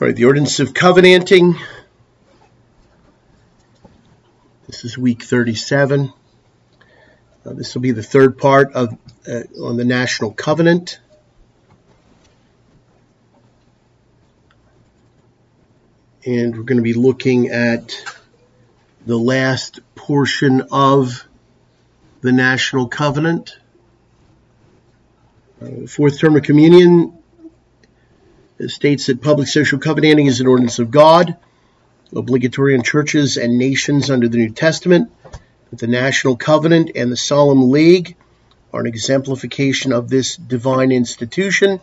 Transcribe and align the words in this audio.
All 0.00 0.06
right, 0.06 0.14
the 0.14 0.26
ordinance 0.26 0.60
of 0.60 0.74
covenanting. 0.74 1.56
This 4.68 4.84
is 4.84 4.96
week 4.96 5.24
37. 5.24 6.12
Uh, 7.44 7.52
this 7.54 7.74
will 7.74 7.82
be 7.82 7.90
the 7.90 8.02
third 8.04 8.38
part 8.38 8.74
of 8.74 8.96
uh, 9.26 9.40
on 9.60 9.76
the 9.76 9.84
national 9.84 10.30
covenant. 10.30 11.00
And 16.24 16.56
we're 16.56 16.62
going 16.62 16.76
to 16.76 16.82
be 16.82 16.94
looking 16.94 17.48
at 17.48 18.00
the 19.04 19.18
last 19.18 19.80
portion 19.96 20.62
of 20.70 21.26
the 22.20 22.30
national 22.30 22.86
covenant. 22.86 23.58
Uh, 25.60 25.88
fourth 25.88 26.20
term 26.20 26.36
of 26.36 26.44
communion 26.44 27.17
it 28.58 28.70
states 28.70 29.06
that 29.06 29.22
public 29.22 29.46
social 29.48 29.78
covenanting 29.78 30.26
is 30.26 30.40
an 30.40 30.48
ordinance 30.48 30.78
of 30.80 30.90
God, 30.90 31.36
obligatory 32.14 32.74
on 32.76 32.82
churches 32.82 33.36
and 33.36 33.56
nations 33.56 34.10
under 34.10 34.28
the 34.28 34.38
New 34.38 34.50
Testament. 34.50 35.12
That 35.70 35.80
the 35.80 35.86
National 35.86 36.36
Covenant 36.36 36.92
and 36.96 37.12
the 37.12 37.16
Solemn 37.16 37.70
League 37.70 38.16
are 38.72 38.80
an 38.80 38.86
exemplification 38.86 39.92
of 39.92 40.08
this 40.08 40.36
divine 40.36 40.90
institution. 40.90 41.80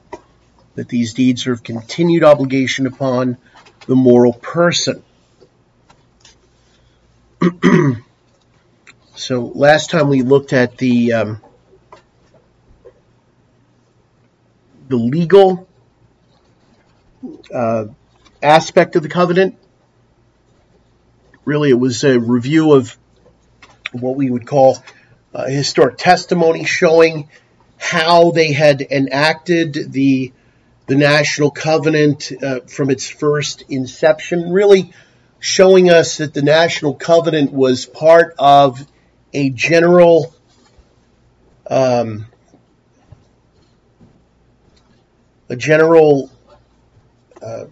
That 0.73 0.89
these 0.89 1.13
deeds 1.13 1.47
are 1.47 1.53
of 1.53 1.63
continued 1.63 2.23
obligation 2.23 2.87
upon 2.87 3.37
the 3.85 3.95
moral 3.95 4.33
person. 4.33 5.03
so 9.15 9.51
last 9.53 9.91
time 9.91 10.09
we 10.09 10.23
looked 10.23 10.51
at 10.51 10.77
the 10.77 11.13
um, 11.13 11.41
the 14.89 14.97
legal 14.97 15.64
uh, 17.53 17.85
aspect 18.41 18.95
of 18.95 19.03
the 19.03 19.09
covenant. 19.09 19.57
Really, 21.43 21.69
it 21.69 21.79
was 21.79 22.03
a 22.03 22.19
review 22.19 22.73
of 22.73 22.97
what 23.91 24.15
we 24.15 24.29
would 24.29 24.47
call 24.47 24.83
uh, 25.33 25.45
historic 25.45 25.97
testimony 25.97 26.65
showing 26.65 27.29
how 27.77 28.31
they 28.31 28.51
had 28.51 28.81
enacted 28.81 29.91
the 29.91 30.31
the 30.87 30.95
national 30.95 31.49
covenant 31.49 32.31
uh, 32.43 32.59
from 32.61 32.91
its 32.91 33.09
first 33.09 33.63
inception, 33.69 34.51
really 34.51 34.93
showing 35.39 35.89
us 35.89 36.17
that 36.17 36.33
the 36.33 36.43
national 36.43 36.93
covenant 36.93 37.51
was 37.51 37.85
part 37.85 38.35
of 38.37 38.85
a 39.33 39.49
general 39.49 40.33
um, 41.69 42.27
a 45.49 45.55
general 45.55 46.31
uh, 47.45 47.65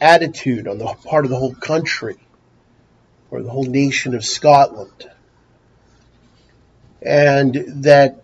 attitude 0.00 0.68
on 0.68 0.78
the 0.78 0.84
part 0.84 1.24
of 1.24 1.30
the 1.30 1.38
whole 1.38 1.54
country 1.54 2.16
or 3.30 3.42
the 3.42 3.50
whole 3.50 3.64
nation 3.64 4.14
of 4.14 4.24
Scotland. 4.24 5.10
And 7.00 7.54
that 7.84 8.22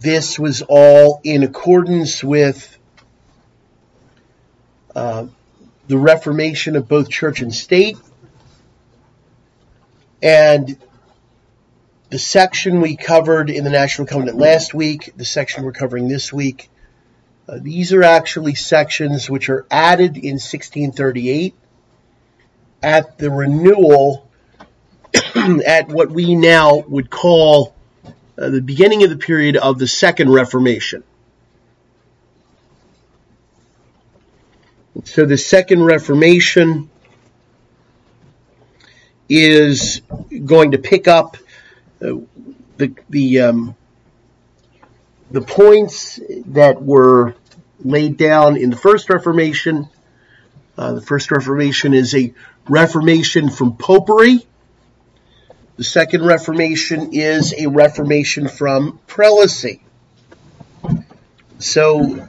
this 0.00 0.38
was 0.38 0.62
all 0.62 1.20
in 1.24 1.42
accordance 1.42 2.22
with 2.22 2.78
uh, 4.94 5.26
the 5.88 5.98
reformation 5.98 6.76
of 6.76 6.88
both 6.88 7.08
church 7.08 7.40
and 7.40 7.52
state. 7.54 7.96
And 10.22 10.78
the 12.10 12.18
section 12.18 12.80
we 12.80 12.96
covered 12.96 13.50
in 13.50 13.64
the 13.64 13.70
National 13.70 14.06
Covenant 14.06 14.38
last 14.38 14.72
week, 14.72 15.12
the 15.16 15.24
section 15.24 15.64
we're 15.64 15.72
covering 15.72 16.08
this 16.08 16.32
week, 16.32 16.70
uh, 17.48 17.58
these 17.60 17.92
are 17.92 18.02
actually 18.02 18.54
sections 18.54 19.30
which 19.30 19.48
are 19.48 19.66
added 19.70 20.16
in 20.16 20.34
1638 20.34 21.54
at 22.82 23.18
the 23.18 23.30
renewal 23.30 24.28
at 25.66 25.88
what 25.88 26.10
we 26.10 26.34
now 26.34 26.78
would 26.88 27.08
call 27.08 27.74
uh, 28.38 28.50
the 28.50 28.60
beginning 28.60 29.04
of 29.04 29.10
the 29.10 29.16
period 29.16 29.56
of 29.56 29.78
the 29.78 29.86
Second 29.86 30.30
Reformation. 30.30 31.02
So 35.04 35.24
the 35.24 35.38
Second 35.38 35.84
Reformation 35.84 36.90
is 39.28 40.02
going 40.44 40.72
to 40.72 40.78
pick 40.78 41.06
up 41.06 41.36
uh, 42.02 42.16
the 42.76 42.94
the 43.08 43.40
um, 43.40 43.76
the 45.30 45.40
points 45.40 46.20
that 46.46 46.82
were 46.82 47.34
laid 47.80 48.16
down 48.16 48.56
in 48.56 48.70
the 48.70 48.76
First 48.76 49.10
Reformation. 49.10 49.88
Uh, 50.78 50.94
the 50.94 51.00
First 51.00 51.30
Reformation 51.30 51.94
is 51.94 52.14
a 52.14 52.32
reformation 52.68 53.48
from 53.50 53.76
popery. 53.76 54.46
The 55.76 55.84
Second 55.84 56.24
Reformation 56.24 57.12
is 57.12 57.54
a 57.56 57.66
reformation 57.66 58.48
from 58.48 58.98
prelacy. 59.06 59.80
So, 61.58 62.28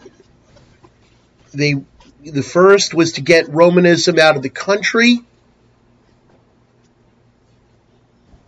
they, 1.53 1.75
the 2.23 2.43
first 2.43 2.93
was 2.93 3.13
to 3.13 3.21
get 3.21 3.49
Romanism 3.49 4.19
out 4.19 4.35
of 4.35 4.41
the 4.41 4.49
country 4.49 5.19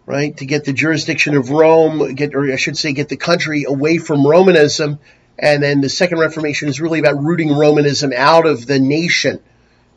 right? 0.09 0.35
To 0.37 0.45
get 0.47 0.65
the 0.65 0.73
jurisdiction 0.73 1.35
of 1.35 1.51
Rome, 1.51 2.15
get, 2.15 2.33
or 2.33 2.51
I 2.51 2.55
should 2.55 2.75
say, 2.75 2.93
get 2.93 3.09
the 3.09 3.15
country 3.15 3.65
away 3.67 3.99
from 3.99 4.25
Romanism. 4.25 4.97
And 5.37 5.61
then 5.61 5.81
the 5.81 5.89
Second 5.89 6.17
Reformation 6.17 6.67
is 6.67 6.81
really 6.81 6.97
about 6.97 7.23
rooting 7.23 7.49
Romanism 7.49 8.11
out 8.11 8.47
of 8.47 8.65
the 8.65 8.79
nation 8.79 9.39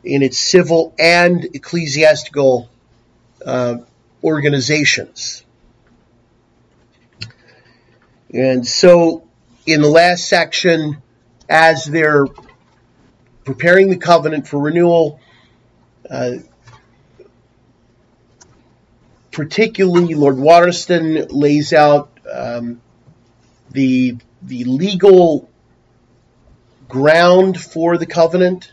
in 0.03 0.21
its 0.21 0.37
civil 0.37 0.93
and 0.99 1.43
ecclesiastical 1.55 2.69
uh, 3.43 3.77
organizations. 4.23 5.43
And 8.31 8.67
so, 8.67 9.27
in 9.65 9.81
the 9.81 9.89
last 9.89 10.29
section, 10.29 11.01
as 11.49 11.85
they're 11.85 12.27
preparing 13.45 13.89
the 13.89 13.97
covenant 13.97 14.47
for 14.47 14.59
renewal, 14.59 15.19
uh, 16.07 16.33
particularly 19.33 20.13
Lord 20.13 20.35
Warriston 20.35 21.27
lays 21.31 21.73
out 21.73 22.11
um, 22.31 22.81
the 23.71 24.17
the 24.41 24.63
legal 24.63 25.49
ground 26.87 27.59
for 27.59 27.97
the 27.97 28.05
covenant, 28.05 28.71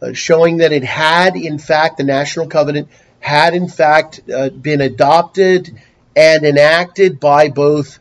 uh, 0.00 0.12
showing 0.14 0.58
that 0.58 0.72
it 0.72 0.82
had 0.82 1.36
in 1.36 1.58
fact 1.58 1.98
the 1.98 2.04
national 2.04 2.48
covenant 2.48 2.88
had 3.20 3.54
in 3.54 3.68
fact 3.68 4.20
uh, 4.34 4.48
been 4.48 4.80
adopted 4.80 5.78
and 6.16 6.44
enacted 6.44 7.20
by 7.20 7.48
both 7.48 7.98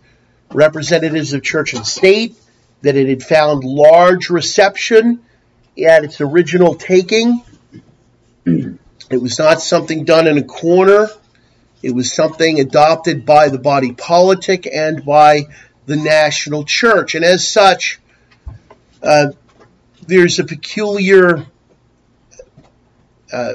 representatives 0.52 1.34
of 1.34 1.44
church 1.44 1.74
and 1.74 1.86
state, 1.86 2.36
that 2.82 2.96
it 2.96 3.10
had 3.10 3.22
found 3.22 3.64
large 3.64 4.30
reception 4.30 5.20
at 5.86 6.06
its 6.06 6.22
original 6.22 6.74
taking. 6.74 7.44
It 9.08 9.22
was 9.22 9.38
not 9.38 9.62
something 9.62 10.04
done 10.04 10.26
in 10.26 10.40
a 10.40 10.44
corner 10.44 11.08
it 11.86 11.94
was 11.94 12.12
something 12.12 12.60
adopted 12.60 13.28
by 13.28 13.50
the 13.50 13.60
body 13.60 13.92
politic 13.92 14.66
and 14.66 15.06
by 15.06 15.44
the 15.86 15.96
national 15.96 16.64
church. 16.64 17.14
And 17.14 17.24
as 17.24 17.48
such, 17.48 18.00
uh, 19.04 19.28
there's 20.08 20.40
a 20.40 20.46
peculiar 20.46 21.46
uh, 23.32 23.54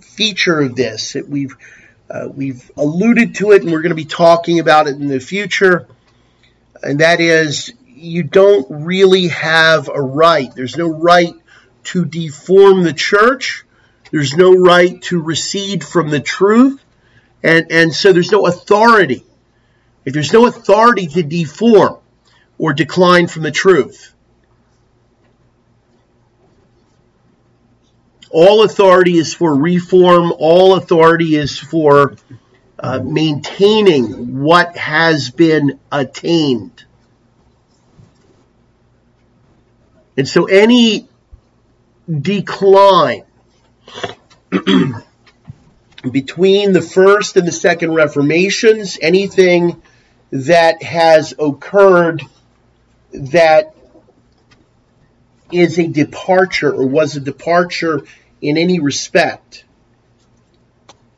feature 0.00 0.62
of 0.62 0.74
this. 0.74 1.12
that 1.12 1.28
we've 1.28 1.56
uh, 2.10 2.26
we've 2.28 2.72
alluded 2.76 3.36
to 3.36 3.52
it, 3.52 3.62
and 3.62 3.70
we're 3.70 3.82
going 3.82 3.90
to 3.90 3.94
be 3.94 4.04
talking 4.04 4.58
about 4.58 4.88
it 4.88 4.96
in 4.96 5.06
the 5.06 5.20
future. 5.20 5.86
And 6.82 6.98
that 6.98 7.20
is, 7.20 7.72
you 7.86 8.24
don't 8.24 8.84
really 8.84 9.28
have 9.28 9.88
a 9.88 10.02
right. 10.02 10.52
There's 10.52 10.76
no 10.76 10.88
right 10.88 11.34
to 11.84 12.04
deform 12.04 12.82
the 12.82 12.92
church. 12.92 13.64
There's 14.10 14.34
no 14.34 14.54
right 14.54 15.00
to 15.02 15.22
recede 15.22 15.84
from 15.84 16.10
the 16.10 16.20
truth. 16.20 16.82
And, 17.42 17.70
and 17.70 17.94
so 17.94 18.12
there's 18.12 18.32
no 18.32 18.46
authority. 18.46 19.24
If 20.04 20.14
there's 20.14 20.32
no 20.32 20.46
authority 20.46 21.06
to 21.08 21.22
deform 21.22 21.98
or 22.58 22.72
decline 22.72 23.26
from 23.26 23.42
the 23.42 23.50
truth, 23.50 24.14
all 28.30 28.64
authority 28.64 29.18
is 29.18 29.34
for 29.34 29.54
reform, 29.54 30.32
all 30.38 30.74
authority 30.74 31.36
is 31.36 31.58
for 31.58 32.16
uh, 32.78 33.00
maintaining 33.00 34.40
what 34.40 34.76
has 34.76 35.30
been 35.30 35.78
attained. 35.90 36.84
And 40.16 40.28
so 40.28 40.46
any 40.46 41.08
decline 42.10 43.24
between 46.02 46.72
the 46.72 46.82
first 46.82 47.36
and 47.36 47.46
the 47.46 47.52
second 47.52 47.94
reformations, 47.94 48.98
anything 49.00 49.82
that 50.30 50.82
has 50.82 51.34
occurred 51.38 52.22
that 53.12 53.74
is 55.50 55.78
a 55.78 55.86
departure 55.86 56.72
or 56.72 56.86
was 56.86 57.16
a 57.16 57.20
departure 57.20 58.02
in 58.40 58.56
any 58.56 58.80
respect, 58.80 59.64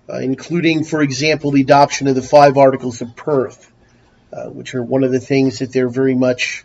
uh, 0.09 0.19
including, 0.19 0.85
for 0.85 1.03
example, 1.03 1.51
the 1.51 1.61
adoption 1.61 2.07
of 2.07 2.15
the 2.15 2.23
five 2.23 2.57
Articles 2.57 3.03
of 3.03 3.15
Perth, 3.17 3.71
uh, 4.33 4.47
which 4.47 4.75
are 4.75 4.83
one 4.83 5.05
of 5.05 5.13
the 5.13 5.21
things 5.21 5.59
that 5.59 5.73
they're 5.73 5.89
very 5.89 6.15
much 6.15 6.65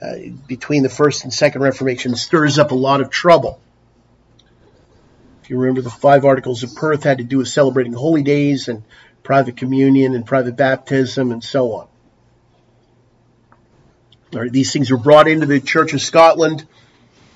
uh, 0.00 0.14
between 0.46 0.82
the 0.82 0.88
First 0.88 1.24
and 1.24 1.32
Second 1.32 1.62
Reformation 1.62 2.16
stirs 2.16 2.58
up 2.58 2.70
a 2.70 2.74
lot 2.74 3.00
of 3.00 3.10
trouble. 3.10 3.60
You 5.48 5.58
remember, 5.58 5.80
the 5.80 5.90
five 5.90 6.24
Articles 6.24 6.62
of 6.62 6.74
Perth 6.74 7.04
had 7.04 7.18
to 7.18 7.24
do 7.24 7.38
with 7.38 7.48
celebrating 7.48 7.92
holy 7.92 8.22
days 8.22 8.68
and 8.68 8.82
private 9.22 9.56
communion 9.56 10.14
and 10.14 10.26
private 10.26 10.56
baptism 10.56 11.30
and 11.30 11.42
so 11.42 11.72
on. 11.72 11.88
These 14.50 14.72
things 14.72 14.90
were 14.90 14.98
brought 14.98 15.28
into 15.28 15.46
the 15.46 15.60
Church 15.60 15.94
of 15.94 16.02
Scotland 16.02 16.66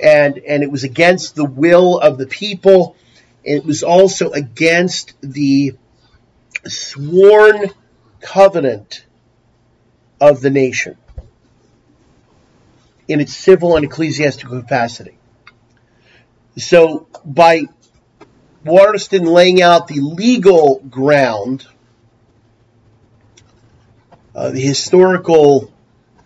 and 0.02 0.38
and 0.38 0.62
it 0.62 0.70
was 0.70 0.84
against 0.84 1.34
the 1.34 1.44
will 1.44 1.98
of 1.98 2.18
the 2.18 2.26
people. 2.26 2.96
It 3.44 3.64
was 3.64 3.82
also 3.82 4.30
against 4.30 5.14
the 5.20 5.76
sworn 6.66 7.70
covenant 8.20 9.04
of 10.20 10.40
the 10.40 10.50
nation 10.50 10.96
in 13.08 13.20
its 13.20 13.34
civil 13.34 13.76
and 13.76 13.84
ecclesiastical 13.84 14.60
capacity. 14.60 15.16
So 16.56 17.06
by 17.24 17.64
Warriston 18.64 19.26
laying 19.26 19.62
out 19.62 19.88
the 19.88 20.00
legal 20.00 20.80
ground, 20.90 21.66
uh, 24.34 24.50
the 24.50 24.60
historical 24.60 25.72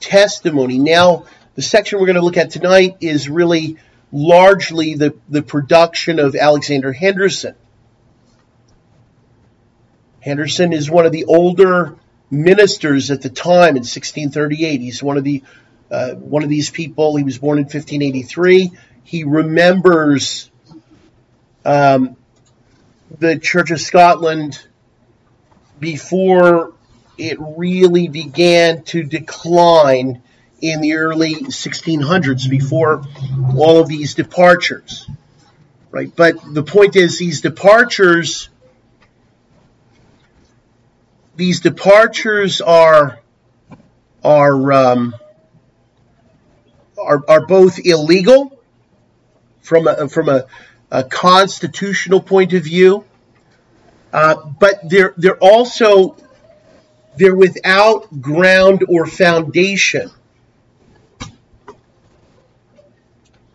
testimony. 0.00 0.78
Now, 0.78 1.26
the 1.54 1.62
section 1.62 1.98
we're 1.98 2.06
going 2.06 2.16
to 2.16 2.24
look 2.24 2.36
at 2.36 2.50
tonight 2.50 2.96
is 3.00 3.28
really 3.28 3.76
largely 4.10 4.94
the, 4.94 5.14
the 5.28 5.42
production 5.42 6.18
of 6.18 6.34
Alexander 6.34 6.92
Henderson. 6.92 7.54
Henderson 10.20 10.72
is 10.72 10.90
one 10.90 11.06
of 11.06 11.12
the 11.12 11.26
older 11.26 11.96
ministers 12.30 13.10
at 13.10 13.22
the 13.22 13.28
time 13.28 13.76
in 13.76 13.82
1638. 13.82 14.80
He's 14.80 15.02
one 15.02 15.16
of 15.16 15.24
the 15.24 15.42
uh, 15.90 16.14
one 16.14 16.42
of 16.42 16.48
these 16.48 16.70
people. 16.70 17.16
He 17.16 17.24
was 17.24 17.38
born 17.38 17.58
in 17.58 17.64
1583. 17.64 18.72
He 19.04 19.24
remembers 19.24 20.50
um, 21.64 22.16
the 23.18 23.38
Church 23.38 23.70
of 23.70 23.80
Scotland 23.80 24.66
before 25.78 26.72
it 27.16 27.38
really 27.40 28.08
began 28.08 28.82
to 28.84 29.02
decline 29.02 30.22
in 30.60 30.80
the 30.80 30.94
early 30.94 31.34
1600s 31.34 32.48
before 32.48 33.04
all 33.56 33.80
of 33.80 33.88
these 33.88 34.14
departures. 34.14 35.08
Right? 35.90 36.10
But 36.14 36.36
the 36.52 36.62
point 36.62 36.96
is, 36.96 37.18
these 37.18 37.40
departures, 37.40 38.48
these 41.36 41.60
departures 41.60 42.60
are, 42.60 43.20
are, 44.24 44.72
um, 44.72 45.14
are, 47.00 47.22
are 47.28 47.46
both 47.46 47.78
illegal 47.84 48.58
from 49.60 49.86
a, 49.86 50.08
from 50.08 50.28
a, 50.28 50.46
a 50.94 51.04
constitutional 51.04 52.20
point 52.20 52.52
of 52.52 52.64
view, 52.64 53.04
uh, 54.12 54.36
but 54.58 54.88
they're, 54.88 55.12
they're 55.16 55.36
also, 55.36 56.16
they're 57.16 57.34
without 57.34 58.20
ground 58.20 58.84
or 58.88 59.06
foundation 59.06 60.10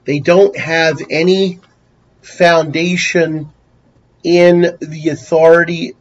They 0.09 0.19
don't 0.19 0.57
have 0.57 1.03
any 1.11 1.59
foundation 2.23 3.53
in 4.23 4.75
the 4.79 5.09
authority 5.09 5.95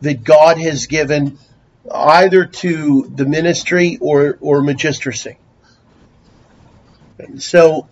that 0.00 0.24
God 0.24 0.56
has 0.56 0.86
given 0.86 1.38
either 1.92 2.46
to 2.46 3.12
the 3.14 3.26
ministry 3.26 3.98
or, 4.00 4.38
or 4.40 4.62
magistracy. 4.62 5.36
so 7.36 7.88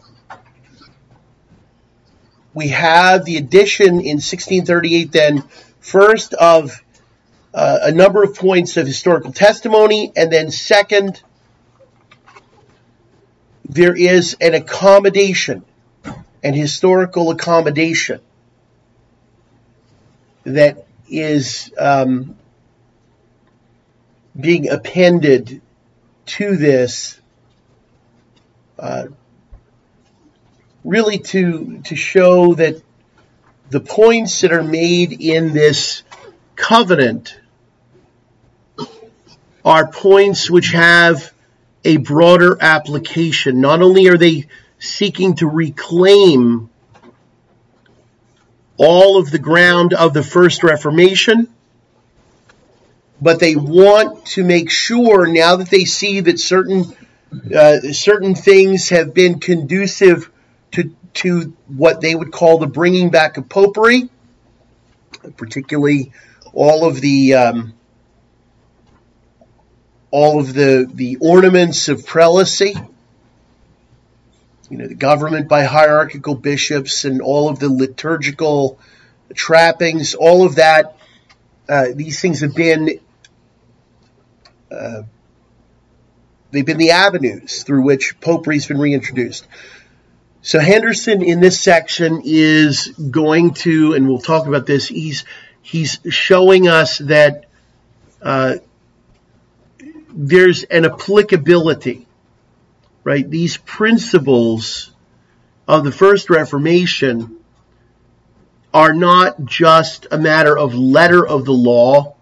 we 2.55 2.69
have 2.69 3.25
the 3.25 3.37
addition 3.37 4.01
in 4.01 4.19
1638 4.19 5.13
then 5.13 5.43
first 5.81 6.35
of 6.35 6.83
uh, 7.53 7.79
a 7.83 7.93
number 7.93 8.23
of 8.23 8.35
points 8.37 8.77
of 8.77 8.87
historical 8.87 9.33
testimony 9.33 10.13
and 10.17 10.33
then 10.33 10.51
second 10.51 11.21
there 13.71 13.95
is 13.95 14.37
an 14.41 14.55
accommodation, 14.55 15.65
an 16.43 16.55
historical 16.55 17.31
accommodation 17.31 18.21
that 20.43 20.85
is 21.09 21.73
um, 21.79 22.37
being 24.39 24.69
appended 24.69 25.63
to 26.27 26.57
this, 26.57 27.21
uh, 28.77 29.07
really 30.85 31.19
to 31.19 31.81
to 31.85 31.97
show 31.97 32.55
that 32.55 32.83
the 33.71 33.81
points 33.81 34.41
that 34.41 34.53
are 34.53 34.63
made 34.63 35.21
in 35.21 35.53
this 35.53 36.03
covenant 36.57 37.39
are 39.65 39.87
points 39.87 40.51
which 40.51 40.73
have 40.73 41.33
a 41.85 41.99
broader 41.99 42.57
application. 42.61 43.61
Not 43.61 43.83
only 43.83 44.09
are 44.09 44.17
they 44.17 44.47
seeking 44.79 45.37
to 45.37 45.47
reclaim 45.47 46.71
all 48.77 49.19
of 49.19 49.31
the 49.31 49.39
ground 49.39 49.93
of 49.93 50.15
the 50.15 50.23
First 50.23 50.63
Reformation, 50.65 51.49
but 53.21 53.39
they 53.39 53.55
want 53.55 54.25
to 54.27 54.43
make 54.43 54.71
sure 54.71 55.27
now 55.27 55.57
that 55.57 55.69
they 55.69 55.85
see 55.85 56.21
that 56.21 56.41
certain 56.41 56.85
uh, 57.55 57.81
certain 57.93 58.35
things 58.35 58.89
have 58.89 59.15
been 59.15 59.39
conducive 59.39 60.31
to 60.73 60.95
to 61.15 61.57
what 61.67 62.01
they 62.01 62.15
would 62.15 62.33
call 62.33 62.59
the 62.59 62.67
bringing 62.67 63.11
back 63.11 63.37
of 63.37 63.49
popery, 63.49 64.09
particularly 65.37 66.13
all 66.53 66.87
of 66.87 67.01
the 67.01 67.35
um, 67.35 67.75
all 70.11 70.41
of 70.41 70.53
the, 70.53 70.91
the 70.93 71.17
ornaments 71.21 71.89
of 71.89 72.05
prelacy, 72.05 72.75
you 74.69 74.77
know, 74.77 74.87
the 74.87 74.95
government 74.95 75.49
by 75.49 75.65
hierarchical 75.65 76.35
bishops 76.35 77.05
and 77.05 77.21
all 77.21 77.49
of 77.49 77.59
the 77.59 77.69
liturgical 77.69 78.79
trappings, 79.35 80.15
all 80.15 80.45
of 80.45 80.57
that, 80.57 80.97
uh, 81.69 81.87
these 81.95 82.21
things 82.21 82.41
have 82.41 82.55
been, 82.55 83.01
uh, 84.71 85.03
they've 86.51 86.67
been 86.67 86.79
the 86.79 86.91
avenues 86.91 87.63
through 87.63 87.83
which 87.83 88.19
popery's 88.21 88.67
been 88.67 88.79
reintroduced. 88.79 89.47
So 90.43 90.59
Henderson 90.59 91.23
in 91.23 91.41
this 91.41 91.61
section 91.61 92.23
is 92.25 92.89
going 92.89 93.55
to, 93.55 93.93
and 93.93 94.09
we'll 94.09 94.21
talk 94.21 94.47
about 94.47 94.65
this, 94.65 94.89
he's, 94.89 95.25
he's 95.61 96.01
showing 96.09 96.67
us 96.67 96.99
that 96.99 97.45
uh, 98.23 98.57
there's 100.09 100.65
an 100.65 100.87
applicability, 100.87 102.07
right? 103.05 103.29
These 103.29 103.59
principles 103.59 104.93
of 105.69 105.85
the 105.85 105.93
First 105.93 106.31
Reformation 106.31 107.37
are 108.73 108.95
not 108.95 109.45
just 109.45 110.07
a 110.11 110.19
matter 110.19 110.57
of 110.57 110.75
letter 110.75 111.27
of 111.27 111.45
the 111.45 111.53
law, 111.53 112.15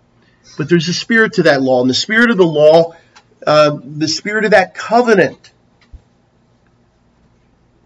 but 0.57 0.69
there's 0.69 0.89
a 0.89 0.95
spirit 0.95 1.35
to 1.35 1.45
that 1.45 1.63
law. 1.63 1.83
And 1.83 1.91
the 1.91 1.95
spirit 1.95 2.31
of 2.31 2.37
the 2.37 2.47
law, 2.47 2.95
uh, 3.47 3.79
the 3.83 4.09
spirit 4.09 4.45
of 4.45 4.51
that 4.51 4.75
covenant, 4.75 5.53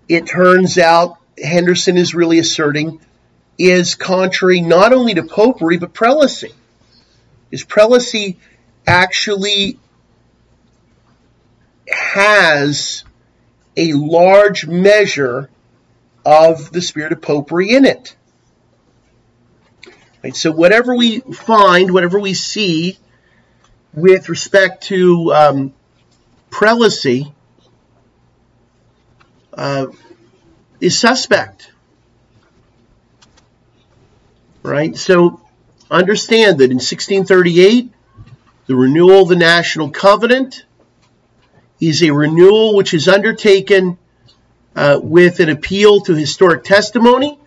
it 0.09 0.27
turns 0.27 0.79
out, 0.79 1.19
Henderson 1.43 1.97
is 1.97 2.15
really 2.15 2.39
asserting, 2.39 3.01
is 3.59 3.95
contrary 3.95 4.61
not 4.61 4.93
only 4.93 5.15
to 5.15 5.23
popery, 5.23 5.79
but 5.79 5.93
prelacy. 5.95 6.53
Is 7.51 7.65
prelacy 7.65 8.37
actually 8.87 9.79
has 11.89 13.05
a 13.77 13.93
large 13.93 14.67
measure 14.67 15.51
of 16.25 16.73
the 16.73 16.81
spirit 16.81 17.13
of 17.13 17.21
popery 17.21 17.71
in 17.71 17.85
it. 17.85 18.17
Right, 20.23 20.37
so 20.37 20.53
whatever 20.53 20.95
we 20.95 21.21
find, 21.21 21.93
whatever 21.93 22.19
we 22.19 22.35
see 22.35 22.99
with 23.93 24.29
respect 24.29 24.85
to 24.85 25.33
um, 25.33 25.75
prelacy 26.51 27.33
uh, 29.55 29.87
is 30.81 30.99
suspect. 30.99 31.71
Right? 34.63 34.97
So 34.97 35.41
understand 35.91 36.59
that 36.59 36.71
in 36.71 36.77
1638, 36.77 37.93
the 38.67 38.75
renewal 38.75 39.23
of 39.23 39.29
the 39.29 39.37
National 39.37 39.91
Covenant 39.91 40.65
is 41.81 42.03
a 42.03 42.11
renewal 42.11 42.77
which 42.77 42.95
is 42.95 43.09
undertaken 43.09 43.99
uh, 44.77 45.01
with 45.03 45.41
an 45.41 45.49
appeal 45.49 46.01
to 46.03 46.15
historic 46.15 46.65
testimony, 46.65 47.39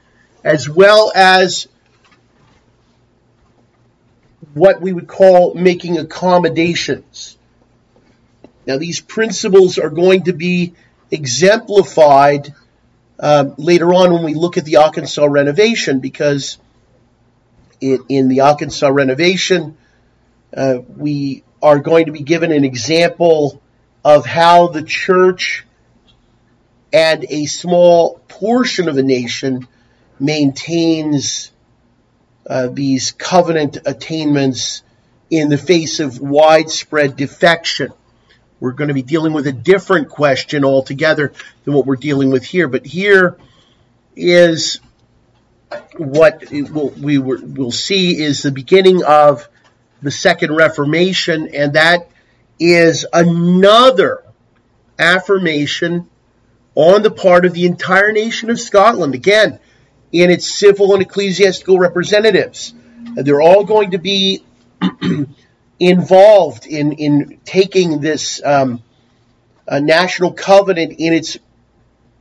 as 0.44 0.70
well 0.70 1.12
as 1.16 1.68
what 4.54 4.82
we 4.82 4.94
would 4.94 5.08
call 5.08 5.54
making 5.54 5.98
accommodations. 5.98 7.38
Now, 8.68 8.78
these 8.78 9.00
principles 9.00 9.78
are 9.78 9.90
going 9.90 10.24
to 10.24 10.34
be 10.34 10.74
exemplified 11.12 12.54
uh, 13.20 13.52
later 13.58 13.94
on 13.94 14.14
when 14.14 14.24
we 14.24 14.34
look 14.34 14.58
at 14.58 14.66
the 14.66 14.74
Auchensaugh 14.74 15.30
renovation, 15.30 16.00
because 16.00 16.58
it, 17.80 18.02
in 18.10 18.28
the 18.28 18.40
Auchensaugh 18.40 18.94
renovation, 18.94 19.78
uh, 20.56 20.80
we 20.96 21.44
are 21.62 21.80
going 21.80 22.08
to 22.08 22.12
be 22.12 22.22
given 22.22 22.52
an 22.52 22.64
example 22.64 23.62
of 24.04 24.26
how 24.26 24.68
the 24.68 24.84
church 24.84 25.66
and 26.94 27.26
a 27.30 27.46
small 27.46 28.20
portion 28.28 28.88
of 28.88 28.96
the 28.96 29.04
nation 29.04 29.68
maintains 30.20 31.52
uh, 32.48 32.68
these 32.68 33.12
covenant 33.12 33.78
attainments 33.86 34.84
in 35.30 35.50
the 35.50 35.58
face 35.58 36.00
of 36.00 36.20
widespread 36.20 37.16
defection. 37.16 37.92
We're 38.60 38.72
going 38.72 38.88
to 38.88 38.94
be 38.94 39.02
dealing 39.02 39.34
with 39.34 39.48
a 39.48 39.52
different 39.52 40.10
question 40.10 40.64
altogether 40.64 41.34
than 41.64 41.74
what 41.74 41.86
we're 41.86 41.96
dealing 41.96 42.32
with 42.32 42.44
here. 42.44 42.68
But 42.68 42.86
here 42.86 43.38
is 44.16 44.80
what 45.98 46.50
we 46.52 47.18
will 47.18 47.72
see 47.72 48.22
is 48.22 48.42
the 48.42 48.52
beginning 48.52 49.04
of 49.04 49.48
the 50.02 50.12
Second 50.12 50.56
Reformation, 50.56 51.50
and 51.54 51.74
that 51.74 52.10
is 52.60 53.06
another 53.12 54.24
affirmation 54.98 56.10
on 56.76 57.02
the 57.02 57.12
part 57.12 57.46
of 57.46 57.54
the 57.54 57.66
entire 57.66 58.12
nation 58.12 58.50
of 58.50 58.60
Scotland. 58.60 59.16
Again, 59.16 59.60
in 60.22 60.32
its 60.32 60.48
civil 60.48 60.94
and 60.94 61.02
ecclesiastical 61.02 61.78
representatives. 61.78 62.74
They're 63.16 63.42
all 63.42 63.64
going 63.66 63.92
to 63.92 63.98
be 63.98 64.44
involved 65.80 66.66
in, 66.66 66.94
in 66.94 67.40
taking 67.44 68.00
this 68.00 68.42
um, 68.44 68.82
national 69.70 70.34
covenant 70.34 70.96
in 70.98 71.14
its 71.14 71.38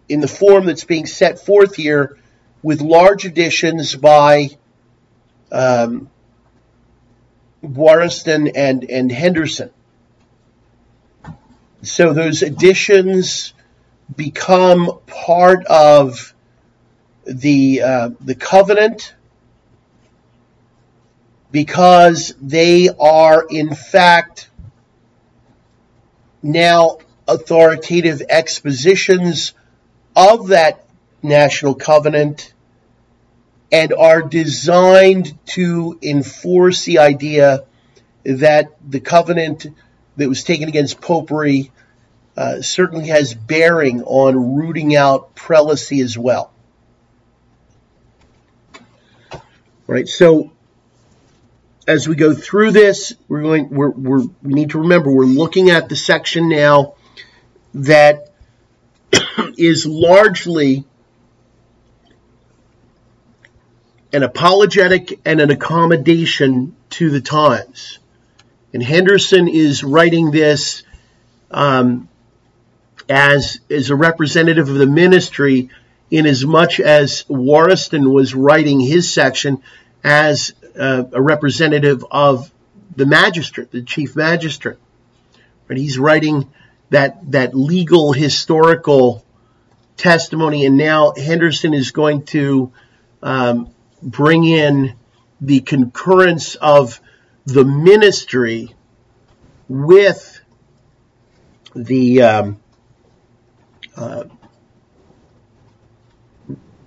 in 0.08 0.20
the 0.20 0.28
form 0.28 0.66
that's 0.66 0.84
being 0.84 1.06
set 1.06 1.38
forth 1.38 1.76
here, 1.76 2.18
with 2.62 2.80
large 2.80 3.24
additions 3.24 3.94
by 3.94 4.50
um, 5.50 6.10
Warriston 7.62 8.50
and, 8.54 8.84
and 8.84 9.10
Henderson. 9.10 9.70
So 11.82 12.12
those 12.12 12.42
additions 12.42 13.52
become 14.14 15.00
part 15.06 15.64
of 15.66 16.34
the 17.26 17.82
uh, 17.82 18.10
the 18.20 18.34
covenant 18.34 19.14
because 21.54 22.34
they 22.42 22.88
are 22.98 23.46
in 23.48 23.76
fact 23.76 24.50
now 26.42 26.98
authoritative 27.28 28.20
expositions 28.28 29.52
of 30.16 30.48
that 30.48 30.84
national 31.22 31.76
covenant 31.76 32.52
and 33.70 33.92
are 33.92 34.20
designed 34.20 35.38
to 35.46 35.96
enforce 36.02 36.86
the 36.86 36.98
idea 36.98 37.64
that 38.24 38.74
the 38.84 38.98
covenant 38.98 39.64
that 40.16 40.28
was 40.28 40.42
taken 40.42 40.68
against 40.68 41.00
popery 41.00 41.70
uh, 42.36 42.62
certainly 42.62 43.06
has 43.06 43.32
bearing 43.32 44.02
on 44.02 44.56
rooting 44.56 44.96
out 44.96 45.36
prelacy 45.36 46.02
as 46.02 46.18
well. 46.18 46.50
right? 49.86 50.08
So 50.08 50.50
as 51.86 52.08
we 52.08 52.16
go 52.16 52.34
through 52.34 52.72
this, 52.72 53.14
we're 53.28 53.42
going, 53.42 53.70
we're, 53.70 53.90
we're, 53.90 54.22
we 54.42 54.54
need 54.54 54.70
to 54.70 54.80
remember 54.80 55.10
we're 55.10 55.24
looking 55.24 55.70
at 55.70 55.88
the 55.88 55.96
section 55.96 56.48
now 56.48 56.94
that 57.74 58.32
is 59.58 59.86
largely 59.86 60.84
an 64.12 64.22
apologetic 64.22 65.20
and 65.24 65.40
an 65.40 65.50
accommodation 65.50 66.74
to 66.90 67.10
the 67.10 67.20
times. 67.20 67.98
And 68.72 68.82
Henderson 68.82 69.48
is 69.48 69.84
writing 69.84 70.30
this 70.30 70.84
um, 71.50 72.08
as, 73.08 73.60
as 73.68 73.90
a 73.90 73.96
representative 73.96 74.68
of 74.68 74.76
the 74.76 74.86
ministry 74.86 75.68
in 76.10 76.26
as 76.26 76.44
much 76.46 76.80
as 76.80 77.24
Warriston 77.24 78.12
was 78.12 78.34
writing 78.34 78.80
his 78.80 79.12
section 79.12 79.62
as 80.02 80.54
uh, 80.78 81.04
a 81.12 81.22
representative 81.22 82.04
of 82.10 82.50
the 82.96 83.06
magistrate, 83.06 83.70
the 83.70 83.82
chief 83.82 84.16
magistrate. 84.16 84.78
But 85.66 85.76
he's 85.76 85.98
writing 85.98 86.52
that 86.90 87.30
that 87.32 87.54
legal 87.54 88.12
historical 88.12 89.24
testimony, 89.96 90.66
and 90.66 90.76
now 90.76 91.12
Henderson 91.16 91.74
is 91.74 91.90
going 91.90 92.24
to 92.26 92.72
um, 93.22 93.70
bring 94.02 94.44
in 94.44 94.94
the 95.40 95.60
concurrence 95.60 96.54
of 96.56 97.00
the 97.46 97.64
ministry 97.64 98.74
with 99.68 100.40
the 101.74 102.22
um, 102.22 102.60
uh, 103.96 104.24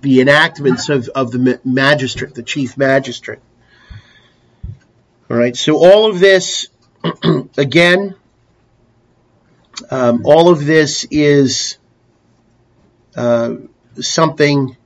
the 0.02 0.22
enactments 0.22 0.90
of, 0.90 1.10
of 1.10 1.32
the 1.32 1.60
magistrate, 1.66 2.34
the 2.34 2.44
chief 2.44 2.78
magistrate. 2.78 3.40
All 5.30 5.36
right, 5.36 5.58
so 5.58 5.76
all 5.76 6.10
of 6.10 6.22
this, 6.22 6.70
again, 7.58 8.16
um, 9.92 10.22
all 10.26 10.48
of 10.48 10.66
this 10.66 11.06
is 11.12 11.78
uh, 13.14 13.56
something 14.00 14.78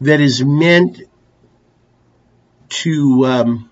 that 0.00 0.22
is 0.22 0.42
meant 0.42 1.02
to 2.70 3.26
um, 3.26 3.70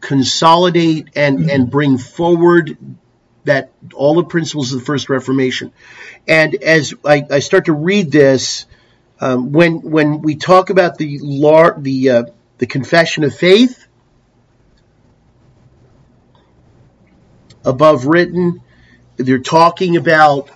consolidate 0.00 1.08
and, 1.16 1.50
and 1.50 1.68
bring 1.68 1.98
forward 1.98 2.78
that 3.42 3.72
all 3.94 4.14
the 4.14 4.24
principles 4.24 4.72
of 4.72 4.78
the 4.78 4.84
First 4.84 5.08
Reformation. 5.08 5.72
And 6.28 6.54
as 6.54 6.94
I, 7.04 7.24
I 7.28 7.40
start 7.40 7.64
to 7.64 7.72
read 7.72 8.12
this, 8.12 8.66
um, 9.20 9.50
when 9.50 9.80
when 9.80 10.22
we 10.22 10.36
talk 10.36 10.70
about 10.70 10.98
the 10.98 11.18
law, 11.20 11.72
the 11.76 12.10
uh, 12.10 12.22
the 12.58 12.66
Confession 12.66 13.24
of 13.24 13.34
Faith, 13.34 13.86
above 17.64 18.06
written, 18.06 18.60
they're 19.16 19.38
talking 19.38 19.96
about 19.96 20.50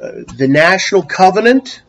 uh, 0.00 0.10
the 0.36 0.48
National 0.48 1.02
Covenant 1.02 1.82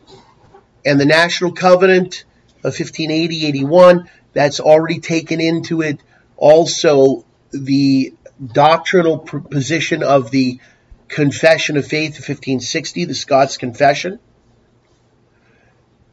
and 0.84 0.98
the 0.98 1.06
National 1.06 1.52
Covenant 1.52 2.24
of 2.64 2.74
1580-81. 2.74 4.08
That's 4.32 4.60
already 4.60 5.00
taken 5.00 5.40
into 5.40 5.82
it 5.82 6.00
also 6.36 7.24
the 7.50 8.14
doctrinal 8.44 9.18
position 9.18 10.02
of 10.02 10.30
the 10.30 10.60
Confession 11.08 11.76
of 11.76 11.86
Faith 11.86 12.12
of 12.12 12.28
1560, 12.28 13.06
the 13.06 13.14
Scots 13.14 13.56
Confession. 13.56 14.20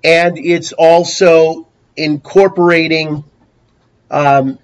And 0.03 0.37
it's 0.37 0.71
also 0.71 1.67
incorporating 1.97 3.23
um, 4.11 4.59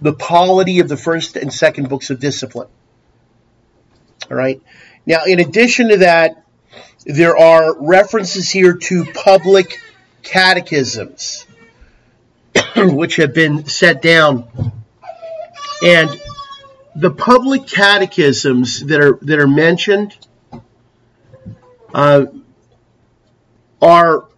the 0.00 0.12
polity 0.12 0.80
of 0.80 0.88
the 0.88 0.96
first 0.96 1.36
and 1.36 1.52
second 1.52 1.88
books 1.88 2.10
of 2.10 2.18
discipline. 2.20 2.68
All 4.30 4.36
right. 4.36 4.60
Now, 5.06 5.24
in 5.26 5.40
addition 5.40 5.88
to 5.88 5.98
that, 5.98 6.44
there 7.04 7.36
are 7.36 7.76
references 7.80 8.48
here 8.50 8.74
to 8.74 9.04
public 9.04 9.80
catechisms, 10.22 11.46
which 12.76 13.16
have 13.16 13.34
been 13.34 13.66
set 13.66 14.02
down. 14.02 14.72
And 15.84 16.20
the 16.94 17.10
public 17.10 17.66
catechisms 17.66 18.84
that 18.86 19.00
are 19.00 19.18
that 19.22 19.38
are 19.38 19.48
mentioned 19.48 20.16
uh, 21.94 22.26
are 23.80 24.28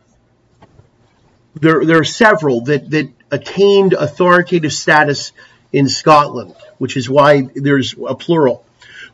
there. 1.54 1.84
There 1.84 2.00
are 2.00 2.04
several 2.04 2.62
that 2.62 2.90
that 2.90 3.10
attained 3.34 3.92
authoritative 3.92 4.72
status 4.72 5.32
in 5.72 5.88
Scotland, 5.88 6.54
which 6.78 6.96
is 6.96 7.08
why 7.10 7.42
there's 7.54 7.94
a 8.06 8.14
plural. 8.14 8.64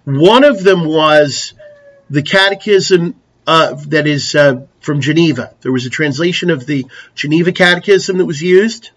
One 0.04 0.44
of 0.44 0.62
them 0.62 0.84
was 0.84 1.54
the 2.08 2.22
catechism 2.22 3.14
uh, 3.46 3.74
that 3.88 4.06
is 4.06 4.34
uh, 4.34 4.66
from 4.80 5.00
Geneva. 5.00 5.54
There 5.62 5.72
was 5.72 5.86
a 5.86 5.90
translation 5.90 6.50
of 6.50 6.66
the 6.66 6.86
Geneva 7.14 7.52
Catechism 7.52 8.18
that 8.18 8.26
was 8.26 8.42
used. 8.42 8.90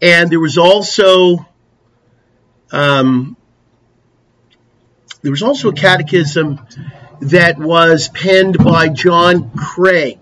And 0.00 0.30
there 0.30 0.40
was 0.40 0.58
also 0.58 1.46
um, 2.72 3.36
there 5.22 5.30
was 5.30 5.42
also 5.42 5.70
a 5.70 5.72
catechism 5.72 6.60
that 7.20 7.58
was 7.58 8.08
penned 8.08 8.58
by 8.58 8.88
John 8.88 9.50
Craig, 9.56 10.18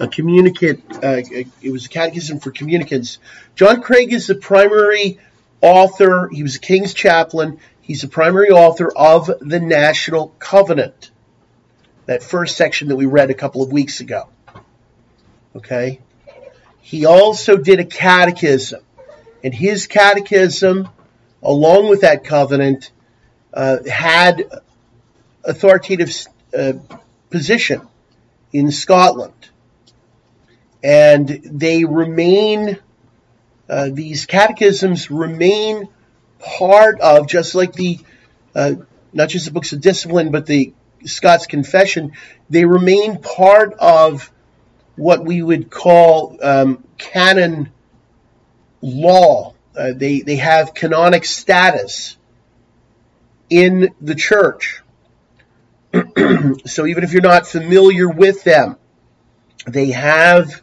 a 0.00 0.08
communicant. 0.08 0.82
Uh, 1.02 1.22
it 1.60 1.70
was 1.70 1.86
a 1.86 1.88
catechism 1.88 2.40
for 2.40 2.50
communicants. 2.50 3.18
John 3.54 3.82
Craig 3.82 4.12
is 4.12 4.26
the 4.26 4.34
primary 4.34 5.18
author. 5.60 6.28
He 6.32 6.42
was 6.42 6.56
a 6.56 6.60
king's 6.60 6.94
chaplain. 6.94 7.58
He's 7.80 8.02
the 8.02 8.08
primary 8.08 8.50
author 8.50 8.92
of 8.94 9.30
the 9.40 9.60
National 9.60 10.28
Covenant. 10.38 11.10
That 12.06 12.22
first 12.22 12.56
section 12.56 12.88
that 12.88 12.96
we 12.96 13.06
read 13.06 13.30
a 13.30 13.34
couple 13.34 13.62
of 13.62 13.72
weeks 13.72 14.00
ago. 14.00 14.28
Okay. 15.56 16.00
He 16.80 17.04
also 17.04 17.56
did 17.56 17.80
a 17.80 17.84
catechism, 17.84 18.80
and 19.44 19.52
his 19.52 19.86
catechism, 19.86 20.88
along 21.42 21.90
with 21.90 22.00
that 22.00 22.24
covenant, 22.24 22.92
uh, 23.52 23.78
had 23.86 24.44
authoritative 25.44 26.10
uh, 26.56 26.74
position 27.30 27.86
in 28.52 28.70
Scotland. 28.70 29.34
And 30.82 31.28
they 31.28 31.84
remain, 31.84 32.78
uh, 33.68 33.90
these 33.92 34.26
catechisms 34.26 35.10
remain 35.10 35.88
part 36.38 37.00
of, 37.00 37.26
just 37.26 37.54
like 37.54 37.72
the, 37.72 37.98
uh, 38.54 38.74
not 39.12 39.28
just 39.28 39.46
the 39.46 39.50
books 39.50 39.72
of 39.72 39.80
discipline, 39.80 40.30
but 40.30 40.46
the 40.46 40.72
Scots 41.04 41.46
Confession, 41.46 42.12
they 42.50 42.64
remain 42.64 43.20
part 43.20 43.74
of 43.74 44.30
what 44.96 45.24
we 45.24 45.42
would 45.42 45.70
call 45.70 46.38
um, 46.42 46.84
canon 46.96 47.70
law. 48.80 49.54
Uh, 49.76 49.92
they, 49.94 50.20
they 50.20 50.36
have 50.36 50.74
canonic 50.74 51.24
status 51.24 52.16
in 53.48 53.94
the 54.00 54.14
church. 54.14 54.82
so 56.66 56.86
even 56.86 57.04
if 57.04 57.12
you're 57.12 57.22
not 57.22 57.46
familiar 57.46 58.08
with 58.08 58.44
them, 58.44 58.76
they 59.66 59.90
have 59.90 60.62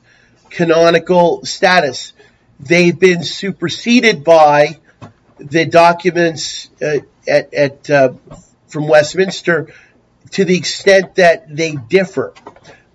canonical 0.55 1.45
status. 1.45 2.13
They've 2.59 2.97
been 2.97 3.23
superseded 3.23 4.23
by 4.23 4.79
the 5.37 5.65
documents 5.65 6.69
uh, 6.81 6.99
at, 7.27 7.53
at 7.53 7.89
uh, 7.89 8.13
from 8.67 8.87
Westminster 8.87 9.73
to 10.31 10.45
the 10.45 10.57
extent 10.57 11.15
that 11.15 11.53
they 11.53 11.73
differ. 11.73 12.33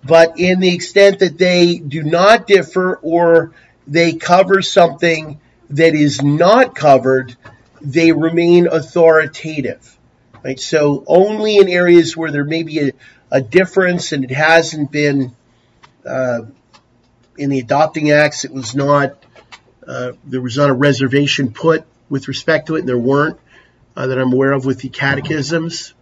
But 0.03 0.39
in 0.39 0.59
the 0.59 0.73
extent 0.73 1.19
that 1.19 1.37
they 1.37 1.77
do 1.77 2.01
not 2.01 2.47
differ 2.47 2.95
or 2.95 3.53
they 3.85 4.13
cover 4.13 4.63
something 4.63 5.39
that 5.69 5.93
is 5.93 6.23
not 6.23 6.73
covered, 6.73 7.35
they 7.79 8.11
remain 8.11 8.67
authoritative. 8.67 9.97
Right? 10.43 10.59
So 10.59 11.03
only 11.05 11.57
in 11.57 11.69
areas 11.69 12.17
where 12.17 12.31
there 12.31 12.43
may 12.43 12.63
be 12.63 12.79
a, 12.79 12.91
a 13.29 13.41
difference 13.41 14.11
and 14.11 14.23
it 14.23 14.31
hasn't 14.31 14.91
been 14.91 15.35
uh, 16.03 16.41
in 17.41 17.49
the 17.49 17.59
adopting 17.59 18.11
acts, 18.11 18.45
it 18.45 18.51
was 18.51 18.75
not 18.75 19.17
uh, 19.87 20.13
there 20.23 20.41
was 20.41 20.57
not 20.57 20.69
a 20.69 20.73
reservation 20.73 21.51
put 21.51 21.85
with 22.07 22.27
respect 22.27 22.67
to 22.67 22.75
it, 22.75 22.79
and 22.81 22.87
there 22.87 22.97
weren't 22.97 23.39
uh, 23.95 24.07
that 24.07 24.17
I'm 24.19 24.31
aware 24.31 24.51
of 24.51 24.63
with 24.63 24.79
the 24.79 24.89
catechisms. 24.89 25.93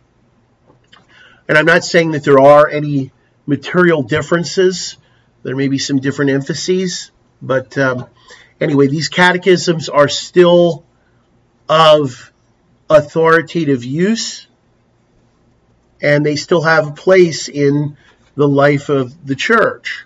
And 1.47 1.57
I'm 1.57 1.65
not 1.65 1.85
saying 1.85 2.11
that 2.11 2.23
there 2.23 2.39
are 2.39 2.67
any 2.67 3.11
material 3.45 4.03
differences. 4.03 4.97
There 5.43 5.55
may 5.55 5.69
be 5.69 5.77
some 5.77 5.99
different 5.99 6.31
emphases, 6.31 7.11
but 7.41 7.77
um, 7.77 8.07
anyway, 8.59 8.87
these 8.87 9.07
catechisms 9.07 9.87
are 9.87 10.09
still 10.09 10.83
of 11.69 12.33
authoritative 12.89 13.85
use, 13.85 14.45
and 16.01 16.25
they 16.25 16.35
still 16.35 16.61
have 16.61 16.89
a 16.89 16.91
place 16.91 17.47
in 17.47 17.95
the 18.35 18.47
life 18.47 18.89
of 18.89 19.25
the 19.25 19.35
church. 19.35 20.05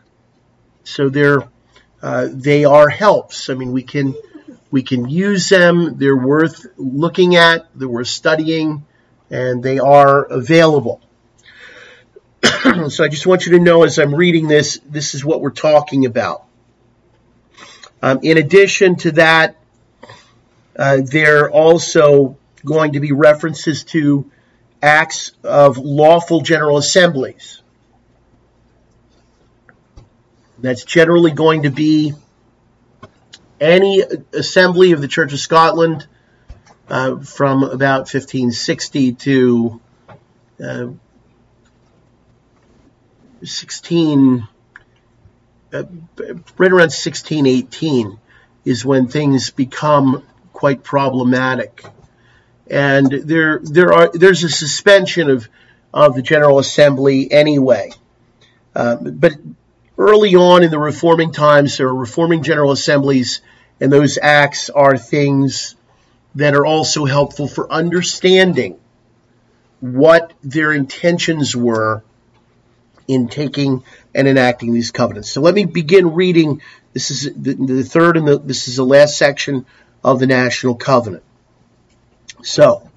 So 0.84 1.10
they're 1.10 1.48
uh, 2.02 2.28
they 2.32 2.66
are 2.66 2.90
helps. 2.90 3.50
I 3.50 3.54
mean, 3.54 3.72
we 3.72 3.84
can 3.84 4.14
we 4.72 4.84
can 4.84 5.08
use 5.08 5.50
them. 5.50 5.98
They're 5.98 6.18
worth 6.18 6.66
looking 6.78 7.36
at. 7.36 7.68
They're 7.76 7.88
worth 7.88 8.08
studying, 8.08 8.86
and 9.30 9.64
they 9.64 9.80
are 9.80 10.24
available. 10.26 11.02
so 12.90 13.04
I 13.04 13.08
just 13.08 13.26
want 13.26 13.46
you 13.46 13.54
to 13.54 13.60
know 13.60 13.84
as 13.84 14.00
I'm 14.00 14.14
reading 14.14 14.48
this, 14.48 14.80
this 14.86 15.16
is 15.16 15.24
what 15.24 15.40
we're 15.42 15.52
talking 15.52 16.06
about. 16.06 16.46
Um, 18.02 18.20
in 18.22 18.38
addition 18.38 18.98
to 18.98 19.12
that, 19.14 19.56
uh, 20.76 21.00
there 21.06 21.46
are 21.46 21.52
also 21.52 22.38
going 22.66 22.94
to 22.94 23.00
be 23.00 23.14
references 23.14 23.86
to 23.86 24.30
acts 24.82 25.32
of 25.44 25.78
lawful 25.78 26.42
general 26.42 26.78
assemblies. 26.78 27.63
That's 30.64 30.86
generally 30.86 31.32
going 31.32 31.64
to 31.64 31.70
be 31.70 32.14
any 33.60 34.02
assembly 34.34 34.94
of 34.94 35.02
the 35.02 35.10
Church 35.10 35.34
of 35.34 35.40
Scotland 35.40 36.08
uh, 36.88 37.18
from 37.18 37.64
about 37.64 38.12
1560 38.12 39.14
to 39.14 39.82
uh, 40.64 40.88
16, 43.44 44.48
uh, 45.74 45.84
right 46.58 46.72
around 46.72 46.94
1618 46.94 48.18
is 48.64 48.86
when 48.86 49.10
things 49.10 49.50
become 49.50 50.24
quite 50.54 50.82
problematic 50.82 51.84
and 52.68 53.12
there 53.12 53.60
there 53.60 53.92
are 53.92 54.10
there's 54.14 54.44
a 54.44 54.50
suspension 54.50 55.30
of 55.30 55.50
of 55.94 56.16
the 56.16 56.22
General 56.22 56.60
Assembly 56.60 57.32
anyway. 57.32 57.92
Uh, 58.76 58.96
but 58.96 59.34
early 59.98 60.36
on 60.36 60.64
in 60.64 60.72
the 60.72 60.80
reforming 60.80 61.32
times, 61.32 61.78
there 61.78 61.88
are 61.88 61.96
reforming 61.96 62.44
General 62.44 62.72
Assemblies, 62.72 63.42
and 63.80 63.92
those 63.92 64.18
acts 64.22 64.70
are 64.70 64.98
things 64.98 65.76
that 66.36 66.56
are 66.56 66.66
also 66.66 67.06
helpful 67.06 67.48
for 67.48 67.72
understanding 67.72 68.80
what 69.80 70.34
their 70.44 70.72
intentions 70.72 71.56
were 71.56 72.04
in 73.08 73.28
taking 73.28 73.84
and 74.16 74.28
enacting 74.28 74.74
these 74.74 74.92
covenants. 74.92 75.30
So 75.30 75.42
let 75.42 75.54
me 75.54 75.66
begin 75.66 76.14
reading. 76.14 76.62
This 76.94 77.12
is 77.12 77.34
the, 77.36 77.54
the 77.54 77.84
third 77.84 78.18
and 78.18 78.28
the, 78.28 78.40
this 78.40 78.68
is 78.68 78.78
the 78.78 78.86
last 78.86 79.18
section 79.18 79.66
of 80.04 80.20
the 80.20 80.28
National 80.28 80.76
Covenant. 80.76 81.24
So, 82.44 82.90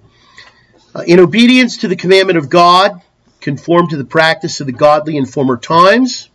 uh, 0.95 1.03
in 1.07 1.21
obedience 1.21 1.79
to 1.79 1.89
the 1.89 1.97
commandment 1.97 2.39
of 2.39 2.49
God, 2.49 3.03
conform 3.41 3.89
to 3.89 3.97
the 3.97 4.05
practice 4.05 4.61
of 4.61 4.67
the 4.67 4.73
godly 4.73 5.17
in 5.17 5.27
former 5.27 5.57
times, 5.57 6.31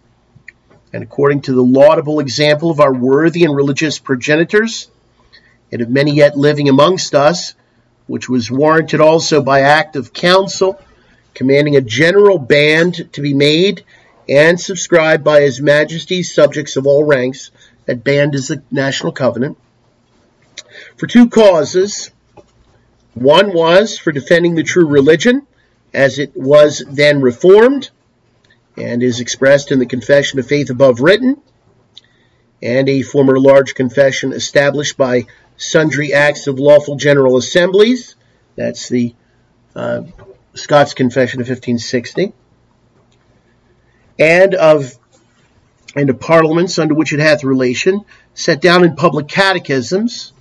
and 0.93 1.04
according 1.04 1.41
to 1.41 1.54
the 1.54 1.63
laudable 1.63 2.19
example 2.19 2.69
of 2.69 2.80
our 2.80 2.93
worthy 2.93 3.45
and 3.45 3.56
religious 3.56 3.99
progenitors, 3.99 4.89
and 5.71 5.82
of 5.82 5.89
many 5.89 6.12
yet 6.12 6.38
living 6.38 6.69
amongst 6.69 7.15
us, 7.15 7.54
which 8.08 8.27
was 8.27 8.51
warranted 8.51 8.99
also 8.99 9.41
by 9.41 9.62
act 9.62 9.95
of 9.95 10.12
council, 10.12 10.80
commanding 11.34 11.77
a 11.77 11.82
general 11.82 12.38
band 12.38 13.12
to 13.13 13.21
be 13.21 13.34
made 13.34 13.86
and 14.27 14.60
subscribed 14.60 15.23
by 15.23 15.41
His 15.41 15.62
Majesty's 15.62 16.34
subjects 16.34 16.75
of 16.75 16.86
all 16.86 17.04
ranks. 17.04 17.51
That 17.86 18.04
band 18.04 18.36
is 18.36 18.49
the 18.49 18.62
National 18.69 19.12
Covenant. 19.12 19.58
For 20.97 21.08
two 21.08 21.30
causes, 21.30 22.12
one 23.13 23.54
was 23.54 23.97
for 23.97 24.12
defending 24.12 24.56
the 24.56 24.63
true 24.63 24.88
religion 24.88 25.47
as 25.93 26.19
it 26.19 26.36
was 26.36 26.84
then 26.88 27.21
reformed 27.21 27.89
and 28.77 29.03
is 29.03 29.19
expressed 29.19 29.71
in 29.71 29.79
the 29.79 29.86
Confession 29.86 30.39
of 30.39 30.47
Faith 30.47 30.69
above 30.69 31.01
written, 31.01 31.41
and 32.62 32.88
a 32.88 33.01
former 33.01 33.39
large 33.39 33.75
confession 33.75 34.34
established 34.34 34.97
by 34.97 35.25
sundry 35.57 36.13
acts 36.13 36.47
of 36.47 36.60
lawful 36.60 36.95
general 36.95 37.38
assemblies. 37.38 38.15
That's 38.55 38.89
the 38.89 39.15
uh, 39.75 40.03
Scots 40.53 40.93
Confession 40.93 41.41
of 41.41 41.47
1560. 41.47 42.34
And 44.19 44.53
of 44.55 44.97
and 45.95 46.10
of 46.10 46.19
parliaments 46.19 46.79
under 46.79 46.93
which 46.93 47.12
it 47.12 47.19
hath 47.19 47.43
relation, 47.43 48.05
set 48.34 48.62
down 48.62 48.86
in 48.86 48.95
public 48.95 49.27
catechisms, 49.27 50.31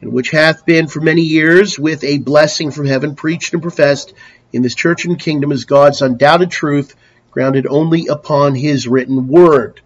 and 0.00 0.12
which 0.12 0.30
hath 0.30 0.66
been 0.66 0.88
for 0.88 1.00
many 1.00 1.22
years 1.22 1.78
with 1.78 2.04
a 2.04 2.18
blessing 2.18 2.70
from 2.70 2.86
heaven 2.86 3.14
preached 3.14 3.54
and 3.54 3.62
professed 3.62 4.12
in 4.52 4.62
this 4.62 4.74
church 4.74 5.04
and 5.04 5.18
kingdom 5.18 5.52
as 5.52 5.64
God's 5.64 6.02
undoubted 6.02 6.50
truth, 6.50 6.94
grounded 7.32 7.66
only 7.66 8.06
upon 8.06 8.54
his 8.54 8.86
written 8.86 9.26
word. 9.26 9.80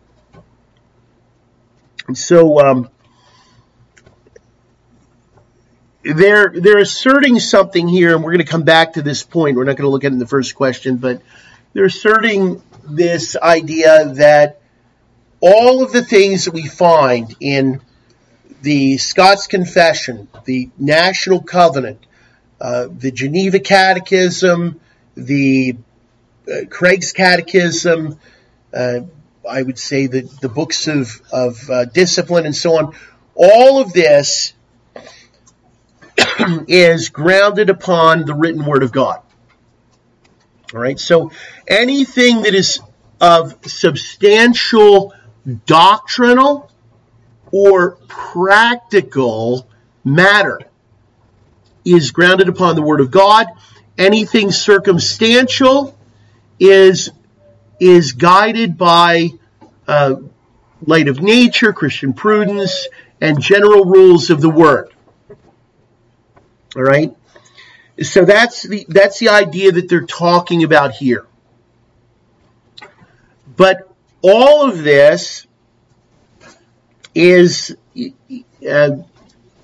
And 2.07 2.19
so 2.19 2.61
um, 2.61 2.91
they're 6.03 6.53
they're 6.55 6.79
asserting 6.79 7.41
something 7.41 7.89
here, 7.89 8.15
and 8.15 8.23
we're 8.23 8.33
going 8.33 8.45
to 8.45 8.51
come 8.51 8.65
back 8.65 8.93
to 8.95 9.03
this 9.03 9.23
point. 9.23 9.57
We're 9.57 9.65
not 9.65 9.77
going 9.77 9.87
to 9.87 9.91
look 9.91 10.05
at 10.05 10.09
it 10.09 10.15
in 10.15 10.19
the 10.19 10.27
first 10.27 10.55
question, 10.55 10.97
but 10.97 11.23
they're 11.73 11.87
asserting 11.87 12.63
this 12.89 13.37
idea 13.37 14.13
that 14.15 14.61
all 15.41 15.83
of 15.83 15.93
the 15.93 16.05
things 16.05 16.45
that 16.45 16.55
we 16.55 16.67
find 16.67 17.35
in 17.41 17.81
the 18.63 18.99
Scots 18.99 19.47
Confession, 19.47 20.29
the 20.45 20.71
National 20.79 21.43
Covenant, 21.43 22.05
uh, 22.61 22.89
the 22.91 23.11
Geneva 23.11 23.59
Catechism, 23.59 24.81
the 25.15 25.77
uh, 26.51 26.67
Craig's 26.69 27.13
Catechism, 27.13 28.19
uh, 28.73 29.01
I 29.49 29.63
would 29.63 29.79
say 29.79 30.07
the, 30.07 30.23
the 30.41 30.49
books 30.49 30.89
of, 30.89 31.21
of 31.33 31.71
uh, 31.71 31.85
discipline 31.87 32.47
and 32.47 32.55
so 32.55 32.79
on. 32.79 32.95
All 33.35 33.81
of 33.81 33.93
this 33.93 34.55
is 36.69 37.09
grounded 37.11 37.71
upon 37.71 38.25
the 38.25 38.35
written 38.35 38.65
word 38.65 38.83
of 38.83 38.93
God. 38.93 39.21
All 40.75 40.81
right, 40.81 40.99
so 40.99 41.31
anything 41.69 42.43
that 42.43 42.55
is 42.55 42.81
of 43.21 43.55
substantial 43.67 45.15
doctrinal 45.65 46.71
or 47.53 47.93
practical 48.09 49.69
matter 50.05 50.61
is 51.85 52.11
grounded 52.11 52.49
upon 52.49 52.75
the 52.75 52.83
word 52.83 53.01
of 53.01 53.11
God. 53.11 53.47
Anything 53.97 54.51
circumstantial 54.51 55.97
is 56.59 57.11
is 57.79 58.13
guided 58.13 58.79
by 58.79 59.31
uh, 59.87 60.17
light 60.87 61.09
of 61.09 61.21
nature, 61.21 61.73
Christian 61.73 62.13
prudence, 62.13 62.89
and 63.21 63.41
general 63.41 63.85
rules 63.85 64.31
of 64.31 64.41
the 64.41 64.51
word. 64.51 64.93
All 66.75 66.83
right. 66.83 67.15
So 68.03 68.25
that's 68.25 68.63
the 68.63 68.85
that's 68.89 69.19
the 69.19 69.31
idea 69.31 69.73
that 69.73 69.89
they're 69.89 70.05
talking 70.05 70.65
about 70.65 70.93
here. 70.93 71.27
But 73.57 73.91
all 74.21 74.69
of 74.69 74.83
this 74.83 75.47
is 77.15 77.75
uh, 78.69 78.91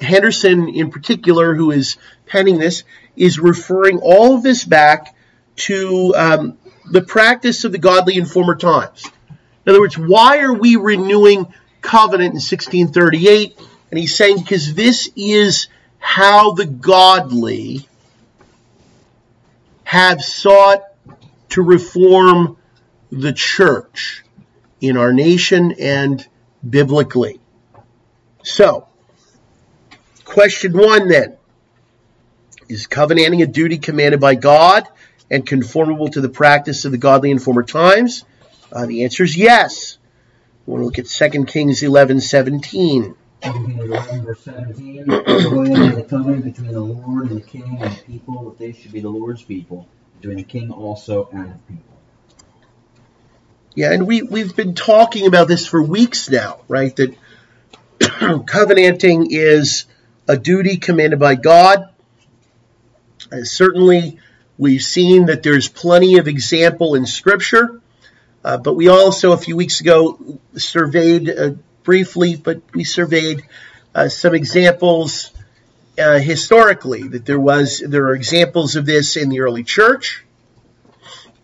Henderson, 0.00 0.68
in 0.68 0.90
particular, 0.90 1.55
who 1.55 1.70
is 1.70 1.98
penning 2.26 2.59
this, 2.59 2.85
is 3.16 3.38
referring 3.38 3.98
all 3.98 4.35
of 4.37 4.42
this 4.42 4.64
back 4.64 5.14
to 5.57 6.14
um, 6.16 6.59
the 6.92 7.02
practice 7.02 7.64
of 7.64 7.72
the 7.72 7.78
godly 7.78 8.16
in 8.16 8.26
former 8.26 8.55
times. 8.55 9.05
In 9.64 9.70
other 9.70 9.81
words, 9.81 9.96
why 9.96 10.40
are 10.40 10.52
we 10.52 10.76
renewing 10.76 11.46
covenant 11.81 12.35
in 12.35 12.37
1638? 12.37 13.59
And 13.90 13.98
he's 13.98 14.14
saying 14.14 14.38
because 14.38 14.74
this 14.74 15.11
is 15.16 15.68
how 15.98 16.52
the 16.52 16.66
godly 16.66 17.88
have 19.85 20.20
sought 20.20 20.83
to 21.50 21.62
reform 21.62 22.59
the 23.11 23.33
church 23.33 24.22
in 24.81 24.98
our 24.98 25.14
nation 25.14 25.72
and 25.81 26.26
biblically. 26.68 27.40
So, 28.42 28.87
question 30.24 30.72
one 30.76 31.09
then 31.09 31.37
is 32.68 32.87
covenanting 32.87 33.40
a 33.42 33.46
duty 33.46 33.78
commanded 33.78 34.20
by 34.20 34.35
God 34.35 34.88
and 35.33 35.47
conformable 35.47 36.09
to 36.09 36.21
the 36.21 36.29
practice 36.29 36.85
of 36.85 36.92
the 36.92 36.99
godly 36.99 37.31
in 37.31 37.38
former 37.38 37.62
times? 37.62 38.25
Uh, 38.71 38.87
the 38.87 39.05
answer 39.05 39.25
is 39.25 39.37
yes. 39.37 39.99
We 40.66 40.73
want 40.73 40.83
to 40.83 40.85
look 40.85 40.99
at 40.99 41.33
2 41.33 41.45
Kings 41.47 41.83
11 41.83 42.21
17. 42.21 43.16
11, 43.45 44.25
verse 44.25 44.40
17. 44.42 45.07
the 45.07 46.07
covenant 46.09 46.45
between 46.45 46.73
the 46.73 46.81
Lord 46.81 47.31
and 47.31 47.40
the 47.40 47.45
king 47.45 47.79
and 47.81 47.92
the 47.92 48.03
people, 48.05 48.51
that 48.51 48.59
they 48.59 48.73
should 48.73 48.92
be 48.92 49.01
the 49.01 49.09
Lord's 49.09 49.42
people, 49.42 49.88
between 50.21 50.37
the 50.37 50.45
king 50.45 50.71
also 50.71 51.29
and 51.33 51.55
the 51.55 51.59
people. 51.66 51.99
Yeah, 53.75 53.92
and 53.92 54.07
we, 54.07 54.23
we've 54.23 54.55
been 54.55 54.75
talking 54.75 55.27
about 55.27 55.49
this 55.49 55.66
for 55.66 55.83
weeks 55.83 56.29
now, 56.31 56.61
right? 56.68 56.95
That 56.95 57.16
covenanting 58.47 59.29
is 59.31 59.87
a 60.29 60.37
duty 60.37 60.77
commanded 60.77 61.18
by 61.18 61.35
God. 61.35 61.88
Uh, 63.33 63.45
certainly, 63.45 64.21
we've 64.59 64.83
seen 64.83 65.27
that 65.27 65.43
there's 65.43 65.69
plenty 65.69 66.19
of 66.19 66.29
example 66.29 66.95
in 66.95 67.07
Scripture, 67.07 67.81
uh, 68.45 68.59
but 68.59 68.75
we 68.75 68.88
also, 68.88 69.33
a 69.33 69.37
few 69.37 69.57
weeks 69.57 69.81
ago, 69.81 70.38
surveyed 70.57 71.31
uh, 71.31 71.51
briefly, 71.85 72.37
but 72.37 72.61
we 72.75 72.85
surveyed 72.85 73.43
uh, 73.95 74.09
some 74.09 74.35
examples 74.35 75.31
uh, 75.99 76.19
historically 76.19 77.09
that 77.09 77.27
there 77.27 77.38
was 77.38 77.83
there 77.87 78.07
are 78.07 78.15
examples 78.15 78.77
of 78.77 78.87
this 78.87 79.17
in 79.19 79.29
the 79.29 79.41
early 79.41 79.62
church 79.62 80.25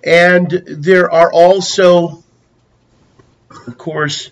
and 0.04 0.50
there 0.50 1.10
are 1.10 1.32
also, 1.32 2.22
of 3.50 3.76
course, 3.76 4.30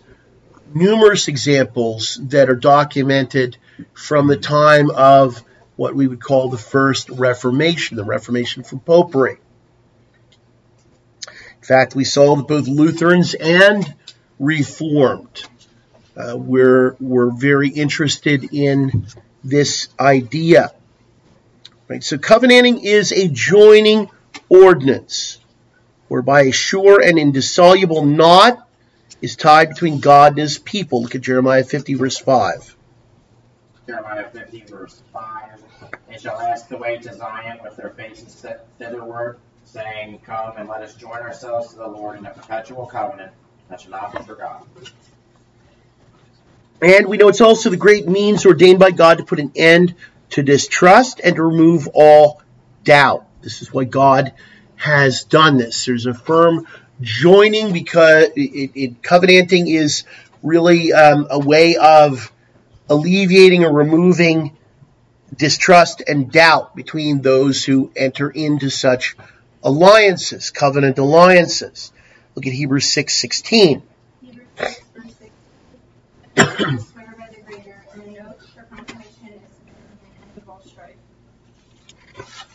numerous 0.73 1.29
examples 1.29 2.19
that 2.23 2.49
are 2.49 2.57
documented 2.57 3.57
from 3.93 4.27
the 4.27 4.37
time 4.37 4.91
of 4.91 5.43
what 5.77 5.95
we 5.95 6.07
would 6.07 6.21
call 6.21 6.49
the 6.49 6.59
First 6.59 7.11
Reformation, 7.11 7.97
the 7.97 8.05
Reformation 8.05 8.63
from 8.63 8.81
Popery. 8.81 9.39
In 11.29 11.63
fact, 11.63 11.95
we 11.95 12.05
saw 12.05 12.37
that 12.37 12.49
both 12.49 12.67
Lutherans 12.67 13.35
and 13.35 13.95
Reformed 14.39 15.45
uh, 16.17 16.37
were, 16.37 16.97
were 17.01 17.31
very 17.31 17.69
interested 17.69 18.55
in 18.55 19.07
this 19.45 19.89
idea. 20.01 20.73
Right? 21.89 22.03
So, 22.03 22.19
covenanting 22.19 22.85
is 22.85 23.13
a 23.13 23.29
joining 23.29 24.09
ordinance 24.49 25.39
whereby 26.09 26.43
a 26.43 26.53
sure 26.53 27.01
and 27.03 27.19
indissoluble 27.19 28.05
knot 28.05 28.67
is 29.21 29.37
tied 29.37 29.71
between 29.71 30.01
God 30.01 30.33
and 30.33 30.39
his 30.41 30.59
people. 30.59 31.03
Look 31.03 31.15
at 31.15 31.21
Jeremiah 31.21 31.65
50, 31.65 31.95
verse 31.95 32.19
5. 32.19 32.77
Jeremiah 33.87 34.29
50, 34.31 34.61
verse 34.63 35.03
5. 35.13 35.66
They 36.09 36.19
shall 36.19 36.41
ask 36.41 36.69
the 36.69 36.77
way 36.77 36.99
to 36.99 37.15
Zion 37.15 37.59
with 37.63 37.77
their 37.77 37.91
faces 37.91 38.33
set 38.33 38.67
thitherward, 38.79 39.39
saying, 39.65 40.21
Come 40.25 40.57
and 40.57 40.69
let 40.69 40.83
us 40.83 40.95
join 40.95 41.19
ourselves 41.19 41.71
to 41.71 41.77
the 41.77 41.87
Lord 41.87 42.19
in 42.19 42.27
a 42.27 42.31
perpetual 42.31 42.87
covenant 42.87 43.33
that 43.69 43.81
shall 43.81 43.91
not 43.91 44.17
be 44.17 44.23
forgotten. 44.23 44.67
And 46.81 47.07
we 47.07 47.17
know 47.17 47.29
it's 47.29 47.41
also 47.41 47.71
the 47.71 47.77
great 47.77 48.07
means 48.07 48.45
ordained 48.45 48.79
by 48.79 48.91
God 48.91 49.19
to 49.19 49.25
put 49.25 49.41
an 49.41 49.53
end 49.57 49.95
to 50.31 50.43
distrust 50.43 51.21
and 51.23 51.37
to 51.37 51.43
remove 51.43 51.89
all 51.95 52.43
doubt. 52.85 53.27
This 53.43 53.63
is 53.63 53.73
why 53.73 53.85
God 53.85 54.33
has 54.77 55.25
done 55.25 55.57
this. 55.57 55.87
There's 55.87 56.07
a 56.07 56.15
firm 56.15 56.67
joining 57.01 57.73
because 57.73 58.29
it, 58.37 58.71
it, 58.75 59.03
covenanting 59.03 59.69
is 59.69 60.05
really 60.43 60.93
um, 60.93 61.27
a 61.31 61.39
way 61.39 61.77
of 61.77 62.31
alleviating 62.89 63.65
or 63.65 63.73
removing 63.73 64.57
distrust 65.35 66.03
and 66.07 66.31
doubt 66.31 66.77
between 66.77 67.23
those 67.23 67.65
who 67.65 67.91
enter 67.97 68.31
into 68.31 68.71
such 68.71 69.17
alliances, 69.63 70.51
covenant 70.51 70.99
alliances. 70.99 71.93
Look 72.35 72.47
at 72.47 72.53
Hebrews 72.53 72.87
6 72.87 73.15
16. 73.15 73.83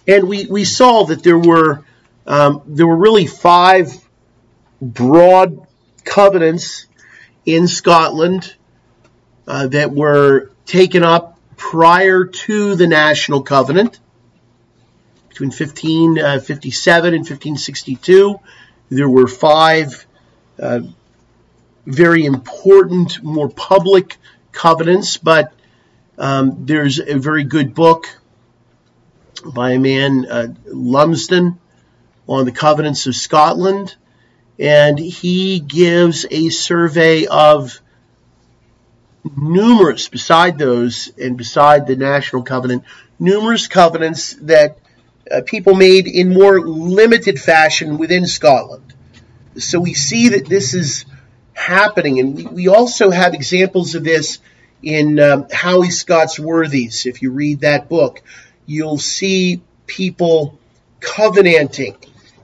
and 0.07 0.27
we, 0.27 0.45
we 0.45 0.63
saw 0.63 1.05
that 1.05 1.23
there 1.23 1.37
were 1.37 1.83
um, 2.27 2.61
there 2.67 2.85
were 2.85 2.95
really 2.95 3.25
five 3.25 3.91
broad 4.81 5.67
covenants 6.03 6.85
in 7.45 7.67
Scotland 7.67 8.55
uh, 9.47 9.67
that 9.67 9.91
were 9.91 10.51
taken 10.65 11.03
up 11.03 11.30
prior 11.61 12.25
to 12.25 12.73
the 12.73 12.87
National 12.87 13.43
Covenant 13.43 13.99
between 15.29 15.49
1557 15.49 17.03
uh, 17.03 17.07
and 17.07 17.19
1562. 17.19 18.39
There 18.89 19.07
were 19.07 19.27
five 19.27 20.07
uh, 20.59 20.81
very 21.85 22.25
important, 22.25 23.21
more 23.21 23.47
public 23.47 24.17
covenants, 24.51 25.17
but 25.17 25.53
um, 26.17 26.65
there's 26.65 26.99
a 26.99 27.19
very 27.19 27.43
good 27.43 27.75
book 27.75 28.07
by 29.45 29.73
a 29.73 29.79
man, 29.79 30.25
uh, 30.27 30.47
Lumsden, 30.65 31.59
on 32.27 32.45
the 32.45 32.51
covenants 32.51 33.05
of 33.05 33.15
Scotland, 33.15 33.95
and 34.57 34.97
he 34.97 35.59
gives 35.59 36.25
a 36.29 36.49
survey 36.49 37.27
of 37.27 37.80
numerous, 39.23 40.07
beside 40.07 40.57
those 40.57 41.11
and 41.17 41.37
beside 41.37 41.87
the 41.87 41.95
national 41.95 42.43
covenant, 42.43 42.83
numerous 43.19 43.67
covenants 43.67 44.33
that 44.41 44.77
uh, 45.31 45.41
people 45.45 45.75
made 45.75 46.07
in 46.07 46.33
more 46.33 46.59
limited 46.59 47.39
fashion 47.39 47.97
within 47.97 48.25
Scotland. 48.25 48.93
So 49.57 49.79
we 49.79 49.93
see 49.93 50.29
that 50.29 50.47
this 50.47 50.73
is 50.73 51.05
happening, 51.53 52.19
and 52.19 52.35
we, 52.35 52.45
we 52.45 52.67
also 52.67 53.11
have 53.11 53.33
examples 53.33 53.95
of 53.95 54.03
this 54.03 54.39
in 54.81 55.19
um, 55.19 55.47
Howie's 55.51 55.99
Scots 55.99 56.39
Worthies. 56.39 57.05
If 57.05 57.21
you 57.21 57.31
read 57.31 57.61
that 57.61 57.89
book, 57.89 58.21
you'll 58.65 58.97
see 58.97 59.61
people 59.85 60.57
covenanting 60.99 61.97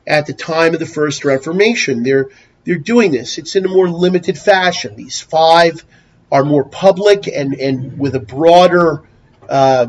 at 0.05 0.25
the 0.25 0.33
time 0.33 0.73
of 0.73 0.79
the 0.79 0.85
First 0.85 1.25
Reformation. 1.25 2.03
They're 2.03 2.29
they're 2.63 2.75
doing 2.75 3.11
this. 3.11 3.37
It's 3.37 3.55
in 3.55 3.65
a 3.65 3.69
more 3.69 3.89
limited 3.89 4.37
fashion. 4.37 4.95
These 4.97 5.21
five 5.21 5.85
are 6.31 6.43
more 6.43 6.65
public 6.65 7.27
and 7.27 7.53
and 7.53 7.97
with 7.97 8.15
a 8.15 8.19
broader 8.19 9.03
uh, 9.49 9.87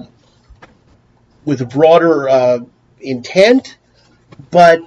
with 1.45 1.61
a 1.61 1.67
broader 1.67 2.29
uh, 2.29 2.59
intent, 3.01 3.79
but 4.51 4.81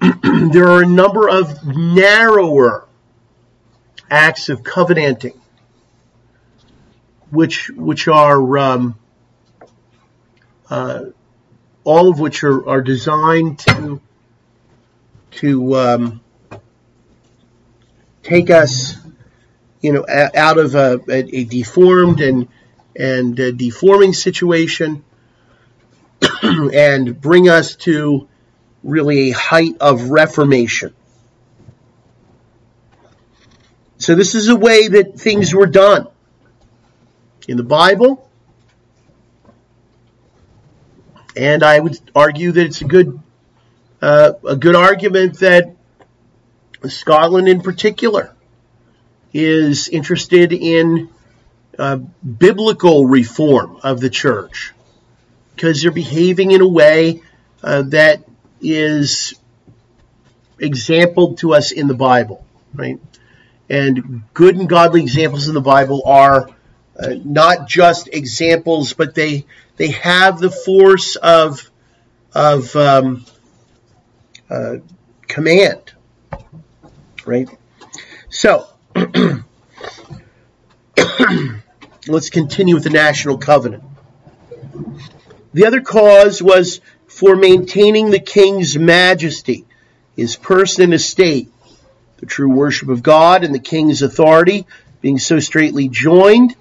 there 0.22 0.68
are 0.68 0.82
a 0.82 0.86
number 0.86 1.28
of 1.28 1.64
narrower 1.66 2.86
acts 4.10 4.48
of 4.48 4.62
covenanting, 4.62 5.40
which 7.30 7.70
which 7.70 8.08
are 8.08 8.58
um, 8.58 8.98
uh, 10.68 11.04
all 11.84 12.08
of 12.08 12.20
which 12.20 12.44
are, 12.44 12.68
are 12.68 12.82
designed 12.82 13.58
to 13.58 14.00
to 15.32 15.76
um, 15.76 16.20
take 18.22 18.50
us, 18.50 18.96
you 19.82 19.92
know, 19.92 20.06
out 20.08 20.58
of 20.58 20.74
a, 20.74 21.00
a, 21.08 21.36
a, 21.40 21.44
deformed 21.44 22.20
and 22.20 22.48
and 22.96 23.36
deforming 23.36 24.12
situation, 24.12 25.04
and 26.42 27.20
bring 27.20 27.48
us 27.48 27.76
to 27.76 28.28
really 28.82 29.30
a 29.30 29.34
height 29.34 29.76
of 29.80 30.10
reformation. 30.10 30.94
So 33.98 34.14
this 34.14 34.34
is 34.34 34.48
a 34.48 34.56
way 34.56 34.88
that 34.88 35.18
things 35.18 35.54
were 35.54 35.66
done 35.66 36.08
in 37.46 37.56
the 37.56 37.62
Bible. 37.62 38.28
And 41.36 41.62
I 41.62 41.78
would 41.78 41.98
argue 42.14 42.52
that 42.52 42.66
it's 42.66 42.82
a 42.82 42.84
good 42.84 43.20
uh, 44.02 44.32
a 44.46 44.56
good 44.56 44.74
argument 44.74 45.38
that 45.38 45.74
Scotland 46.88 47.48
in 47.48 47.62
particular 47.62 48.34
is 49.32 49.88
interested 49.88 50.52
in 50.52 51.08
uh, 51.78 51.96
biblical 51.96 53.06
reform 53.06 53.78
of 53.82 54.00
the 54.00 54.10
church 54.10 54.72
because 55.54 55.82
they're 55.82 55.90
behaving 55.90 56.50
in 56.50 56.60
a 56.60 56.68
way 56.68 57.22
uh, 57.62 57.82
that 57.82 58.24
is 58.60 59.34
exampled 60.58 61.38
to 61.38 61.54
us 61.54 61.72
in 61.72 61.86
the 61.88 61.94
Bible, 61.94 62.44
right? 62.74 63.00
And 63.68 64.22
good 64.34 64.56
and 64.56 64.68
godly 64.68 65.02
examples 65.02 65.48
in 65.48 65.54
the 65.54 65.60
Bible 65.60 66.02
are 66.04 66.50
uh, 66.98 67.14
not 67.24 67.68
just 67.68 68.08
examples, 68.12 68.92
but 68.92 69.14
they 69.14 69.46
they 69.76 69.88
have 69.92 70.38
the 70.38 70.50
force 70.50 71.16
of 71.16 71.70
of 72.34 72.74
um, 72.76 73.24
uh, 74.50 74.76
command, 75.26 75.92
right? 77.24 77.48
So 78.28 78.66
let's 82.08 82.30
continue 82.30 82.74
with 82.74 82.84
the 82.84 82.90
national 82.90 83.38
covenant. 83.38 83.82
The 85.54 85.66
other 85.66 85.80
cause 85.80 86.42
was 86.42 86.80
for 87.06 87.36
maintaining 87.36 88.10
the 88.10 88.18
king's 88.18 88.76
majesty, 88.76 89.64
his 90.16 90.36
person 90.36 90.84
and 90.84 90.94
estate, 90.94 91.50
the 92.18 92.26
true 92.26 92.50
worship 92.50 92.88
of 92.88 93.02
God 93.02 93.44
and 93.44 93.54
the 93.54 93.58
king's 93.58 94.02
authority 94.02 94.66
being 95.00 95.18
so 95.18 95.40
straightly 95.40 95.88
joined 95.88 96.54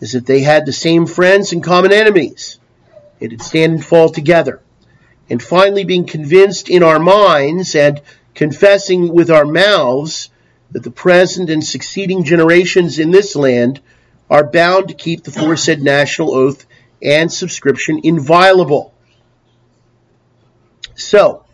as 0.00 0.14
if 0.14 0.24
they 0.24 0.40
had 0.40 0.64
the 0.64 0.72
same 0.72 1.06
friends 1.06 1.52
and 1.52 1.62
common 1.62 1.92
enemies. 1.92 2.58
It'd 3.18 3.42
stand 3.42 3.74
and 3.74 3.84
fall 3.84 4.08
together. 4.08 4.60
And 5.28 5.42
finally, 5.42 5.84
being 5.84 6.06
convinced 6.06 6.70
in 6.70 6.82
our 6.82 6.98
minds 6.98 7.74
and 7.74 8.00
confessing 8.34 9.12
with 9.12 9.30
our 9.30 9.44
mouths 9.44 10.30
that 10.72 10.82
the 10.82 10.90
present 10.90 11.50
and 11.50 11.64
succeeding 11.64 12.24
generations 12.24 12.98
in 12.98 13.10
this 13.10 13.34
land 13.34 13.80
are 14.28 14.44
bound 14.44 14.88
to 14.88 14.94
keep 14.94 15.24
the 15.24 15.32
foresaid 15.32 15.82
national 15.82 16.34
oath 16.34 16.66
and 17.02 17.32
subscription 17.32 18.00
inviolable. 18.04 18.94
So, 20.94 21.44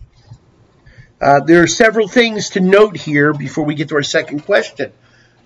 uh, 1.21 1.41
there 1.41 1.63
are 1.63 1.67
several 1.67 2.09
things 2.09 2.51
to 2.51 2.61
note 2.61 2.97
here 2.97 3.33
before 3.33 3.65
we 3.65 3.75
get 3.75 3.89
to 3.89 3.95
our 3.95 4.03
second 4.03 4.41
question. 4.41 4.93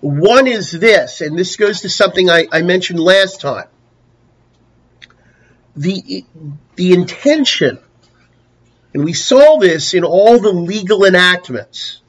One 0.01 0.47
is 0.47 0.71
this, 0.71 1.21
and 1.21 1.37
this 1.37 1.55
goes 1.55 1.81
to 1.81 1.89
something 1.89 2.29
I, 2.29 2.47
I 2.51 2.63
mentioned 2.63 2.99
last 2.99 3.39
time. 3.39 3.67
The, 5.75 6.25
the 6.75 6.93
intention, 6.93 7.79
and 8.93 9.05
we 9.05 9.13
saw 9.13 9.57
this 9.59 9.93
in 9.93 10.03
all 10.03 10.39
the 10.39 10.51
legal 10.51 11.05
enactments, 11.05 12.00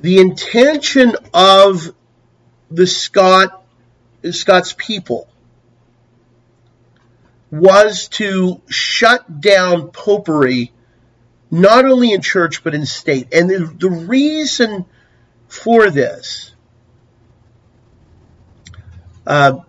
the 0.00 0.18
intention 0.18 1.16
of 1.34 1.92
the 2.70 2.86
Scot, 2.86 3.64
Scots 4.30 4.74
people 4.76 5.28
was 7.50 8.08
to 8.08 8.60
shut 8.68 9.40
down 9.40 9.90
popery 9.90 10.72
not 11.50 11.84
only 11.84 12.12
in 12.12 12.20
church 12.20 12.62
but 12.62 12.74
in 12.74 12.86
state. 12.86 13.32
And 13.32 13.48
the, 13.48 13.74
the 13.78 13.90
reason 13.90 14.84
for 15.48 15.90
this 15.90 16.54
uh, 19.26 19.60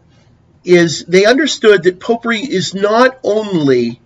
is 0.63 1.05
they 1.05 1.25
understood 1.25 1.83
that 1.83 1.99
popery 1.99 2.41
is 2.41 2.73
not 2.73 3.17
only 3.23 4.01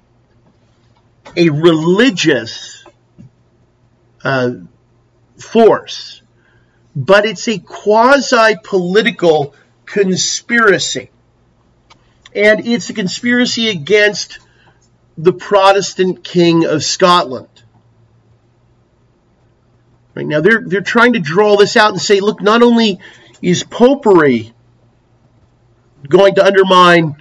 a 1.35 1.49
religious 1.49 2.85
uh, 4.23 4.51
force, 5.37 6.21
but 6.95 7.25
it's 7.25 7.47
a 7.47 7.59
quasi 7.59 8.55
political 8.63 9.55
conspiracy 9.85 11.09
and 12.35 12.65
it's 12.65 12.89
a 12.89 12.93
conspiracy 12.93 13.69
against 13.69 14.39
the 15.17 15.33
Protestant 15.33 16.23
king 16.23 16.65
of 16.65 16.83
Scotland. 16.83 17.47
Right 20.15 20.25
now, 20.25 20.41
they're 20.41 20.61
they're 20.61 20.81
trying 20.81 21.13
to 21.13 21.19
draw 21.19 21.57
this 21.57 21.75
out 21.75 21.91
and 21.91 22.01
say, 22.01 22.19
look, 22.19 22.41
not 22.41 22.61
only 22.61 22.99
is 23.41 23.63
popery 23.63 24.53
going 26.07 26.35
to 26.35 26.45
undermine 26.45 27.15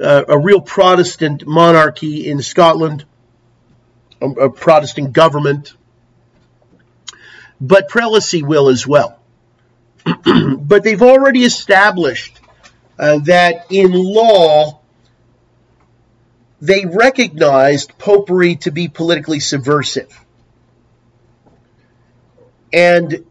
uh, 0.00 0.24
a 0.26 0.38
real 0.38 0.60
Protestant 0.60 1.46
monarchy 1.46 2.28
in 2.28 2.40
Scotland, 2.40 3.04
a, 4.20 4.26
a 4.26 4.50
Protestant 4.50 5.12
government, 5.12 5.74
but 7.60 7.88
prelacy 7.88 8.42
will 8.42 8.68
as 8.68 8.86
well. 8.86 9.18
but 10.58 10.82
they've 10.82 11.02
already 11.02 11.44
established 11.44 12.40
uh, 12.98 13.18
that 13.18 13.66
in 13.70 13.92
law 13.92 14.80
they 16.60 16.84
recognized 16.84 17.96
popery 17.98 18.56
to 18.56 18.70
be 18.70 18.88
politically 18.88 19.40
subversive. 19.40 20.12
And 22.72 23.24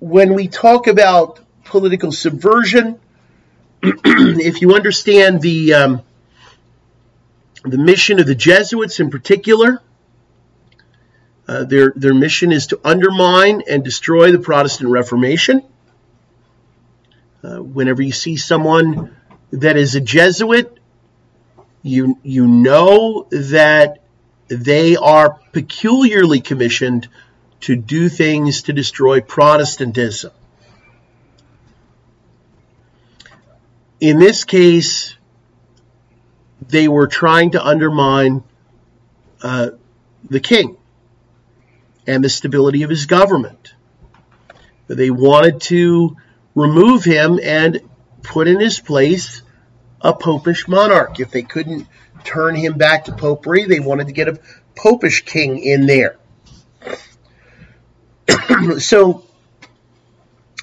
when 0.00 0.34
we 0.34 0.48
talk 0.48 0.86
about 0.86 1.40
political 1.64 2.12
subversion, 2.12 2.98
if 3.82 4.60
you 4.60 4.74
understand 4.74 5.40
the 5.40 5.74
um, 5.74 6.02
the 7.64 7.78
mission 7.78 8.20
of 8.20 8.26
the 8.26 8.34
Jesuits 8.34 9.00
in 9.00 9.10
particular, 9.10 9.80
uh, 11.46 11.64
their 11.64 11.92
their 11.94 12.14
mission 12.14 12.52
is 12.52 12.68
to 12.68 12.80
undermine 12.84 13.62
and 13.68 13.84
destroy 13.84 14.32
the 14.32 14.38
Protestant 14.38 14.90
Reformation. 14.90 15.62
Uh, 17.42 17.58
whenever 17.58 18.00
you 18.00 18.12
see 18.12 18.36
someone 18.36 19.14
that 19.50 19.76
is 19.76 19.94
a 19.94 20.00
Jesuit, 20.00 20.78
you 21.82 22.18
you 22.22 22.46
know 22.46 23.26
that 23.30 23.98
they 24.48 24.96
are 24.96 25.38
peculiarly 25.52 26.40
commissioned 26.40 27.08
to 27.60 27.76
do 27.76 28.08
things 28.08 28.62
to 28.62 28.72
destroy 28.72 29.20
Protestantism. 29.20 30.32
In 34.00 34.18
this 34.18 34.44
case, 34.44 35.14
they 36.68 36.88
were 36.88 37.06
trying 37.06 37.50
to 37.50 37.62
undermine 37.62 38.42
uh, 39.42 39.70
the 40.30 40.40
king 40.40 40.78
and 42.06 42.22
the 42.22 42.28
stability 42.28 42.82
of 42.82 42.90
his 42.90 43.06
government. 43.06 43.74
They 44.86 45.10
wanted 45.10 45.60
to 45.62 46.16
remove 46.54 47.04
him 47.04 47.40
and 47.42 47.80
put 48.22 48.48
in 48.48 48.60
his 48.60 48.80
place 48.80 49.42
a 50.00 50.12
popish 50.12 50.68
monarch. 50.68 51.20
If 51.20 51.30
they 51.30 51.42
couldn't 51.42 51.86
turn 52.24 52.54
him 52.54 52.74
back 52.74 53.06
to 53.06 53.12
popery, 53.12 53.64
they 53.64 53.80
wanted 53.80 54.08
to 54.08 54.12
get 54.12 54.28
a 54.28 54.38
popish 54.76 55.24
king 55.24 55.58
in 55.58 55.86
there. 55.86 56.16
so, 58.78 59.24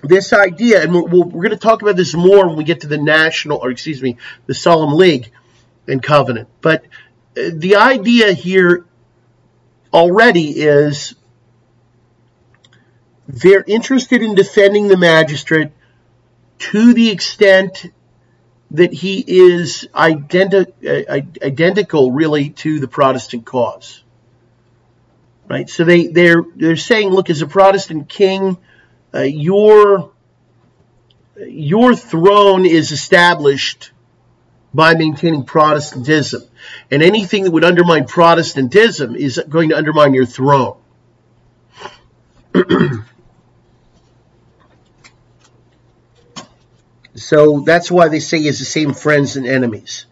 this 0.04 0.34
idea, 0.34 0.84
and 0.84 0.94
we're, 0.94 1.04
we're 1.04 1.24
going 1.26 1.50
to 1.52 1.58
talk 1.58 1.82
about 1.82 1.96
this 1.96 2.14
more 2.14 2.48
when 2.48 2.58
we 2.58 2.64
get 2.64 2.82
to 2.82 2.88
the 2.88 2.98
national, 2.98 3.58
or 3.58 3.72
excuse 3.72 4.02
me, 4.02 4.18
the 4.46 4.54
Solemn 4.54 4.94
League 4.94 5.32
and 5.88 6.02
Covenant. 6.02 6.50
But 6.62 6.86
uh, 7.38 7.50
the 7.54 7.78
idea 7.78 8.34
here 8.34 8.86
already 9.94 10.50
is 10.50 11.16
they're 13.32 13.64
interested 13.66 14.22
in 14.22 14.36
defending 14.36 14.88
the 14.88 14.98
magistrate 14.98 15.72
to 16.60 16.94
the 16.94 17.10
extent 17.10 17.86
that 18.72 18.94
he 18.94 19.24
is 19.26 19.88
identi- 19.94 20.68
uh, 20.86 21.46
identical 21.46 22.12
really 22.12 22.50
to 22.50 22.80
the 22.80 22.88
Protestant 22.88 23.46
cause. 23.46 24.04
Right? 25.48 25.70
So 25.70 25.84
they, 25.84 26.08
they're, 26.08 26.44
they're 26.56 26.76
saying, 26.76 27.10
look, 27.10 27.30
as 27.30 27.42
a 27.42 27.48
Protestant 27.48 28.08
king, 28.08 28.58
uh, 29.14 29.22
your, 29.22 30.12
your 31.38 31.96
throne 31.96 32.66
is 32.66 32.92
established 32.92 33.92
by 34.74 34.96
maintaining 34.96 35.44
Protestantism. 35.44 36.44
And 36.90 37.02
anything 37.02 37.44
that 37.44 37.52
would 37.52 37.66
undermine 37.66 38.08
Protestantism 38.08 39.16
is 39.16 39.42
going 39.50 39.70
to 39.70 39.78
undermine 39.78 40.14
your 40.14 40.26
throne. 40.26 40.78
so 47.22 47.62
that's 47.62 47.92
why 47.92 48.08
they 48.08 48.20
say 48.20 48.44
has 48.44 48.60
the 48.60 48.66
same 48.66 48.94
friends 48.94 49.36
and 49.36 49.48
enemies. 49.48 50.06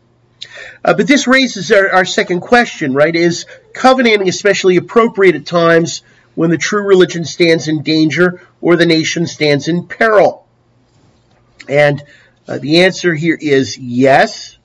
Uh, 0.84 0.94
but 0.94 1.08
this 1.08 1.28
raises 1.28 1.72
our, 1.72 1.90
our 1.90 2.06
second 2.06 2.40
question, 2.42 2.94
right? 2.94 3.16
Is 3.16 3.46
covenanting 3.74 4.30
especially 4.30 4.78
appropriate 4.78 5.36
at 5.36 5.46
times 5.46 6.02
when 6.36 6.50
the 6.50 6.58
true 6.58 6.84
religion 6.84 7.26
stands 7.26 7.68
in 7.68 7.84
danger 7.84 8.42
or 8.62 8.76
the 8.76 8.86
nation 8.86 9.28
stands 9.28 9.68
in 9.68 9.88
peril? 9.88 10.48
And 11.68 12.02
uh, 12.48 12.58
the 12.60 12.82
answer 12.82 13.14
here 13.14 13.38
is 13.40 13.78
yes. 13.78 14.58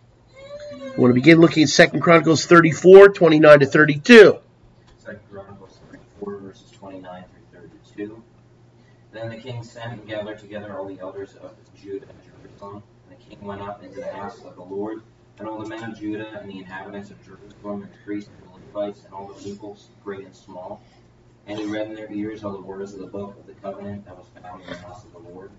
We 0.73 1.01
want 1.01 1.11
to 1.11 1.15
begin 1.15 1.39
looking 1.39 1.65
at 1.65 1.69
2 1.69 1.99
Chronicles 2.01 2.47
34, 2.47 3.09
29 3.09 3.61
to 3.61 3.67
32. 3.67 4.39
2 5.05 5.19
Chronicles 5.31 5.79
34, 5.91 6.37
verses 6.39 6.71
29 6.71 7.25
through 7.53 7.69
32. 7.97 8.23
Then 9.13 9.29
the 9.29 9.37
king 9.37 9.63
sent 9.65 9.93
and 9.93 10.07
gathered 10.07 10.39
together 10.39 10.79
all 10.79 10.87
the 10.87 11.01
elders 11.01 11.35
of 11.43 11.53
Judah 11.81 12.07
and 12.09 12.19
Jerusalem. 12.23 12.34
And 12.45 12.83
the 13.09 13.17
king 13.17 13.39
went 13.41 13.63
up 13.63 13.83
into 13.83 14.01
the 14.01 14.13
house 14.13 14.45
of 14.45 14.55
the 14.57 14.63
Lord, 14.63 15.01
and 15.39 15.49
all 15.49 15.63
the 15.63 15.69
men 15.69 15.83
of 15.83 15.99
Judah 15.99 16.39
and 16.39 16.51
the 16.51 16.59
inhabitants 16.59 17.11
of 17.11 17.23
Jerusalem, 17.23 17.83
and 17.83 17.91
the 17.93 17.97
priests 18.05 18.31
and 18.37 18.47
the 18.47 18.51
Levites, 18.67 19.05
and 19.05 19.15
all 19.15 19.29
the 19.29 19.43
people, 19.43 19.79
great 20.03 20.25
and 20.27 20.37
small. 20.37 20.83
And 21.47 21.59
he 21.59 21.65
read 21.65 21.89
in 21.89 21.95
their 21.95 22.13
ears 22.13 22.45
all 22.45 22.53
the 22.53 22.61
words 22.61 22.93
of 22.93 23.01
the 23.01 23.07
book 23.07 23.39
of 23.39 23.47
the 23.47 23.55
covenant 23.55 24.05
that 24.05 24.17
was 24.17 24.29
found 24.43 24.63
in 24.63 24.69
the 24.69 24.77
house 24.77 25.05
of 25.05 25.13
the 25.13 25.19
Lord. 25.19 25.53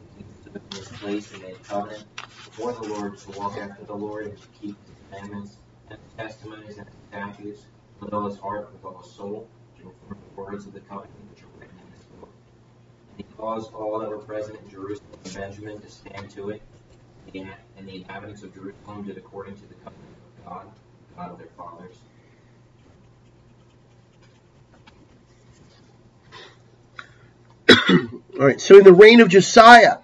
The 0.00 0.22
king 0.22 0.34
stood 0.40 0.62
in 0.70 0.76
his 0.78 0.88
place 0.88 1.32
and 1.32 1.42
made 1.42 1.56
a 1.56 1.58
covenant 1.58 2.04
before 2.16 2.72
the 2.72 2.84
Lord 2.84 3.18
to 3.18 3.30
walk 3.38 3.58
after 3.58 3.84
the 3.84 3.94
Lord 3.94 4.26
and 4.26 4.38
to 4.38 4.48
keep 4.48 4.78
his 4.80 4.90
commandments 5.08 5.58
and 5.88 5.98
his 5.98 6.12
testimonies 6.16 6.78
and 6.78 6.88
his 6.88 6.96
statutes 7.08 7.66
with 8.00 8.12
all 8.12 8.26
his 8.28 8.38
heart, 8.38 8.72
with 8.72 8.84
all 8.84 9.02
his 9.02 9.12
soul, 9.12 9.50
to 9.76 9.82
perform 9.84 10.20
the 10.22 10.40
words 10.40 10.66
of 10.66 10.72
the 10.72 10.80
covenant 10.80 11.12
which 11.28 11.42
are 11.42 11.48
written 11.58 11.78
in 11.78 11.90
this 11.90 12.04
book. 12.04 12.32
And 13.00 13.03
he 13.16 13.24
caused 13.36 13.72
all 13.72 13.98
that 14.00 14.08
were 14.08 14.18
present 14.18 14.58
in 14.62 14.70
Jerusalem 14.70 15.10
and 15.24 15.34
Benjamin 15.34 15.80
to 15.80 15.88
stand 15.88 16.30
to 16.30 16.50
it, 16.50 16.62
and 17.34 17.48
the 17.86 17.96
inhabitants 17.96 18.42
of 18.42 18.54
Jerusalem 18.54 19.04
did 19.04 19.16
according 19.18 19.54
to 19.56 19.66
the 19.66 19.74
covenant 19.74 20.16
of 20.38 20.44
God, 20.44 20.66
the 21.08 21.14
God 21.16 21.30
of 21.32 21.38
their 21.38 21.48
fathers. 21.56 21.96
All 28.38 28.46
right, 28.46 28.60
so 28.60 28.78
in 28.78 28.84
the 28.84 28.92
reign 28.92 29.20
of 29.20 29.28
Josiah, 29.28 29.98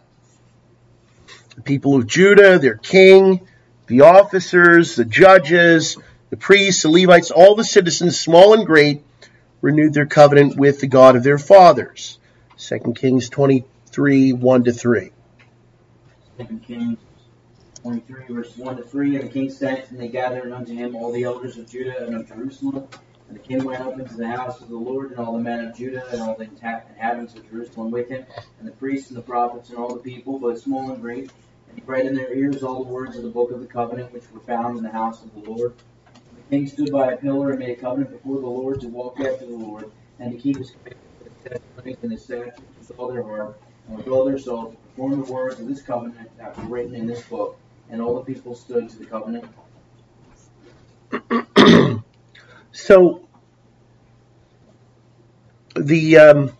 the 1.56 1.62
people 1.62 1.96
of 1.96 2.06
Judah, 2.06 2.58
their 2.58 2.76
king, 2.76 3.46
the 3.86 4.02
officers, 4.02 4.94
the 4.94 5.04
judges, 5.04 5.98
the 6.30 6.36
priests, 6.36 6.82
the 6.82 6.90
Levites, 6.90 7.32
all 7.32 7.56
the 7.56 7.64
citizens, 7.64 8.18
small 8.18 8.54
and 8.54 8.64
great, 8.64 9.02
renewed 9.60 9.92
their 9.92 10.06
covenant 10.06 10.56
with 10.56 10.80
the 10.80 10.86
God 10.86 11.16
of 11.16 11.24
their 11.24 11.38
fathers. 11.38 12.19
2 12.60 12.78
Kings 12.94 13.30
23, 13.30 14.34
1 14.34 14.64
to 14.64 14.72
3. 14.72 15.10
2 16.38 16.58
Kings 16.58 16.98
23, 17.80 18.24
verse 18.28 18.54
1 18.54 18.76
to 18.76 18.82
3. 18.82 19.16
And 19.16 19.24
the 19.24 19.32
king 19.32 19.50
sent, 19.50 19.90
and 19.90 19.98
they 19.98 20.08
gathered 20.08 20.52
unto 20.52 20.74
him 20.74 20.94
all 20.94 21.10
the 21.10 21.24
elders 21.24 21.56
of 21.56 21.70
Judah 21.70 22.04
and 22.04 22.14
of 22.14 22.28
Jerusalem. 22.28 22.86
And 23.28 23.38
the 23.38 23.42
king 23.42 23.64
went 23.64 23.80
up 23.80 23.98
into 23.98 24.14
the 24.14 24.28
house 24.28 24.60
of 24.60 24.68
the 24.68 24.76
Lord, 24.76 25.12
and 25.12 25.20
all 25.20 25.32
the 25.32 25.42
men 25.42 25.64
of 25.64 25.74
Judah, 25.74 26.06
and 26.12 26.20
all 26.20 26.34
the 26.34 26.44
inhabitants 26.44 27.34
of 27.34 27.48
Jerusalem 27.48 27.90
with 27.92 28.10
him, 28.10 28.26
and 28.58 28.68
the 28.68 28.72
priests 28.72 29.08
and 29.08 29.16
the 29.16 29.22
prophets, 29.22 29.70
and 29.70 29.78
all 29.78 29.94
the 29.94 30.00
people, 30.00 30.38
both 30.38 30.60
small 30.60 30.90
and 30.90 31.00
great. 31.00 31.30
And 31.70 31.78
he 31.78 31.82
read 31.86 32.04
in 32.04 32.14
their 32.14 32.34
ears 32.34 32.62
all 32.62 32.84
the 32.84 32.92
words 32.92 33.16
of 33.16 33.22
the 33.22 33.30
book 33.30 33.52
of 33.52 33.60
the 33.60 33.66
covenant, 33.66 34.12
which 34.12 34.30
were 34.32 34.40
found 34.40 34.76
in 34.76 34.84
the 34.84 34.92
house 34.92 35.24
of 35.24 35.32
the 35.32 35.50
Lord. 35.50 35.72
And 36.14 36.36
the 36.36 36.50
king 36.50 36.66
stood 36.66 36.92
by 36.92 37.12
a 37.12 37.16
pillar 37.16 37.52
and 37.52 37.58
made 37.58 37.78
a 37.78 37.80
covenant 37.80 38.10
before 38.10 38.38
the 38.38 38.46
Lord 38.48 38.82
to 38.82 38.88
walk 38.88 39.18
after 39.18 39.46
the 39.46 39.56
Lord, 39.56 39.90
and 40.18 40.32
to 40.32 40.38
keep 40.38 40.58
his 40.58 40.72
testimonies 41.44 41.96
and 42.02 42.12
his 42.12 42.22
statutes 42.22 42.60
with 42.78 42.98
all 42.98 43.12
their 43.12 43.22
heart, 43.22 43.60
and 43.88 43.96
with 43.98 44.08
all 44.08 44.24
their 44.24 44.38
soul, 44.38 44.70
to 44.70 44.76
perform 44.88 45.24
the 45.24 45.32
words 45.32 45.60
of 45.60 45.68
this 45.68 45.82
covenant 45.82 46.30
that 46.38 46.56
were 46.58 46.64
written 46.64 46.94
in 46.94 47.06
this 47.06 47.22
book. 47.22 47.58
And 47.90 48.00
all 48.00 48.14
the 48.14 48.32
people 48.32 48.54
stood 48.54 48.88
to 48.88 48.98
the 48.98 49.06
covenant. 49.06 49.44
so 52.72 53.28
the 55.74 56.18
um, 56.18 56.52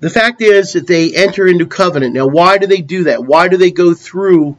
the 0.00 0.10
fact 0.10 0.42
is 0.42 0.74
that 0.74 0.86
they 0.86 1.14
enter 1.14 1.46
into 1.46 1.66
covenant. 1.66 2.14
Now, 2.14 2.26
why 2.26 2.58
do 2.58 2.66
they 2.66 2.80
do 2.80 3.04
that? 3.04 3.24
Why 3.24 3.48
do 3.48 3.56
they 3.56 3.70
go 3.70 3.94
through 3.94 4.56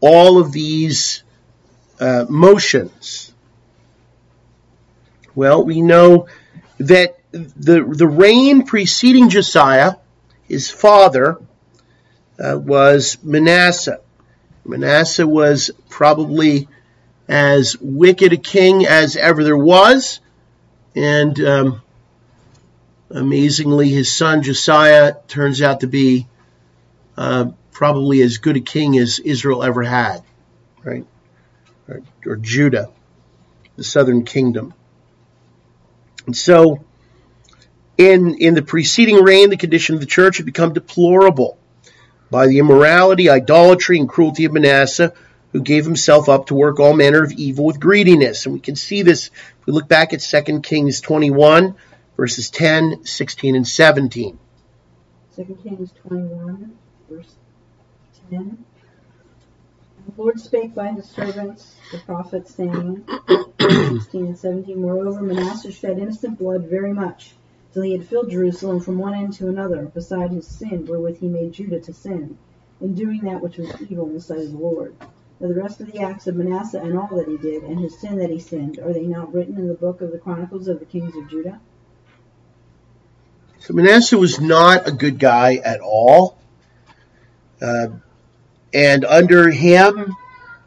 all 0.00 0.38
of 0.38 0.52
these 0.52 1.22
uh, 2.00 2.26
motions? 2.28 3.32
Well, 5.34 5.64
we 5.64 5.82
know 5.82 6.28
that 6.78 7.18
the 7.56 7.84
the 7.84 8.06
reign 8.06 8.64
preceding 8.66 9.28
Josiah, 9.28 9.94
his 10.48 10.70
father, 10.70 11.38
uh, 12.38 12.58
was 12.58 13.18
Manasseh. 13.22 14.00
Manasseh 14.64 15.26
was 15.26 15.70
probably 15.88 16.68
as 17.28 17.76
wicked 17.80 18.32
a 18.32 18.36
king 18.36 18.86
as 18.86 19.16
ever 19.16 19.44
there 19.44 19.56
was, 19.56 20.20
and 20.94 21.38
um, 21.40 21.82
amazingly, 23.10 23.88
his 23.88 24.12
son 24.12 24.42
Josiah 24.42 25.14
turns 25.28 25.62
out 25.62 25.80
to 25.80 25.86
be 25.86 26.26
uh, 27.16 27.50
probably 27.72 28.22
as 28.22 28.38
good 28.38 28.56
a 28.56 28.60
king 28.60 28.98
as 28.98 29.18
Israel 29.18 29.62
ever 29.62 29.82
had, 29.82 30.22
right? 30.82 31.06
Or, 31.88 32.02
or 32.26 32.36
Judah, 32.36 32.90
the 33.76 33.84
southern 33.84 34.24
kingdom. 34.24 34.74
And 36.26 36.36
so, 36.36 36.84
in 37.98 38.34
in 38.34 38.54
the 38.54 38.62
preceding 38.62 39.22
reign, 39.22 39.50
the 39.50 39.56
condition 39.56 39.94
of 39.94 40.00
the 40.00 40.06
church 40.06 40.36
had 40.36 40.46
become 40.46 40.72
deplorable 40.72 41.58
by 42.30 42.46
the 42.46 42.58
immorality, 42.58 43.30
idolatry, 43.30 43.98
and 43.98 44.08
cruelty 44.08 44.44
of 44.44 44.52
Manasseh, 44.52 45.12
who 45.52 45.60
gave 45.62 45.84
himself 45.84 46.28
up 46.28 46.46
to 46.46 46.54
work 46.54 46.80
all 46.80 46.92
manner 46.92 47.22
of 47.22 47.32
evil 47.32 47.64
with 47.64 47.80
greediness. 47.80 48.44
And 48.44 48.54
we 48.54 48.60
can 48.60 48.76
see 48.76 49.02
this 49.02 49.28
if 49.28 49.66
we 49.66 49.72
look 49.72 49.88
back 49.88 50.12
at 50.12 50.20
2 50.20 50.60
Kings 50.60 51.00
21, 51.00 51.74
verses 52.16 52.50
10, 52.50 53.04
16, 53.04 53.56
and 53.56 53.66
17. 53.66 54.38
2 55.36 55.58
Kings 55.62 55.92
21, 56.06 56.76
verse 57.08 57.34
10. 58.30 58.64
The 60.06 60.22
Lord 60.22 60.38
spake 60.38 60.74
by 60.74 60.88
his 60.92 61.06
servants, 61.06 61.76
the 61.90 61.98
prophets, 61.98 62.54
saying, 62.54 63.04
16 63.60 64.26
and 64.26 64.38
17, 64.38 64.80
Moreover, 64.80 65.22
Manasseh 65.22 65.72
shed 65.72 65.98
innocent 65.98 66.38
blood 66.38 66.66
very 66.68 66.92
much 66.92 67.32
till 67.76 67.82
he 67.82 67.92
had 67.92 68.08
filled 68.08 68.30
Jerusalem 68.30 68.80
from 68.80 68.96
one 68.96 69.12
end 69.12 69.34
to 69.34 69.48
another, 69.48 69.84
beside 69.84 70.30
his 70.30 70.46
sin 70.46 70.86
wherewith 70.86 71.20
he 71.20 71.28
made 71.28 71.52
Judah 71.52 71.78
to 71.80 71.92
sin, 71.92 72.38
in 72.80 72.94
doing 72.94 73.20
that 73.24 73.42
which 73.42 73.58
was 73.58 73.70
evil 73.82 74.06
in 74.06 74.14
the 74.14 74.20
sight 74.22 74.38
of 74.38 74.52
the 74.52 74.56
Lord. 74.56 74.96
Now 75.38 75.48
the 75.48 75.60
rest 75.60 75.82
of 75.82 75.92
the 75.92 76.00
acts 76.00 76.26
of 76.26 76.36
Manasseh 76.36 76.80
and 76.80 76.96
all 76.96 77.14
that 77.18 77.28
he 77.28 77.36
did, 77.36 77.64
and 77.64 77.78
his 77.78 78.00
sin 78.00 78.16
that 78.16 78.30
he 78.30 78.40
sinned, 78.40 78.78
are 78.78 78.94
they 78.94 79.02
not 79.02 79.34
written 79.34 79.58
in 79.58 79.68
the 79.68 79.74
book 79.74 80.00
of 80.00 80.10
the 80.10 80.16
Chronicles 80.16 80.68
of 80.68 80.78
the 80.78 80.86
kings 80.86 81.14
of 81.16 81.28
Judah? 81.28 81.60
So 83.58 83.74
Manasseh 83.74 84.16
was 84.16 84.40
not 84.40 84.88
a 84.88 84.92
good 84.92 85.18
guy 85.18 85.56
at 85.56 85.80
all. 85.80 86.38
Uh, 87.60 87.88
and 88.72 89.04
under 89.04 89.50
him, 89.50 90.16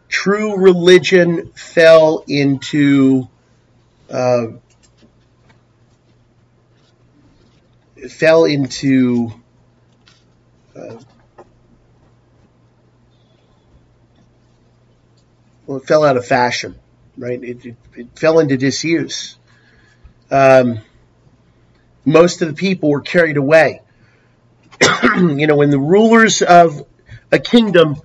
true 0.10 0.58
religion 0.58 1.54
fell 1.56 2.24
into 2.28 3.28
uh, 4.12 4.50
fell 8.08 8.46
into 8.46 9.32
uh, 10.76 10.98
well, 15.66 15.78
it 15.78 15.86
fell 15.86 16.04
out 16.04 16.18
of 16.18 16.26
fashion, 16.26 16.76
right? 17.18 17.44
It, 17.44 17.66
it, 17.66 17.76
it 17.96 18.20
fell 18.20 18.40
into 18.40 18.58
disuse. 18.58 19.38
Um, 20.32 20.80
most 22.06 22.42
of 22.42 22.48
the 22.48 22.54
people 22.56 22.90
were 22.90 23.02
carried 23.02 23.38
away. 23.38 23.82
you 25.16 25.46
know, 25.46 25.56
when 25.56 25.70
the 25.70 25.80
rulers 25.80 26.42
of 26.42 26.86
a 27.32 27.38
kingdom, 27.38 28.02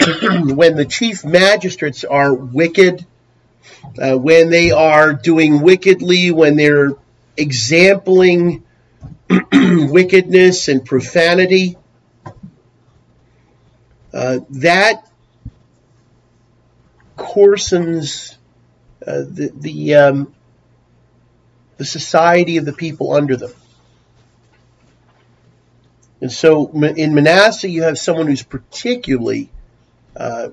when 0.00 0.76
the 0.76 0.86
chief 0.88 1.24
magistrates 1.24 2.02
are 2.04 2.34
wicked, 2.34 3.06
uh, 4.02 4.16
when 4.16 4.50
they 4.50 4.72
are 4.72 5.12
doing 5.12 5.60
wickedly, 5.60 6.30
when 6.30 6.56
they're 6.56 6.94
exempling 7.36 8.64
wickedness 9.52 10.68
and 10.68 10.84
profanity. 10.84 11.76
uh, 14.16 14.38
that 14.48 15.06
coarsens 17.18 18.36
uh, 19.06 19.22
the 19.28 19.52
the, 19.54 19.94
um, 19.94 20.34
the 21.76 21.84
society 21.84 22.56
of 22.56 22.64
the 22.64 22.72
people 22.72 23.12
under 23.12 23.36
them. 23.36 23.52
And 26.22 26.32
so 26.32 26.70
in 26.70 27.14
Manasseh, 27.14 27.68
you 27.68 27.82
have 27.82 27.98
someone 27.98 28.26
who's 28.26 28.42
particularly 28.42 29.50
uh, 30.16 30.48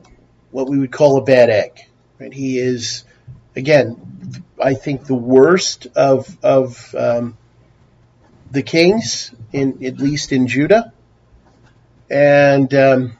what 0.51 0.69
we 0.69 0.77
would 0.77 0.91
call 0.91 1.17
a 1.17 1.23
bad 1.23 1.49
egg. 1.49 1.79
Right? 2.19 2.33
He 2.33 2.59
is, 2.59 3.05
again, 3.55 4.43
I 4.61 4.73
think 4.73 5.05
the 5.05 5.15
worst 5.15 5.87
of 5.95 6.37
of 6.43 6.93
um, 6.95 7.37
the 8.53 8.63
kings, 8.63 9.33
in 9.51 9.83
at 9.83 9.97
least 9.97 10.31
in 10.31 10.47
Judah, 10.47 10.93
and 12.09 12.71
um, 12.75 13.17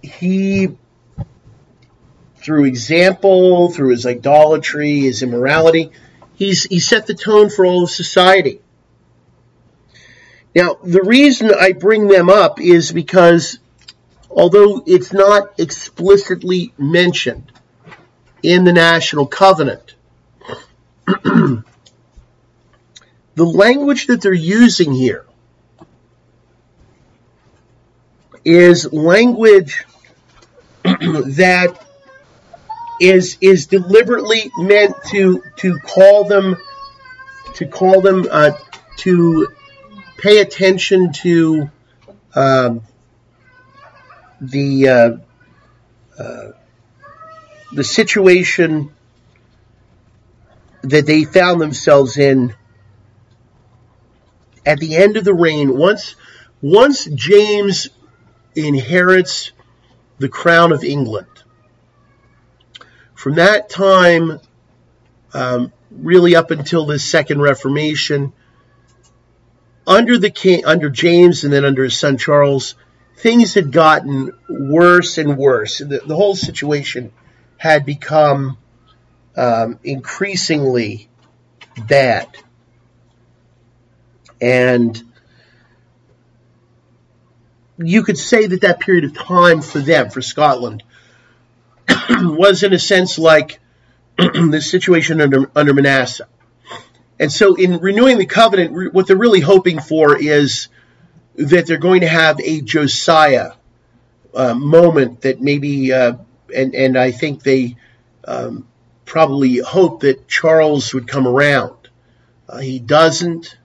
he, 0.00 0.68
through 2.36 2.66
example, 2.66 3.70
through 3.72 3.90
his 3.90 4.06
idolatry, 4.06 5.00
his 5.00 5.24
immorality, 5.24 5.90
he's 6.34 6.62
he 6.64 6.78
set 6.78 7.06
the 7.08 7.14
tone 7.14 7.50
for 7.50 7.66
all 7.66 7.82
of 7.82 7.90
society. 7.90 8.60
Now, 10.54 10.76
the 10.84 11.02
reason 11.02 11.50
I 11.52 11.72
bring 11.72 12.06
them 12.06 12.30
up 12.30 12.60
is 12.60 12.92
because 12.92 13.58
although 14.30 14.84
it's 14.86 15.12
not 15.12 15.58
explicitly 15.58 16.72
mentioned 16.78 17.50
in 18.40 18.62
the 18.64 18.72
National 18.72 19.26
Covenant, 19.26 19.94
the 23.34 23.44
language 23.44 24.06
that 24.06 24.20
they're 24.20 24.32
using 24.32 24.92
here 24.92 25.24
is 28.44 28.92
language 28.92 29.84
that 30.82 31.86
is 33.00 33.36
is 33.40 33.66
deliberately 33.66 34.50
meant 34.58 34.94
to 35.06 35.42
to 35.56 35.78
call 35.78 36.24
them 36.24 36.56
to 37.54 37.66
call 37.66 38.00
them 38.00 38.26
uh, 38.30 38.52
to 38.96 39.48
pay 40.18 40.40
attention 40.40 41.12
to 41.12 41.70
um, 42.34 42.82
the 44.40 44.88
uh, 44.88 45.16
uh, 46.18 46.52
the 47.72 47.84
situation 47.84 48.92
that 50.82 51.06
they 51.06 51.24
found 51.24 51.60
themselves 51.60 52.18
in 52.18 52.54
at 54.64 54.78
the 54.78 54.96
end 54.96 55.16
of 55.16 55.24
the 55.24 55.34
reign. 55.34 55.76
Once 55.76 56.16
once 56.60 57.06
James 57.06 57.88
inherits 58.54 59.52
the 60.18 60.28
crown 60.28 60.72
of 60.72 60.84
England, 60.84 61.26
from 63.14 63.34
that 63.34 63.68
time, 63.68 64.40
um, 65.34 65.72
really 65.90 66.36
up 66.36 66.50
until 66.50 66.86
the 66.86 66.98
Second 66.98 67.40
Reformation, 67.40 68.32
under 69.86 70.18
the 70.18 70.30
king, 70.30 70.64
under 70.64 70.90
James, 70.90 71.44
and 71.44 71.52
then 71.52 71.64
under 71.64 71.84
his 71.84 71.98
son 71.98 72.16
Charles, 72.16 72.76
things 73.16 73.54
had 73.54 73.72
gotten 73.72 74.32
worse 74.48 75.18
and 75.18 75.36
worse. 75.36 75.78
The, 75.78 76.02
the 76.06 76.16
whole 76.16 76.36
situation 76.36 77.12
had 77.56 77.84
become 77.84 78.58
um, 79.36 79.78
increasingly 79.84 81.08
bad, 81.88 82.28
and 84.42 85.00
you 87.78 88.02
could 88.02 88.18
say 88.18 88.46
that 88.46 88.62
that 88.62 88.80
period 88.80 89.04
of 89.04 89.14
time 89.14 89.62
for 89.62 89.78
them, 89.78 90.10
for 90.10 90.20
Scotland, 90.20 90.82
was 92.10 92.64
in 92.64 92.72
a 92.72 92.78
sense 92.78 93.18
like 93.18 93.60
the 94.18 94.60
situation 94.60 95.20
under 95.20 95.50
under 95.54 95.72
Manasseh. 95.72 96.28
And 97.20 97.30
so, 97.30 97.54
in 97.54 97.78
renewing 97.78 98.18
the 98.18 98.26
covenant, 98.26 98.92
what 98.92 99.06
they're 99.06 99.16
really 99.16 99.40
hoping 99.40 99.78
for 99.78 100.16
is 100.16 100.68
that 101.36 101.66
they're 101.66 101.78
going 101.78 102.00
to 102.00 102.08
have 102.08 102.40
a 102.40 102.60
Josiah 102.60 103.52
uh, 104.34 104.54
moment 104.54 105.20
that 105.20 105.40
maybe, 105.40 105.92
uh, 105.92 106.14
and 106.54 106.74
and 106.74 106.98
I 106.98 107.12
think 107.12 107.44
they 107.44 107.76
um, 108.24 108.66
probably 109.04 109.58
hope 109.58 110.00
that 110.00 110.26
Charles 110.26 110.92
would 110.94 111.06
come 111.06 111.28
around. 111.28 111.76
Uh, 112.48 112.58
he 112.58 112.80
doesn't, 112.80 113.56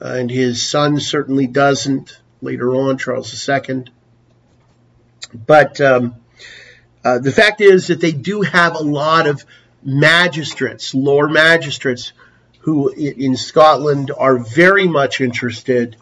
and 0.00 0.30
his 0.30 0.66
son 0.66 1.00
certainly 1.00 1.46
doesn't. 1.46 2.20
Later 2.40 2.74
on, 2.74 2.98
Charles 2.98 3.48
II. 3.48 3.86
But 5.34 5.80
um, 5.80 6.14
uh, 7.04 7.18
the 7.18 7.32
fact 7.32 7.60
is 7.60 7.88
that 7.88 8.00
they 8.00 8.12
do 8.12 8.42
have 8.42 8.76
a 8.76 8.82
lot 8.82 9.26
of 9.26 9.44
magistrates, 9.82 10.94
lower 10.94 11.28
magistrates, 11.28 12.12
who 12.60 12.90
in 12.90 13.36
Scotland 13.36 14.10
are 14.16 14.38
very 14.38 14.86
much 14.86 15.20
interested 15.20 15.96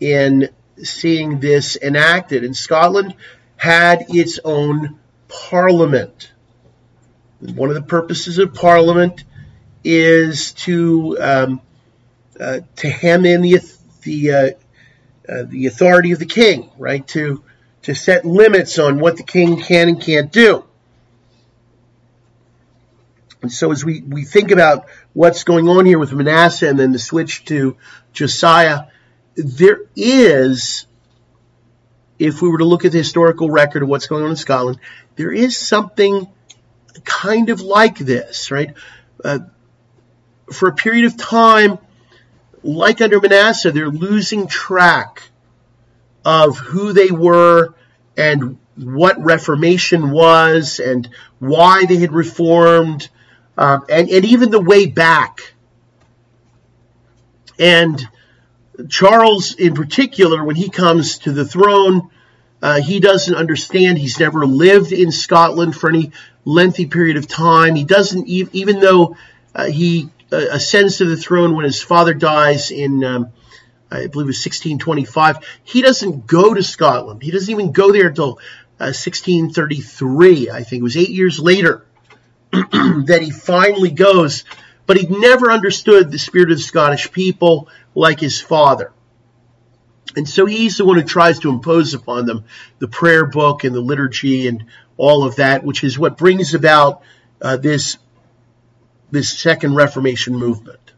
in 0.00 0.48
seeing 0.82 1.40
this 1.40 1.76
enacted. 1.76 2.42
And 2.42 2.56
Scotland 2.56 3.14
had 3.56 4.06
its 4.08 4.38
own 4.44 4.98
parliament. 5.28 6.32
One 7.40 7.68
of 7.68 7.74
the 7.74 7.82
purposes 7.82 8.38
of 8.38 8.54
parliament 8.54 9.24
is 9.84 10.52
to 10.52 11.16
um, 11.20 11.60
uh, 12.40 12.60
to 12.76 12.88
hem 12.88 13.26
in 13.26 13.42
the 13.42 13.60
the 14.02 14.30
uh, 14.30 14.50
uh, 15.28 15.44
the 15.46 15.66
authority 15.66 16.12
of 16.12 16.18
the 16.18 16.26
king, 16.26 16.70
right? 16.78 17.06
To 17.08 17.44
to 17.82 17.94
set 17.94 18.24
limits 18.24 18.78
on 18.78 18.98
what 18.98 19.16
the 19.16 19.22
king 19.22 19.60
can 19.60 19.88
and 19.88 20.00
can't 20.00 20.32
do. 20.32 20.64
And 23.42 23.50
so 23.50 23.72
as 23.72 23.84
we, 23.84 24.02
we 24.02 24.24
think 24.24 24.50
about 24.50 24.86
what's 25.14 25.44
going 25.44 25.68
on 25.68 25.86
here 25.86 25.98
with 25.98 26.12
Manasseh 26.12 26.68
and 26.68 26.78
then 26.78 26.92
the 26.92 26.98
switch 26.98 27.46
to 27.46 27.76
Josiah, 28.12 28.84
there 29.34 29.80
is, 29.96 30.86
if 32.18 32.42
we 32.42 32.50
were 32.50 32.58
to 32.58 32.66
look 32.66 32.84
at 32.84 32.92
the 32.92 32.98
historical 32.98 33.50
record 33.50 33.82
of 33.82 33.88
what's 33.88 34.08
going 34.08 34.24
on 34.24 34.30
in 34.30 34.36
Scotland, 34.36 34.78
there 35.16 35.32
is 35.32 35.56
something 35.56 36.28
kind 37.04 37.48
of 37.48 37.62
like 37.62 37.96
this, 37.98 38.50
right? 38.50 38.74
Uh, 39.24 39.38
for 40.52 40.68
a 40.68 40.74
period 40.74 41.06
of 41.06 41.16
time, 41.16 41.78
like 42.62 43.00
under 43.00 43.20
Manasseh, 43.20 43.70
they're 43.70 43.88
losing 43.88 44.46
track 44.46 45.22
of 46.24 46.58
who 46.58 46.92
they 46.92 47.10
were 47.10 47.74
and 48.16 48.58
what 48.76 49.22
Reformation 49.22 50.10
was 50.10 50.78
and 50.80 51.08
why 51.38 51.84
they 51.86 51.96
had 51.96 52.12
reformed 52.12 53.08
um, 53.56 53.84
and, 53.90 54.08
and 54.08 54.24
even 54.24 54.50
the 54.50 54.60
way 54.60 54.86
back. 54.86 55.54
And 57.58 58.08
Charles, 58.88 59.54
in 59.54 59.74
particular, 59.74 60.42
when 60.42 60.56
he 60.56 60.70
comes 60.70 61.18
to 61.18 61.32
the 61.32 61.44
throne, 61.44 62.10
uh, 62.62 62.80
he 62.80 63.00
doesn't 63.00 63.34
understand. 63.34 63.98
He's 63.98 64.18
never 64.18 64.46
lived 64.46 64.92
in 64.92 65.12
Scotland 65.12 65.76
for 65.76 65.90
any 65.90 66.12
lengthy 66.44 66.86
period 66.86 67.16
of 67.16 67.26
time. 67.26 67.74
He 67.74 67.84
doesn't, 67.84 68.26
even 68.28 68.80
though 68.80 69.16
uh, 69.54 69.66
he 69.66 70.10
ascends 70.30 70.98
to 70.98 71.04
the 71.04 71.16
throne 71.16 71.54
when 71.54 71.64
his 71.64 71.82
father 71.82 72.14
dies 72.14 72.70
in, 72.70 73.04
um, 73.04 73.32
I 73.90 74.06
believe 74.06 74.26
it 74.26 74.34
was 74.34 74.46
1625, 74.46 75.38
he 75.64 75.82
doesn't 75.82 76.26
go 76.26 76.54
to 76.54 76.62
Scotland. 76.62 77.22
He 77.22 77.30
doesn't 77.30 77.50
even 77.50 77.72
go 77.72 77.92
there 77.92 78.08
until 78.08 78.38
1633. 78.78 80.48
Uh, 80.48 80.54
I 80.54 80.62
think 80.62 80.80
it 80.80 80.84
was 80.84 80.96
eight 80.96 81.10
years 81.10 81.38
later. 81.38 81.86
that 82.52 83.20
he 83.22 83.30
finally 83.30 83.90
goes, 83.90 84.44
but 84.86 84.96
he 84.96 85.06
never 85.06 85.52
understood 85.52 86.10
the 86.10 86.18
spirit 86.18 86.50
of 86.50 86.56
the 86.58 86.62
Scottish 86.62 87.12
people 87.12 87.68
like 87.94 88.18
his 88.18 88.40
father. 88.40 88.92
And 90.16 90.28
so 90.28 90.46
he's 90.46 90.76
the 90.76 90.84
one 90.84 90.96
who 90.96 91.04
tries 91.04 91.38
to 91.40 91.50
impose 91.50 91.94
upon 91.94 92.26
them 92.26 92.44
the 92.80 92.88
prayer 92.88 93.24
book 93.24 93.62
and 93.62 93.72
the 93.72 93.80
liturgy 93.80 94.48
and 94.48 94.64
all 94.96 95.24
of 95.24 95.36
that, 95.36 95.62
which 95.62 95.84
is 95.84 95.96
what 95.96 96.18
brings 96.18 96.54
about 96.54 97.02
uh, 97.40 97.56
this, 97.56 97.98
this 99.10 99.38
second 99.38 99.74
Reformation 99.74 100.34
movement. 100.34 100.92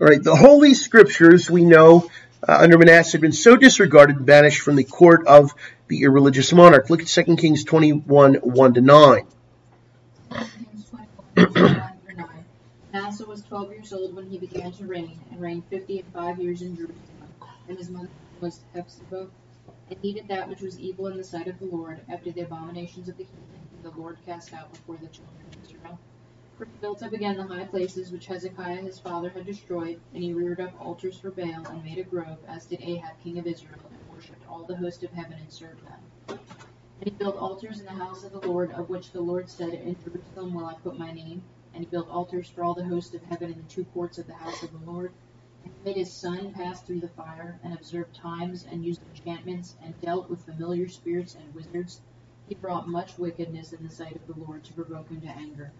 All 0.00 0.06
right, 0.06 0.22
the 0.22 0.34
Holy 0.34 0.72
Scriptures, 0.72 1.50
we 1.50 1.64
know, 1.64 2.08
uh, 2.46 2.56
under 2.60 2.78
Manasseh 2.78 3.12
had 3.12 3.20
been 3.20 3.32
so 3.32 3.54
disregarded 3.54 4.16
and 4.16 4.24
banished 4.24 4.62
from 4.62 4.76
the 4.76 4.84
court 4.84 5.26
of 5.26 5.54
the 5.88 6.04
irreligious 6.04 6.52
monarch. 6.54 6.88
Look 6.88 7.02
at 7.02 7.08
2 7.08 7.36
Kings 7.36 7.64
21 7.64 8.36
1 8.36 8.74
to 8.74 8.80
9. 8.80 9.26
Manasseh 12.92 13.26
was 13.26 13.42
12 13.42 13.70
years 13.72 13.92
old 13.92 14.16
when 14.16 14.26
he 14.26 14.38
began 14.38 14.72
to 14.72 14.86
reign, 14.86 15.20
and 15.30 15.40
reigned 15.40 15.64
50 15.68 16.00
and 16.00 16.12
5 16.14 16.38
years 16.40 16.62
in 16.62 16.76
Jerusalem. 16.76 16.98
And 17.68 17.76
his 17.76 17.90
mother 17.90 18.08
was 18.40 18.60
Hephzibah, 18.74 19.28
and 19.90 19.98
he 20.00 20.14
did 20.14 20.28
that 20.28 20.48
which 20.48 20.62
was 20.62 20.78
evil 20.80 21.08
in 21.08 21.18
the 21.18 21.24
sight 21.24 21.46
of 21.46 21.58
the 21.58 21.66
Lord, 21.66 22.00
after 22.08 22.32
the 22.32 22.40
abominations 22.40 23.08
of 23.08 23.18
the 23.18 23.24
heathen, 23.24 23.59
the 23.82 23.90
Lord 23.90 24.18
cast 24.24 24.52
out 24.54 24.72
before 24.72 24.96
the 24.96 25.08
children 25.08 25.46
of 25.46 25.64
Israel. 25.64 25.98
For 26.56 26.66
he 26.66 26.72
built 26.80 27.02
up 27.02 27.12
again 27.12 27.36
the 27.36 27.46
high 27.46 27.64
places 27.64 28.12
which 28.12 28.26
Hezekiah 28.26 28.82
his 28.82 28.98
father 28.98 29.30
had 29.30 29.46
destroyed, 29.46 30.00
and 30.12 30.22
he 30.22 30.34
reared 30.34 30.60
up 30.60 30.78
altars 30.80 31.18
for 31.18 31.30
Baal, 31.30 31.66
and 31.66 31.82
made 31.84 31.98
a 31.98 32.04
grove, 32.04 32.38
as 32.46 32.66
did 32.66 32.82
Ahab 32.82 33.18
king 33.22 33.38
of 33.38 33.46
Israel, 33.46 33.80
and 33.90 34.08
worshipped 34.08 34.46
all 34.46 34.64
the 34.64 34.76
host 34.76 35.02
of 35.02 35.10
heaven, 35.12 35.38
and 35.40 35.50
served 35.50 35.84
them. 35.86 36.38
And 37.00 37.08
he 37.08 37.16
built 37.16 37.36
altars 37.36 37.80
in 37.80 37.86
the 37.86 37.92
house 37.92 38.24
of 38.24 38.32
the 38.32 38.46
Lord, 38.46 38.72
of 38.72 38.90
which 38.90 39.12
the 39.12 39.22
Lord 39.22 39.48
said, 39.48 39.72
In 39.72 39.96
Jerusalem 40.02 40.52
will 40.52 40.66
I 40.66 40.74
put 40.74 40.98
my 40.98 41.12
name. 41.12 41.42
And 41.72 41.82
he 41.82 41.88
built 41.88 42.10
altars 42.10 42.50
for 42.50 42.62
all 42.62 42.74
the 42.74 42.84
host 42.84 43.14
of 43.14 43.22
heaven 43.22 43.50
in 43.50 43.56
the 43.56 43.68
two 43.68 43.84
courts 43.84 44.18
of 44.18 44.26
the 44.26 44.34
house 44.34 44.62
of 44.62 44.72
the 44.72 44.90
Lord. 44.90 45.12
And 45.64 45.72
he 45.72 45.82
made 45.82 45.96
his 45.96 46.12
son 46.12 46.52
pass 46.52 46.82
through 46.82 47.00
the 47.00 47.08
fire, 47.08 47.58
and 47.64 47.72
observed 47.72 48.14
times, 48.14 48.66
and 48.70 48.84
used 48.84 49.00
enchantments, 49.08 49.76
and 49.82 49.98
dealt 50.02 50.28
with 50.28 50.44
familiar 50.44 50.88
spirits 50.88 51.36
and 51.36 51.54
wizards. 51.54 52.02
He 52.50 52.56
brought 52.56 52.88
much 52.88 53.16
wickedness 53.16 53.72
in 53.72 53.84
the 53.84 53.90
sight 53.90 54.16
of 54.16 54.26
the 54.26 54.44
Lord 54.44 54.64
to 54.64 54.74
provoke 54.74 55.08
him 55.08 55.20
to 55.20 55.28
anger. 55.28 55.70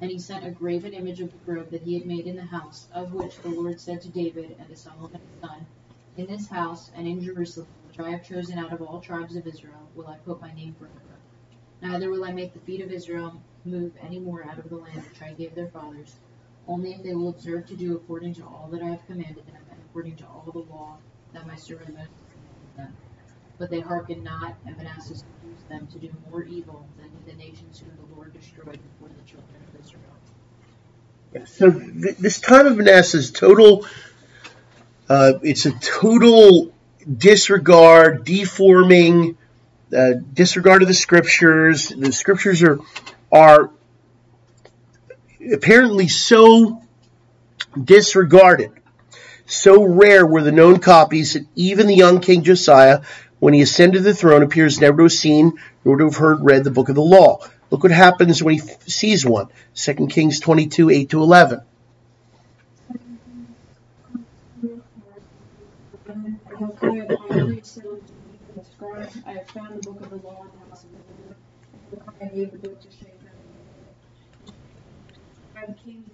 And 0.00 0.12
he 0.12 0.20
sent 0.20 0.46
a 0.46 0.52
graven 0.52 0.92
image 0.92 1.20
of 1.20 1.32
the 1.32 1.38
grove 1.38 1.72
that 1.72 1.82
he 1.82 1.98
had 1.98 2.06
made 2.06 2.24
in 2.24 2.36
the 2.36 2.44
house, 2.44 2.86
of 2.94 3.12
which 3.12 3.36
the 3.38 3.48
Lord 3.48 3.80
said 3.80 4.00
to 4.02 4.08
David 4.10 4.54
and 4.56 4.68
to 4.68 4.76
Solomon 4.76 5.20
his 5.20 5.40
son, 5.40 5.66
In 6.16 6.28
this 6.28 6.46
house 6.46 6.92
and 6.94 7.08
in 7.08 7.20
Jerusalem, 7.20 7.66
which 7.88 7.98
I 7.98 8.10
have 8.10 8.24
chosen 8.24 8.60
out 8.60 8.72
of 8.72 8.80
all 8.80 9.00
tribes 9.00 9.34
of 9.34 9.44
Israel, 9.44 9.90
will 9.96 10.06
I 10.06 10.18
put 10.18 10.40
my 10.40 10.52
name 10.54 10.76
forever. 10.78 11.18
Neither 11.82 12.08
will 12.10 12.24
I 12.24 12.30
make 12.30 12.54
the 12.54 12.60
feet 12.60 12.80
of 12.80 12.92
Israel 12.92 13.42
move 13.64 13.96
any 14.00 14.20
more 14.20 14.44
out 14.44 14.60
of 14.60 14.70
the 14.70 14.76
land 14.76 15.02
which 15.02 15.22
I 15.22 15.32
gave 15.32 15.56
their 15.56 15.70
fathers, 15.70 16.14
only 16.68 16.92
if 16.92 17.02
they 17.02 17.12
will 17.16 17.30
observe 17.30 17.66
to 17.66 17.76
do 17.76 17.96
according 17.96 18.34
to 18.34 18.44
all 18.44 18.68
that 18.70 18.84
I 18.84 18.90
have 18.90 19.04
commanded 19.08 19.48
them, 19.48 19.62
and 19.68 19.80
according 19.82 20.14
to 20.18 20.26
all 20.28 20.48
the 20.52 20.60
law 20.60 20.96
that 21.32 21.48
my 21.48 21.56
servant 21.56 21.88
Moses 21.88 22.08
commanded 22.30 22.76
them. 22.76 22.96
But 23.60 23.70
they 23.70 23.80
hearkened 23.80 24.24
not, 24.24 24.56
and 24.64 24.74
Manasseh 24.78 25.16
seduced 25.16 25.68
them 25.68 25.86
to 25.92 25.98
do 25.98 26.10
more 26.30 26.42
evil 26.44 26.88
than 26.96 27.10
the 27.26 27.34
nations 27.34 27.78
whom 27.78 27.90
the 28.08 28.16
Lord 28.16 28.32
destroyed 28.32 28.80
before 28.82 29.10
the 29.10 29.30
children 29.30 29.60
of 29.68 29.84
Israel. 29.84 31.46
So 31.46 31.70
th- 31.70 32.16
this 32.16 32.40
time 32.40 32.66
of 32.66 32.78
Manasseh 32.78 33.18
is 33.18 33.30
total. 33.30 33.86
Uh, 35.10 35.34
it's 35.42 35.66
a 35.66 35.72
total 35.72 36.72
disregard, 37.18 38.24
deforming, 38.24 39.36
uh, 39.94 40.12
disregard 40.32 40.80
of 40.80 40.88
the 40.88 40.94
scriptures. 40.94 41.90
The 41.90 42.12
scriptures 42.12 42.62
are 42.62 42.78
are 43.30 43.70
apparently 45.52 46.08
so 46.08 46.82
disregarded, 47.84 48.72
so 49.44 49.84
rare 49.84 50.24
were 50.24 50.42
the 50.42 50.50
known 50.50 50.78
copies 50.78 51.34
that 51.34 51.44
even 51.56 51.86
the 51.86 51.94
young 51.94 52.20
King 52.20 52.42
Josiah, 52.42 53.02
when 53.40 53.54
he 53.54 53.62
ascended 53.62 54.04
the 54.04 54.14
throne, 54.14 54.42
appears 54.42 54.80
never 54.80 54.98
to 54.98 55.02
have 55.04 55.12
seen 55.12 55.52
nor 55.84 55.96
to 55.98 56.04
have 56.04 56.16
heard 56.16 56.44
read 56.44 56.64
the 56.64 56.70
book 56.70 56.88
of 56.88 56.94
the 56.94 57.02
law. 57.02 57.40
Look 57.70 57.82
what 57.82 57.92
happens 57.92 58.42
when 58.42 58.54
he 58.54 58.60
f- 58.60 58.88
sees 58.88 59.26
one. 59.26 59.48
2 59.74 60.06
Kings 60.06 60.40
22, 60.40 60.90
8 60.90 61.10
to 61.10 61.22
11. 61.22 61.60
Hilkiah 66.58 67.06
the 67.06 67.16
high 67.16 67.40
priest 67.40 67.74
said 67.74 67.86
unto 67.86 68.02
the 68.54 68.64
scribe, 68.64 69.10
I 69.26 69.32
have 69.32 69.48
found 69.48 69.82
the 69.82 69.90
book 69.90 70.00
of 70.02 70.10
the 70.10 70.16
law 70.16 70.46
gave 72.34 72.52
the 72.52 72.58
book 72.58 72.80
to 72.80 72.88
Shaphan. 72.90 73.30
And 75.56 75.74
the 75.74 75.78
king 75.78 76.10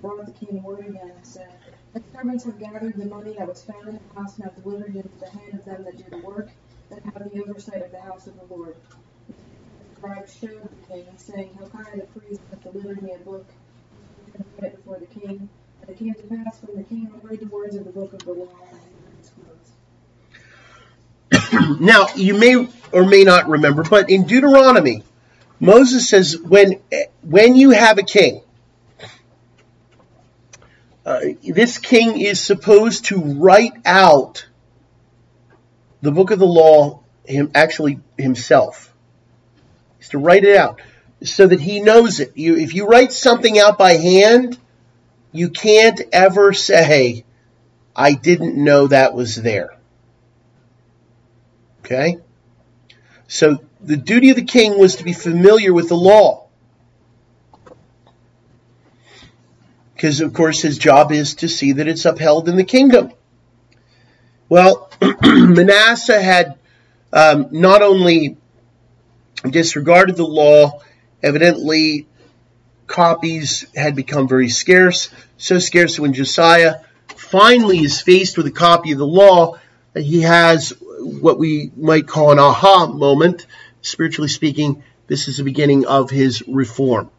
brought 0.00 0.26
the 0.26 0.32
king 0.32 0.62
word 0.62 0.80
again 0.80 1.12
and 1.16 1.26
said, 1.26 1.48
The 1.94 2.02
servants 2.14 2.44
have 2.44 2.58
gathered 2.58 2.94
the 2.96 3.06
money 3.06 3.34
that 3.38 3.48
was 3.48 3.62
found 3.64 3.88
in 3.88 3.94
the 3.98 4.20
house 4.20 4.36
and 4.36 4.44
have 4.44 4.62
delivered 4.62 4.94
it 4.94 5.06
into 5.06 5.18
the 5.18 5.30
hand 5.30 5.54
of 5.54 5.64
them 5.64 5.84
that 5.84 5.96
do 5.96 6.04
the 6.10 6.18
work, 6.18 6.50
that 6.90 7.02
have 7.04 7.32
the 7.32 7.42
oversight 7.42 7.82
of 7.82 7.90
the 7.90 8.00
house 8.00 8.26
of 8.26 8.34
the 8.38 8.54
Lord. 8.54 8.76
The 9.28 9.34
scribe 9.96 10.28
showed 10.28 10.68
the 10.68 10.86
king, 10.86 11.06
saying, 11.16 11.54
Hilkiah 11.58 11.96
the 11.96 12.20
priest 12.20 12.42
hath 12.50 12.62
delivered 12.62 13.02
me 13.02 13.12
a 13.12 13.18
book, 13.18 13.46
and 14.34 14.44
read 14.60 14.72
it 14.72 14.76
before 14.76 14.98
the 14.98 15.06
king. 15.06 15.48
And 15.80 15.90
it 15.90 15.98
came 15.98 16.14
to 16.14 16.22
pass 16.24 16.60
when 16.62 16.76
the 16.76 16.84
king 16.84 17.10
heard 17.22 17.40
the 17.40 17.46
words 17.46 17.74
of 17.74 17.84
the 17.84 17.90
book 17.90 18.12
of 18.12 18.20
the 18.20 18.32
law, 18.32 18.48
read. 21.32 21.80
Now, 21.80 22.08
you 22.14 22.34
may 22.34 22.68
or 22.92 23.06
may 23.06 23.24
not 23.24 23.48
remember, 23.48 23.82
but 23.82 24.10
in 24.10 24.26
Deuteronomy, 24.26 25.02
Moses 25.58 26.08
says 26.08 26.36
when 26.38 26.80
when 27.22 27.56
you 27.56 27.70
have 27.70 27.98
a 27.98 28.02
king, 28.02 28.42
uh, 31.08 31.20
this 31.42 31.78
king 31.78 32.20
is 32.20 32.38
supposed 32.38 33.06
to 33.06 33.18
write 33.18 33.72
out 33.86 34.46
the 36.02 36.12
book 36.12 36.30
of 36.30 36.38
the 36.38 36.46
law 36.46 37.00
him 37.24 37.50
actually 37.54 38.00
himself. 38.18 38.92
He's 39.96 40.10
to 40.10 40.18
write 40.18 40.44
it 40.44 40.54
out 40.54 40.82
so 41.22 41.46
that 41.46 41.62
he 41.62 41.80
knows 41.80 42.20
it. 42.20 42.36
You, 42.36 42.56
if 42.58 42.74
you 42.74 42.86
write 42.86 43.14
something 43.14 43.58
out 43.58 43.78
by 43.78 43.94
hand, 43.94 44.58
you 45.32 45.48
can't 45.48 45.98
ever 46.12 46.52
say, 46.52 47.24
"I 47.96 48.12
didn't 48.12 48.62
know 48.62 48.88
that 48.88 49.14
was 49.14 49.34
there." 49.34 49.78
Okay? 51.80 52.18
So 53.28 53.64
the 53.80 53.96
duty 53.96 54.28
of 54.28 54.36
the 54.36 54.44
king 54.44 54.78
was 54.78 54.96
to 54.96 55.04
be 55.04 55.14
familiar 55.14 55.72
with 55.72 55.88
the 55.88 55.96
law. 55.96 56.47
Because, 59.98 60.20
of 60.20 60.32
course, 60.32 60.62
his 60.62 60.78
job 60.78 61.10
is 61.10 61.34
to 61.34 61.48
see 61.48 61.72
that 61.72 61.88
it's 61.88 62.04
upheld 62.04 62.48
in 62.48 62.54
the 62.54 62.62
kingdom. 62.62 63.12
Well, 64.48 64.92
Manasseh 65.22 66.22
had 66.22 66.56
um, 67.12 67.48
not 67.50 67.82
only 67.82 68.36
disregarded 69.42 70.14
the 70.14 70.24
law, 70.24 70.82
evidently 71.20 72.06
copies 72.86 73.66
had 73.74 73.96
become 73.96 74.28
very 74.28 74.48
scarce, 74.48 75.10
so 75.36 75.58
scarce 75.58 75.98
when 75.98 76.12
Josiah 76.12 76.76
finally 77.16 77.80
is 77.80 78.00
faced 78.00 78.36
with 78.36 78.46
a 78.46 78.52
copy 78.52 78.92
of 78.92 78.98
the 78.98 79.06
law 79.06 79.58
he 79.96 80.20
has 80.20 80.72
what 81.00 81.40
we 81.40 81.72
might 81.76 82.06
call 82.06 82.30
an 82.30 82.38
aha 82.38 82.86
moment. 82.86 83.46
Spiritually 83.82 84.28
speaking, 84.28 84.84
this 85.08 85.26
is 85.26 85.38
the 85.38 85.44
beginning 85.44 85.86
of 85.86 86.08
his 86.10 86.46
reform. 86.46 87.10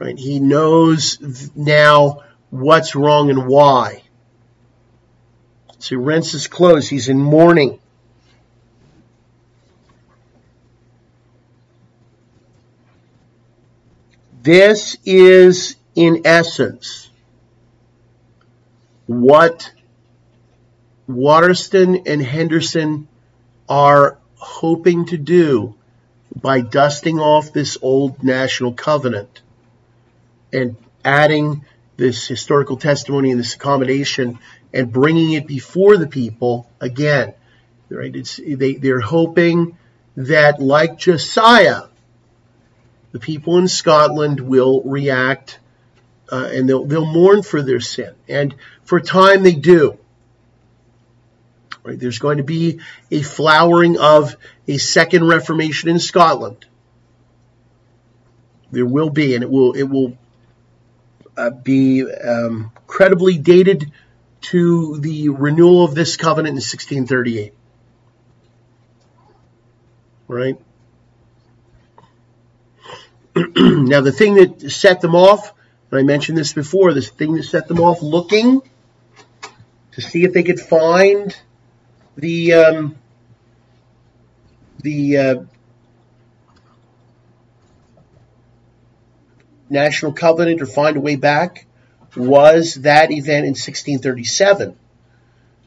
Right? 0.00 0.18
He 0.18 0.40
knows 0.40 1.50
now 1.54 2.22
what's 2.48 2.94
wrong 2.94 3.28
and 3.28 3.46
why. 3.46 4.02
So 5.78 5.90
he 5.90 5.96
rents 5.96 6.32
his 6.32 6.46
clothes. 6.46 6.88
He's 6.88 7.10
in 7.10 7.18
mourning. 7.18 7.78
This 14.42 14.96
is, 15.04 15.76
in 15.94 16.22
essence, 16.24 17.10
what 19.06 19.70
Warriston 21.06 22.08
and 22.08 22.22
Henderson 22.22 23.06
are 23.68 24.16
hoping 24.36 25.04
to 25.06 25.18
do 25.18 25.74
by 26.34 26.62
dusting 26.62 27.18
off 27.18 27.52
this 27.52 27.76
old 27.82 28.22
national 28.24 28.72
covenant 28.72 29.42
and 30.52 30.76
adding 31.04 31.64
this 31.96 32.26
historical 32.26 32.76
testimony 32.76 33.30
and 33.30 33.38
this 33.38 33.54
accommodation 33.54 34.38
and 34.72 34.92
bringing 34.92 35.32
it 35.32 35.46
before 35.46 35.96
the 35.96 36.06
people 36.06 36.70
again. 36.80 37.34
Right? 37.88 38.14
It's, 38.14 38.36
they, 38.36 38.74
they're 38.74 39.00
hoping 39.00 39.76
that, 40.16 40.60
like 40.60 40.98
Josiah, 40.98 41.82
the 43.12 43.18
people 43.18 43.58
in 43.58 43.68
Scotland 43.68 44.40
will 44.40 44.82
react 44.82 45.58
uh, 46.30 46.48
and 46.52 46.68
they'll, 46.68 46.84
they'll 46.84 47.06
mourn 47.06 47.42
for 47.42 47.60
their 47.60 47.80
sin. 47.80 48.14
And 48.28 48.54
for 48.84 48.98
a 48.98 49.02
time 49.02 49.42
they 49.42 49.54
do. 49.54 49.98
Right? 51.82 51.98
There's 51.98 52.18
going 52.18 52.38
to 52.38 52.44
be 52.44 52.80
a 53.10 53.22
flowering 53.22 53.98
of 53.98 54.36
a 54.68 54.78
second 54.78 55.26
Reformation 55.26 55.88
in 55.88 55.98
Scotland. 55.98 56.66
There 58.70 58.86
will 58.86 59.10
be, 59.10 59.34
and 59.34 59.42
it 59.42 59.50
will 59.50 59.72
it 59.72 59.82
will 59.82 60.16
uh, 61.36 61.50
be 61.50 62.10
um, 62.10 62.72
credibly 62.86 63.38
dated 63.38 63.90
to 64.40 64.98
the 64.98 65.28
renewal 65.28 65.84
of 65.84 65.94
this 65.94 66.16
covenant 66.16 66.50
in 66.50 66.56
1638. 66.56 67.54
Right. 70.28 70.58
now, 73.56 74.00
the 74.00 74.12
thing 74.12 74.34
that 74.34 74.70
set 74.70 75.00
them 75.00 75.14
off, 75.14 75.52
and 75.90 76.00
I 76.00 76.02
mentioned 76.02 76.38
this 76.38 76.52
before, 76.52 76.92
this 76.94 77.10
thing 77.10 77.34
that 77.34 77.44
set 77.44 77.68
them 77.68 77.80
off 77.80 78.02
looking 78.02 78.62
to 79.92 80.00
see 80.00 80.24
if 80.24 80.32
they 80.32 80.42
could 80.42 80.60
find 80.60 81.36
the 82.16 82.52
um, 82.54 82.96
the 84.82 85.16
uh, 85.16 85.34
National 89.70 90.12
Covenant 90.12 90.60
or 90.60 90.66
find 90.66 90.96
a 90.96 91.00
way 91.00 91.16
back 91.16 91.66
was 92.16 92.74
that 92.76 93.10
event 93.10 93.46
in 93.46 93.52
1637, 93.52 94.76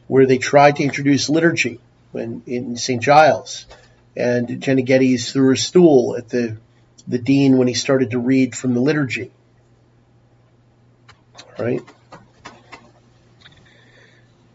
where 0.06 0.26
they 0.26 0.38
tried 0.38 0.76
to 0.76 0.84
introduce 0.84 1.30
liturgy 1.30 1.80
when 2.12 2.42
in 2.46 2.76
St. 2.76 3.02
Giles, 3.02 3.66
and 4.16 4.60
Jenny 4.60 4.82
Geddes 4.82 5.32
threw 5.32 5.48
her 5.48 5.56
stool 5.56 6.16
at 6.16 6.28
the 6.28 6.58
the 7.06 7.18
dean 7.18 7.58
when 7.58 7.68
he 7.68 7.74
started 7.74 8.12
to 8.12 8.18
read 8.18 8.54
from 8.54 8.74
the 8.74 8.80
liturgy. 8.80 9.30
Right? 11.58 11.82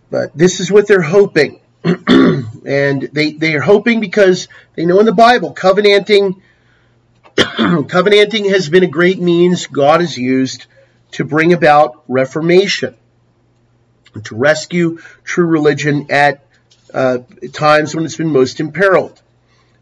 But 0.09 0.35
this 0.35 0.59
is 0.59 0.71
what 0.71 0.87
they're 0.87 1.01
hoping. 1.01 1.59
and 1.83 3.01
they, 3.13 3.31
they 3.31 3.55
are 3.55 3.61
hoping 3.61 3.99
because 3.99 4.47
they 4.75 4.85
know 4.85 4.99
in 4.99 5.05
the 5.05 5.13
Bible, 5.13 5.53
covenanting, 5.53 6.41
covenanting 7.87 8.49
has 8.49 8.69
been 8.69 8.83
a 8.83 8.87
great 8.87 9.19
means 9.19 9.67
God 9.67 10.01
has 10.01 10.17
used 10.17 10.65
to 11.11 11.23
bring 11.23 11.53
about 11.53 12.03
reformation, 12.07 12.95
to 14.23 14.35
rescue 14.35 14.99
true 15.23 15.45
religion 15.45 16.07
at 16.09 16.45
uh, 16.93 17.19
times 17.53 17.95
when 17.95 18.05
it's 18.05 18.17
been 18.17 18.31
most 18.31 18.59
imperiled. 18.59 19.21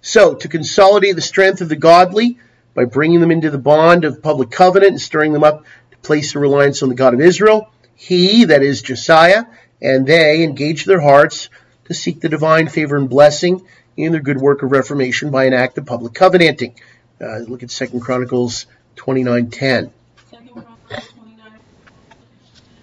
So, 0.01 0.35
to 0.35 0.47
consolidate 0.47 1.15
the 1.15 1.21
strength 1.21 1.61
of 1.61 1.69
the 1.69 1.75
godly 1.75 2.37
by 2.73 2.85
bringing 2.85 3.19
them 3.19 3.31
into 3.31 3.49
the 3.49 3.57
bond 3.57 4.05
of 4.05 4.21
public 4.21 4.51
covenant 4.51 4.91
and 4.91 5.01
stirring 5.01 5.33
them 5.33 5.43
up 5.43 5.65
to 5.91 5.97
place 5.97 6.33
their 6.33 6.41
reliance 6.41 6.83
on 6.83 6.89
the 6.89 6.95
God 6.95 7.13
of 7.13 7.21
Israel, 7.21 7.71
he, 7.95 8.45
that 8.45 8.61
is 8.61 8.81
Josiah, 8.81 9.45
and 9.81 10.05
they 10.05 10.43
engage 10.43 10.85
their 10.85 11.01
hearts 11.01 11.49
to 11.85 11.93
seek 11.93 12.21
the 12.21 12.29
divine 12.29 12.67
favor 12.67 12.95
and 12.95 13.09
blessing 13.09 13.65
in 13.95 14.11
their 14.11 14.21
good 14.21 14.39
work 14.39 14.61
of 14.61 14.71
reformation 14.71 15.31
by 15.31 15.45
an 15.45 15.53
act 15.53 15.77
of 15.77 15.85
public 15.85 16.13
covenanting. 16.13 16.75
Uh, 17.19 17.37
look 17.39 17.63
at 17.63 17.71
Second 17.71 18.01
Chronicles 18.01 18.67
29:10. 18.95 19.91
Second 20.29 20.49
Chronicles 20.49 21.09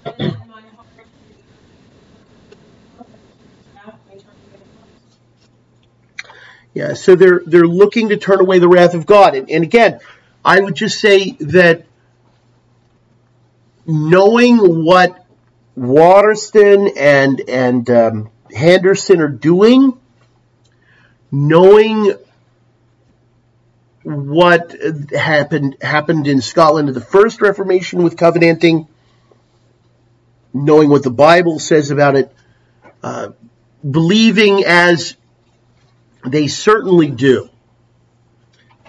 29. 0.04 0.36
Yeah, 6.74 6.94
so 6.94 7.14
they're 7.14 7.40
they're 7.46 7.66
looking 7.66 8.08
to 8.08 8.16
turn 8.16 8.40
away 8.40 8.58
the 8.58 8.68
wrath 8.68 8.94
of 8.94 9.06
God. 9.06 9.36
And, 9.36 9.48
and 9.48 9.62
again, 9.62 10.00
I 10.44 10.58
would 10.58 10.74
just 10.74 11.00
say 11.00 11.32
that 11.38 11.86
knowing 13.86 14.84
what 14.84 15.24
Warriston 15.78 16.92
and 16.96 17.40
and 17.48 17.88
um, 17.90 18.30
Henderson 18.52 19.20
are 19.20 19.28
doing, 19.28 19.98
knowing 21.30 22.14
what 24.04 24.76
happened 25.12 25.76
happened 25.80 26.26
in 26.26 26.40
Scotland 26.40 26.88
in 26.88 26.94
the 26.94 27.00
first 27.00 27.40
Reformation 27.40 28.02
with 28.02 28.16
covenanting, 28.16 28.86
knowing 30.52 30.90
what 30.90 31.02
the 31.02 31.10
Bible 31.10 31.58
says 31.58 31.90
about 31.90 32.14
it, 32.16 32.34
uh, 33.02 33.30
believing 33.88 34.64
as 34.64 35.16
they 36.26 36.46
certainly 36.46 37.10
do 37.10 37.48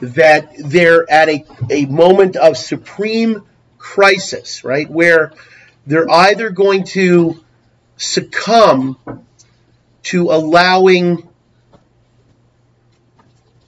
that 0.02 0.52
they're 0.58 1.10
at 1.10 1.30
a, 1.30 1.46
a 1.70 1.86
moment 1.86 2.36
of 2.36 2.58
supreme 2.58 3.44
crisis, 3.78 4.64
right? 4.64 4.90
Where 4.90 5.32
they're 5.88 6.10
either 6.10 6.50
going 6.50 6.84
to 6.86 7.44
succumb 7.98 8.98
to 10.04 10.32
allowing 10.32 11.30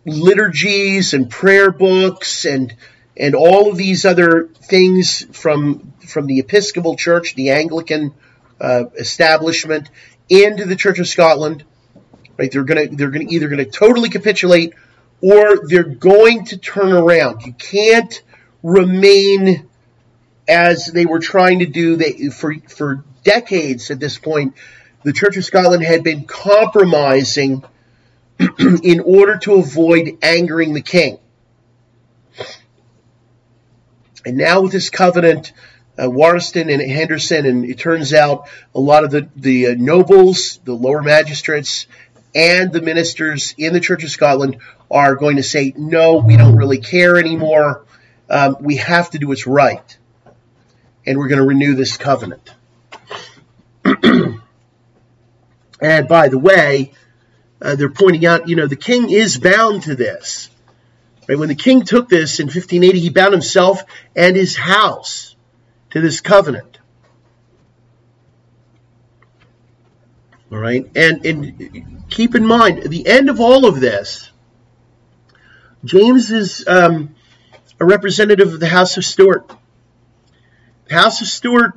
liturgies 0.07 1.13
and 1.13 1.29
prayer 1.29 1.71
books 1.71 2.45
and 2.45 2.75
and 3.15 3.33
all 3.33 3.71
of 3.71 3.77
these 3.77 4.05
other 4.05 4.47
things 4.47 5.25
from 5.35 5.93
from 6.05 6.27
the 6.27 6.39
Episcopal 6.39 6.95
Church, 6.95 7.35
the 7.35 7.51
Anglican 7.51 8.13
uh, 8.61 8.85
establishment, 8.97 9.89
into 10.29 10.65
the 10.65 10.75
Church 10.75 10.99
of 10.99 11.07
Scotland. 11.07 11.63
Right? 12.37 12.51
They're 12.51 12.63
gonna 12.63 12.87
they're 12.87 13.09
gonna 13.09 13.25
either 13.27 13.47
gonna 13.47 13.65
totally 13.65 14.09
capitulate 14.09 14.73
or 15.21 15.67
they're 15.67 15.83
going 15.83 16.45
to 16.45 16.57
turn 16.57 16.91
around. 16.91 17.41
You 17.41 17.53
can't 17.53 18.21
remain 18.63 19.67
as 20.47 20.85
they 20.85 21.05
were 21.05 21.19
trying 21.19 21.59
to 21.59 21.65
do 21.65 21.95
they, 21.95 22.29
for 22.29 22.55
for 22.69 23.03
decades 23.23 23.91
at 23.91 23.99
this 23.99 24.17
point 24.17 24.53
the 25.03 25.13
Church 25.13 25.37
of 25.37 25.45
Scotland 25.45 25.83
had 25.83 26.03
been 26.03 26.25
compromising 26.25 27.63
in 28.83 28.99
order 28.99 29.37
to 29.37 29.55
avoid 29.55 30.17
angering 30.21 30.73
the 30.73 30.81
king. 30.81 31.19
And 34.25 34.37
now 34.37 34.61
with 34.61 34.71
this 34.71 34.89
covenant, 34.89 35.53
uh, 35.97 36.03
Warriston 36.03 36.71
and 36.71 36.81
Henderson, 36.81 37.45
and 37.45 37.65
it 37.65 37.79
turns 37.79 38.13
out 38.13 38.49
a 38.75 38.79
lot 38.79 39.03
of 39.03 39.11
the, 39.11 39.29
the 39.35 39.67
uh, 39.67 39.75
nobles, 39.77 40.59
the 40.65 40.73
lower 40.73 41.01
magistrates, 41.01 41.87
and 42.35 42.71
the 42.71 42.81
ministers 42.81 43.55
in 43.57 43.73
the 43.73 43.79
Church 43.79 44.03
of 44.03 44.11
Scotland 44.11 44.57
are 44.91 45.15
going 45.15 45.37
to 45.37 45.43
say, 45.43 45.73
no, 45.75 46.17
we 46.17 46.37
don't 46.37 46.55
really 46.55 46.77
care 46.77 47.17
anymore. 47.17 47.85
Um, 48.29 48.57
we 48.59 48.75
have 48.77 49.09
to 49.11 49.17
do 49.17 49.27
what's 49.27 49.47
right. 49.47 49.97
And 51.05 51.17
we're 51.17 51.29
going 51.29 51.39
to 51.39 51.47
renew 51.47 51.73
this 51.75 51.97
covenant. 51.97 52.53
And 55.79 56.07
by 56.07 56.29
the 56.29 56.39
way, 56.39 56.93
uh, 57.61 57.75
they're 57.75 57.89
pointing 57.89 58.25
out, 58.25 58.47
you 58.47 58.55
know, 58.55 58.67
the 58.67 58.75
king 58.75 59.09
is 59.09 59.37
bound 59.37 59.83
to 59.83 59.95
this. 59.95 60.49
Right? 61.27 61.37
When 61.37 61.49
the 61.49 61.55
king 61.55 61.83
took 61.83 62.09
this 62.09 62.39
in 62.39 62.45
1580, 62.45 62.99
he 62.99 63.09
bound 63.09 63.33
himself 63.33 63.83
and 64.15 64.35
his 64.35 64.55
house 64.55 65.35
to 65.91 66.01
this 66.01 66.21
covenant. 66.21 66.77
All 70.49 70.57
right, 70.57 70.89
and 70.95 71.25
and 71.25 72.09
keep 72.09 72.33
in 72.33 72.45
mind 72.45 72.83
the 72.83 73.05
end 73.05 73.29
of 73.29 73.41
all 73.41 73.65
of 73.65 73.81
this. 73.81 74.31
James 75.83 76.31
is 76.31 76.65
um, 76.67 77.15
a 77.81 77.85
representative 77.85 78.53
of 78.53 78.59
the 78.61 78.67
House 78.67 78.95
of 78.95 79.03
Stuart. 79.03 79.51
The 80.85 80.95
House 80.95 81.19
of 81.19 81.27
Stuart 81.27 81.73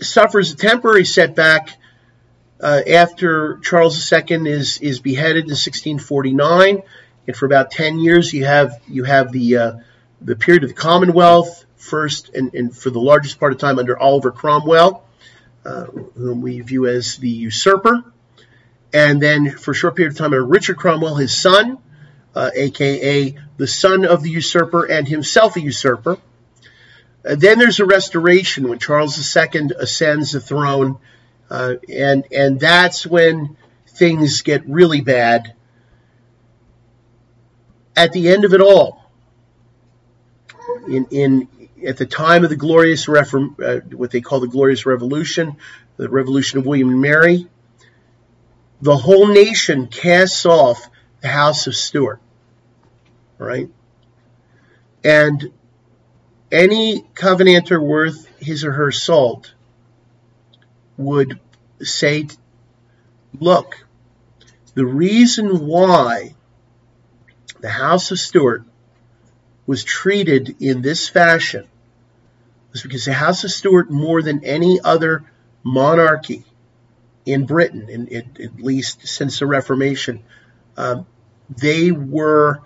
suffers 0.00 0.52
a 0.52 0.56
temporary 0.56 1.04
setback 1.04 1.70
uh, 2.60 2.82
after 2.88 3.58
Charles 3.58 4.12
II 4.12 4.48
is 4.50 4.78
is 4.78 5.00
beheaded 5.00 5.44
in 5.44 5.50
1649, 5.50 6.82
and 7.26 7.36
for 7.36 7.46
about 7.46 7.70
10 7.70 7.98
years 7.98 8.32
you 8.32 8.44
have 8.44 8.80
you 8.88 9.04
have 9.04 9.32
the 9.32 9.56
uh, 9.56 9.72
the 10.20 10.36
period 10.36 10.64
of 10.64 10.70
the 10.70 10.74
Commonwealth 10.74 11.64
first, 11.76 12.30
and, 12.30 12.54
and, 12.54 12.76
for 12.76 12.90
the 12.90 13.00
largest 13.00 13.38
part 13.38 13.52
of 13.52 13.58
time 13.58 13.78
under 13.78 13.98
Oliver 13.98 14.32
Cromwell, 14.32 15.04
uh, 15.64 15.84
whom 15.84 16.40
we 16.40 16.60
view 16.60 16.86
as 16.86 17.16
the 17.16 17.28
usurper, 17.28 18.04
and 18.92 19.20
then 19.20 19.50
for 19.50 19.72
a 19.72 19.74
short 19.74 19.94
period 19.94 20.12
of 20.12 20.18
time 20.18 20.32
under 20.32 20.44
Richard 20.44 20.78
Cromwell, 20.78 21.16
his 21.16 21.38
son, 21.38 21.78
aka 22.36 23.28
uh, 23.28 23.40
the 23.56 23.66
son 23.66 24.04
of 24.04 24.22
the 24.22 24.30
usurper 24.30 24.84
and 24.84 25.06
himself 25.08 25.56
a 25.56 25.60
usurper. 25.60 26.18
Uh, 27.24 27.34
then 27.34 27.58
there's 27.58 27.80
a 27.80 27.86
restoration 27.86 28.68
when 28.68 28.78
Charles 28.78 29.36
II 29.36 29.70
ascends 29.78 30.32
the 30.32 30.40
throne 30.40 30.98
uh, 31.50 31.74
and 31.92 32.26
and 32.32 32.58
that's 32.60 33.06
when 33.06 33.56
things 33.88 34.42
get 34.42 34.68
really 34.68 35.00
bad. 35.00 35.54
At 37.96 38.12
the 38.12 38.28
end 38.28 38.44
of 38.44 38.52
it 38.52 38.60
all, 38.60 39.10
in 40.88 41.06
in 41.10 41.48
at 41.86 41.96
the 41.96 42.06
time 42.06 42.44
of 42.44 42.50
the 42.50 42.56
glorious 42.56 43.08
reform, 43.08 43.56
uh, 43.64 43.76
what 43.92 44.10
they 44.10 44.20
call 44.20 44.40
the 44.40 44.48
glorious 44.48 44.86
revolution, 44.86 45.56
the 45.96 46.08
revolution 46.08 46.58
of 46.58 46.66
William 46.66 46.88
and 46.88 47.00
Mary, 47.00 47.46
the 48.82 48.96
whole 48.96 49.28
nation 49.28 49.86
casts 49.86 50.44
off 50.46 50.88
the 51.20 51.28
house 51.28 51.66
of 51.66 51.74
Stuart. 51.74 52.20
Right, 53.38 53.68
and 55.04 55.52
any 56.50 57.02
covenanter 57.14 57.80
worth 57.80 58.26
his 58.38 58.64
or 58.64 58.72
her 58.72 58.90
salt 58.90 59.52
would 60.96 61.38
say, 61.82 62.28
look, 63.38 63.84
the 64.74 64.86
reason 64.86 65.66
why 65.66 66.34
the 67.60 67.68
House 67.68 68.10
of 68.10 68.18
Stuart 68.18 68.64
was 69.66 69.84
treated 69.84 70.56
in 70.60 70.82
this 70.82 71.08
fashion 71.08 71.66
was 72.72 72.82
because 72.82 73.04
the 73.04 73.12
House 73.12 73.44
of 73.44 73.50
Stuart, 73.50 73.90
more 73.90 74.22
than 74.22 74.44
any 74.44 74.80
other 74.82 75.24
monarchy 75.62 76.44
in 77.24 77.46
Britain, 77.46 77.88
in, 77.88 78.06
in, 78.08 78.36
at 78.42 78.56
least 78.60 79.06
since 79.08 79.38
the 79.38 79.46
Reformation, 79.46 80.22
um, 80.76 81.06
they 81.48 81.90
were 81.90 82.60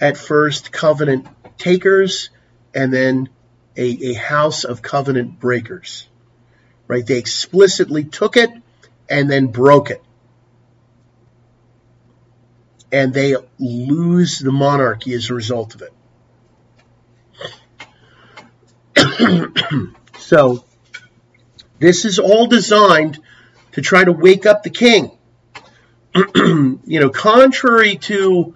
at 0.00 0.16
first 0.16 0.70
covenant 0.70 1.26
takers 1.58 2.30
and 2.74 2.92
then 2.92 3.28
a, 3.76 4.10
a 4.10 4.12
house 4.12 4.64
of 4.64 4.82
covenant 4.82 5.40
breakers 5.40 6.08
right? 6.88 7.06
They 7.06 7.18
explicitly 7.18 8.04
took 8.04 8.36
it 8.36 8.50
and 9.08 9.30
then 9.30 9.46
broke 9.48 9.90
it. 9.90 10.02
And 12.90 13.14
they 13.14 13.34
lose 13.58 14.38
the 14.38 14.52
monarchy 14.52 15.14
as 15.14 15.30
a 15.30 15.34
result 15.34 15.74
of 15.74 15.82
it. 15.82 15.92
so, 20.18 20.64
this 21.78 22.04
is 22.04 22.18
all 22.18 22.46
designed 22.46 23.18
to 23.72 23.80
try 23.80 24.04
to 24.04 24.12
wake 24.12 24.46
up 24.46 24.62
the 24.62 24.70
king. 24.70 25.10
you 26.34 27.00
know, 27.00 27.08
contrary 27.08 27.96
to 27.96 28.54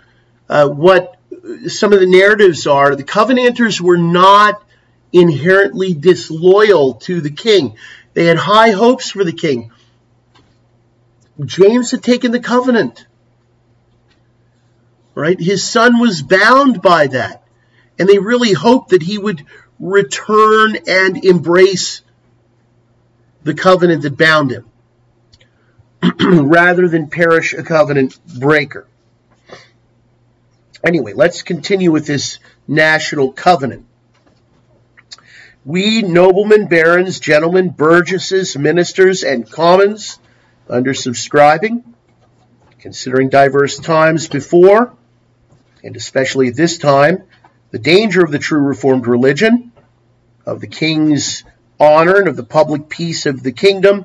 uh, 0.49 0.69
what 0.69 1.17
some 1.69 1.93
of 1.93 2.01
the 2.01 2.07
narratives 2.07 2.67
are 2.67 2.95
the 2.95 3.05
Covenanters 3.05 3.81
were 3.81 3.99
not 3.99 4.63
inherently 5.13 5.95
disloyal 5.95 6.95
to 6.95 7.21
the 7.21 7.31
king. 7.31 7.77
They 8.17 8.25
had 8.25 8.39
high 8.39 8.71
hopes 8.71 9.11
for 9.11 9.25
the 9.25 9.33
king. 9.35 9.73
James 11.45 11.91
had 11.91 12.03
taken 12.03 12.33
the 12.33 12.41
covenant. 12.41 13.07
Right? 15.15 15.39
His 15.39 15.63
son 15.63 16.01
was 16.01 16.23
bound 16.23 16.81
by 16.81 17.09
that. 17.09 17.47
And 17.99 18.09
they 18.09 18.19
really 18.19 18.55
hoped 18.55 18.89
that 18.89 19.03
he 19.03 19.19
would 19.19 19.45
return 19.79 20.79
and 20.89 21.23
embrace 21.27 22.01
the 23.43 23.53
covenant 23.53 24.01
that 24.01 24.17
bound 24.17 24.51
him 24.51 24.65
rather 26.49 26.89
than 26.89 27.11
perish 27.11 27.53
a 27.53 27.63
covenant 27.63 28.19
breaker. 28.41 28.87
Anyway, 30.83 31.13
let's 31.13 31.43
continue 31.43 31.93
with 31.93 32.07
this 32.07 32.39
national 32.67 33.33
covenant. 33.33 33.86
We 35.67 36.03
noblemen, 36.03 36.69
barons, 36.69 37.19
gentlemen, 37.19 37.71
burgesses, 37.71 38.57
ministers, 38.57 39.25
and 39.25 39.51
commons, 39.51 40.21
under 40.69 40.95
subscribing, 40.95 41.83
considering 42.79 43.31
diverse 43.31 43.77
times 43.77 44.29
before, 44.29 44.95
and 45.83 45.97
especially 45.97 46.51
this 46.51 46.79
time, 46.79 47.25
the 47.73 47.81
danger 47.81 48.23
of 48.23 48.31
the 48.31 48.39
true 48.39 48.61
Reformed 48.61 49.09
religion, 49.09 49.73
of 50.47 50.61
the 50.61 50.69
king's 50.69 51.43
honor, 51.81 52.15
and 52.15 52.29
of 52.29 52.37
the 52.37 52.45
public 52.45 52.89
peace 52.89 53.27
of 53.27 53.43
the 53.43 53.51
kingdom, 53.51 54.05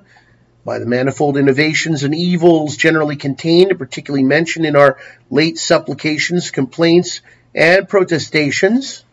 by 0.65 0.79
the 0.79 0.87
manifold 0.87 1.37
innovations 1.37 2.01
and 2.03 2.15
evils 2.15 2.75
generally 2.75 3.17
contained, 3.17 3.69
and 3.69 3.77
particularly 3.77 4.23
mentioned 4.23 4.65
in 4.65 4.75
our 4.75 4.97
late 5.29 5.59
supplications, 5.59 6.49
complaints, 6.49 7.21
and 7.53 7.87
protestations, 7.87 9.05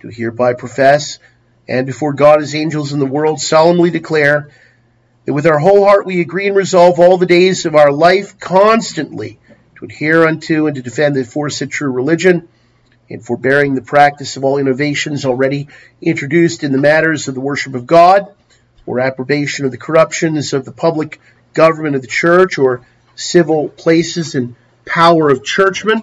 do 0.00 0.08
hereby 0.08 0.52
profess, 0.52 1.20
and 1.68 1.86
before 1.86 2.12
God, 2.12 2.40
his 2.40 2.54
angels, 2.54 2.92
and 2.92 3.02
the 3.02 3.06
world 3.06 3.40
solemnly 3.40 3.90
declare 3.90 4.50
that 5.24 5.34
with 5.34 5.46
our 5.46 5.58
whole 5.58 5.84
heart 5.84 6.06
we 6.06 6.20
agree 6.20 6.46
and 6.46 6.56
resolve 6.56 7.00
all 7.00 7.18
the 7.18 7.26
days 7.26 7.66
of 7.66 7.74
our 7.74 7.90
life 7.90 8.38
constantly 8.38 9.38
to 9.76 9.84
adhere 9.84 10.26
unto 10.26 10.66
and 10.66 10.76
to 10.76 10.82
defend 10.82 11.16
the 11.16 11.22
aforesaid 11.22 11.70
true 11.70 11.90
religion, 11.90 12.48
in 13.08 13.20
forbearing 13.20 13.74
the 13.74 13.82
practice 13.82 14.36
of 14.36 14.44
all 14.44 14.58
innovations 14.58 15.24
already 15.24 15.68
introduced 16.00 16.64
in 16.64 16.72
the 16.72 16.78
matters 16.78 17.28
of 17.28 17.34
the 17.34 17.40
worship 17.40 17.74
of 17.74 17.86
God 17.86 18.26
or 18.84 19.00
approbation 19.00 19.64
of 19.64 19.70
the 19.70 19.78
corruptions 19.78 20.52
of 20.52 20.64
the 20.64 20.72
public 20.72 21.20
government 21.54 21.96
of 21.96 22.02
the 22.02 22.08
church 22.08 22.58
or 22.58 22.86
civil 23.14 23.68
places 23.68 24.34
and 24.34 24.54
power 24.84 25.30
of 25.30 25.44
churchmen, 25.44 26.02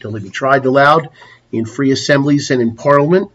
till 0.00 0.12
they 0.12 0.20
be 0.20 0.30
tried 0.30 0.64
aloud 0.64 1.08
in 1.50 1.64
free 1.64 1.90
assemblies 1.90 2.50
and 2.50 2.60
in 2.60 2.74
parliament, 2.74 3.30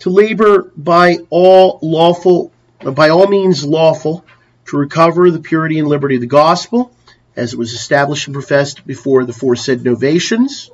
to 0.00 0.10
labor 0.10 0.72
by 0.76 1.18
all 1.30 1.78
lawful, 1.82 2.52
by 2.94 3.08
all 3.08 3.26
means 3.26 3.64
lawful, 3.64 4.24
to 4.66 4.76
recover 4.76 5.30
the 5.30 5.40
purity 5.40 5.78
and 5.78 5.88
liberty 5.88 6.16
of 6.16 6.20
the 6.20 6.26
gospel, 6.26 6.92
as 7.36 7.52
it 7.52 7.58
was 7.58 7.72
established 7.72 8.26
and 8.26 8.34
professed 8.34 8.86
before 8.86 9.24
the 9.24 9.32
foresaid 9.32 9.80
novations. 9.80 10.70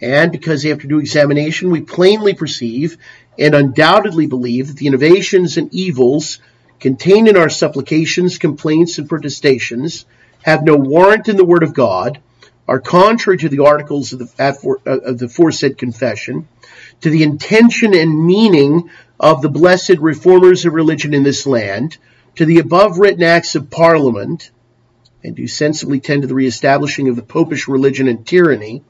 And 0.00 0.30
because 0.30 0.64
after 0.64 0.86
due 0.86 1.00
examination 1.00 1.70
we 1.70 1.80
plainly 1.80 2.34
perceive 2.34 2.98
and 3.38 3.54
undoubtedly 3.54 4.26
believe 4.26 4.68
that 4.68 4.76
the 4.76 4.86
innovations 4.86 5.56
and 5.56 5.72
evils 5.72 6.38
contained 6.80 7.28
in 7.28 7.36
our 7.36 7.48
supplications, 7.48 8.38
complaints, 8.38 8.98
and 8.98 9.08
protestations 9.08 10.06
have 10.42 10.62
no 10.62 10.76
warrant 10.76 11.28
in 11.28 11.36
the 11.36 11.44
Word 11.44 11.62
of 11.62 11.74
God, 11.74 12.20
are 12.68 12.80
contrary 12.80 13.38
to 13.38 13.48
the 13.48 13.64
articles 13.64 14.12
of 14.12 14.18
the, 14.18 14.30
uh, 14.38 14.98
of 14.98 15.18
the 15.18 15.26
aforesaid 15.26 15.78
confession, 15.78 16.46
to 17.00 17.10
the 17.10 17.22
intention 17.22 17.94
and 17.94 18.26
meaning 18.26 18.90
of 19.20 19.42
the 19.42 19.48
blessed 19.48 19.98
reformers 19.98 20.64
of 20.64 20.74
religion 20.74 21.14
in 21.14 21.22
this 21.22 21.46
land, 21.46 21.96
to 22.36 22.44
the 22.44 22.58
above 22.58 22.98
written 22.98 23.22
acts 23.22 23.54
of 23.54 23.70
Parliament, 23.70 24.50
and 25.24 25.34
do 25.34 25.46
sensibly 25.46 26.00
tend 26.00 26.22
to 26.22 26.28
the 26.28 26.34
reestablishing 26.34 27.08
of 27.08 27.16
the 27.16 27.22
popish 27.22 27.68
religion 27.68 28.08
and 28.08 28.26
tyranny, 28.26 28.82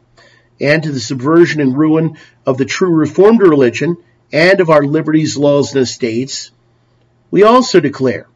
and 0.61 0.83
to 0.83 0.93
the 0.93 1.01
subversion 1.01 1.61
and 1.61 1.77
ruin 1.77 2.17
of 2.45 2.59
the 2.59 2.65
true 2.65 2.95
Reformed 2.95 3.41
religion 3.41 3.97
and 4.33 4.61
of 4.61 4.71
our 4.71 4.83
liberties, 4.83 5.37
laws, 5.37 5.75
and 5.75 5.83
estates, 5.83 6.51
we 7.31 7.43
also 7.43 7.81
declare 7.81 8.27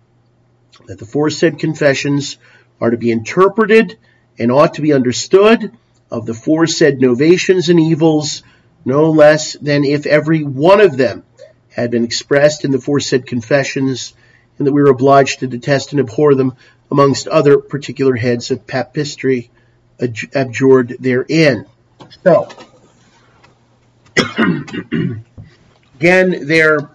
that 0.86 0.98
the 0.98 1.06
foresaid 1.06 1.58
confessions 1.58 2.38
are 2.80 2.90
to 2.90 2.96
be 2.96 3.10
interpreted 3.10 3.98
and 4.38 4.50
ought 4.50 4.74
to 4.74 4.82
be 4.82 4.92
understood 4.92 5.72
of 6.10 6.26
the 6.26 6.34
foresaid 6.34 6.98
novations 6.98 7.68
and 7.68 7.78
evils 7.78 8.42
no 8.84 9.10
less 9.10 9.54
than 9.54 9.84
if 9.84 10.06
every 10.06 10.42
one 10.42 10.80
of 10.80 10.96
them 10.96 11.24
had 11.70 11.90
been 11.90 12.04
expressed 12.04 12.64
in 12.64 12.70
the 12.70 12.80
foresaid 12.80 13.26
confessions, 13.26 14.14
and 14.58 14.66
that 14.66 14.72
we 14.72 14.82
were 14.82 14.90
obliged 14.90 15.40
to 15.40 15.46
detest 15.46 15.92
and 15.92 16.00
abhor 16.00 16.34
them 16.34 16.54
amongst 16.90 17.26
other 17.26 17.58
particular 17.58 18.14
heads 18.14 18.50
of 18.50 18.66
papistry 18.66 19.48
abjured 20.34 20.96
therein. 21.00 21.66
So, 22.22 22.48
again, 25.94 26.46
they're, 26.46 26.90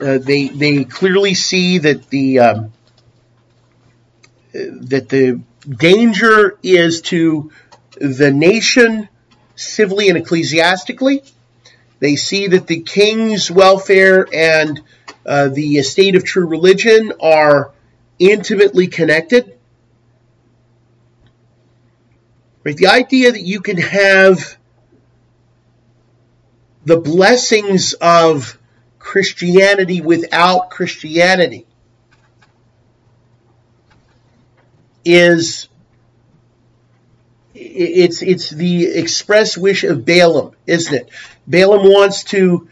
uh, 0.00 0.18
they 0.18 0.48
they 0.48 0.84
clearly 0.84 1.34
see 1.34 1.78
that 1.78 2.08
the 2.08 2.38
um, 2.38 2.72
that 4.52 5.08
the 5.08 5.42
danger 5.68 6.58
is 6.62 7.02
to 7.02 7.52
the 8.00 8.30
nation 8.32 9.08
civilly 9.60 10.08
and 10.08 10.18
ecclesiastically. 10.18 11.22
They 11.98 12.16
see 12.16 12.48
that 12.48 12.66
the 12.66 12.80
king's 12.80 13.50
welfare 13.50 14.26
and 14.32 14.80
uh, 15.26 15.48
the 15.48 15.76
estate 15.76 16.16
of 16.16 16.24
true 16.24 16.46
religion 16.46 17.12
are 17.20 17.72
intimately 18.18 18.86
connected. 18.86 19.56
Right? 22.64 22.76
The 22.76 22.88
idea 22.88 23.32
that 23.32 23.42
you 23.42 23.60
can 23.60 23.78
have 23.78 24.56
the 26.84 26.96
blessings 26.96 27.92
of 27.94 28.58
Christianity 28.98 30.00
without 30.00 30.70
Christianity 30.70 31.66
is 35.04 35.68
it's 37.60 38.22
it's 38.22 38.50
the 38.50 38.86
express 38.86 39.56
wish 39.56 39.84
of 39.84 40.04
Balaam, 40.04 40.52
isn't 40.66 40.94
it? 40.94 41.10
Balaam 41.46 41.84
wants 41.84 42.24
to 42.24 42.68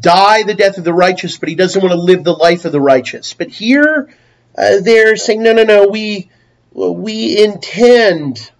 die 0.00 0.42
the 0.42 0.54
death 0.54 0.78
of 0.78 0.84
the 0.84 0.92
righteous, 0.92 1.38
but 1.38 1.48
he 1.48 1.54
doesn't 1.54 1.80
want 1.80 1.92
to 1.92 2.00
live 2.00 2.24
the 2.24 2.34
life 2.34 2.64
of 2.64 2.72
the 2.72 2.80
righteous. 2.80 3.32
But 3.32 3.48
here 3.48 4.12
uh, 4.56 4.80
they're 4.80 5.16
saying, 5.16 5.42
no, 5.42 5.52
no, 5.52 5.62
no, 5.62 5.88
we 5.88 6.30
we 6.72 7.42
intend 7.42 8.50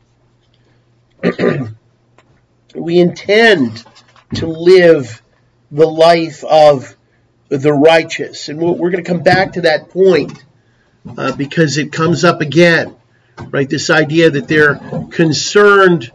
we 2.74 2.98
intend 2.98 3.84
to 4.34 4.46
live 4.46 5.20
the 5.70 5.86
life 5.86 6.44
of 6.44 6.96
the 7.48 7.72
righteous, 7.72 8.48
and 8.48 8.58
we're 8.60 8.90
going 8.90 9.04
to 9.04 9.10
come 9.10 9.22
back 9.22 9.54
to 9.54 9.62
that 9.62 9.90
point 9.90 10.44
uh, 11.18 11.32
because 11.32 11.76
it 11.76 11.92
comes 11.92 12.24
up 12.24 12.40
again 12.40 12.94
right? 13.50 13.68
This 13.68 13.90
idea 13.90 14.30
that 14.30 14.48
they're 14.48 14.76
concerned 15.10 16.10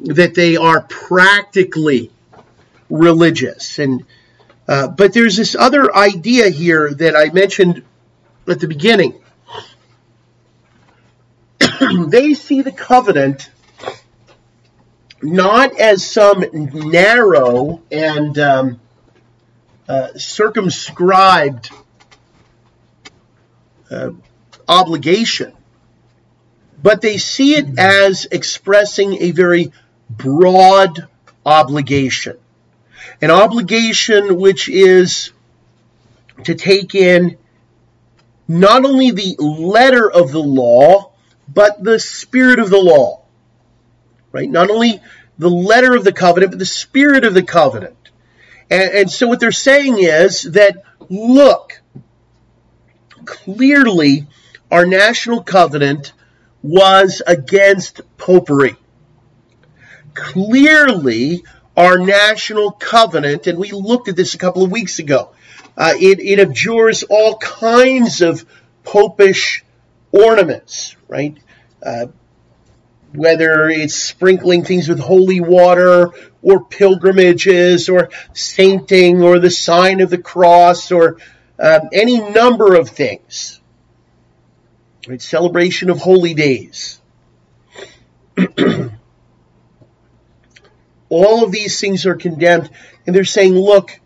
that 0.00 0.34
they 0.34 0.56
are 0.56 0.82
practically 0.82 2.10
religious. 2.88 3.78
And 3.78 4.04
uh, 4.68 4.88
but 4.88 5.12
there's 5.12 5.36
this 5.36 5.56
other 5.56 5.94
idea 5.94 6.48
here 6.48 6.94
that 6.94 7.16
I 7.16 7.32
mentioned 7.32 7.82
at 8.48 8.60
the 8.60 8.68
beginning. 8.68 9.20
they 12.06 12.34
see 12.34 12.62
the 12.62 12.72
covenant 12.72 13.50
not 15.22 15.78
as 15.78 16.08
some 16.08 16.44
narrow 16.52 17.82
and 17.90 18.38
um, 18.38 18.80
uh, 19.88 20.08
circumscribed 20.14 21.70
uh, 23.90 24.10
obligation, 24.68 25.52
but 26.82 27.00
they 27.00 27.18
see 27.18 27.54
it 27.54 27.78
as 27.78 28.26
expressing 28.30 29.22
a 29.22 29.30
very 29.32 29.72
broad 30.08 31.06
obligation. 31.44 32.36
An 33.20 33.30
obligation 33.30 34.36
which 34.36 34.68
is 34.68 35.30
to 36.44 36.54
take 36.54 36.94
in 36.94 37.36
not 38.48 38.84
only 38.84 39.10
the 39.10 39.36
letter 39.38 40.10
of 40.10 40.32
the 40.32 40.42
law, 40.42 41.12
but 41.52 41.82
the 41.82 41.98
spirit 41.98 42.58
of 42.58 42.70
the 42.70 42.78
law. 42.78 43.22
Right? 44.32 44.48
Not 44.48 44.70
only 44.70 45.00
the 45.38 45.50
letter 45.50 45.94
of 45.94 46.04
the 46.04 46.12
covenant, 46.12 46.52
but 46.52 46.58
the 46.58 46.66
spirit 46.66 47.24
of 47.24 47.34
the 47.34 47.42
covenant. 47.42 47.96
And, 48.70 48.90
and 48.92 49.10
so 49.10 49.26
what 49.26 49.40
they're 49.40 49.52
saying 49.52 49.98
is 49.98 50.42
that, 50.42 50.82
look, 51.08 51.80
clearly 53.24 54.26
our 54.70 54.86
national 54.86 55.42
covenant 55.42 56.12
was 56.62 57.22
against 57.26 58.02
popery. 58.18 58.76
clearly 60.14 61.44
our 61.76 61.98
national 61.98 62.72
covenant, 62.72 63.46
and 63.46 63.58
we 63.58 63.70
looked 63.70 64.08
at 64.08 64.16
this 64.16 64.34
a 64.34 64.38
couple 64.38 64.62
of 64.62 64.70
weeks 64.70 64.98
ago. 64.98 65.30
Uh, 65.76 65.94
it, 65.98 66.20
it 66.20 66.38
abjures 66.38 67.04
all 67.04 67.38
kinds 67.38 68.20
of 68.20 68.44
popish 68.84 69.64
ornaments, 70.12 70.96
right? 71.08 71.38
Uh, 71.82 72.06
whether 73.14 73.68
it's 73.68 73.94
sprinkling 73.94 74.64
things 74.64 74.88
with 74.88 75.00
holy 75.00 75.40
water 75.40 76.10
or 76.42 76.64
pilgrimages 76.64 77.88
or 77.88 78.10
sainting 78.34 79.22
or 79.22 79.38
the 79.38 79.50
sign 79.50 80.00
of 80.00 80.10
the 80.10 80.18
cross 80.18 80.92
or 80.92 81.16
um, 81.58 81.88
any 81.92 82.20
number 82.20 82.74
of 82.74 82.88
things. 82.88 83.59
Right? 85.08 85.20
Celebration 85.20 85.90
of 85.90 85.98
holy 85.98 86.34
days. 86.34 87.00
All 91.08 91.44
of 91.44 91.50
these 91.52 91.80
things 91.80 92.06
are 92.06 92.14
condemned, 92.14 92.70
and 93.06 93.16
they're 93.16 93.24
saying, 93.24 93.54
look, 93.54 93.98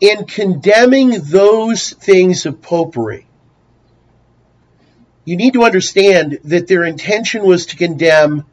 in 0.00 0.26
condemning 0.26 1.20
those 1.22 1.90
things 1.90 2.46
of 2.46 2.60
popery, 2.60 3.26
you 5.24 5.36
need 5.36 5.52
to 5.54 5.64
understand 5.64 6.40
that 6.44 6.66
their 6.66 6.84
intention 6.84 7.44
was 7.44 7.66
to 7.66 7.76
condemn 7.76 8.44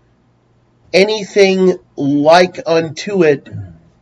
anything 0.94 1.78
like 1.96 2.60
unto 2.66 3.24
it, 3.24 3.50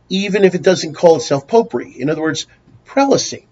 even 0.08 0.44
if 0.44 0.54
it 0.54 0.62
doesn't 0.62 0.94
call 0.94 1.16
itself 1.16 1.48
popery. 1.48 2.00
In 2.00 2.10
other 2.10 2.22
words, 2.22 2.46
prelacy. 2.84 3.46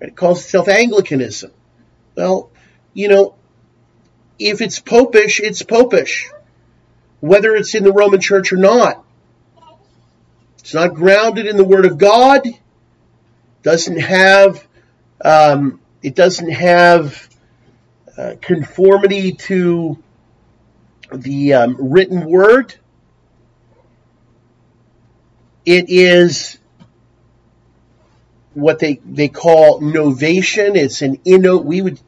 Right? 0.00 0.10
It 0.10 0.16
calls 0.16 0.44
itself 0.44 0.68
Anglicanism. 0.68 1.52
Well, 2.14 2.50
you 2.94 3.08
know, 3.08 3.34
if 4.38 4.60
it's 4.60 4.80
popish, 4.80 5.40
it's 5.40 5.62
popish, 5.62 6.30
whether 7.20 7.54
it's 7.54 7.74
in 7.74 7.84
the 7.84 7.92
Roman 7.92 8.20
Church 8.20 8.52
or 8.52 8.56
not. 8.56 9.04
It's 10.58 10.74
not 10.74 10.94
grounded 10.94 11.46
in 11.46 11.56
the 11.56 11.64
Word 11.64 11.86
of 11.86 11.98
God. 11.98 12.46
Doesn't 13.62 13.98
have 13.98 14.66
um, 15.24 15.80
it 16.02 16.14
doesn't 16.14 16.50
have 16.50 17.28
uh, 18.18 18.34
conformity 18.40 19.32
to 19.32 20.02
the 21.12 21.54
um, 21.54 21.76
written 21.78 22.24
word. 22.24 22.74
It 25.64 25.86
is 25.88 26.58
what 28.54 28.80
they, 28.80 29.00
they 29.04 29.28
call 29.28 29.80
novation. 29.80 30.76
It's 30.76 31.02
an 31.02 31.18
inno, 31.18 31.62
we 31.62 31.82
would 31.82 32.00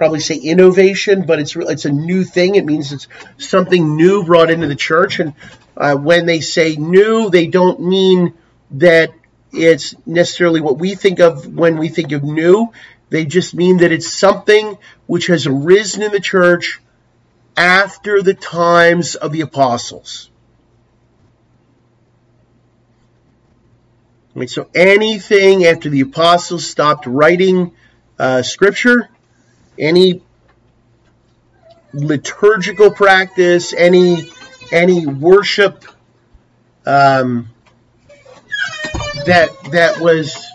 probably 0.00 0.20
say 0.20 0.36
innovation, 0.36 1.26
but 1.26 1.38
it's 1.38 1.54
it's 1.54 1.84
a 1.84 1.90
new 1.90 2.24
thing. 2.24 2.54
It 2.54 2.64
means 2.64 2.90
it's 2.90 3.06
something 3.36 3.96
new 3.96 4.24
brought 4.24 4.50
into 4.50 4.66
the 4.66 4.74
church. 4.74 5.20
And 5.20 5.34
uh, 5.76 5.94
when 5.94 6.24
they 6.24 6.40
say 6.40 6.76
new, 6.76 7.28
they 7.28 7.48
don't 7.48 7.82
mean 7.82 8.32
that 8.70 9.12
it's 9.52 9.94
necessarily 10.06 10.62
what 10.62 10.78
we 10.78 10.94
think 10.94 11.20
of 11.20 11.46
when 11.46 11.76
we 11.76 11.90
think 11.90 12.12
of 12.12 12.24
new. 12.24 12.72
They 13.10 13.26
just 13.26 13.52
mean 13.52 13.76
that 13.78 13.92
it's 13.92 14.10
something 14.10 14.78
which 15.06 15.26
has 15.26 15.46
arisen 15.46 16.02
in 16.02 16.12
the 16.12 16.20
church 16.20 16.80
after 17.54 18.22
the 18.22 18.32
times 18.32 19.16
of 19.16 19.32
the 19.32 19.42
apostles. 19.42 20.30
Right, 24.34 24.48
so 24.48 24.70
anything 24.74 25.66
after 25.66 25.90
the 25.90 26.00
apostles 26.00 26.66
stopped 26.66 27.04
writing 27.04 27.72
uh, 28.18 28.40
scripture, 28.40 29.10
any 29.80 30.22
liturgical 31.92 32.92
practice, 32.92 33.72
any 33.72 34.30
any 34.70 35.06
worship 35.06 35.84
um, 36.86 37.48
that 39.26 39.48
that 39.72 39.98
was 40.00 40.46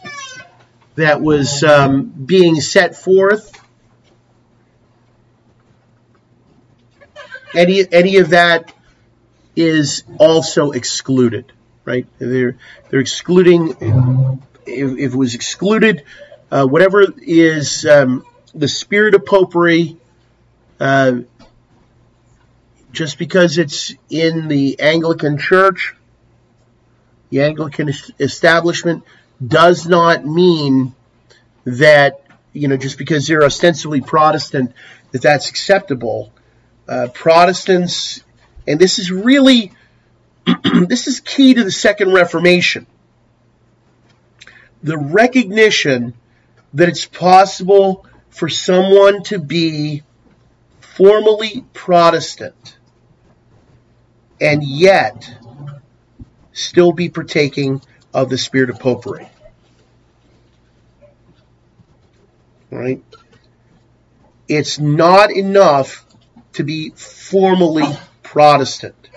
that 0.95 1.21
was 1.21 1.63
um, 1.63 2.03
being 2.05 2.61
set 2.61 2.95
forth. 2.95 3.51
Any 7.53 7.84
any 7.91 8.17
of 8.17 8.30
that 8.30 8.73
is 9.55 10.03
also 10.19 10.71
excluded, 10.71 11.51
right? 11.84 12.05
They're 12.19 12.57
they're 12.89 12.99
excluding 12.99 13.71
if, 14.65 14.97
if 14.97 15.13
it 15.13 15.15
was 15.15 15.36
excluded, 15.36 16.03
uh, 16.51 16.67
whatever 16.67 17.05
is 17.17 17.86
um, 17.86 18.26
the 18.56 18.68
spirit 18.68 19.14
of 19.14 19.26
popery. 19.26 19.97
Uh, 20.80 21.20
just 22.91 23.20
because 23.20 23.58
it's 23.58 23.93
in 24.10 24.47
the 24.47 24.80
Anglican 24.80 25.38
Church, 25.38 25.93
the 27.30 27.43
Anglican 27.43 27.93
establishment, 28.20 29.03
does 29.45 29.86
not 29.86 30.26
mean 30.26 30.95
that 31.66 32.22
you 32.53 32.70
know 32.70 32.78
just 32.78 32.97
because 32.97 33.28
they're 33.28 33.43
ostensibly 33.43 34.01
Protestant 34.01 34.74
that 35.12 35.22
that's 35.22 35.49
acceptable. 35.49 36.32
Uh, 36.88 37.10
Protestants, 37.14 38.24
and 38.68 38.80
this 38.80 38.97
is 38.99 39.12
really 39.12 39.74
this 40.88 41.08
is 41.08 41.20
key 41.20 41.53
to 41.53 41.64
the 41.64 41.72
Second 41.72 42.14
Reformation. 42.14 42.88
The 44.84 44.97
recognition 44.97 46.14
that 46.74 46.89
it's 46.89 47.06
possible 47.06 48.06
for 48.36 48.49
someone 48.49 49.23
to 49.23 49.39
be 49.39 50.03
formally 50.81 51.63
Protestant 51.71 52.77
and 54.41 54.61
yet 54.61 55.33
still 56.51 56.91
be 56.91 57.07
partaking 57.07 57.81
of 58.13 58.29
the 58.29 58.38
spirit 58.38 58.69
of 58.69 58.77
popery. 58.77 59.29
Right? 62.69 63.01
It's 64.49 64.79
not 64.79 65.31
enough 65.31 66.05
to 66.53 66.63
be 66.65 66.89
formally 66.89 67.88
Protestant. 68.21 69.09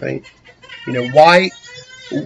Right? 0.00 0.24
You 0.86 0.94
know, 0.94 1.08
why 1.10 1.50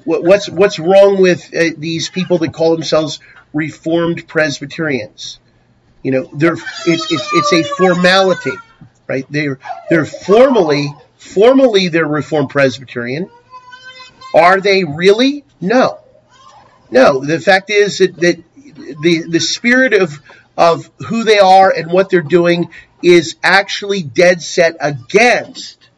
what's 0.04 0.48
what's 0.48 0.78
wrong 0.78 1.20
with 1.20 1.52
uh, 1.52 1.70
these 1.76 2.08
people 2.10 2.38
that 2.38 2.52
call 2.52 2.76
themselves 2.76 3.18
reformed 3.52 4.28
presbyterians? 4.28 5.39
You 6.02 6.12
know, 6.12 6.30
they're 6.32 6.54
it's 6.86 7.12
it's, 7.12 7.28
it's 7.32 7.52
a 7.52 7.62
formality, 7.76 8.52
right? 9.06 9.26
They're 9.30 9.58
they're 9.88 10.06
formally 10.06 10.94
formally 11.16 11.88
they're 11.88 12.06
reformed 12.06 12.50
presbyterian. 12.50 13.30
Are 14.34 14.60
they 14.60 14.84
really? 14.84 15.44
No. 15.60 15.98
No, 16.90 17.24
the 17.24 17.38
fact 17.38 17.70
is 17.70 17.98
that, 17.98 18.16
that 18.16 18.42
the, 19.02 19.24
the 19.28 19.40
spirit 19.40 19.92
of, 19.94 20.20
of 20.56 20.90
who 21.06 21.24
they 21.24 21.38
are 21.38 21.70
and 21.70 21.90
what 21.90 22.10
they're 22.10 22.20
doing 22.20 22.70
is 23.02 23.36
actually 23.42 24.02
dead 24.02 24.42
set 24.42 24.76
against 24.80 25.88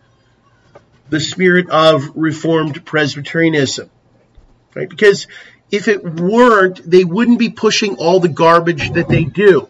the 1.09 1.21
spirit 1.21 1.69
of 1.71 2.13
Reformed 2.15 2.85
Presbyterianism. 2.85 3.91
Right? 4.75 4.89
Because 4.89 5.27
if 5.71 5.89
it 5.89 6.05
weren't, 6.05 6.89
they 6.89 7.05
wouldn't 7.05 7.39
be 7.39 7.51
pushing 7.51 7.97
all 7.97 8.21
the 8.21 8.29
garbage 8.29 8.93
that 8.93 9.09
they 9.09 9.25
do. 9.25 9.69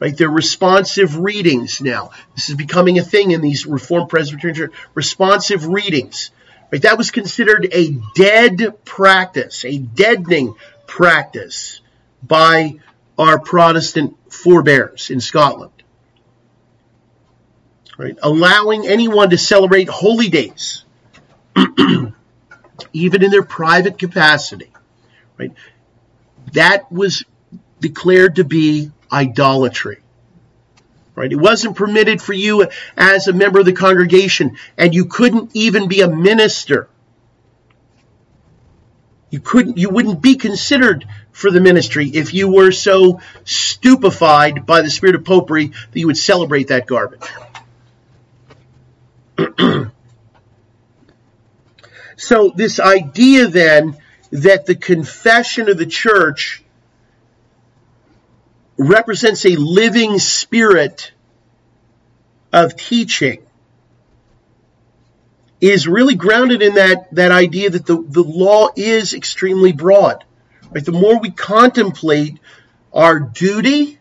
Right? 0.00 0.16
They're 0.16 0.30
responsive 0.30 1.18
readings 1.18 1.80
now. 1.80 2.10
This 2.34 2.50
is 2.50 2.54
becoming 2.54 2.98
a 2.98 3.02
thing 3.02 3.32
in 3.32 3.40
these 3.40 3.66
Reformed 3.66 4.08
Presbyterian 4.08 4.70
responsive 4.94 5.66
readings. 5.66 6.30
Right? 6.70 6.82
That 6.82 6.98
was 6.98 7.10
considered 7.10 7.68
a 7.72 7.98
dead 8.14 8.84
practice, 8.84 9.64
a 9.64 9.78
deadening 9.78 10.54
practice 10.86 11.80
by 12.22 12.78
our 13.18 13.40
Protestant 13.40 14.16
forebears 14.32 15.10
in 15.10 15.20
Scotland. 15.20 15.72
Right? 17.96 18.16
Allowing 18.22 18.86
anyone 18.86 19.30
to 19.30 19.38
celebrate 19.38 19.88
holy 19.88 20.28
days, 20.28 20.84
even 22.92 23.24
in 23.24 23.30
their 23.30 23.42
private 23.42 23.98
capacity. 23.98 24.70
Right? 25.36 25.52
That 26.52 26.90
was 26.92 27.24
declared 27.80 28.36
to 28.36 28.44
be 28.44 28.92
idolatry. 29.12 29.98
Right? 31.14 31.32
It 31.32 31.36
wasn't 31.36 31.76
permitted 31.76 32.22
for 32.22 32.32
you 32.32 32.68
as 32.96 33.26
a 33.26 33.32
member 33.32 33.58
of 33.58 33.66
the 33.66 33.72
congregation, 33.72 34.56
and 34.76 34.94
you 34.94 35.06
couldn't 35.06 35.50
even 35.54 35.88
be 35.88 36.00
a 36.00 36.08
minister. 36.08 36.88
You 39.30 39.40
couldn't 39.40 39.76
you 39.76 39.90
wouldn't 39.90 40.22
be 40.22 40.36
considered 40.36 41.06
for 41.32 41.50
the 41.50 41.60
ministry 41.60 42.08
if 42.08 42.32
you 42.34 42.52
were 42.52 42.72
so 42.72 43.20
stupefied 43.44 44.64
by 44.64 44.80
the 44.82 44.90
spirit 44.90 45.16
of 45.16 45.24
popery 45.24 45.66
that 45.66 45.98
you 45.98 46.06
would 46.06 46.16
celebrate 46.16 46.68
that 46.68 46.86
garbage. 46.86 47.20
so 52.16 52.52
this 52.54 52.80
idea 52.80 53.48
then 53.48 53.96
that 54.30 54.66
the 54.66 54.74
confession 54.74 55.68
of 55.68 55.78
the 55.78 55.86
church 55.86 56.62
represents 58.78 59.44
a 59.44 59.56
living 59.56 60.18
spirit 60.18 61.12
of 62.52 62.76
teaching 62.76 63.42
is 65.60 65.88
really 65.88 66.14
grounded 66.14 66.62
in 66.62 66.74
that, 66.74 67.12
that 67.14 67.32
idea 67.32 67.68
that 67.68 67.84
the, 67.84 68.00
the 68.00 68.22
law 68.22 68.68
is 68.76 69.12
extremely 69.12 69.72
broad. 69.72 70.24
Right? 70.70 70.84
The 70.84 70.92
more 70.92 71.18
we 71.18 71.30
contemplate 71.30 72.38
our 72.92 73.18
duty 73.18 73.98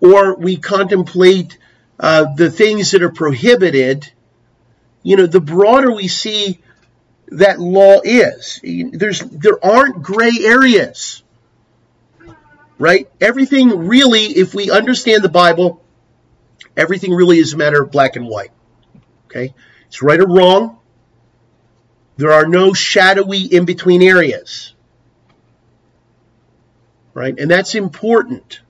or 0.00 0.36
we 0.36 0.58
contemplate 0.58 1.56
uh, 1.98 2.34
the 2.34 2.50
things 2.50 2.90
that 2.90 3.02
are 3.02 3.10
prohibited, 3.10 4.12
you 5.02 5.16
know, 5.16 5.26
the 5.26 5.40
broader 5.40 5.92
we 5.92 6.08
see 6.08 6.60
that 7.28 7.58
law 7.58 8.00
is. 8.04 8.60
There's 8.62 9.20
there 9.20 9.64
aren't 9.64 10.02
gray 10.02 10.32
areas. 10.42 11.22
Right? 12.78 13.08
Everything 13.20 13.86
really, 13.86 14.24
if 14.24 14.54
we 14.54 14.70
understand 14.70 15.22
the 15.22 15.30
Bible, 15.30 15.82
everything 16.76 17.12
really 17.12 17.38
is 17.38 17.54
a 17.54 17.56
matter 17.56 17.82
of 17.82 17.90
black 17.90 18.16
and 18.16 18.28
white. 18.28 18.50
Okay? 19.26 19.54
It's 19.88 20.02
right 20.02 20.20
or 20.20 20.26
wrong. 20.26 20.78
There 22.16 22.32
are 22.32 22.46
no 22.46 22.72
shadowy 22.72 23.40
in 23.40 23.64
between 23.64 24.02
areas. 24.02 24.74
Right? 27.14 27.38
And 27.38 27.50
that's 27.50 27.74
important. 27.74 28.60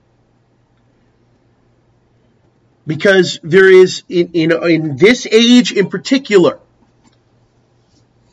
Because 2.85 3.39
there 3.43 3.69
is, 3.69 4.03
in, 4.07 4.31
in, 4.33 4.51
in 4.51 4.97
this 4.97 5.27
age 5.29 5.73
in 5.73 5.89
particular, 5.89 6.59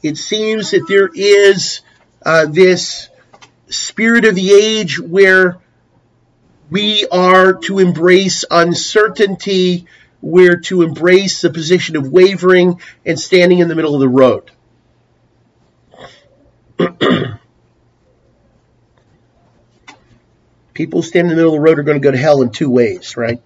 it 0.05 0.16
seems 0.16 0.70
that 0.70 0.87
there 0.87 1.11
is 1.12 1.81
uh, 2.25 2.47
this 2.47 3.09
spirit 3.68 4.25
of 4.25 4.35
the 4.35 4.53
age 4.53 5.01
where 5.01 5.59
we 6.71 7.07
are 7.11 7.55
to 7.55 7.79
embrace 7.79 8.45
uncertainty, 8.51 9.87
we're 10.21 10.57
to 10.57 10.83
embrace 10.83 11.41
the 11.41 11.51
position 11.51 11.97
of 11.97 12.11
wavering 12.11 12.81
and 13.05 13.21
standing 13.21 13.59
in 13.59 13.69
the 13.69 13.75
middle 13.75 13.95
of 13.95 14.01
the 14.01 14.09
road. 14.09 14.51
People 20.75 21.03
standing 21.03 21.31
in 21.31 21.37
the 21.37 21.43
middle 21.43 21.55
of 21.55 21.59
the 21.59 21.62
road 21.62 21.79
are 21.79 21.83
going 21.83 22.01
to 22.01 22.05
go 22.05 22.11
to 22.11 22.17
hell 22.17 22.43
in 22.43 22.51
two 22.51 22.71
ways, 22.71 23.17
right? 23.17 23.41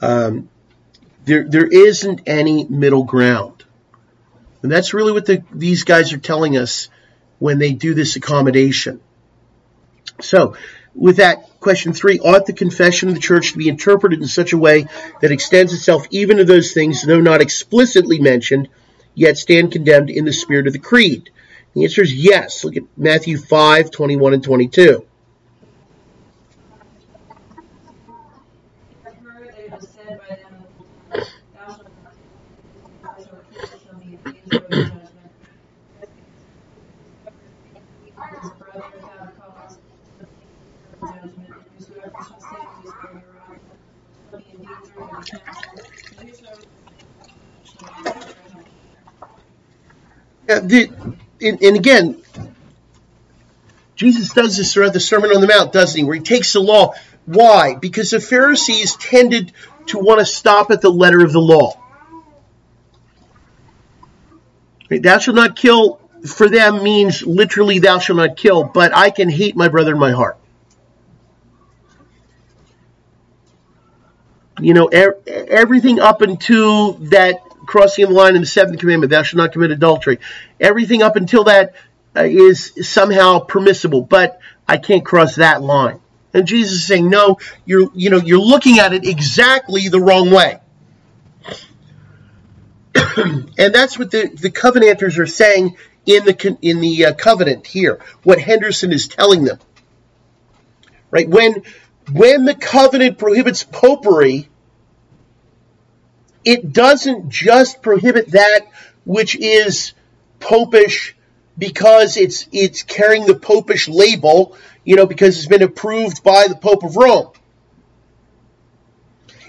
Um, 0.00 0.48
there, 1.24 1.44
there 1.48 1.66
isn't 1.66 2.22
any 2.26 2.64
middle 2.64 3.04
ground. 3.04 3.64
And 4.62 4.70
that's 4.70 4.94
really 4.94 5.12
what 5.12 5.26
the, 5.26 5.42
these 5.52 5.84
guys 5.84 6.12
are 6.12 6.18
telling 6.18 6.56
us 6.56 6.88
when 7.38 7.58
they 7.58 7.72
do 7.72 7.94
this 7.94 8.16
accommodation. 8.16 9.00
So, 10.20 10.54
with 10.94 11.16
that, 11.16 11.60
question 11.60 11.92
three, 11.92 12.18
ought 12.18 12.46
the 12.46 12.52
confession 12.52 13.08
of 13.08 13.14
the 13.14 13.20
church 13.20 13.52
to 13.52 13.58
be 13.58 13.68
interpreted 13.68 14.20
in 14.20 14.26
such 14.26 14.52
a 14.52 14.58
way 14.58 14.86
that 15.20 15.32
extends 15.32 15.72
itself 15.72 16.06
even 16.10 16.38
to 16.38 16.44
those 16.44 16.72
things, 16.72 17.02
though 17.02 17.20
not 17.20 17.40
explicitly 17.40 18.18
mentioned, 18.18 18.68
yet 19.14 19.38
stand 19.38 19.72
condemned 19.72 20.10
in 20.10 20.24
the 20.24 20.32
spirit 20.32 20.66
of 20.66 20.72
the 20.72 20.78
creed? 20.78 21.30
The 21.74 21.84
answer 21.84 22.02
is 22.02 22.14
yes. 22.14 22.64
Look 22.64 22.76
at 22.76 22.82
Matthew 22.96 23.36
5, 23.36 23.90
21 23.90 24.34
and 24.34 24.42
22. 24.42 25.06
The, 50.58 50.90
and, 51.40 51.62
and 51.62 51.76
again, 51.76 52.22
Jesus 53.94 54.32
does 54.32 54.56
this 54.56 54.74
throughout 54.74 54.92
the 54.92 55.00
Sermon 55.00 55.30
on 55.30 55.40
the 55.40 55.46
Mount, 55.46 55.72
doesn't 55.72 55.96
he? 55.96 56.04
Where 56.04 56.16
he 56.16 56.22
takes 56.22 56.52
the 56.52 56.60
law. 56.60 56.94
Why? 57.26 57.76
Because 57.76 58.10
the 58.10 58.20
Pharisees 58.20 58.96
tended 58.96 59.52
to 59.86 59.98
want 59.98 60.20
to 60.20 60.26
stop 60.26 60.70
at 60.70 60.80
the 60.80 60.90
letter 60.90 61.24
of 61.24 61.32
the 61.32 61.40
law. 61.40 61.78
Thou 64.88 65.18
shalt 65.18 65.36
not 65.36 65.54
kill 65.54 66.00
for 66.26 66.48
them 66.48 66.82
means 66.82 67.22
literally 67.22 67.78
thou 67.78 67.98
shalt 67.98 68.18
not 68.18 68.36
kill, 68.36 68.64
but 68.64 68.94
I 68.94 69.10
can 69.10 69.28
hate 69.28 69.56
my 69.56 69.68
brother 69.68 69.92
in 69.92 69.98
my 69.98 70.12
heart. 70.12 70.36
You 74.60 74.74
know, 74.74 74.90
er, 74.92 75.16
everything 75.26 76.00
up 76.00 76.20
until 76.20 76.94
that 76.94 77.40
crossing 77.70 78.06
the 78.06 78.10
line 78.10 78.34
in 78.34 78.40
the 78.40 78.46
seventh 78.46 78.80
commandment, 78.80 79.10
thou 79.10 79.22
shalt 79.22 79.38
not 79.38 79.52
commit 79.52 79.70
adultery. 79.70 80.18
Everything 80.58 81.04
up 81.04 81.14
until 81.14 81.44
that 81.44 81.74
uh, 82.16 82.24
is 82.24 82.72
somehow 82.82 83.38
permissible, 83.38 84.02
but 84.02 84.40
I 84.66 84.76
can't 84.76 85.04
cross 85.04 85.36
that 85.36 85.62
line. 85.62 86.00
And 86.34 86.48
Jesus 86.48 86.72
is 86.72 86.86
saying, 86.86 87.08
no, 87.08 87.38
you're, 87.64 87.88
you 87.94 88.10
know, 88.10 88.16
you're 88.16 88.40
looking 88.40 88.80
at 88.80 88.92
it 88.92 89.06
exactly 89.06 89.86
the 89.86 90.00
wrong 90.00 90.32
way. 90.32 90.58
and 93.16 93.72
that's 93.72 93.96
what 93.96 94.10
the, 94.10 94.28
the 94.34 94.50
covenanters 94.50 95.16
are 95.18 95.26
saying 95.28 95.76
in 96.06 96.24
the, 96.24 96.58
in 96.62 96.80
the 96.80 97.06
uh, 97.06 97.14
covenant 97.14 97.68
here, 97.68 98.00
what 98.24 98.40
Henderson 98.40 98.92
is 98.92 99.06
telling 99.06 99.44
them. 99.44 99.60
Right? 101.12 101.28
When, 101.28 101.62
when 102.10 102.46
the 102.46 102.54
covenant 102.56 103.18
prohibits 103.18 103.62
popery, 103.62 104.49
it 106.44 106.72
doesn't 106.72 107.28
just 107.28 107.82
prohibit 107.82 108.32
that 108.32 108.66
which 109.04 109.36
is 109.36 109.92
popish 110.38 111.14
because 111.58 112.16
it's 112.16 112.48
it's 112.52 112.82
carrying 112.82 113.26
the 113.26 113.34
popish 113.34 113.88
label, 113.88 114.56
you 114.84 114.96
know, 114.96 115.06
because 115.06 115.36
it's 115.36 115.46
been 115.46 115.62
approved 115.62 116.22
by 116.22 116.46
the 116.48 116.56
Pope 116.56 116.84
of 116.84 116.96
Rome. 116.96 117.30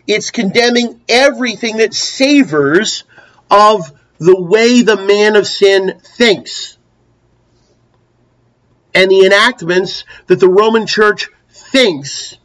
It's 0.08 0.32
condemning 0.32 1.02
everything 1.08 1.78
that 1.78 1.94
savors 1.94 3.04
of 3.50 3.92
the 4.18 4.40
way 4.40 4.82
the 4.82 4.98
man 4.98 5.36
of 5.36 5.48
sin 5.48 6.00
thinks. 6.04 6.78
And 8.94 9.10
the 9.10 9.26
enactments 9.26 10.04
that 10.28 10.40
the 10.40 10.50
Roman 10.50 10.86
Church 10.86 11.30
thinks 11.50 12.38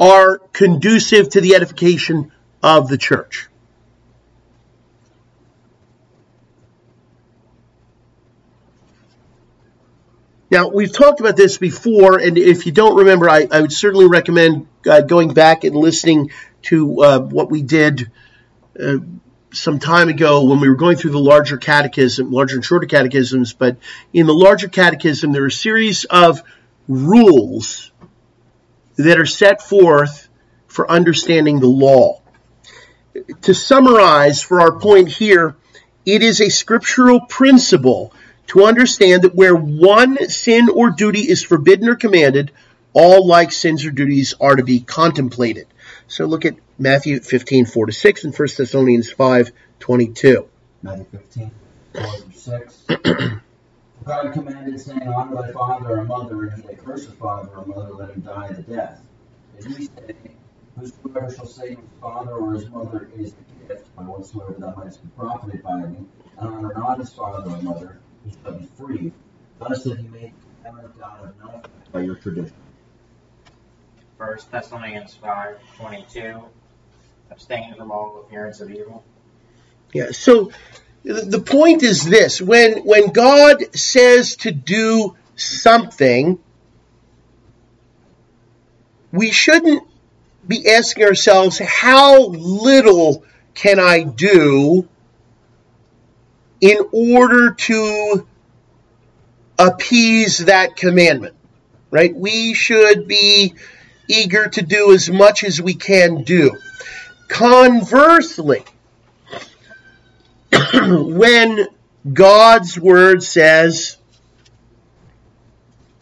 are 0.00 0.38
conducive 0.52 1.28
to 1.30 1.40
the 1.40 1.54
edification 1.54 2.32
of 2.62 2.88
the 2.88 2.98
church. 2.98 3.48
Now, 10.50 10.68
we've 10.68 10.92
talked 10.92 11.20
about 11.20 11.36
this 11.36 11.58
before, 11.58 12.18
and 12.18 12.38
if 12.38 12.64
you 12.64 12.72
don't 12.72 12.96
remember, 12.96 13.28
I, 13.28 13.46
I 13.50 13.60
would 13.60 13.72
certainly 13.72 14.06
recommend 14.06 14.66
uh, 14.88 15.02
going 15.02 15.34
back 15.34 15.64
and 15.64 15.76
listening 15.76 16.30
to 16.62 17.02
uh, 17.02 17.18
what 17.20 17.50
we 17.50 17.60
did 17.60 18.10
uh, 18.80 18.96
some 19.52 19.78
time 19.78 20.08
ago 20.08 20.44
when 20.44 20.60
we 20.60 20.68
were 20.70 20.76
going 20.76 20.96
through 20.96 21.10
the 21.10 21.20
larger 21.20 21.58
catechism, 21.58 22.32
larger 22.32 22.56
and 22.56 22.64
shorter 22.64 22.86
catechisms. 22.86 23.52
But 23.52 23.76
in 24.14 24.26
the 24.26 24.32
larger 24.32 24.68
catechism, 24.68 25.32
there 25.32 25.42
are 25.42 25.48
a 25.48 25.52
series 25.52 26.04
of 26.06 26.42
rules 26.88 27.92
that 28.96 29.20
are 29.20 29.26
set 29.26 29.60
forth 29.60 30.28
for 30.66 30.90
understanding 30.90 31.60
the 31.60 31.68
law 31.68 32.22
to 33.42 33.54
summarize 33.54 34.42
for 34.42 34.60
our 34.60 34.78
point 34.78 35.08
here, 35.08 35.56
it 36.06 36.22
is 36.22 36.40
a 36.40 36.48
scriptural 36.48 37.20
principle 37.20 38.12
to 38.48 38.64
understand 38.64 39.22
that 39.22 39.34
where 39.34 39.54
one 39.54 40.28
sin 40.28 40.68
or 40.68 40.90
duty 40.90 41.20
is 41.20 41.42
forbidden 41.42 41.88
or 41.88 41.96
commanded, 41.96 42.50
all 42.92 43.26
like 43.26 43.52
sins 43.52 43.84
or 43.84 43.90
duties 43.90 44.34
are 44.40 44.56
to 44.56 44.64
be 44.64 44.80
contemplated. 44.80 45.66
So 46.06 46.24
look 46.24 46.44
at 46.44 46.56
Matthew 46.78 47.20
15, 47.20 47.66
4 47.66 47.86
to 47.86 47.92
6 47.92 48.24
and 48.24 48.36
1 48.36 48.48
Thessalonians 48.56 49.12
5, 49.12 49.52
22. 49.80 50.48
Matthew 50.82 51.04
15, 51.12 51.50
4 51.94 52.02
to 52.02 52.32
6. 52.32 52.84
God 54.04 54.32
commanded, 54.32 54.80
saying, 54.80 55.02
Honor 55.02 55.42
thy 55.42 55.52
father 55.52 55.98
or 55.98 56.04
mother, 56.04 56.44
and 56.44 56.62
he 56.62 56.68
that 56.68 56.82
curses 56.82 57.12
father 57.14 57.50
or 57.54 57.66
mother, 57.66 57.92
let 57.92 58.10
him 58.10 58.22
die 58.22 58.52
the 58.52 58.62
death. 58.62 59.02
And 59.58 59.76
he 59.76 59.84
said, 59.84 60.16
Whosoever 60.78 61.34
shall 61.34 61.46
say 61.46 61.74
to 61.74 61.80
his 61.80 61.90
father 62.00 62.32
or 62.32 62.54
his 62.54 62.68
mother, 62.70 63.10
is 63.16 63.32
the 63.32 63.44
gift, 63.66 63.96
by 63.96 64.02
whatsoever 64.04 64.54
thou 64.58 64.74
mightest 64.76 65.02
be 65.02 65.08
profited 65.16 65.62
by 65.62 65.80
me, 65.80 65.98
and 66.38 66.48
honor 66.48 66.72
not 66.76 66.98
his 66.98 67.12
father 67.12 67.50
or 67.50 67.62
mother, 67.62 67.98
he 68.24 68.32
shall 68.42 68.52
be 68.52 68.66
free. 68.76 69.12
Thus 69.58 69.82
that 69.84 69.98
he 69.98 70.06
may 70.08 70.32
commandment 70.62 71.00
God 71.00 71.24
of 71.24 71.38
no 71.40 71.62
by 71.90 72.00
your 72.02 72.14
tradition. 72.14 72.54
First 74.16 74.50
Thessalonians 74.52 75.14
five 75.14 75.58
twenty 75.76 76.06
two. 76.10 76.42
Abstain 77.30 77.74
from 77.74 77.90
all 77.90 78.24
appearance 78.26 78.60
of 78.60 78.70
evil. 78.70 79.04
Yeah, 79.92 80.12
so 80.12 80.50
the 81.02 81.40
point 81.40 81.82
is 81.82 82.04
this 82.04 82.40
when 82.40 82.84
when 82.84 83.10
God 83.10 83.76
says 83.76 84.36
to 84.36 84.50
do 84.52 85.16
something, 85.36 86.38
we 89.12 89.30
shouldn't 89.30 89.82
be 90.48 90.68
asking 90.68 91.04
ourselves, 91.04 91.58
how 91.58 92.26
little 92.28 93.22
can 93.54 93.78
I 93.78 94.02
do 94.02 94.88
in 96.60 96.78
order 96.90 97.52
to 97.52 98.26
appease 99.58 100.38
that 100.46 100.74
commandment? 100.76 101.34
Right? 101.90 102.14
We 102.14 102.54
should 102.54 103.06
be 103.06 103.54
eager 104.08 104.48
to 104.48 104.62
do 104.62 104.92
as 104.92 105.10
much 105.10 105.44
as 105.44 105.60
we 105.60 105.74
can 105.74 106.24
do. 106.24 106.56
Conversely, 107.28 108.64
when 110.74 111.66
God's 112.10 112.78
word 112.78 113.22
says, 113.22 113.98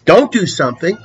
don't 0.05 0.31
do 0.31 0.47
something, 0.47 0.97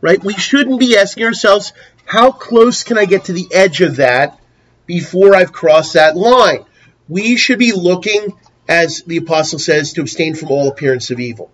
right? 0.00 0.22
We 0.22 0.34
shouldn't 0.34 0.80
be 0.80 0.96
asking 0.96 1.24
ourselves, 1.24 1.72
how 2.04 2.32
close 2.32 2.82
can 2.82 2.98
I 2.98 3.04
get 3.04 3.26
to 3.26 3.32
the 3.32 3.48
edge 3.52 3.80
of 3.80 3.96
that 3.96 4.40
before 4.86 5.34
I've 5.34 5.52
crossed 5.52 5.94
that 5.94 6.16
line? 6.16 6.64
We 7.08 7.36
should 7.36 7.58
be 7.58 7.72
looking, 7.72 8.38
as 8.68 9.02
the 9.02 9.18
apostle 9.18 9.58
says, 9.58 9.92
to 9.94 10.00
abstain 10.00 10.34
from 10.34 10.50
all 10.50 10.68
appearance 10.68 11.10
of 11.10 11.20
evil. 11.20 11.50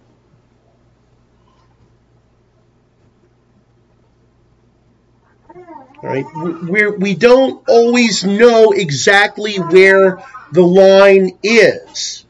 Right? 6.03 6.24
We're, 6.34 6.97
we 6.97 7.14
don't 7.14 7.68
always 7.68 8.22
know 8.24 8.70
exactly 8.70 9.57
where 9.57 10.22
the 10.53 10.62
line 10.62 11.38
is. 11.42 12.24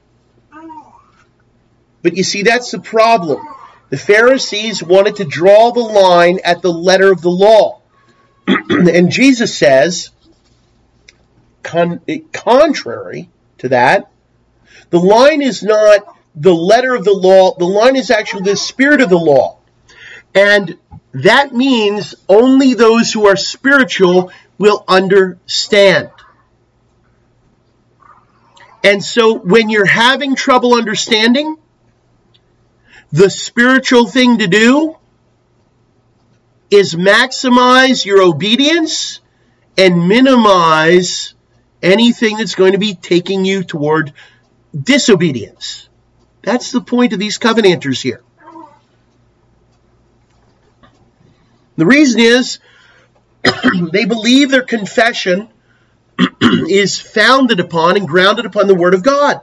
But 2.03 2.17
you 2.17 2.23
see, 2.23 2.43
that's 2.43 2.71
the 2.71 2.79
problem. 2.79 3.45
The 3.89 3.97
Pharisees 3.97 4.83
wanted 4.83 5.17
to 5.17 5.25
draw 5.25 5.71
the 5.71 5.81
line 5.81 6.41
at 6.45 6.63
the 6.63 6.73
letter 6.73 7.13
of 7.13 7.23
the 7.23 7.31
law. 7.31 7.81
and 8.47 9.11
Jesus 9.11 9.57
says, 9.57 10.11
con- 11.63 12.01
contrary 12.33 13.29
to 13.59 13.69
that, 13.69 14.11
the 14.91 15.01
line 15.01 15.43
is 15.43 15.63
not 15.63 16.17
the 16.35 16.55
letter 16.55 16.95
of 16.95 17.05
the 17.05 17.13
law, 17.13 17.57
the 17.57 17.65
line 17.65 17.97
is 17.97 18.11
actually 18.11 18.43
the 18.43 18.57
spirit 18.57 19.01
of 19.01 19.09
the 19.09 19.19
law. 19.19 19.59
And 20.35 20.77
that 21.13 21.53
means 21.55 22.15
only 22.29 22.75
those 22.75 23.13
who 23.13 23.27
are 23.27 23.37
spiritual 23.37 24.31
will 24.59 24.85
understand. 24.87 26.11
And 28.85 29.03
so 29.03 29.35
when 29.39 29.71
you're 29.71 29.87
having 29.87 30.37
trouble 30.37 30.75
understanding, 30.75 31.57
the 33.13 33.31
spiritual 33.31 34.07
thing 34.07 34.39
to 34.39 34.47
do 34.47 34.97
is 36.71 36.95
maximize 36.95 38.05
your 38.05 38.23
obedience 38.23 39.21
and 39.79 40.09
minimize 40.09 41.35
anything 41.83 42.37
that's 42.39 42.55
going 42.55 42.73
to 42.73 42.79
be 42.79 42.95
taking 42.95 43.45
you 43.45 43.63
toward 43.63 44.13
disobedience. 44.77 45.89
That's 46.43 46.73
the 46.73 46.81
point 46.81 47.13
of 47.13 47.19
these 47.19 47.39
covenanters 47.39 48.01
here. 48.01 48.23
The 51.77 51.87
reason 51.87 52.21
is 52.21 52.59
they 53.93 54.07
believe 54.07 54.51
their 54.51 54.63
confession 54.63 55.49
is 56.41 56.99
founded 56.99 57.61
upon 57.61 57.97
and 57.97 58.09
grounded 58.09 58.47
upon 58.47 58.67
the 58.67 58.75
Word 58.75 58.95
of 58.95 59.03
God. 59.03 59.43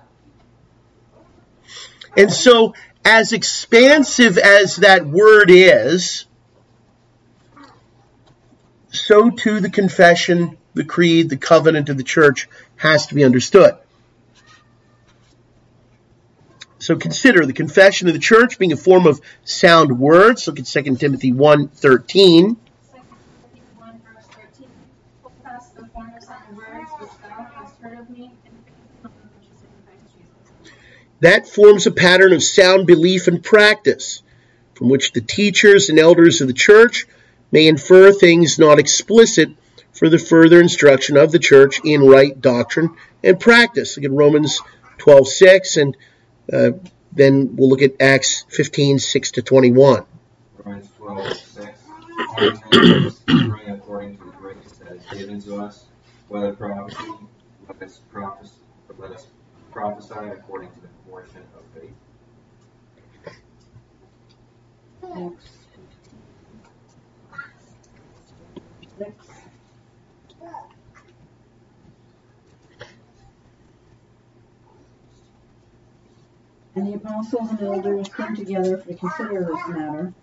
And 2.17 2.31
so, 2.31 2.73
as 3.05 3.33
expansive 3.33 4.37
as 4.37 4.77
that 4.77 5.05
Word 5.05 5.49
is, 5.51 6.25
so 8.91 9.29
too 9.29 9.59
the 9.59 9.69
confession, 9.69 10.57
the 10.73 10.85
creed, 10.85 11.29
the 11.29 11.37
covenant 11.37 11.89
of 11.89 11.97
the 11.97 12.03
church 12.03 12.47
has 12.75 13.07
to 13.07 13.15
be 13.15 13.23
understood. 13.23 13.77
So 16.79 16.97
consider 16.97 17.45
the 17.45 17.53
confession 17.53 18.07
of 18.07 18.13
the 18.13 18.19
church 18.19 18.59
being 18.59 18.73
a 18.73 18.77
form 18.77 19.07
of 19.07 19.21
sound 19.45 19.97
words. 19.99 20.47
Look 20.47 20.59
at 20.59 20.65
2 20.65 20.97
Timothy 20.97 21.31
1 21.31 21.69
That 31.23 31.47
forms 31.47 31.87
a 31.87 31.91
pattern 31.91 32.33
of 32.33 32.43
sound 32.43 32.85
belief 32.85 33.29
and 33.29 33.41
practice, 33.41 34.21
from 34.73 34.89
which 34.89 35.13
the 35.13 35.21
teachers 35.21 35.87
and 35.87 35.97
elders 35.97 36.41
of 36.41 36.47
the 36.47 36.53
church 36.53 37.07
may 37.49 37.65
infer 37.65 38.11
things 38.11 38.59
not 38.59 38.77
explicit 38.77 39.51
for 39.93 40.09
the 40.09 40.17
further 40.17 40.59
instruction 40.59 41.15
of 41.15 41.31
the 41.31 41.39
church 41.39 41.79
in 41.85 42.01
right 42.01 42.41
doctrine 42.41 42.97
and 43.23 43.39
practice. 43.39 43.95
Look 43.95 44.03
at 44.03 44.11
Romans 44.11 44.59
12:6 44.97 45.81
and 45.81 45.97
uh, 46.51 46.77
then 47.13 47.55
we'll 47.55 47.69
look 47.69 47.83
at 47.83 48.01
Acts 48.01 48.43
15, 48.49 48.99
6 48.99 49.31
to 49.31 49.41
21. 49.41 50.03
Romans 50.65 50.89
12, 50.97 51.33
6. 51.37 51.79
according 53.69 54.17
to 54.17 54.25
the 54.25 54.31
grace 54.41 54.57
that 54.83 54.91
is 54.91 55.05
given 55.17 55.41
to 55.43 55.55
us, 55.55 55.85
whether 56.27 56.51
prophecy, 56.51 57.13
let 57.69 57.81
us 57.81 58.01
prophesy, 58.11 58.51
let 58.97 59.11
us 59.11 59.27
prophesy 59.71 60.29
according 60.33 60.69
to 60.71 60.81
the 60.81 60.92
portion 61.13 61.43
of 61.55 61.63
faith. 61.79 61.93
And 76.75 76.87
the 76.87 76.95
apostles 76.95 77.51
and 77.51 77.61
elders 77.61 78.09
came 78.09 78.35
together 78.35 78.77
to 78.77 78.93
consider 78.95 79.43
this 79.43 79.67
matter. 79.67 80.13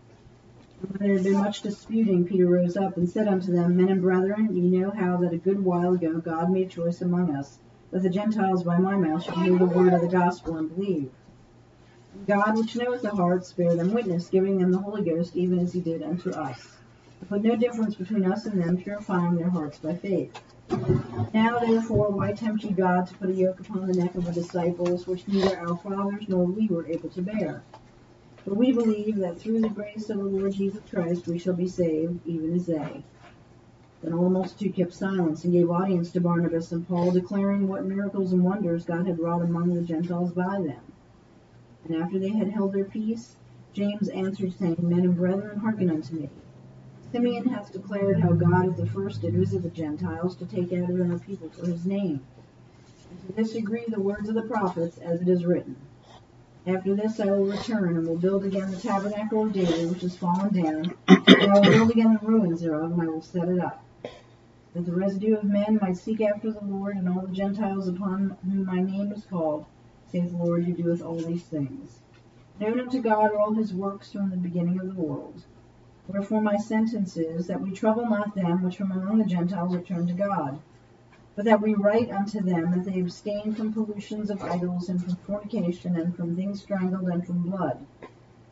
When 0.81 0.99
there 0.99 1.15
had 1.15 1.23
been 1.23 1.35
much 1.35 1.63
disputing, 1.63 2.25
Peter 2.25 2.47
rose 2.47 2.77
up 2.77 2.97
and 2.97 3.09
said 3.09 3.29
unto 3.29 3.53
them, 3.53 3.77
Men 3.77 3.91
and 3.91 4.03
brethren, 4.03 4.57
ye 4.57 4.63
know 4.63 4.91
how 4.91 5.19
that 5.19 5.33
a 5.33 5.37
good 5.37 5.65
while 5.65 5.93
ago 5.93 6.19
God 6.19 6.51
made 6.51 6.71
choice 6.71 7.01
among 7.01 7.37
us, 7.37 7.59
that 7.91 8.03
the 8.03 8.11
Gentiles 8.11 8.63
by 8.63 8.79
my 8.79 8.97
mouth 8.97 9.25
should 9.25 9.35
hear 9.35 9.59
the 9.59 9.67
word 9.67 9.93
of 9.93 10.01
the 10.01 10.09
gospel 10.09 10.57
and 10.57 10.75
believe. 10.75 11.11
God, 12.27 12.57
which 12.57 12.77
knoweth 12.77 13.03
the 13.03 13.11
hearts, 13.11 13.53
bear 13.53 13.75
them 13.75 13.93
witness, 13.93 14.29
giving 14.29 14.59
them 14.59 14.73
the 14.73 14.79
Holy 14.79 15.03
Ghost, 15.03 15.37
even 15.37 15.59
as 15.59 15.73
he 15.73 15.81
did 15.81 16.03
unto 16.03 16.31
us. 16.31 16.77
Put 17.29 17.43
no 17.43 17.57
difference 17.57 17.95
between 17.95 18.25
us 18.25 18.47
and 18.47 18.61
them, 18.61 18.77
purifying 18.77 19.37
their 19.37 19.51
hearts 19.51 19.79
by 19.79 19.95
faith. 19.95 20.33
Now 21.35 21.59
therefore, 21.59 22.11
why 22.11 22.33
tempt 22.33 22.65
ye 22.65 22.73
God 22.73 23.07
to 23.09 23.15
put 23.15 23.31
a 23.31 23.35
yoke 23.35 23.61
upon 23.61 23.87
the 23.87 23.95
neck 23.95 24.15
of 24.15 24.25
the 24.25 24.33
disciples, 24.33 25.07
which 25.07 25.27
neither 25.29 25.59
our 25.59 25.77
fathers 25.77 26.29
nor 26.29 26.45
we 26.45 26.69
were 26.69 26.87
able 26.87 27.09
to 27.11 27.23
bear? 27.23 27.63
For 28.45 28.55
we 28.55 28.73
believe 28.73 29.17
that 29.17 29.39
through 29.39 29.61
the 29.61 29.69
grace 29.69 30.09
of 30.11 30.19
the 30.19 30.25
Lord 30.25 30.53
Jesus 30.53 30.83
Christ 30.91 31.27
we 31.27 31.39
shall 31.39 31.55
be 31.55 31.69
saved, 31.69 32.21
even 32.27 32.55
as 32.55 32.67
they. 32.67 33.03
Then 34.03 34.15
all 34.15 34.25
the 34.25 34.31
multitude 34.31 34.75
kept 34.75 34.95
silence 34.95 35.45
and 35.45 35.53
gave 35.53 35.71
audience 35.71 36.11
to 36.13 36.21
Barnabas 36.21 36.73
and 36.73 36.89
Paul, 36.89 37.11
declaring 37.11 37.69
what 37.69 37.85
miracles 37.85 38.33
and 38.33 38.43
wonders 38.43 38.87
God 38.87 39.07
had 39.07 39.19
wrought 39.19 39.43
among 39.43 39.75
the 39.75 39.83
Gentiles 39.83 40.33
by 40.33 40.59
them. 40.59 40.81
And 41.85 41.95
after 41.97 42.19
they 42.19 42.31
had 42.31 42.49
held 42.49 42.73
their 42.73 42.87
peace, 42.87 43.37
James 43.75 44.09
answered, 44.09 44.55
saying, 44.55 44.77
Men 44.81 45.01
and 45.01 45.17
brethren, 45.17 45.59
hearken 45.59 45.91
unto 45.91 46.15
me. 46.15 46.31
Simeon 47.13 47.49
hath 47.49 47.73
declared 47.73 48.21
how 48.21 48.33
God 48.33 48.69
at 48.69 48.77
the 48.77 48.87
first 48.87 49.21
did 49.21 49.35
visit 49.35 49.63
the 49.63 49.69
Gentiles 49.69 50.35
to 50.37 50.47
take 50.47 50.73
out 50.73 50.89
of 50.89 50.97
them 50.97 51.11
a 51.11 51.19
people 51.19 51.51
for 51.51 51.67
his 51.67 51.85
name. 51.85 52.21
And 53.11 53.21
to 53.27 53.33
this 53.35 53.55
agree 53.55 53.85
the 53.87 54.01
words 54.01 54.29
of 54.29 54.35
the 54.35 54.43
prophets, 54.43 54.97
as 54.99 55.21
it 55.21 55.29
is 55.29 55.45
written. 55.45 55.77
After 56.67 56.95
this 56.95 57.21
I 57.21 57.27
will 57.27 57.47
return, 57.47 57.97
and 57.97 58.07
will 58.07 58.17
build 58.17 58.45
again 58.45 58.71
the 58.71 58.77
tabernacle 58.79 59.45
of 59.45 59.53
David, 59.53 59.91
which 59.91 60.05
is 60.05 60.17
fallen 60.17 60.55
down, 60.55 60.95
and 61.09 61.53
I 61.53 61.55
will 61.55 61.63
build 61.63 61.91
again 61.91 62.19
the 62.21 62.27
ruins 62.27 62.61
thereof, 62.61 62.93
and 62.93 63.03
I 63.03 63.07
will 63.07 63.23
set 63.23 63.49
it 63.49 63.61
up. 63.61 63.83
That 64.73 64.87
the 64.87 64.95
residue 64.95 65.37
of 65.37 65.43
men 65.43 65.81
might 65.83 65.97
seek 65.97 66.21
after 66.21 66.53
the 66.53 66.65
Lord, 66.65 66.97
and 66.97 67.09
all 67.09 67.27
the 67.27 67.33
Gentiles 67.33 67.89
upon 67.89 68.37
whom 68.45 68.65
my 68.65 68.81
name 68.81 69.11
is 69.11 69.25
called, 69.25 69.65
saith 70.07 70.31
the 70.31 70.37
Lord, 70.37 70.63
who 70.63 70.73
doeth 70.73 71.03
all 71.03 71.17
these 71.17 71.43
things. 71.43 71.99
Known 72.61 72.79
unto 72.79 73.03
God 73.03 73.33
are 73.33 73.39
all 73.41 73.53
his 73.53 73.75
works 73.75 74.13
from 74.13 74.31
the 74.31 74.37
beginning 74.37 74.79
of 74.79 74.87
the 74.87 75.03
world. 75.03 75.43
Wherefore 76.07 76.41
my 76.41 76.57
sentence 76.57 77.17
is, 77.17 77.49
that 77.49 77.61
we 77.61 77.73
trouble 77.73 78.09
not 78.09 78.37
them 78.37 78.63
which 78.63 78.77
from 78.77 78.93
among 78.93 79.19
the 79.19 79.25
Gentiles 79.25 79.75
are 79.75 79.81
turned 79.81 80.07
to 80.07 80.15
God, 80.15 80.61
but 81.35 81.45
that 81.47 81.61
we 81.61 81.75
write 81.75 82.13
unto 82.13 82.41
them 82.41 82.71
that 82.71 82.85
they 82.85 83.01
abstain 83.01 83.53
from 83.53 83.73
pollutions 83.73 84.31
of 84.31 84.41
idols, 84.41 84.89
and 84.89 85.03
from 85.03 85.17
fornication, 85.17 85.97
and 85.97 86.15
from 86.15 86.37
things 86.37 86.63
strangled, 86.63 87.09
and 87.09 87.27
from 87.27 87.43
blood. 87.43 87.85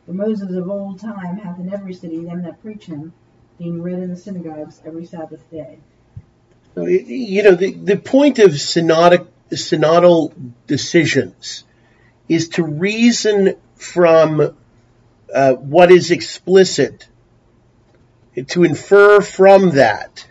For 0.05 0.11
Moses 0.11 0.53
of 0.53 0.69
old 0.69 0.99
time 0.99 1.37
hath 1.37 1.59
in 1.59 1.73
every 1.73 1.93
city 1.93 2.25
them 2.25 2.41
that 2.41 2.61
preach 2.61 2.87
him, 2.87 3.13
being 3.57 3.81
read 3.81 3.99
in 3.99 4.09
the 4.09 4.17
synagogues 4.17 4.81
every 4.83 5.05
Sabbath 5.05 5.49
day. 5.49 5.79
You 6.87 7.43
know, 7.43 7.55
the, 7.55 7.73
the 7.73 7.97
point 7.97 8.39
of 8.39 8.51
synodic, 8.51 9.27
synodal 9.51 10.33
decisions 10.67 11.63
is 12.27 12.49
to 12.49 12.63
reason 12.63 13.55
from 13.75 14.55
uh, 15.33 15.53
what 15.53 15.91
is 15.91 16.11
explicit 16.11 17.07
to 18.47 18.63
infer 18.63 19.21
from 19.21 19.71
that, 19.71 20.27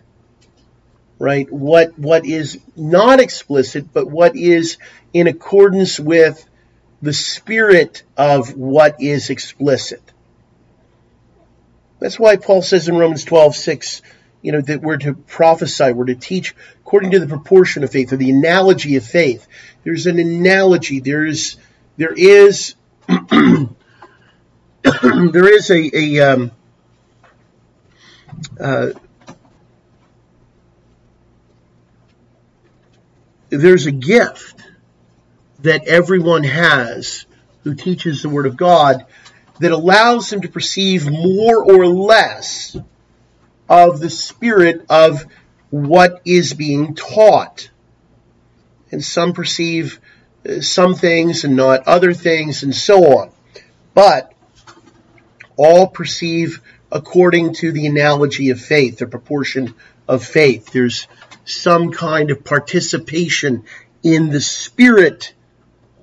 right, 1.19 1.51
what, 1.53 1.99
what 1.99 2.25
is 2.25 2.61
not 2.77 3.21
explicit, 3.21 3.93
but 3.93 4.09
what 4.09 4.37
is 4.37 4.79
in 5.13 5.27
accordance 5.27 5.99
with 5.99 6.49
the 7.03 7.13
spirit 7.13 8.03
of 8.17 8.57
what 8.57 9.01
is 9.01 9.31
explicit. 9.31 10.03
That's 12.01 12.19
why 12.19 12.37
Paul 12.37 12.63
says 12.63 12.89
in 12.89 12.97
Romans 12.97 13.25
12, 13.25 13.57
6, 13.57 14.03
you 14.43 14.53
know, 14.53 14.61
that 14.61 14.83
we're 14.83 14.97
to 14.99 15.15
prophesy, 15.15 15.93
we're 15.93 16.07
to 16.07 16.15
teach 16.15 16.55
according 16.81 17.11
to 17.13 17.19
the 17.19 17.27
proportion 17.27 17.85
of 17.85 17.91
faith 17.91 18.13
or 18.13 18.17
the 18.17 18.31
analogy 18.31 18.97
of 18.97 19.05
faith. 19.05 19.47
There's 19.85 20.07
an 20.07 20.19
analogy. 20.19 21.01
There's, 21.01 21.57
there 21.97 22.15
is, 22.15 22.75
there 23.09 23.69
is 25.55 25.71
a, 25.71 25.91
a 25.97 26.33
um, 26.33 26.51
uh, 28.61 28.91
there's 33.51 33.87
a 33.87 33.93
gift 33.93 34.63
that 35.61 35.87
everyone 35.87 36.45
has 36.45 37.27
who 37.65 37.75
teaches 37.75 38.23
the 38.23 38.29
Word 38.29 38.47
of 38.47 38.57
God 38.57 39.07
that 39.59 39.73
allows 39.73 40.31
them 40.31 40.43
to 40.43 40.49
perceive 40.49 41.11
more 41.11 41.65
or 41.65 41.87
less 41.87 42.77
of 43.69 44.01
the 44.01 44.11
spirit 44.11 44.87
of 44.89 45.27
what 45.71 46.23
is 46.25 46.55
being 46.55 46.95
taught. 46.95 47.71
And 48.91 49.05
some 49.05 49.33
perceive 49.33 50.01
uh, 50.49 50.61
some 50.61 50.95
things 50.95 51.45
and 51.45 51.57
not 51.57 51.87
other 51.87 52.15
things 52.15 52.63
and 52.63 52.75
so 52.75 53.19
on. 53.19 53.31
But 53.95 54.33
all 55.57 55.89
perceive 55.89 56.63
according 56.91 57.55
to 57.55 57.73
the 57.73 57.87
analogy 57.87 58.51
of 58.51 58.61
faith, 58.61 58.99
the 58.99 59.07
proportion 59.07 59.75
of 60.07 60.25
faith. 60.25 60.71
There's 60.73 61.07
some 61.45 61.91
kind 61.91 62.31
of 62.31 62.45
participation 62.45 63.65
in 64.03 64.31
the 64.31 64.41
spirit 64.41 65.35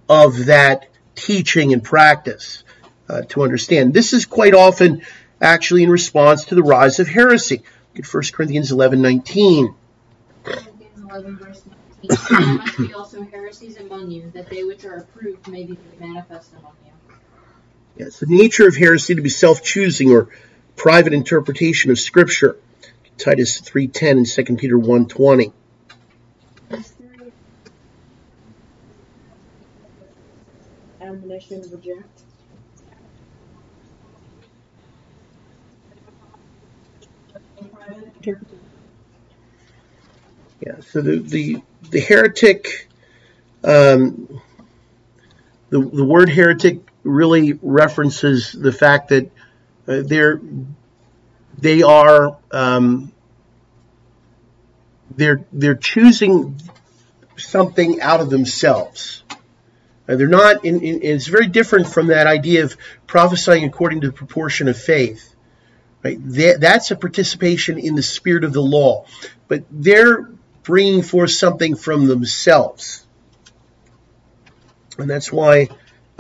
of 0.08 0.46
that 0.46 0.88
teaching 1.16 1.74
and 1.74 1.84
practice 1.84 2.64
uh, 3.10 3.22
to 3.30 3.44
understand. 3.44 3.94
This 3.94 4.14
is 4.14 4.26
quite 4.26 4.54
often 4.54 5.02
actually 5.45 5.84
in 5.84 5.89
response 5.89 6.45
to 6.45 6.55
the 6.55 6.63
rise 6.63 6.99
of 6.99 7.07
heresy. 7.07 7.61
Look 7.93 8.05
at 8.05 8.13
1 8.13 8.23
Corinthians 8.34 8.72
11 8.72 9.01
19. 9.01 9.76
11, 11.09 11.38
verse 11.38 11.61
19. 12.01 12.17
There 12.30 12.57
must 12.57 12.77
be 12.77 12.93
also 12.93 13.23
heresies 13.23 13.77
among 13.77 14.11
you, 14.11 14.31
that 14.34 14.49
they 14.49 14.63
which 14.63 14.84
are 14.85 14.97
approved 14.97 15.47
may 15.47 15.63
be 15.63 15.77
manifest 15.99 16.51
among 16.53 16.73
you. 16.85 16.91
Yes, 17.97 18.19
the 18.19 18.26
nature 18.27 18.67
of 18.67 18.76
heresy 18.76 19.15
to 19.15 19.22
be 19.22 19.30
self-choosing 19.30 20.11
or 20.11 20.27
private 20.76 21.13
interpretation 21.13 21.91
of 21.91 21.99
Scripture. 21.99 22.57
Titus 23.17 23.61
3.10 23.61 24.11
and 24.11 24.27
2 24.27 24.55
Peter 24.57 24.77
1.20. 24.77 25.53
Admonition 30.99 31.61
reject. 31.72 32.15
Yeah, 40.65 40.80
so 40.81 41.02
the, 41.02 41.18
the, 41.18 41.61
the 41.89 41.99
heretic, 41.99 42.89
um, 43.64 44.41
the, 45.69 45.80
the 45.80 46.03
word 46.03 46.30
heretic 46.30 46.80
really 47.03 47.53
references 47.61 48.52
the 48.52 48.72
fact 48.72 49.10
that 49.10 49.26
uh, 49.88 50.02
they're, 50.03 50.41
they 51.60 51.84
are, 51.84 52.38
um, 52.52 53.11
they're, 55.15 55.45
they're 55.52 55.76
choosing 55.76 56.60
something 57.38 58.02
out 58.02 58.22
of 58.22 58.30
themselves. 58.30 59.23
Uh, 60.07 60.15
they're 60.15 60.27
not, 60.27 60.65
in, 60.65 60.81
in, 60.81 61.03
it's 61.03 61.27
very 61.27 61.47
different 61.47 61.88
from 61.88 62.07
that 62.07 62.27
idea 62.27 62.64
of 62.64 62.77
prophesying 63.07 63.65
according 63.65 64.02
to 64.02 64.07
the 64.07 64.14
proportion 64.14 64.68
of 64.68 64.77
faith. 64.77 65.35
Right? 66.06 66.19
That, 66.22 66.61
that's 66.61 66.91
a 66.91 66.95
participation 66.95 67.80
in 67.80 67.95
the 67.95 68.03
spirit 68.03 68.44
of 68.44 68.53
the 68.53 68.61
law. 68.61 69.07
But 69.48 69.64
they're 69.72 70.30
bringing 70.61 71.02
forth 71.02 71.32
something 71.32 71.76
from 71.76 72.06
themselves. 72.06 73.03
And 74.99 75.10
that's 75.10 75.32
why 75.32 75.69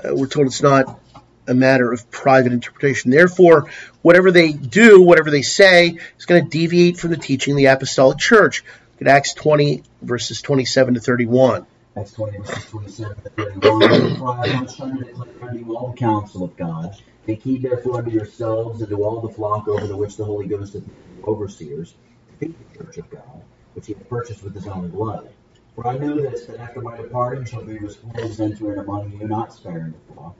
uh, 0.03 0.15
we're 0.15 0.25
told 0.25 0.47
it's 0.47 0.63
not 0.63 0.99
a 1.47 1.53
matter 1.53 1.93
of 1.93 2.09
private 2.09 2.51
interpretation. 2.51 3.11
Therefore, 3.11 3.69
whatever 4.01 4.31
they 4.31 4.53
do, 4.53 5.03
whatever 5.03 5.29
they 5.29 5.43
say, 5.43 5.99
is 6.17 6.25
going 6.25 6.43
to 6.43 6.49
deviate 6.49 6.97
from 6.97 7.11
the 7.11 7.17
teaching 7.17 7.53
of 7.53 7.57
the 7.57 7.65
apostolic 7.65 8.17
church. 8.17 8.63
Look 8.93 9.03
at 9.03 9.07
Acts 9.07 9.35
20, 9.35 9.83
verses 10.01 10.41
27 10.41 10.95
to 10.95 10.99
31. 10.99 11.67
Acts 11.97 12.11
20, 12.11 12.39
verses 12.39 12.65
27 12.71 13.15
to 13.23 13.29
31. 13.29 14.17
For 14.17 14.29
I 14.31 14.47
have 14.47 14.81
unto 14.81 15.57
you 15.57 15.77
all 15.77 15.91
the 15.91 15.97
counsel 15.97 16.43
of 16.43 16.57
God. 16.57 16.93
Take 17.25 17.41
heed 17.41 17.61
therefore 17.61 17.99
unto 17.99 18.11
yourselves 18.11 18.81
and 18.81 18.89
to 18.89 19.01
all 19.01 19.21
the 19.21 19.29
flock 19.29 19.69
over 19.69 19.87
the 19.87 19.95
which 19.95 20.17
the 20.17 20.25
Holy 20.25 20.45
Ghost 20.45 20.73
hath 20.73 20.83
overseers, 21.25 21.93
to 22.27 22.47
feed 22.47 22.55
the 22.73 22.83
church 22.83 22.97
of 22.97 23.09
God, 23.09 23.41
which 23.75 23.87
he 23.87 23.93
hath 23.93 24.09
purchased 24.09 24.43
with 24.43 24.53
his 24.53 24.67
own 24.67 24.89
blood. 24.89 25.29
For 25.73 25.87
I 25.87 25.97
know 25.97 26.19
this, 26.19 26.47
that 26.47 26.59
after 26.59 26.81
my 26.81 26.97
departing 26.97 27.45
shall 27.45 27.63
be 27.63 27.79
wolves 27.79 28.41
enter 28.41 28.73
in 28.73 28.79
among 28.79 29.13
you, 29.13 29.25
not 29.25 29.53
sparing 29.53 29.93
the 29.93 30.13
flock. 30.13 30.35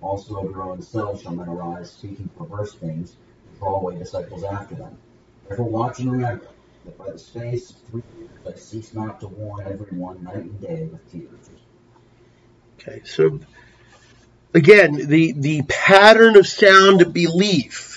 Also 0.00 0.36
of 0.36 0.52
your 0.52 0.62
own 0.62 0.80
selves 0.80 1.22
shall 1.22 1.34
men 1.34 1.48
arise, 1.48 1.90
speaking 1.90 2.30
perverse 2.38 2.74
things, 2.74 3.16
and 3.48 3.58
draw 3.58 3.80
away 3.80 3.98
disciples 3.98 4.44
after 4.44 4.76
them. 4.76 4.96
Therefore 5.48 5.70
watch 5.70 5.98
and 5.98 6.12
remember 6.12 6.46
that 6.84 6.98
by 6.98 7.10
the 7.10 7.18
space 7.18 7.70
of 7.70 7.76
three 7.90 8.02
years 8.18 8.30
I 8.46 8.58
cease 8.58 8.94
not 8.94 9.20
to 9.20 9.28
warn 9.28 9.66
everyone 9.66 10.22
night 10.24 10.36
and 10.36 10.60
day 10.60 10.88
with 10.90 11.10
tears. 11.10 11.50
Okay, 12.78 13.02
so 13.04 13.40
again, 14.54 14.94
the, 14.94 15.32
the 15.32 15.62
pattern 15.62 16.36
of 16.36 16.46
sound 16.46 17.12
belief 17.12 17.90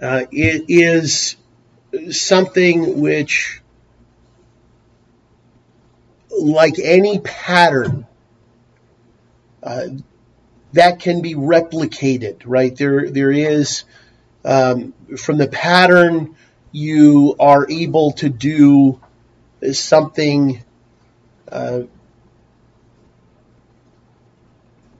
uh, 0.00 0.26
it 0.30 0.64
is 0.68 1.36
something 2.10 3.00
which, 3.00 3.62
like 6.30 6.78
any 6.78 7.18
pattern, 7.20 8.06
uh, 9.62 9.86
that 10.72 11.00
can 11.00 11.22
be 11.22 11.34
replicated, 11.34 12.42
right? 12.44 12.76
There, 12.76 13.10
there 13.10 13.30
is 13.30 13.84
um, 14.46 14.94
from 15.18 15.36
the 15.36 15.48
pattern 15.48 16.36
you 16.72 17.36
are 17.38 17.68
able 17.70 18.12
to 18.12 18.28
do 18.28 19.00
something 19.72 20.62
uh, 21.50 21.80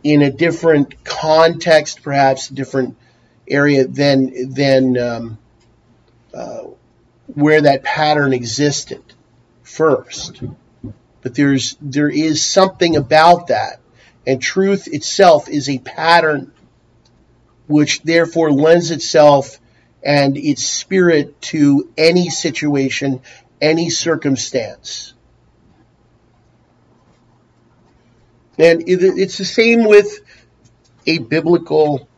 in 0.02 0.22
a 0.22 0.30
different 0.30 1.04
context, 1.04 2.02
perhaps 2.02 2.50
a 2.50 2.54
different 2.54 2.96
area 3.48 3.86
than 3.86 4.52
than 4.52 4.98
um, 4.98 5.38
uh, 6.32 6.62
where 7.26 7.62
that 7.62 7.82
pattern 7.82 8.32
existed 8.32 9.02
first. 9.62 10.42
But 11.22 11.34
there's 11.34 11.76
there 11.80 12.08
is 12.08 12.44
something 12.44 12.96
about 12.96 13.48
that, 13.48 13.80
and 14.26 14.40
truth 14.40 14.86
itself 14.86 15.48
is 15.48 15.68
a 15.68 15.78
pattern, 15.78 16.52
which 17.66 18.02
therefore 18.02 18.52
lends 18.52 18.90
itself 18.90 19.58
and 20.02 20.36
its 20.36 20.64
spirit 20.64 21.40
to 21.42 21.90
any 21.96 22.30
situation, 22.30 23.20
any 23.60 23.90
circumstance. 23.90 25.14
And 28.58 28.84
it's 28.86 29.36
the 29.36 29.44
same 29.44 29.84
with 29.84 30.20
a 31.06 31.18
biblical 31.18 32.08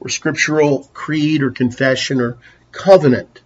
or 0.00 0.08
scriptural 0.08 0.90
creed 0.92 1.42
or 1.42 1.50
confession 1.50 2.20
or 2.20 2.38
covenant. 2.72 3.42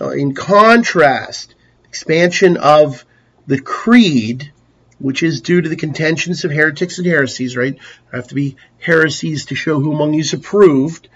In 0.00 0.34
contrast, 0.34 1.54
expansion 1.84 2.56
of 2.56 3.04
the 3.46 3.60
creed, 3.60 4.52
which 4.98 5.22
is 5.22 5.40
due 5.40 5.60
to 5.60 5.68
the 5.68 5.76
contentions 5.76 6.44
of 6.44 6.50
heretics 6.50 6.98
and 6.98 7.06
heresies, 7.06 7.56
right? 7.56 7.74
There 7.74 8.20
have 8.20 8.28
to 8.28 8.34
be 8.34 8.56
heresies 8.78 9.46
to 9.46 9.54
show 9.54 9.80
who 9.80 9.92
among 9.92 10.14
you 10.14 10.20
is 10.20 10.32
approved. 10.32 11.08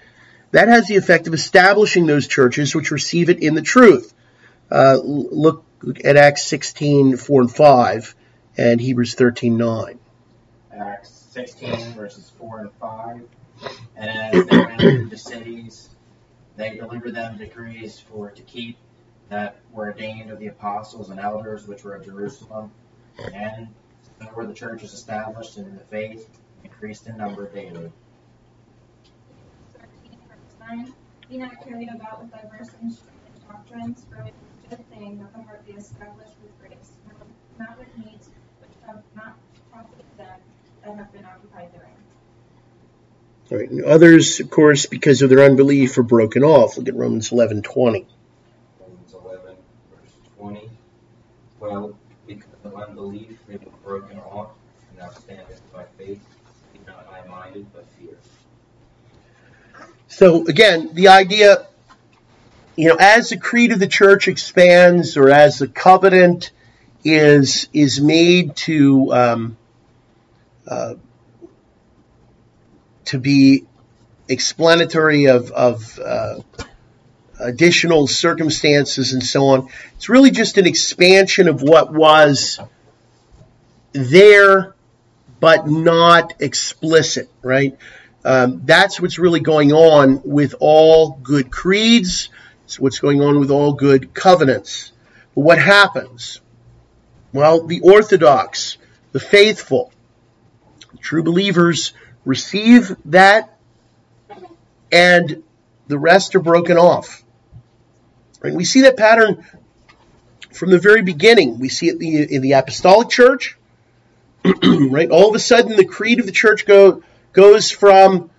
That 0.51 0.67
has 0.67 0.87
the 0.87 0.97
effect 0.97 1.27
of 1.27 1.33
establishing 1.33 2.05
those 2.05 2.27
churches 2.27 2.75
which 2.75 2.91
receive 2.91 3.29
it 3.29 3.41
in 3.41 3.55
the 3.55 3.61
truth. 3.61 4.13
Uh, 4.69 4.99
look, 5.03 5.65
at 6.03 6.15
Acts 6.15 6.43
16, 6.43 7.17
4 7.17 7.41
and 7.41 7.51
5, 7.51 8.15
and 8.57 8.79
Hebrews 8.79 9.15
13, 9.15 9.57
9. 9.57 9.99
Acts 10.71 11.27
16, 11.31 11.93
verses 11.93 12.31
4 12.37 12.59
and 12.59 12.71
5. 12.79 13.21
And 13.95 14.09
as 14.09 14.45
they 14.45 14.87
into 14.87 15.09
the 15.09 15.17
cities, 15.17 15.89
they 16.55 16.75
delivered 16.75 17.15
them 17.15 17.37
decrees 17.37 17.99
for 17.99 18.31
to 18.31 18.41
keep 18.43 18.77
that 19.29 19.57
were 19.71 19.85
ordained 19.85 20.29
of 20.29 20.39
the 20.39 20.47
apostles 20.47 21.09
and 21.09 21.19
elders 21.19 21.67
which 21.67 21.83
were 21.83 21.95
at 21.95 22.03
Jerusalem. 22.03 22.71
And 23.33 23.67
where 24.33 24.45
the 24.45 24.53
church 24.53 24.83
is 24.83 24.93
established 24.93 25.57
in 25.57 25.75
the 25.75 25.83
faith, 25.85 26.27
increased 26.63 27.07
in 27.07 27.17
number 27.17 27.49
daily. 27.49 27.91
13, 29.73 30.17
verse 30.29 30.55
9. 30.59 30.93
Be 31.29 31.37
not 31.37 31.63
carried 31.63 31.89
about 31.89 32.21
with 32.21 32.31
diverse 32.31 32.69
and 32.81 32.91
strange 32.91 33.47
doctrines, 33.47 34.05
for 34.09 34.21
it 34.21 34.33
is 34.33 34.65
a 34.65 34.75
good 34.75 34.89
thing 34.89 35.19
that 35.19 35.33
the 35.33 35.43
heart 35.43 35.65
be 35.65 35.73
established 35.73 36.33
with 36.43 36.59
grace, 36.59 36.91
not 37.59 37.77
with 37.77 37.87
meats 37.97 38.29
which 38.59 38.71
have 38.85 39.01
not 39.15 39.37
profited 39.71 40.05
them 40.17 40.39
that 40.83 40.95
have 40.95 41.13
been 41.13 41.25
occupied 41.25 41.69
therein. 41.73 41.89
All 43.51 43.57
right. 43.57 43.69
And 43.69 43.83
others, 43.83 44.39
of 44.39 44.49
course, 44.49 44.85
because 44.85 45.21
of 45.21 45.29
their 45.29 45.43
unbelief, 45.43 45.97
are 45.97 46.03
broken 46.03 46.43
off. 46.43 46.77
Look 46.77 46.87
at 46.87 46.95
Romans 46.95 47.31
eleven 47.31 47.61
twenty. 47.61 48.07
Romans 48.79 49.13
11, 49.13 49.55
verse 49.91 50.13
20. 50.37 50.69
Well, 51.59 51.97
unbelief 53.01 53.37
broken 53.83 54.19
off, 54.19 54.51
and 54.91 55.39
by 55.73 55.83
faith. 55.97 56.19
Be 56.73 56.79
not 56.85 57.05
high 57.07 57.27
minded, 57.27 57.65
but 57.73 57.85
fear. 57.99 58.15
So 60.07 60.45
again, 60.45 60.91
the 60.93 61.07
idea, 61.07 61.65
you 62.75 62.89
know, 62.89 62.97
as 62.99 63.29
the 63.29 63.37
creed 63.37 63.71
of 63.71 63.79
the 63.79 63.87
church 63.87 64.27
expands, 64.27 65.17
or 65.17 65.29
as 65.29 65.59
the 65.59 65.67
covenant 65.67 66.51
is 67.03 67.67
is 67.73 67.99
made 67.99 68.55
to 68.55 69.13
um, 69.13 69.57
uh, 70.67 70.93
to 73.05 73.19
be 73.19 73.65
explanatory 74.27 75.25
of 75.25 75.51
of 75.51 75.99
uh, 75.99 76.35
additional 77.39 78.05
circumstances 78.05 79.13
and 79.13 79.23
so 79.23 79.47
on, 79.47 79.69
it's 79.95 80.07
really 80.07 80.29
just 80.29 80.59
an 80.59 80.67
expansion 80.67 81.47
of 81.47 81.63
what 81.63 81.91
was 81.91 82.59
there, 83.93 84.75
but 85.39 85.67
not 85.67 86.33
explicit, 86.39 87.29
right? 87.41 87.77
Um, 88.23 88.61
that's 88.65 89.01
what's 89.01 89.17
really 89.17 89.39
going 89.39 89.71
on 89.71 90.21
with 90.23 90.55
all 90.59 91.19
good 91.23 91.51
creeds. 91.51 92.29
It's 92.65 92.79
what's 92.79 92.99
going 92.99 93.21
on 93.21 93.39
with 93.39 93.51
all 93.51 93.73
good 93.73 94.13
covenants. 94.13 94.91
But 95.35 95.41
what 95.41 95.59
happens? 95.59 96.41
Well, 97.33 97.65
the 97.65 97.81
Orthodox, 97.81 98.77
the 99.11 99.19
faithful, 99.19 99.91
true 100.99 101.23
believers 101.23 101.93
receive 102.25 102.95
that, 103.05 103.57
and 104.91 105.43
the 105.87 105.97
rest 105.97 106.35
are 106.35 106.41
broken 106.41 106.77
off. 106.77 107.23
Right? 108.41 108.53
We 108.53 108.65
see 108.65 108.81
that 108.81 108.97
pattern 108.97 109.45
from 110.51 110.69
the 110.69 110.79
very 110.79 111.01
beginning. 111.01 111.59
We 111.59 111.69
see 111.69 111.89
it 111.89 111.99
the, 111.99 112.35
in 112.35 112.41
the 112.41 112.53
Apostolic 112.53 113.09
Church. 113.09 113.57
right? 114.63 115.09
All 115.09 115.29
of 115.29 115.35
a 115.35 115.39
sudden, 115.39 115.75
the 115.75 115.85
creed 115.85 116.19
of 116.19 116.25
the 116.25 116.31
church 116.31 116.65
go, 116.65 117.03
goes 117.33 117.71
from 117.71 118.29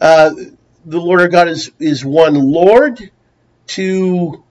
uh, 0.00 0.30
the 0.84 1.00
Lord 1.00 1.20
our 1.20 1.28
God 1.28 1.48
is, 1.48 1.70
is 1.78 2.04
one 2.04 2.34
Lord 2.34 3.10
to 3.68 4.42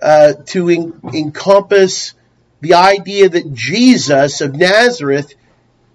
uh, 0.00 0.32
to 0.46 0.68
en- 0.70 1.00
encompass 1.12 2.14
the 2.60 2.74
idea 2.74 3.28
that 3.28 3.52
Jesus 3.52 4.40
of 4.40 4.54
Nazareth 4.54 5.34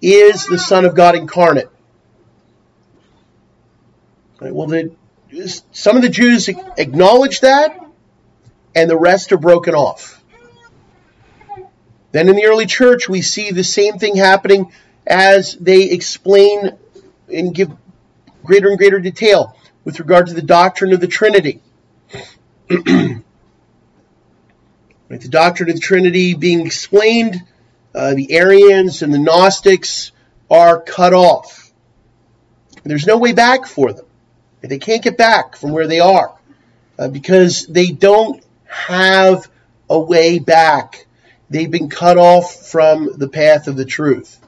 is 0.00 0.46
the 0.46 0.58
Son 0.58 0.84
of 0.84 0.94
God 0.94 1.16
incarnate. 1.16 1.68
Right, 4.40 4.54
well, 4.54 4.66
the, 4.66 4.94
some 5.72 5.96
of 5.96 6.02
the 6.02 6.08
Jews 6.08 6.48
acknowledge 6.48 7.40
that, 7.40 7.80
and 8.74 8.90
the 8.90 8.98
rest 8.98 9.32
are 9.32 9.38
broken 9.38 9.74
off. 9.74 10.15
Then 12.16 12.30
in 12.30 12.36
the 12.36 12.46
early 12.46 12.64
church, 12.64 13.10
we 13.10 13.20
see 13.20 13.50
the 13.50 13.62
same 13.62 13.98
thing 13.98 14.16
happening 14.16 14.72
as 15.06 15.54
they 15.56 15.90
explain 15.90 16.70
and 17.30 17.54
give 17.54 17.70
greater 18.42 18.70
and 18.70 18.78
greater 18.78 19.00
detail 19.00 19.54
with 19.84 20.00
regard 20.00 20.28
to 20.28 20.32
the 20.32 20.40
doctrine 20.40 20.94
of 20.94 21.00
the 21.00 21.08
Trinity. 21.08 21.60
right, 22.70 23.20
the 25.10 25.28
doctrine 25.28 25.68
of 25.68 25.74
the 25.74 25.80
Trinity 25.82 26.32
being 26.32 26.64
explained, 26.64 27.42
uh, 27.94 28.14
the 28.14 28.32
Arians 28.32 29.02
and 29.02 29.12
the 29.12 29.18
Gnostics 29.18 30.12
are 30.50 30.80
cut 30.80 31.12
off. 31.12 31.70
There's 32.82 33.06
no 33.06 33.18
way 33.18 33.34
back 33.34 33.66
for 33.66 33.92
them. 33.92 34.06
They 34.62 34.78
can't 34.78 35.02
get 35.02 35.18
back 35.18 35.54
from 35.54 35.72
where 35.72 35.86
they 35.86 36.00
are 36.00 36.34
uh, 36.98 37.08
because 37.08 37.66
they 37.66 37.88
don't 37.88 38.42
have 38.64 39.50
a 39.90 40.00
way 40.00 40.38
back. 40.38 41.05
They've 41.48 41.70
been 41.70 41.88
cut 41.88 42.18
off 42.18 42.54
from 42.70 43.10
the 43.16 43.28
path 43.28 43.68
of 43.68 43.76
the 43.76 43.84
truth. 43.84 44.40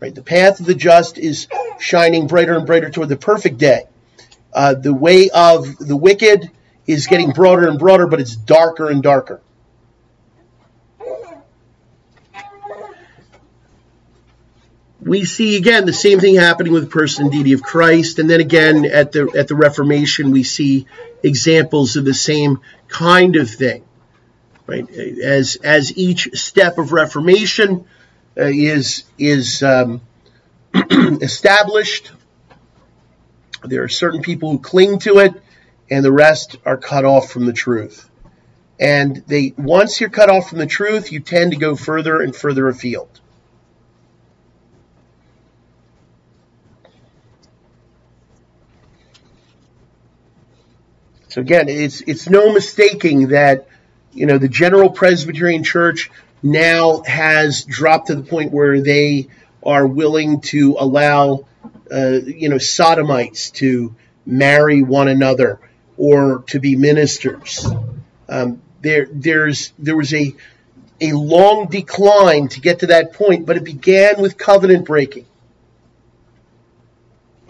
Right? 0.00 0.14
The 0.14 0.22
path 0.22 0.60
of 0.60 0.66
the 0.66 0.74
just 0.74 1.18
is 1.18 1.46
shining 1.78 2.26
brighter 2.26 2.56
and 2.56 2.66
brighter 2.66 2.90
toward 2.90 3.08
the 3.08 3.16
perfect 3.16 3.58
day. 3.58 3.84
Uh, 4.52 4.74
the 4.74 4.92
way 4.92 5.30
of 5.30 5.78
the 5.78 5.96
wicked 5.96 6.50
is 6.86 7.06
getting 7.06 7.30
broader 7.30 7.68
and 7.68 7.78
broader, 7.78 8.06
but 8.06 8.20
it's 8.20 8.36
darker 8.36 8.90
and 8.90 9.02
darker. 9.02 9.40
We 15.00 15.24
see 15.24 15.56
again 15.56 15.84
the 15.84 15.92
same 15.92 16.20
thing 16.20 16.36
happening 16.36 16.72
with 16.72 16.84
the 16.84 16.90
person 16.90 17.24
and 17.24 17.32
deity 17.32 17.52
of 17.54 17.62
Christ, 17.62 18.20
and 18.20 18.30
then 18.30 18.40
again 18.40 18.84
at 18.84 19.10
the 19.10 19.32
at 19.36 19.48
the 19.48 19.56
Reformation 19.56 20.30
we 20.30 20.44
see 20.44 20.86
examples 21.24 21.96
of 21.96 22.04
the 22.04 22.14
same 22.14 22.60
kind 22.86 23.34
of 23.34 23.50
thing. 23.50 23.84
Right? 24.66 24.88
As 24.90 25.56
as 25.56 25.96
each 25.96 26.30
step 26.34 26.78
of 26.78 26.92
Reformation 26.92 27.84
uh, 28.36 28.44
is 28.44 29.04
is 29.18 29.62
um, 29.62 30.00
established, 30.74 32.12
there 33.64 33.82
are 33.82 33.88
certain 33.88 34.22
people 34.22 34.52
who 34.52 34.58
cling 34.58 35.00
to 35.00 35.18
it, 35.18 35.34
and 35.90 36.04
the 36.04 36.12
rest 36.12 36.56
are 36.64 36.76
cut 36.76 37.04
off 37.04 37.30
from 37.30 37.46
the 37.46 37.52
truth. 37.52 38.08
And 38.78 39.22
they 39.26 39.52
once 39.56 40.00
you're 40.00 40.10
cut 40.10 40.30
off 40.30 40.48
from 40.50 40.58
the 40.58 40.66
truth, 40.66 41.12
you 41.12 41.20
tend 41.20 41.52
to 41.52 41.58
go 41.58 41.76
further 41.76 42.20
and 42.20 42.34
further 42.34 42.68
afield. 42.68 43.20
So 51.32 51.40
again, 51.40 51.68
it's 51.68 52.02
it's 52.02 52.28
no 52.28 52.52
mistaking 52.52 53.28
that 53.28 53.66
you 54.12 54.26
know 54.26 54.38
the 54.38 54.48
General 54.48 54.90
Presbyterian 54.90 55.64
Church 55.64 56.10
now 56.42 57.02
has 57.02 57.64
dropped 57.64 58.08
to 58.08 58.14
the 58.14 58.22
point 58.22 58.52
where 58.52 58.80
they 58.80 59.28
are 59.62 59.86
willing 59.86 60.40
to 60.40 60.76
allow 60.78 61.46
uh, 61.90 62.20
you 62.24 62.48
know 62.48 62.58
sodomites 62.58 63.50
to 63.50 63.94
marry 64.26 64.82
one 64.82 65.08
another 65.08 65.60
or 65.96 66.44
to 66.48 66.60
be 66.60 66.76
ministers. 66.76 67.66
Um, 68.28 68.62
there 68.80 69.08
there's 69.10 69.72
there 69.78 69.96
was 69.96 70.12
a 70.14 70.34
a 71.00 71.12
long 71.12 71.68
decline 71.68 72.48
to 72.48 72.60
get 72.60 72.80
to 72.80 72.86
that 72.88 73.12
point, 73.12 73.46
but 73.46 73.56
it 73.56 73.64
began 73.64 74.20
with 74.20 74.38
covenant 74.38 74.86
breaking 74.86 75.26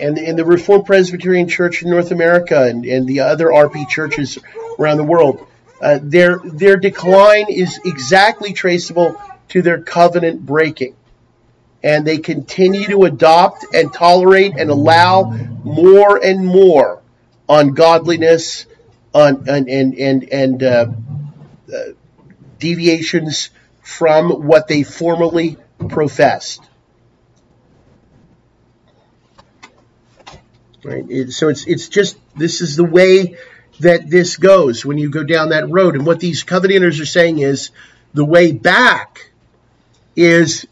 and 0.02 0.18
in 0.18 0.36
the 0.36 0.44
Reformed 0.44 0.84
Presbyterian 0.84 1.48
Church 1.48 1.82
in 1.82 1.90
North 1.90 2.10
America 2.10 2.64
and, 2.64 2.84
and 2.84 3.06
the 3.06 3.20
other 3.20 3.47
RP 3.47 3.89
churches 3.89 4.36
around 4.78 4.97
the 4.97 5.05
world, 5.05 5.47
uh, 5.82 5.98
their 6.00 6.38
their 6.38 6.76
decline 6.76 7.46
is 7.50 7.80
exactly 7.84 8.52
traceable 8.52 9.20
to 9.48 9.62
their 9.62 9.82
covenant 9.82 10.46
breaking, 10.46 10.94
and 11.82 12.06
they 12.06 12.18
continue 12.18 12.86
to 12.86 13.02
adopt 13.02 13.66
and 13.74 13.92
tolerate 13.92 14.54
and 14.56 14.70
allow 14.70 15.24
more 15.64 16.24
and 16.24 16.46
more 16.46 17.02
ungodliness, 17.48 18.66
on 19.12 19.48
and 19.48 19.68
and 19.68 19.94
and, 19.94 20.32
and 20.32 20.62
uh, 20.62 20.86
uh, 21.74 21.78
deviations 22.60 23.50
from 23.82 24.46
what 24.46 24.68
they 24.68 24.84
formerly 24.84 25.56
professed. 25.88 26.62
Right? 30.84 31.30
So 31.30 31.48
it's 31.48 31.66
it's 31.66 31.88
just 31.88 32.16
this 32.36 32.60
is 32.60 32.76
the 32.76 32.84
way 32.84 33.36
that 33.82 34.09
this 34.09 34.36
goes 34.36 34.84
when 34.84 34.98
you 34.98 35.10
go 35.10 35.24
down 35.24 35.50
that 35.50 35.68
road. 35.68 35.94
And 35.94 36.06
what 36.06 36.20
these 36.20 36.44
covenanters 36.44 37.00
are 37.00 37.06
saying 37.06 37.38
is 37.38 37.70
the 38.14 38.24
way 38.24 38.52
back 38.52 39.30
is 40.16 40.66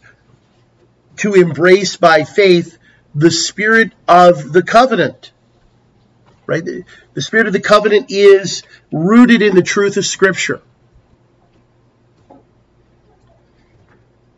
to 1.17 1.33
embrace 1.33 1.97
by 1.97 2.23
faith 2.23 2.77
the 3.13 3.31
spirit 3.31 3.91
of 4.07 4.53
the 4.53 4.63
covenant. 4.63 5.31
Right? 6.45 6.63
The, 7.13 7.21
spirit 7.21 7.47
of 7.47 7.53
the 7.53 7.61
covenant 7.61 8.07
is 8.09 8.63
rooted 8.91 9.41
in 9.41 9.55
the 9.55 9.61
truth 9.61 9.97
of 9.97 10.05
Scripture. 10.05 10.61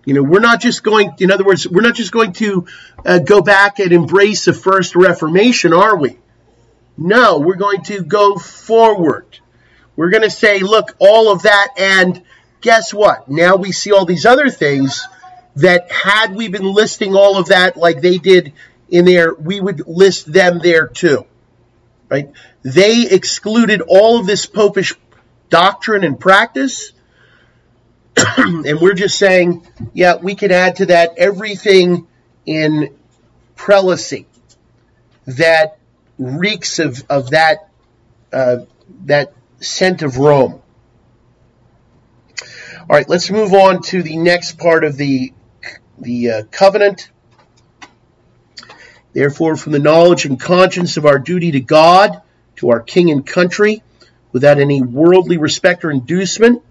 You 0.05 0.13
know, 0.13 0.23
we're 0.23 0.41
not 0.41 0.61
just 0.61 0.83
going, 0.83 1.13
in 1.19 1.31
other 1.31 1.45
words, 1.45 1.67
we're 1.67 1.81
not 1.81 1.95
just 1.95 2.11
going 2.11 2.33
to 2.33 2.67
uh, 3.05 3.19
go 3.19 3.41
back 3.41 3.79
and 3.79 3.91
embrace 3.93 4.45
the 4.45 4.53
first 4.53 4.95
Reformation, 4.95 5.73
are 5.73 5.95
we? 5.95 6.17
No, 6.97 7.39
we're 7.39 7.55
going 7.55 7.83
to 7.83 8.01
go 8.03 8.35
forward. 8.35 9.39
We're 9.95 10.09
going 10.09 10.23
to 10.23 10.29
say, 10.29 10.59
look, 10.59 10.95
all 10.99 11.31
of 11.31 11.43
that, 11.43 11.69
and 11.77 12.23
guess 12.61 12.93
what? 12.93 13.29
Now 13.29 13.55
we 13.55 13.71
see 13.71 13.91
all 13.91 14.05
these 14.05 14.25
other 14.25 14.49
things 14.49 15.07
that 15.55 15.91
had 15.91 16.35
we 16.35 16.47
been 16.47 16.71
listing 16.71 17.15
all 17.15 17.37
of 17.37 17.47
that 17.47 17.77
like 17.77 18.01
they 18.01 18.17
did 18.17 18.53
in 18.89 19.05
there, 19.05 19.33
we 19.33 19.59
would 19.59 19.87
list 19.87 20.31
them 20.31 20.59
there 20.59 20.87
too. 20.87 21.25
Right? 22.09 22.31
they 22.63 23.05
excluded 23.09 23.81
all 23.81 24.19
of 24.19 24.25
this 24.25 24.45
popish 24.45 24.95
doctrine 25.49 26.03
and 26.03 26.19
practice. 26.19 26.93
and 28.37 28.79
we're 28.79 28.93
just 28.93 29.17
saying, 29.17 29.67
yeah, 29.93 30.15
we 30.15 30.35
can 30.35 30.51
add 30.51 30.77
to 30.77 30.87
that 30.87 31.13
everything 31.17 32.07
in 32.45 32.95
prelacy 33.55 34.25
that 35.25 35.77
reeks 36.17 36.79
of, 36.79 37.03
of 37.09 37.31
that 37.31 37.69
uh, 38.31 38.65
that 39.05 39.33
scent 39.59 40.01
of 40.01 40.17
Rome. 40.17 40.61
All 42.81 42.87
right, 42.89 43.07
let's 43.07 43.29
move 43.29 43.53
on 43.53 43.81
to 43.83 44.03
the 44.03 44.17
next 44.17 44.57
part 44.57 44.83
of 44.83 44.97
the 44.97 45.33
the 45.97 46.29
uh, 46.29 46.43
covenant. 46.51 47.09
Therefore, 49.13 49.55
from 49.55 49.71
the 49.73 49.79
knowledge 49.79 50.25
and 50.25 50.39
conscience 50.39 50.97
of 50.97 51.05
our 51.05 51.19
duty 51.19 51.51
to 51.51 51.59
God, 51.59 52.21
to 52.57 52.71
our 52.71 52.81
king 52.81 53.11
and 53.11 53.25
country, 53.25 53.83
without 54.31 54.59
any 54.59 54.81
worldly 54.81 55.37
respect 55.37 55.85
or 55.85 55.91
inducement, 55.91 56.63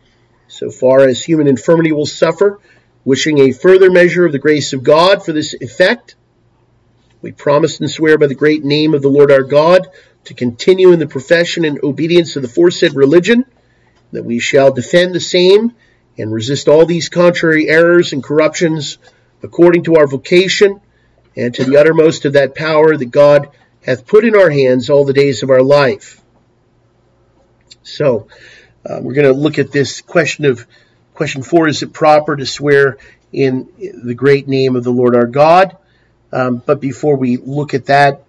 so 0.49 0.71
far 0.71 1.01
as 1.09 1.23
human 1.23 1.47
infirmity 1.47 1.93
will 1.93 2.05
suffer, 2.05 2.59
wishing 3.05 3.39
a 3.39 3.53
further 3.53 3.91
measure 3.91 4.27
of 4.27 4.33
the 4.33 4.39
grace 4.39 4.73
of 4.73 4.83
God 4.83 5.25
for 5.25 5.33
this 5.33 5.55
effect, 5.55 6.17
we 7.23 7.31
promise 7.33 7.79
and 7.79 7.91
swear 7.91 8.19
by 8.19 8.27
the 8.27 8.35
great 8.35 8.65
name 8.65 8.95
of 8.95 9.03
the 9.03 9.09
Lord 9.09 9.31
our 9.31 9.45
God 9.45 9.89
to 10.25 10.35
continue 10.35 10.93
in 10.93 10.99
the 10.99 11.07
profession 11.07 11.65
and 11.65 11.83
obedience 11.83 12.37
of 12.37 12.43
the 12.43 12.49
foresaid 12.49 12.95
religion, 12.95 13.45
that 14.11 14.25
we 14.25 14.41
shall 14.41 14.73
defend 14.73 15.15
the 15.15 15.21
same 15.21 15.73
and 16.19 16.33
resist 16.33 16.69
all 16.69 16.85
these 16.85 17.09
contrary 17.09 17.69
errors 17.69 18.13
and 18.13 18.23
corruptions 18.23 18.99
according 19.43 19.85
to 19.85 19.97
our 19.97 20.07
vocation 20.07 20.81
and 21.37 21.55
to 21.55 21.65
the 21.65 21.77
uttermost 21.79 22.25
of 22.25 22.35
that 22.35 22.55
power 22.55 22.97
that 22.97 23.07
God 23.07 23.49
hath 23.85 24.07
put 24.07 24.25
in 24.25 24.37
our 24.37 24.51
hands 24.51 24.91
all 24.91 25.05
the 25.05 25.13
days 25.13 25.43
of 25.43 25.51
our 25.51 25.63
life. 25.63 26.21
So, 27.83 28.29
uh, 28.85 28.99
we're 29.01 29.15
going 29.15 29.33
to 29.33 29.41
look 29.41 29.59
at 29.59 29.73
this 29.73 30.01
question 30.01 30.45
of 30.45 30.67
question 31.15 31.43
four: 31.43 31.69
Is 31.69 31.83
it 31.83 31.93
proper 31.93 32.37
to 32.37 32.47
swear 32.47 32.99
in 33.33 33.69
the 33.79 34.15
great 34.15 34.49
name 34.49 34.77
of 34.77 34.85
the 34.85 34.91
Lord 34.91 35.17
our 35.17 35.27
God? 35.27 35.77
Um, 36.33 36.63
but 36.65 36.81
before 36.81 37.17
we 37.17 37.37
look 37.37 37.75
at 37.75 37.87
that, 37.87 38.25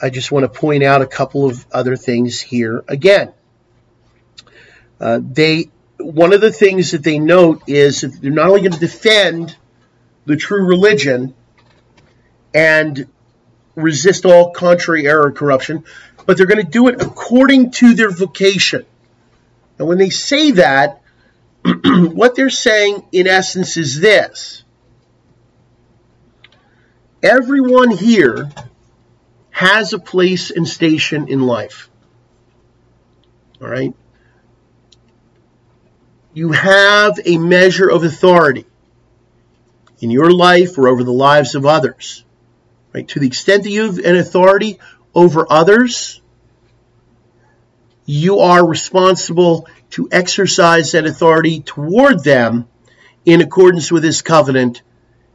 I 0.00 0.10
just 0.10 0.32
want 0.32 0.44
to 0.44 0.48
point 0.48 0.82
out 0.82 1.02
a 1.02 1.06
couple 1.06 1.46
of 1.46 1.66
other 1.72 1.96
things 1.96 2.40
here 2.40 2.84
again. 2.88 3.32
Uh, 5.00 5.20
they 5.22 5.70
one 5.98 6.32
of 6.32 6.40
the 6.40 6.52
things 6.52 6.92
that 6.92 7.02
they 7.02 7.18
note 7.18 7.62
is 7.66 8.00
that 8.00 8.20
they're 8.22 8.30
not 8.30 8.48
only 8.48 8.60
going 8.60 8.72
to 8.72 8.78
defend 8.78 9.56
the 10.24 10.36
true 10.36 10.66
religion 10.66 11.34
and 12.54 13.06
resist 13.74 14.24
all 14.24 14.50
contrary 14.52 15.06
error 15.06 15.26
and 15.26 15.36
corruption, 15.36 15.84
but 16.26 16.36
they're 16.36 16.46
going 16.46 16.64
to 16.64 16.70
do 16.70 16.88
it 16.88 17.02
according 17.02 17.70
to 17.72 17.94
their 17.94 18.10
vocation. 18.10 18.86
And 19.78 19.88
when 19.88 19.98
they 19.98 20.10
say 20.10 20.52
that, 20.52 21.02
what 21.84 22.34
they're 22.34 22.50
saying 22.50 23.02
in 23.12 23.26
essence 23.26 23.76
is 23.76 24.00
this 24.00 24.59
everyone 27.22 27.90
here 27.90 28.50
has 29.50 29.92
a 29.92 29.98
place 29.98 30.50
and 30.50 30.66
station 30.66 31.28
in 31.28 31.42
life. 31.42 31.90
All 33.60 33.68
right? 33.68 33.94
You 36.32 36.52
have 36.52 37.18
a 37.24 37.38
measure 37.38 37.90
of 37.90 38.04
authority 38.04 38.66
in 40.00 40.10
your 40.10 40.30
life 40.30 40.78
or 40.78 40.88
over 40.88 41.04
the 41.04 41.12
lives 41.12 41.54
of 41.54 41.66
others. 41.66 42.24
Right? 42.94 43.06
To 43.08 43.20
the 43.20 43.26
extent 43.26 43.64
that 43.64 43.70
you 43.70 43.82
have 43.86 43.98
an 43.98 44.16
authority 44.16 44.78
over 45.14 45.46
others, 45.50 46.20
you 48.06 48.38
are 48.38 48.66
responsible 48.66 49.68
to 49.90 50.08
exercise 50.10 50.92
that 50.92 51.06
authority 51.06 51.60
toward 51.60 52.24
them 52.24 52.68
in 53.24 53.40
accordance 53.40 53.92
with 53.92 54.02
this 54.02 54.22
covenant 54.22 54.82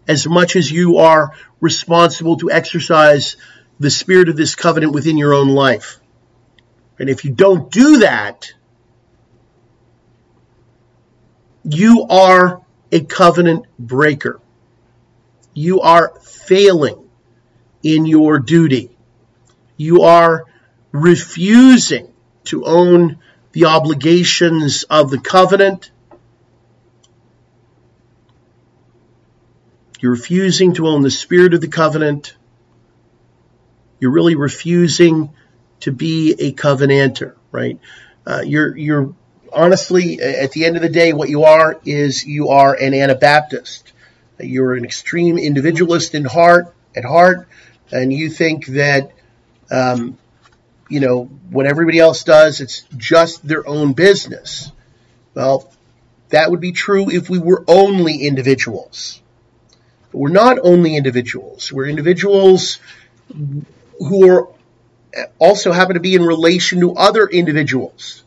as 0.07 0.27
much 0.27 0.55
as 0.55 0.71
you 0.71 0.97
are 0.97 1.31
responsible 1.61 2.37
to 2.37 2.51
exercise 2.51 3.37
the 3.79 3.89
spirit 3.89 4.29
of 4.29 4.37
this 4.37 4.55
covenant 4.55 4.93
within 4.93 5.17
your 5.17 5.33
own 5.33 5.49
life. 5.49 5.99
And 6.99 7.09
if 7.09 7.25
you 7.25 7.31
don't 7.31 7.71
do 7.71 7.99
that, 7.99 8.53
you 11.63 12.05
are 12.09 12.61
a 12.91 13.01
covenant 13.01 13.65
breaker. 13.79 14.39
You 15.53 15.81
are 15.81 16.13
failing 16.19 17.09
in 17.83 18.05
your 18.05 18.39
duty. 18.39 18.95
You 19.77 20.03
are 20.03 20.45
refusing 20.91 22.13
to 22.45 22.65
own 22.65 23.19
the 23.51 23.65
obligations 23.65 24.83
of 24.83 25.09
the 25.09 25.19
covenant. 25.19 25.91
You're 29.99 30.11
refusing 30.11 30.73
to 30.75 30.87
own 30.87 31.01
the 31.01 31.11
spirit 31.11 31.53
of 31.53 31.61
the 31.61 31.67
covenant. 31.67 32.35
You're 33.99 34.11
really 34.11 34.35
refusing 34.35 35.31
to 35.81 35.91
be 35.91 36.35
a 36.39 36.53
covenanter, 36.53 37.35
right? 37.51 37.79
Uh, 38.25 38.41
you're 38.45 38.75
you're 38.75 39.13
honestly 39.53 40.19
at 40.21 40.51
the 40.51 40.65
end 40.65 40.75
of 40.75 40.81
the 40.81 40.89
day, 40.89 41.13
what 41.13 41.29
you 41.29 41.43
are 41.43 41.79
is 41.85 42.25
you 42.25 42.49
are 42.49 42.73
an 42.73 42.93
Anabaptist. 42.93 43.93
You're 44.39 44.73
an 44.73 44.83
extreme 44.83 45.37
individualist 45.37 46.13
in 46.13 46.25
heart 46.25 46.73
at 46.95 47.05
heart, 47.05 47.47
and 47.91 48.11
you 48.11 48.29
think 48.29 48.65
that 48.67 49.11
um, 49.71 50.17
you 50.89 50.99
know, 50.99 51.25
what 51.49 51.65
everybody 51.65 51.99
else 51.99 52.23
does, 52.23 52.61
it's 52.61 52.83
just 52.95 53.47
their 53.47 53.67
own 53.67 53.93
business. 53.93 54.71
Well, 55.33 55.71
that 56.29 56.51
would 56.51 56.61
be 56.61 56.71
true 56.71 57.09
if 57.09 57.29
we 57.29 57.39
were 57.39 57.63
only 57.67 58.17
individuals. 58.27 59.21
But 60.15 60.21
we're 60.21 60.29
not 60.29 60.59
only 60.63 60.95
individuals. 60.95 61.73
We're 61.73 61.87
individuals 61.87 62.79
who 63.99 64.31
are 64.31 64.47
also 65.39 65.73
happen 65.73 65.95
to 65.95 65.99
be 65.99 66.15
in 66.15 66.23
relation 66.23 66.79
to 66.79 66.93
other 66.93 67.27
individuals. 67.27 68.23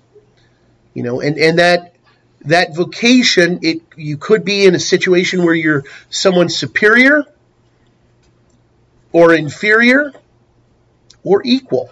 You 0.92 1.02
know, 1.02 1.22
and, 1.22 1.38
and 1.38 1.58
that 1.58 1.94
that 2.42 2.76
vocation, 2.76 3.60
it 3.62 3.80
you 3.96 4.18
could 4.18 4.44
be 4.44 4.66
in 4.66 4.74
a 4.74 4.78
situation 4.78 5.42
where 5.44 5.54
you're 5.54 5.84
someone 6.10 6.50
superior 6.50 7.24
or 9.10 9.32
inferior 9.32 10.12
or 11.24 11.40
equal. 11.42 11.88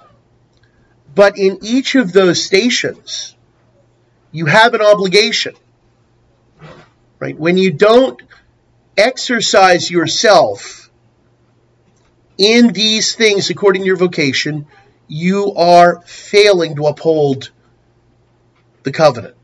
But 1.14 1.38
in 1.38 1.60
each 1.62 1.94
of 1.94 2.12
those 2.12 2.44
stations, 2.44 3.34
you 4.30 4.44
have 4.44 4.74
an 4.74 4.82
obligation. 4.82 5.54
Right? 7.18 7.38
When 7.38 7.56
you 7.56 7.72
don't 7.72 8.20
exercise 8.96 9.90
yourself 9.90 10.90
in 12.38 12.72
these 12.72 13.14
things 13.14 13.50
according 13.50 13.82
to 13.82 13.86
your 13.86 13.96
vocation, 13.96 14.66
you 15.08 15.54
are 15.54 16.00
failing 16.02 16.76
to 16.76 16.86
uphold 16.86 17.50
the 18.82 18.92
covenant. 18.92 19.36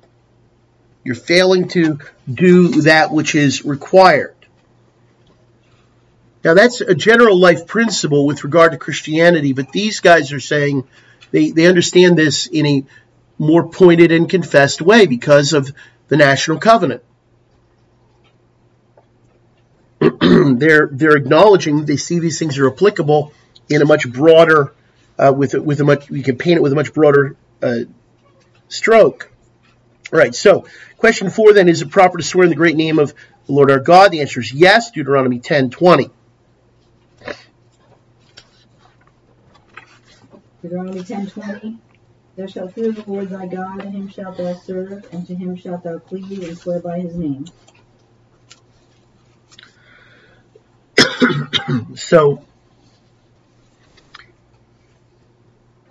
You're 1.05 1.15
failing 1.15 1.69
to 1.69 1.99
do 2.33 2.83
that 2.83 3.11
which 3.11 3.35
is 3.35 3.65
required. 3.65 4.37
Now, 6.45 6.55
that's 6.55 6.81
a 6.81 6.95
general 6.95 7.39
life 7.39 7.67
principle 7.67 8.27
with 8.27 8.45
regard 8.45 8.73
to 8.73 8.79
Christianity, 8.79 9.53
but 9.53 9.71
these 9.71 10.01
guys 10.01 10.33
are 10.33 10.41
saying 10.41 10.85
they, 11.31 11.51
they 11.51 11.67
understand 11.67 12.19
this 12.19 12.47
in 12.47 12.67
a 12.67 12.85
more 13.39 13.69
pointed 13.69 14.13
and 14.13 14.29
confessed 14.29 14.83
way 14.83 15.07
because 15.07 15.53
of 15.53 15.73
the 16.09 16.17
national 16.17 16.59
covenant. 16.59 17.03
they're 20.59 20.89
they're 20.91 21.17
acknowledging 21.17 21.85
they 21.85 21.97
see 21.97 22.19
these 22.19 22.39
things 22.39 22.59
are 22.59 22.69
applicable 22.69 23.33
in 23.69 23.83
a 23.83 23.85
much 23.85 24.11
broader 24.11 24.73
uh, 25.19 25.33
with 25.37 25.55
with 25.55 25.81
a 25.81 25.85
much 25.85 26.11
we 26.11 26.23
can 26.23 26.37
paint 26.37 26.57
it 26.57 26.63
with 26.63 26.73
a 26.73 26.75
much 26.75 26.93
broader 26.93 27.37
uh, 27.63 27.81
stroke. 28.69 29.31
All 30.13 30.19
right. 30.19 30.35
So 30.35 30.67
question 30.99 31.31
four 31.31 31.53
then 31.53 31.69
is 31.69 31.83
it 31.83 31.91
proper 31.91 32.19
to 32.19 32.25
swear 32.25 32.45
in 32.45 32.51
the 32.51 32.57
great 32.57 32.77
name 32.77 32.99
of 32.99 33.15
the 33.47 33.53
Lord 33.53 33.71
our 33.71 33.79
God? 33.79 34.11
The 34.11 34.21
answer 34.21 34.41
is 34.41 34.53
yes. 34.53 34.91
Deuteronomy 34.91 35.39
ten 35.39 35.71
twenty. 35.71 36.11
Deuteronomy 40.63 41.05
ten 41.05 41.27
twenty. 41.29 41.79
Thou 42.37 42.47
shalt 42.47 42.73
fear 42.73 42.93
the 42.93 43.05
Lord 43.07 43.29
thy 43.29 43.47
God, 43.47 43.85
and 43.85 43.95
him 43.95 44.09
shalt 44.09 44.39
thou 44.39 44.55
serve, 44.55 45.07
and 45.13 45.27
to 45.27 45.35
him 45.35 45.55
shalt 45.55 45.83
thou 45.83 45.99
cleave 45.99 46.43
and 46.43 46.57
swear 46.57 46.81
by 46.81 46.99
his 47.01 47.15
name. 47.15 47.45
so 51.95 52.45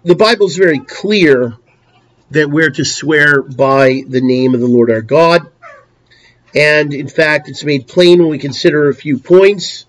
the 0.04 0.16
Bible 0.16 0.48
is 0.48 0.58
very 0.58 0.80
clear 0.80 1.58
that 2.32 2.50
we're 2.50 2.72
to 2.72 2.86
swear 2.86 3.42
by 3.42 4.04
the 4.08 4.22
name 4.22 4.54
of 4.54 4.62
the 4.62 4.68
Lord 4.68 4.90
our 4.90 5.02
God. 5.02 5.52
And 6.56 6.94
in 6.94 7.08
fact, 7.08 7.50
it's 7.50 7.64
made 7.64 7.88
plain 7.88 8.20
when 8.20 8.30
we 8.30 8.38
consider 8.38 8.90
a 8.90 8.96
few 8.96 9.20
points. 9.20 9.86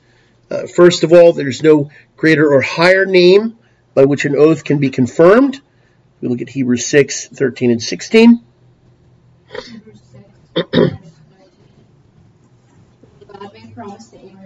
Uh, 0.50 0.66
first 0.66 1.02
of 1.02 1.12
all, 1.12 1.32
there's 1.32 1.62
no 1.62 1.90
greater 2.16 2.52
or 2.52 2.60
higher 2.60 3.06
name 3.06 3.58
by 3.94 4.04
which 4.04 4.24
an 4.24 4.36
oath 4.36 4.64
can 4.64 4.78
be 4.78 4.90
confirmed 4.90 5.60
We 6.20 6.28
look 6.28 6.40
at 6.40 6.48
Hebrews 6.48 6.86
6, 6.86 7.28
13 7.28 7.70
and 7.70 7.82
16. 7.82 8.40
Hebrews 9.48 10.00
6, 10.12 10.24
verse 10.54 10.70
13. 10.70 10.98
God 13.32 13.52
made 13.52 13.74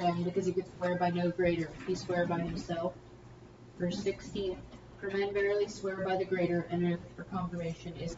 Abraham 0.07 0.25
because 0.25 0.47
he 0.47 0.53
could 0.53 0.67
swear 0.79 0.97
by 0.97 1.11
no 1.11 1.31
greater. 1.31 1.71
He 1.87 1.95
swore 1.95 2.27
by 2.27 2.41
himself. 2.41 2.95
Verse 3.79 4.03
16. 4.03 4.57
For 5.01 5.09
men 5.09 5.33
verily 5.33 5.69
swear 5.69 5.97
by 5.97 6.17
the 6.17 6.25
greater, 6.25 6.67
and 6.71 6.99
for 7.17 7.25
confirmation 7.25 7.93
is. 7.97 8.17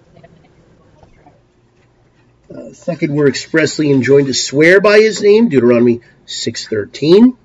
Uh, 2.55 2.73
second, 2.73 3.15
we're 3.15 3.28
expressly 3.28 3.90
enjoined 3.90 4.27
to 4.28 4.35
swear 4.35 4.81
by 4.81 4.98
his 4.98 5.23
name, 5.23 5.48
Deuteronomy 5.48 6.01
6.13. 6.27 7.36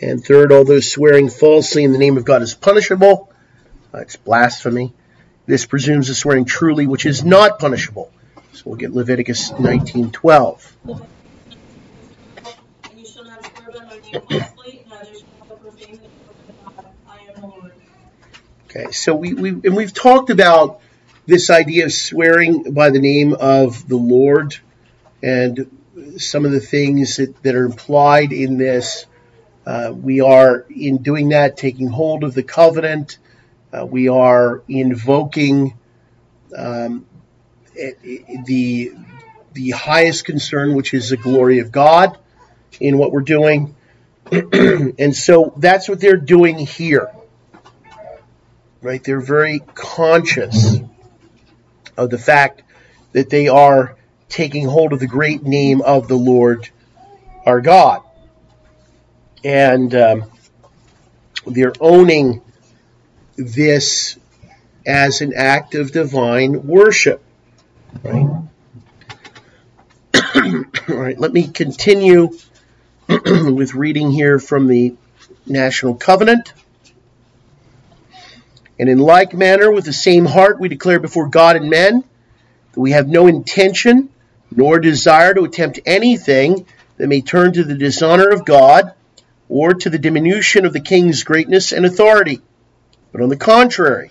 And 0.00 0.24
third, 0.24 0.52
although 0.52 0.80
swearing 0.80 1.28
falsely 1.28 1.82
in 1.82 1.92
the 1.92 1.98
name 1.98 2.16
of 2.16 2.24
God 2.24 2.40
is 2.40 2.54
punishable, 2.54 3.32
uh, 3.92 3.98
it's 3.98 4.16
blasphemy. 4.16 4.94
This 5.48 5.64
presumes 5.64 6.08
the 6.08 6.14
swearing 6.14 6.44
truly, 6.44 6.86
which 6.86 7.06
is 7.06 7.24
not 7.24 7.58
punishable. 7.58 8.10
So 8.52 8.64
we'll 8.66 8.76
get 8.76 8.92
Leviticus 8.92 9.50
19:12. 9.52 10.72
And 10.84 11.00
you 12.94 13.06
shall 13.06 13.24
not 13.24 13.50
swear 13.56 13.72
by 13.72 13.84
my 13.86 13.98
name 13.98 14.20
falsely, 14.28 14.84
neither 14.90 15.06
shall 15.06 15.48
thou 15.48 15.54
profane 15.54 15.96
the 15.96 16.02
name 16.02 16.10
of 16.68 16.76
God. 16.76 16.84
I 17.08 17.20
am 17.34 17.40
the 17.40 17.46
Lord. 17.46 17.72
Okay, 18.66 18.92
so 18.92 19.14
we, 19.14 19.32
we 19.32 19.48
and 19.48 19.74
we've 19.74 19.94
talked 19.94 20.28
about 20.28 20.82
this 21.24 21.48
idea 21.48 21.86
of 21.86 21.94
swearing 21.94 22.74
by 22.74 22.90
the 22.90 23.00
name 23.00 23.32
of 23.32 23.88
the 23.88 23.96
Lord 23.96 24.54
and 25.22 25.70
some 26.18 26.44
of 26.44 26.52
the 26.52 26.60
things 26.60 27.16
that, 27.16 27.42
that 27.42 27.54
are 27.54 27.64
implied 27.64 28.34
in 28.34 28.58
this. 28.58 29.06
Uh, 29.64 29.94
we 29.96 30.20
are 30.20 30.66
in 30.68 30.98
doing 30.98 31.30
that 31.30 31.56
taking 31.56 31.86
hold 31.86 32.22
of 32.22 32.34
the 32.34 32.42
covenant. 32.42 33.16
Uh, 33.72 33.84
we 33.86 34.08
are 34.08 34.62
invoking 34.68 35.76
um, 36.56 37.06
the 37.74 38.92
the 39.52 39.70
highest 39.70 40.24
concern, 40.24 40.74
which 40.74 40.94
is 40.94 41.10
the 41.10 41.16
glory 41.16 41.58
of 41.58 41.72
God, 41.72 42.16
in 42.80 42.98
what 42.98 43.12
we're 43.12 43.20
doing, 43.20 43.74
and 44.32 45.14
so 45.14 45.52
that's 45.56 45.88
what 45.88 46.00
they're 46.00 46.16
doing 46.16 46.58
here 46.58 47.10
right? 48.80 49.02
They're 49.02 49.20
very 49.20 49.60
conscious 49.74 50.78
of 51.96 52.10
the 52.10 52.18
fact 52.18 52.62
that 53.12 53.30
they 53.30 53.48
are 53.48 53.96
taking 54.28 54.66
hold 54.68 54.92
of 54.92 55.00
the 55.00 55.06
great 55.06 55.42
name 55.42 55.80
of 55.80 56.08
the 56.08 56.16
Lord 56.16 56.68
our 57.44 57.60
God. 57.60 58.02
And 59.44 59.94
um, 59.94 60.24
they're 61.46 61.72
owning 61.80 62.42
this 63.38 64.18
as 64.84 65.20
an 65.20 65.32
act 65.34 65.74
of 65.74 65.92
divine 65.92 66.66
worship, 66.66 67.22
right? 68.02 68.26
All 70.34 70.96
right, 70.96 71.18
let 71.18 71.32
me 71.32 71.46
continue 71.46 72.30
with 73.08 73.74
reading 73.74 74.10
here 74.10 74.38
from 74.38 74.66
the 74.66 74.96
National 75.46 75.94
Covenant. 75.94 76.52
And 78.78 78.88
in 78.88 78.98
like 78.98 79.32
manner, 79.34 79.70
with 79.70 79.84
the 79.84 79.92
same 79.92 80.24
heart, 80.24 80.60
we 80.60 80.68
declare 80.68 81.00
before 81.00 81.28
God 81.28 81.56
and 81.56 81.70
men 81.70 82.04
that 82.72 82.80
we 82.80 82.92
have 82.92 83.08
no 83.08 83.26
intention 83.26 84.08
nor 84.54 84.78
desire 84.78 85.34
to 85.34 85.44
attempt 85.44 85.80
anything 85.86 86.66
that 86.96 87.08
may 87.08 87.20
turn 87.20 87.52
to 87.52 87.64
the 87.64 87.74
dishonor 87.74 88.30
of 88.30 88.44
God 88.44 88.92
or 89.48 89.74
to 89.74 89.90
the 89.90 89.98
diminution 89.98 90.64
of 90.64 90.72
the 90.72 90.80
king's 90.80 91.22
greatness 91.22 91.72
and 91.72 91.86
authority. 91.86 92.40
But 93.12 93.22
on 93.22 93.28
the 93.28 93.36
contrary, 93.36 94.10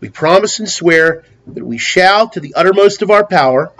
we 0.00 0.08
promise 0.08 0.58
and 0.58 0.68
swear 0.68 1.24
that 1.46 1.64
we 1.64 1.78
shall, 1.78 2.28
to 2.30 2.40
the 2.40 2.54
uttermost 2.54 3.02
of 3.02 3.10
our 3.10 3.26
power, 3.26 3.72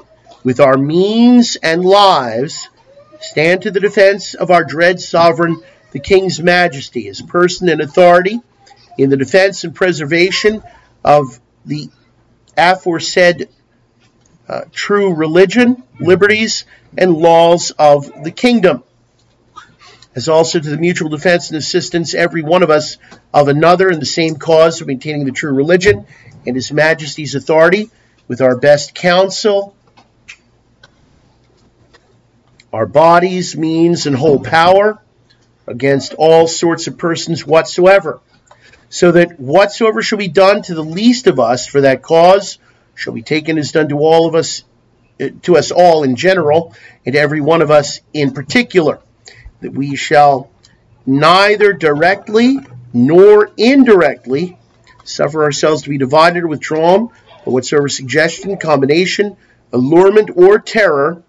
with 0.45 0.61
our 0.61 0.77
means 0.77 1.57
and 1.57 1.85
lives, 1.85 2.69
stand 3.21 3.63
to 3.63 3.71
the 3.71 3.81
defense 3.81 4.35
of 4.35 4.51
our 4.51 4.65
dread 4.65 5.01
sovereign, 5.01 5.63
the 5.93 6.01
king's 6.01 6.41
majesty, 6.41 7.03
his 7.03 7.23
person 7.23 7.69
and 7.69 7.81
authority 7.81 8.41
in 8.99 9.11
the 9.11 9.17
defense 9.17 9.65
and 9.65 9.75
preservation 9.75 10.63
of 11.05 11.41
the 11.65 11.89
aforesaid 12.57 13.49
uh, 14.49 14.63
true 14.73 15.15
religion, 15.15 15.83
liberties, 16.01 16.65
and 16.99 17.15
laws 17.15 17.71
of 17.79 18.25
the 18.25 18.31
kingdom, 18.31 18.83
as 20.15 20.29
also 20.29 20.61
to 20.61 20.71
the 20.71 20.77
mutual 20.77 21.09
defense 21.09 21.51
and 21.51 21.59
assistance, 21.59 22.15
every 22.15 22.43
one 22.43 22.63
of 22.63 22.71
us, 22.71 22.99
of 23.33 23.49
another 23.49 23.89
in 23.89 23.99
the 23.99 24.07
same 24.07 24.37
cause 24.37 24.81
of 24.81 24.87
maintaining 24.87 25.25
the 25.25 25.33
true 25.33 25.53
religion 25.53 26.07
and 26.47 26.57
His 26.57 26.73
Majesty's 26.73 27.35
authority, 27.35 27.91
with 28.29 28.41
our 28.41 28.57
best 28.57 28.95
counsel, 28.95 29.75
our 32.73 32.87
bodies, 32.87 33.57
means, 33.57 34.07
and 34.07 34.17
whole 34.17 34.41
power 34.41 34.99
against 35.67 36.15
all 36.15 36.47
sorts 36.47 36.87
of 36.87 36.99
persons 36.99 37.47
whatsoever. 37.47 38.21
So 38.89 39.13
that 39.13 39.39
whatsoever 39.41 40.03
shall 40.03 40.19
be 40.19 40.29
done 40.29 40.63
to 40.63 40.75
the 40.75 40.85
least 40.85 41.27
of 41.27 41.41
us 41.41 41.67
for 41.67 41.83
that 41.83 42.03
cause 42.03 42.59
shall 42.95 43.13
be 43.13 43.23
taken 43.23 43.59
as 43.59 43.73
done 43.73 43.89
to 43.89 43.99
all 43.99 44.27
of 44.27 44.35
us, 44.35 44.65
uh, 45.21 45.29
to 45.43 45.57
us 45.57 45.71
all 45.71 46.03
in 46.03 46.17
general, 46.17 46.75
and 47.07 47.17
every 47.17 47.41
one 47.41 47.63
of 47.63 47.71
us 47.71 48.01
in 48.13 48.33
particular, 48.33 49.01
that 49.63 49.73
we 49.73 49.97
shall 49.97 50.51
neither 51.07 51.73
directly 51.73 52.59
nor 52.93 53.51
indirectly 53.57 54.59
suffer 55.05 55.43
ourselves 55.43 55.83
to 55.83 55.91
be 55.91 55.99
divided 55.99 56.45
or 56.45 56.49
withdrawn 56.49 57.09
by 57.45 57.51
whatsoever 57.51 57.89
suggestion, 57.89 58.57
combination, 58.57 59.37
allurement, 59.73 60.31
or 60.37 60.59
terror 60.59 61.23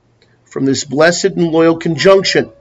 from 0.46 0.66
this 0.66 0.84
blessed 0.84 1.26
and 1.26 1.52
loyal 1.52 1.78
conjunction. 1.78 2.52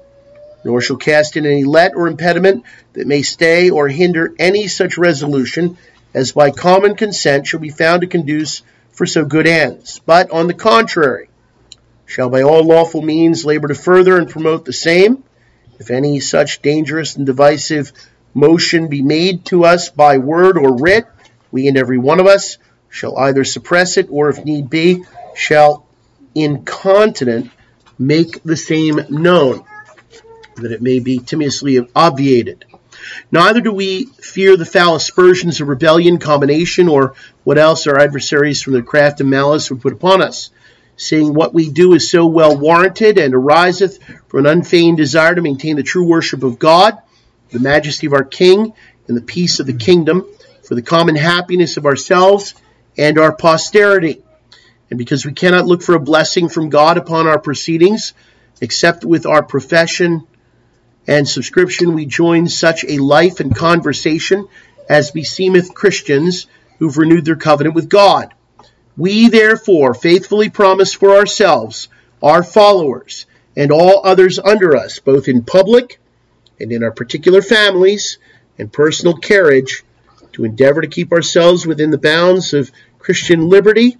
Nor 0.64 0.80
shall 0.80 0.96
cast 0.96 1.36
in 1.36 1.44
any 1.44 1.64
let 1.64 1.94
or 1.94 2.06
impediment 2.06 2.64
that 2.92 3.06
may 3.06 3.22
stay 3.22 3.70
or 3.70 3.88
hinder 3.88 4.32
any 4.38 4.68
such 4.68 4.96
resolution 4.96 5.76
as 6.14 6.32
by 6.32 6.50
common 6.50 6.94
consent 6.94 7.46
shall 7.46 7.60
be 7.60 7.70
found 7.70 8.02
to 8.02 8.06
conduce 8.06 8.62
for 8.92 9.06
so 9.06 9.24
good 9.24 9.46
ends, 9.46 10.00
but 10.04 10.30
on 10.30 10.46
the 10.46 10.54
contrary, 10.54 11.28
shall 12.06 12.28
by 12.28 12.42
all 12.42 12.62
lawful 12.62 13.02
means 13.02 13.44
labor 13.44 13.68
to 13.68 13.74
further 13.74 14.18
and 14.18 14.28
promote 14.28 14.64
the 14.64 14.72
same, 14.72 15.24
if 15.82 15.90
any 15.90 16.20
such 16.20 16.62
dangerous 16.62 17.16
and 17.16 17.26
divisive 17.26 17.92
motion 18.34 18.86
be 18.86 19.02
made 19.02 19.44
to 19.44 19.64
us 19.64 19.88
by 19.88 20.16
word 20.18 20.56
or 20.56 20.76
writ, 20.76 21.06
we 21.50 21.66
and 21.66 21.76
every 21.76 21.98
one 21.98 22.20
of 22.20 22.26
us 22.26 22.56
shall 22.88 23.18
either 23.18 23.42
suppress 23.42 23.96
it 23.96 24.06
or, 24.08 24.28
if 24.28 24.44
need 24.44 24.70
be, 24.70 25.04
shall 25.34 25.84
incontinent 26.36 27.50
make 27.98 28.44
the 28.44 28.56
same 28.56 29.00
known 29.08 29.64
that 30.54 30.70
it 30.70 30.82
may 30.82 31.00
be 31.00 31.18
timorously 31.18 31.84
obviated. 31.96 32.64
Neither 33.32 33.60
do 33.60 33.72
we 33.72 34.04
fear 34.04 34.56
the 34.56 34.64
foul 34.64 34.94
aspersions 34.94 35.60
of 35.60 35.66
rebellion, 35.66 36.18
combination, 36.18 36.88
or 36.88 37.14
what 37.42 37.58
else 37.58 37.88
our 37.88 37.98
adversaries 37.98 38.62
from 38.62 38.74
their 38.74 38.82
craft 38.82 39.20
and 39.20 39.30
malice 39.30 39.68
would 39.68 39.82
put 39.82 39.94
upon 39.94 40.22
us, 40.22 40.50
seeing 40.96 41.34
what 41.34 41.54
we 41.54 41.70
do 41.70 41.94
is 41.94 42.10
so 42.10 42.26
well 42.26 42.56
warranted 42.56 43.18
and 43.18 43.34
ariseth 43.34 44.02
from 44.28 44.40
an 44.40 44.46
unfeigned 44.46 44.96
desire 44.96 45.34
to 45.34 45.42
maintain 45.42 45.76
the 45.76 45.82
true 45.82 46.06
worship 46.06 46.42
of 46.42 46.58
God, 46.58 46.98
the 47.50 47.60
majesty 47.60 48.06
of 48.06 48.12
our 48.12 48.24
King, 48.24 48.72
and 49.08 49.16
the 49.16 49.22
peace 49.22 49.60
of 49.60 49.66
the 49.66 49.72
kingdom, 49.72 50.26
for 50.64 50.74
the 50.74 50.82
common 50.82 51.16
happiness 51.16 51.76
of 51.76 51.86
ourselves 51.86 52.54
and 52.96 53.18
our 53.18 53.34
posterity. 53.34 54.22
And 54.90 54.98
because 54.98 55.24
we 55.24 55.32
cannot 55.32 55.66
look 55.66 55.82
for 55.82 55.94
a 55.94 56.00
blessing 56.00 56.48
from 56.48 56.68
God 56.68 56.98
upon 56.98 57.26
our 57.26 57.38
proceedings, 57.38 58.12
except 58.60 59.04
with 59.04 59.26
our 59.26 59.42
profession 59.42 60.26
and 61.06 61.28
subscription, 61.28 61.94
we 61.94 62.06
join 62.06 62.48
such 62.48 62.84
a 62.84 62.98
life 62.98 63.40
and 63.40 63.56
conversation 63.56 64.46
as 64.88 65.10
beseemeth 65.10 65.74
Christians 65.74 66.46
who've 66.78 66.96
renewed 66.96 67.24
their 67.24 67.36
covenant 67.36 67.74
with 67.74 67.88
God. 67.88 68.34
We 68.96 69.28
therefore 69.28 69.94
faithfully 69.94 70.50
promise 70.50 70.92
for 70.92 71.16
ourselves, 71.16 71.88
our 72.22 72.42
followers, 72.42 73.26
and 73.56 73.70
all 73.70 74.02
others 74.04 74.38
under 74.38 74.76
us, 74.76 74.98
both 74.98 75.28
in 75.28 75.44
public 75.44 75.98
and 76.60 76.72
in 76.72 76.82
our 76.82 76.92
particular 76.92 77.42
families 77.42 78.18
and 78.58 78.72
personal 78.72 79.14
carriage, 79.14 79.82
to 80.32 80.44
endeavor 80.44 80.80
to 80.80 80.86
keep 80.86 81.12
ourselves 81.12 81.66
within 81.66 81.90
the 81.90 81.98
bounds 81.98 82.54
of 82.54 82.70
Christian 82.98 83.48
liberty 83.48 83.98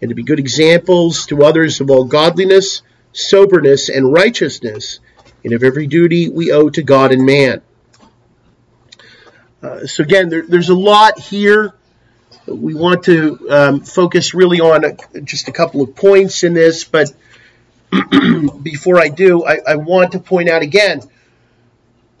and 0.00 0.08
to 0.08 0.14
be 0.14 0.22
good 0.22 0.38
examples 0.38 1.26
to 1.26 1.44
others 1.44 1.80
of 1.80 1.90
all 1.90 2.04
godliness, 2.04 2.82
soberness, 3.12 3.88
and 3.88 4.12
righteousness 4.12 5.00
and 5.44 5.52
of 5.52 5.62
every 5.62 5.86
duty 5.86 6.28
we 6.28 6.52
owe 6.52 6.70
to 6.70 6.82
God 6.82 7.12
and 7.12 7.24
man. 7.26 7.60
Uh, 9.62 9.86
so 9.86 10.02
again, 10.02 10.28
there, 10.28 10.42
there's 10.46 10.68
a 10.68 10.74
lot 10.74 11.18
here. 11.18 11.74
We 12.46 12.74
want 12.74 13.04
to 13.04 13.50
um, 13.50 13.80
focus 13.80 14.34
really 14.34 14.60
on 14.60 14.84
a, 14.84 15.20
just 15.22 15.48
a 15.48 15.52
couple 15.52 15.82
of 15.82 15.96
points 15.96 16.44
in 16.44 16.52
this, 16.54 16.84
but 16.84 17.12
before 18.62 18.98
I 18.98 19.08
do, 19.08 19.44
I, 19.44 19.60
I 19.66 19.76
want 19.76 20.12
to 20.12 20.18
point 20.18 20.48
out 20.48 20.62
again 20.62 21.00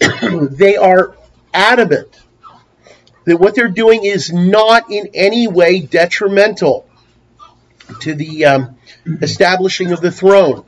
they 0.00 0.76
are 0.76 1.16
adamant 1.52 2.20
that 3.24 3.38
what 3.38 3.54
they're 3.54 3.68
doing 3.68 4.04
is 4.04 4.32
not 4.32 4.90
in 4.90 5.10
any 5.14 5.48
way 5.48 5.80
detrimental 5.80 6.86
to 8.00 8.14
the 8.14 8.44
um, 8.44 8.78
establishing 9.22 9.92
of 9.92 10.00
the 10.00 10.10
throne. 10.10 10.64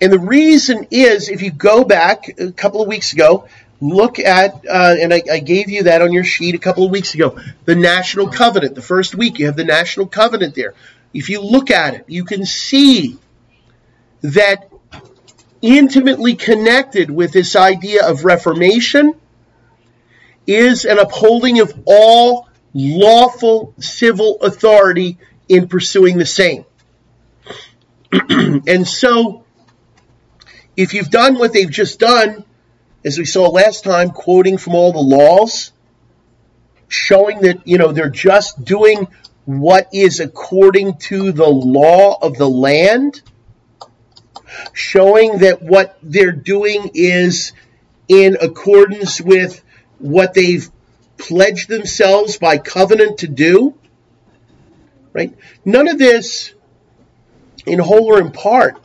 And 0.00 0.12
the 0.12 0.18
reason 0.18 0.86
is, 0.90 1.28
if 1.30 1.40
you 1.40 1.50
go 1.50 1.84
back 1.84 2.38
a 2.38 2.52
couple 2.52 2.82
of 2.82 2.88
weeks 2.88 3.14
ago, 3.14 3.48
look 3.80 4.18
at, 4.18 4.64
uh, 4.66 4.96
and 5.00 5.12
I, 5.12 5.22
I, 5.30 5.38
gave 5.40 5.68
you 5.68 5.84
that 5.84 6.02
on 6.02 6.12
your 6.12 6.24
sheet 6.24 6.54
a 6.54 6.58
couple 6.58 6.84
of 6.84 6.90
weeks 6.90 7.14
ago, 7.14 7.38
the 7.64 7.74
National 7.74 8.28
Covenant. 8.28 8.74
The 8.74 8.82
first 8.82 9.14
week, 9.14 9.38
you 9.38 9.46
have 9.46 9.56
the 9.56 9.64
National 9.64 10.06
Covenant 10.06 10.54
there. 10.54 10.74
If 11.12 11.28
you 11.28 11.40
look 11.42 11.70
at 11.70 11.94
it, 11.94 12.04
you 12.08 12.24
can 12.24 12.46
see 12.46 13.18
that 14.22 14.70
intimately 15.62 16.34
connected 16.34 17.10
with 17.10 17.32
this 17.32 17.56
idea 17.56 18.06
of 18.06 18.24
reformation 18.24 19.14
is 20.46 20.84
an 20.84 20.98
upholding 20.98 21.60
of 21.60 21.72
all 21.86 22.48
lawful 22.72 23.74
civil 23.78 24.38
authority 24.42 25.18
in 25.48 25.68
pursuing 25.68 26.18
the 26.18 26.26
same. 26.26 26.64
and 28.12 28.86
so, 28.86 29.44
if 30.76 30.94
you've 30.94 31.10
done 31.10 31.38
what 31.38 31.52
they've 31.52 31.70
just 31.70 31.98
done, 31.98 32.44
as 33.06 33.18
we 33.18 33.24
saw 33.24 33.48
last 33.48 33.84
time, 33.84 34.10
quoting 34.10 34.58
from 34.58 34.74
all 34.74 34.92
the 34.92 34.98
laws, 34.98 35.70
showing 36.88 37.42
that, 37.42 37.64
you 37.64 37.78
know, 37.78 37.92
they're 37.92 38.10
just 38.10 38.64
doing 38.64 39.06
what 39.44 39.88
is 39.92 40.18
according 40.18 40.98
to 40.98 41.30
the 41.30 41.46
law 41.46 42.18
of 42.20 42.36
the 42.36 42.48
land, 42.48 43.22
showing 44.72 45.38
that 45.38 45.62
what 45.62 45.96
they're 46.02 46.32
doing 46.32 46.90
is 46.94 47.52
in 48.08 48.36
accordance 48.40 49.20
with 49.20 49.62
what 50.00 50.34
they've 50.34 50.68
pledged 51.16 51.68
themselves 51.68 52.38
by 52.38 52.58
covenant 52.58 53.18
to 53.18 53.28
do. 53.28 53.72
Right? 55.12 55.32
None 55.64 55.86
of 55.86 55.96
this, 55.96 56.52
in 57.66 57.78
whole 57.78 58.12
or 58.12 58.20
in 58.20 58.32
part, 58.32 58.84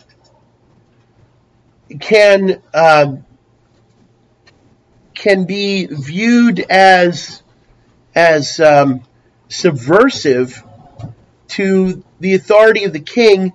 can 2.00 2.62
um, 2.76 3.26
can 5.14 5.46
be 5.46 5.88
viewed 5.88 6.60
as 6.60 7.44
as 8.14 8.60
um, 8.60 9.04
subversive 9.48 10.64
to 11.48 12.04
the 12.20 12.36
authority 12.36 12.84
of 12.84 12.94
the 12.94 13.00
king 13.00 13.54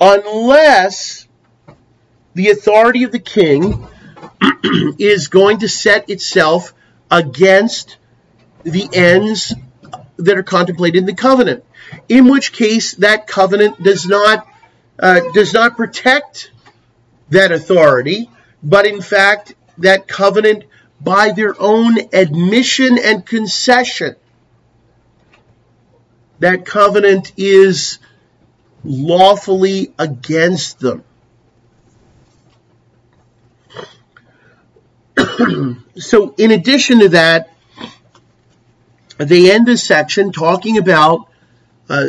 unless 0.00 1.26
the 2.34 2.50
authority 2.50 3.04
of 3.04 3.12
the 3.12 3.18
king 3.18 3.86
is 4.98 5.28
going 5.28 5.58
to 5.58 5.68
set 5.68 6.08
itself 6.10 6.72
against 7.10 7.96
the 8.62 8.88
ends 8.92 9.54
that 10.16 10.36
are 10.36 10.42
contemplated 10.42 10.98
in 10.98 11.06
the 11.06 11.14
covenant. 11.14 11.64
In 12.08 12.28
which 12.28 12.52
case, 12.52 12.94
that 12.96 13.26
covenant 13.26 13.82
does 13.82 14.06
not 14.06 14.46
uh, 14.98 15.20
does 15.32 15.52
not 15.54 15.76
protect 15.76 16.50
that 17.30 17.52
authority, 17.52 18.28
but 18.62 18.86
in 18.86 19.00
fact, 19.00 19.54
that 19.78 20.08
covenant, 20.08 20.64
by 21.00 21.32
their 21.32 21.54
own 21.60 21.96
admission 22.12 22.98
and 22.98 23.24
concession, 23.24 24.16
that 26.40 26.64
covenant 26.64 27.32
is 27.36 27.98
lawfully 28.84 29.92
against 29.98 30.80
them. 30.80 31.04
so, 35.96 36.34
in 36.36 36.50
addition 36.50 37.00
to 37.00 37.08
that, 37.10 37.50
they 39.18 39.52
end 39.52 39.66
this 39.66 39.82
section 39.82 40.32
talking 40.32 40.78
about, 40.78 41.28
uh, 41.88 42.06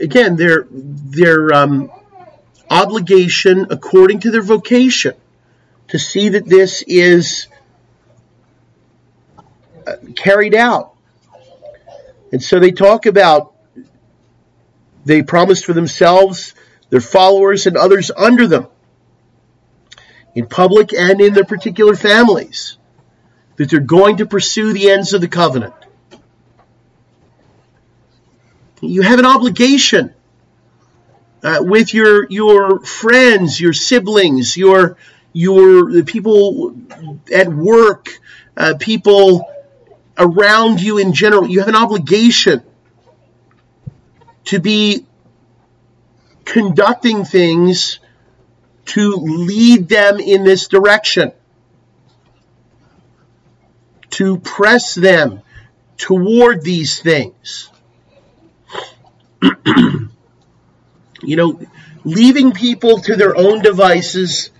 again, 0.00 0.36
their 0.36 0.66
their 0.70 1.52
um, 1.54 1.90
obligation 2.70 3.66
according 3.70 4.20
to 4.20 4.30
their 4.30 4.42
vocation 4.42 5.14
to 5.88 5.98
see 5.98 6.30
that 6.30 6.46
this 6.46 6.82
is 6.86 7.46
carried 10.16 10.54
out. 10.54 10.94
And 12.32 12.42
so 12.42 12.58
they 12.58 12.72
talk 12.72 13.06
about 13.06 13.54
they 15.04 15.22
promised 15.22 15.66
for 15.66 15.72
themselves, 15.72 16.54
their 16.90 17.00
followers, 17.00 17.66
and 17.66 17.76
others 17.76 18.10
under 18.16 18.46
them 18.46 18.68
in 20.34 20.46
public 20.46 20.92
and 20.92 21.20
in 21.20 21.34
their 21.34 21.44
particular 21.44 21.94
families, 21.94 22.76
that 23.56 23.70
they're 23.70 23.80
going 23.80 24.16
to 24.16 24.26
pursue 24.26 24.72
the 24.72 24.90
ends 24.90 25.12
of 25.12 25.20
the 25.20 25.28
covenant. 25.28 25.74
You 28.80 29.02
have 29.02 29.18
an 29.18 29.26
obligation 29.26 30.12
uh, 31.42 31.58
with 31.60 31.94
your 31.94 32.26
your 32.28 32.80
friends, 32.80 33.60
your 33.60 33.72
siblings, 33.72 34.56
your 34.56 34.96
your 35.32 35.92
the 35.92 36.02
people 36.02 36.76
at 37.32 37.48
work, 37.48 38.08
uh, 38.56 38.74
people 38.78 39.48
around 40.18 40.80
you 40.80 40.98
in 40.98 41.12
general. 41.12 41.46
You 41.46 41.60
have 41.60 41.68
an 41.68 41.76
obligation 41.76 42.62
to 44.44 44.58
be 44.58 45.06
conducting 46.44 47.24
things 47.24 47.98
to 48.86 49.12
lead 49.12 49.88
them 49.88 50.20
in 50.20 50.44
this 50.44 50.68
direction, 50.68 51.32
to 54.10 54.38
press 54.38 54.94
them 54.94 55.40
toward 55.96 56.62
these 56.62 57.00
things. 57.00 57.70
you 61.22 61.36
know, 61.36 61.60
leaving 62.04 62.52
people 62.52 63.00
to 63.00 63.16
their 63.16 63.36
own 63.36 63.62
devices 63.62 64.50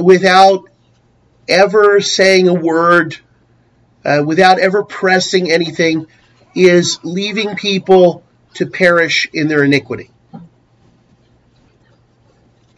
without 0.00 0.68
ever 1.48 2.00
saying 2.00 2.48
a 2.48 2.54
word, 2.54 3.16
uh, 4.06 4.22
without 4.24 4.60
ever 4.60 4.84
pressing 4.84 5.50
anything, 5.50 6.06
is 6.54 7.00
leaving 7.02 7.56
people 7.56 8.24
to 8.54 8.66
perish 8.66 9.28
in 9.32 9.48
their 9.48 9.64
iniquity. 9.64 10.10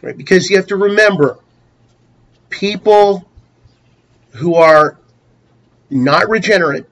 Right? 0.03 0.17
Because 0.17 0.49
you 0.49 0.57
have 0.57 0.69
to 0.69 0.77
remember, 0.77 1.39
people 2.49 3.29
who 4.31 4.55
are 4.55 4.99
not 5.91 6.29
regenerate, 6.29 6.87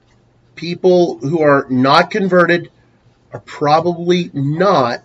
people 0.55 1.17
who 1.17 1.41
are 1.41 1.65
not 1.69 2.11
converted, 2.11 2.71
are 3.33 3.39
probably 3.39 4.29
not 4.33 5.03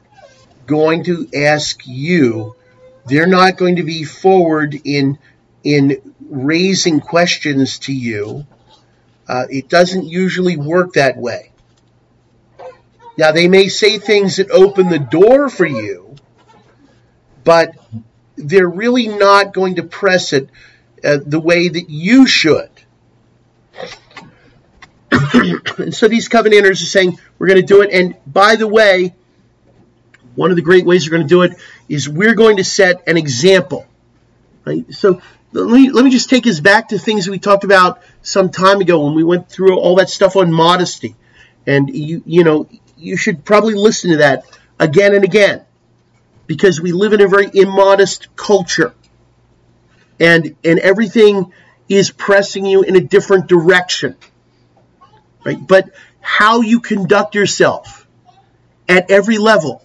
going 0.67 1.05
to 1.05 1.29
ask 1.35 1.87
you. 1.87 2.55
They're 3.07 3.27
not 3.27 3.57
going 3.57 3.77
to 3.77 3.83
be 3.83 4.05
forward 4.05 4.79
in 4.85 5.19
in 5.65 6.15
raising 6.29 7.01
questions 7.01 7.79
to 7.81 7.93
you. 7.93 8.47
Uh, 9.33 9.47
it 9.49 9.67
doesn't 9.71 10.05
usually 10.05 10.59
work 10.59 10.93
that 10.93 11.17
way. 11.17 11.53
Now 13.17 13.33
they 13.33 13.49
may 13.49 13.69
say 13.69 13.99
things 13.99 14.37
that 14.37 14.51
open 14.51 14.91
the 14.91 14.99
door 14.99 15.49
for 15.49 15.65
you, 15.65 16.17
but 17.43 17.75
they're 18.37 18.69
really 18.69 19.09
not 19.09 19.55
going 19.55 19.77
to 19.77 19.85
press 19.85 20.35
it 20.35 20.51
uh, 21.03 21.17
the 21.25 21.41
way 21.41 21.69
that 21.69 21.89
you 21.89 22.27
should. 22.27 22.69
and 25.79 25.95
so 25.95 26.09
these 26.09 26.29
covenanters 26.29 26.83
are 26.83 26.87
saying, 26.87 27.19
we're 27.39 27.47
going 27.47 27.61
to 27.63 27.67
do 27.67 27.81
it. 27.81 27.91
And 27.91 28.15
by 28.27 28.57
the 28.57 28.69
way, 28.69 29.15
one 30.35 30.51
of 30.51 30.57
the 30.57 30.63
great 30.63 30.85
ways 30.85 31.07
we're 31.09 31.17
going 31.17 31.27
to 31.27 31.35
do 31.35 31.41
it 31.41 31.53
is 31.89 32.07
we're 32.07 32.35
going 32.35 32.59
to 32.59 32.65
set 32.65 33.09
an 33.09 33.17
example. 33.17 33.87
Right? 34.67 34.93
So 34.93 35.23
let 35.53 35.71
me, 35.71 35.91
let 35.91 36.05
me 36.05 36.11
just 36.11 36.29
take 36.29 36.47
us 36.47 36.61
back 36.61 36.89
to 36.89 36.99
things 36.99 37.31
we 37.31 37.39
talked 37.39 37.65
about 37.65 38.03
some 38.23 38.51
time 38.51 38.81
ago 38.81 39.05
when 39.05 39.15
we 39.15 39.25
went 39.25 39.49
through 39.49 39.79
all 39.79 39.97
that 39.97 40.09
stuff 40.09 40.37
on 40.37 40.53
modesty. 40.53 41.15
And 41.67 41.95
you, 41.95 42.23
you 42.25 42.45
know, 42.45 42.69
you 42.97 43.17
should 43.17 43.45
probably 43.45 43.75
listen 43.75 44.11
to 44.11 44.17
that 44.19 44.45
again 44.79 45.15
and 45.15 45.25
again 45.25 45.65
because 46.47 46.81
we 46.81 46.93
live 46.93 47.13
in 47.13 47.21
a 47.21 47.29
very 47.29 47.51
immodest 47.53 48.35
culture. 48.37 48.95
And, 50.19 50.57
and 50.65 50.79
everything 50.79 51.53
is 51.89 52.11
pressing 52.11 52.65
you 52.65 52.83
in 52.83 52.97
a 52.97 53.01
different 53.01 53.49
direction. 53.49 54.17
Right? 55.45 55.59
But 55.65 55.91
how 56.21 56.61
you 56.61 56.81
conduct 56.81 57.35
yourself 57.35 58.07
at 58.89 59.11
every 59.11 59.39
level, 59.39 59.85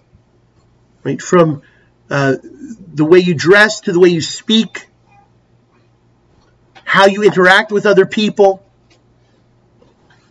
right? 1.03 1.21
From 1.21 1.61
uh, 2.09 2.35
the 2.41 3.05
way 3.05 3.19
you 3.19 3.33
dress 3.33 3.81
to 3.81 3.91
the 3.91 3.99
way 3.99 4.09
you 4.09 4.21
speak, 4.21 4.86
how 6.87 7.05
you 7.05 7.21
interact 7.21 7.69
with 7.69 7.85
other 7.85 8.05
people, 8.05 8.63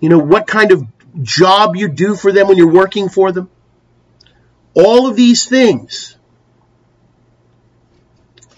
you 0.01 0.09
know, 0.09 0.19
what 0.19 0.47
kind 0.47 0.73
of 0.73 0.87
job 1.23 1.77
you 1.77 1.87
do 1.87 2.17
for 2.17 2.33
them 2.33 2.49
when 2.49 2.57
you're 2.57 2.73
working 2.73 3.11
for 3.11 3.31
them. 3.31 3.51
All 4.73 5.07
of 5.07 5.17
these 5.17 5.45
things 5.45 6.17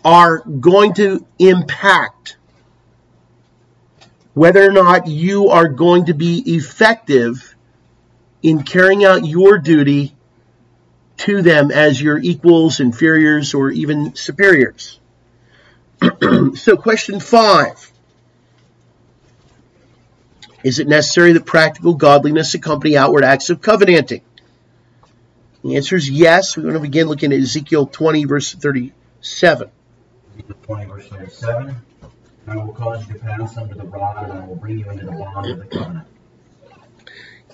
are 0.05 0.39
going 0.39 0.95
to 0.95 1.27
impact 1.41 2.37
whether 4.33 4.65
or 4.65 4.71
not 4.71 5.09
you 5.09 5.49
are 5.49 5.67
going 5.67 6.07
to 6.07 6.15
be 6.15 6.55
effective 6.55 7.57
in 8.45 8.63
carrying 8.63 9.05
out 9.05 9.27
your 9.27 9.59
duty 9.59 10.15
to 11.17 11.43
them 11.43 11.73
as 11.73 12.01
your 12.01 12.17
equals, 12.17 12.79
inferiors, 12.79 13.55
or 13.55 13.73
even 13.73 14.15
superiors. 14.15 15.01
so, 16.55 16.77
question 16.77 17.21
five 17.21 17.93
Is 20.63 20.79
it 20.79 20.89
necessary 20.89 21.33
that 21.33 21.47
practical 21.47 21.95
godliness 21.95 22.55
accompany 22.55 22.97
outward 22.97 23.25
acts 23.25 23.51
of 23.51 23.61
covenanting? 23.61 24.23
The 25.65 25.77
answer 25.77 25.97
is 25.97 26.09
yes. 26.09 26.57
We're 26.57 26.63
going 26.65 26.75
to 26.75 26.81
begin 26.81 27.09
looking 27.09 27.33
at 27.33 27.41
Ezekiel 27.41 27.87
20, 27.87 28.25
verse 28.27 28.55
37. 28.55 29.71
Ezekiel 30.35 30.57
20, 30.63 30.85
verse 30.87 31.09
37. 31.09 31.77
I 32.47 32.57
will 32.57 32.73
cause 32.73 33.07
you 33.07 33.15
to 33.15 33.21
pass 33.21 33.57
under 33.57 33.75
the 33.75 33.85
rod, 33.85 34.25
and 34.25 34.33
I 34.39 34.47
will 34.47 34.57
bring 34.57 34.79
you 34.79 34.89
into 34.89 35.05
the 35.05 35.13
bond 35.13 35.51
of 35.51 35.59
the 35.59 35.67
covenant. 35.67 36.07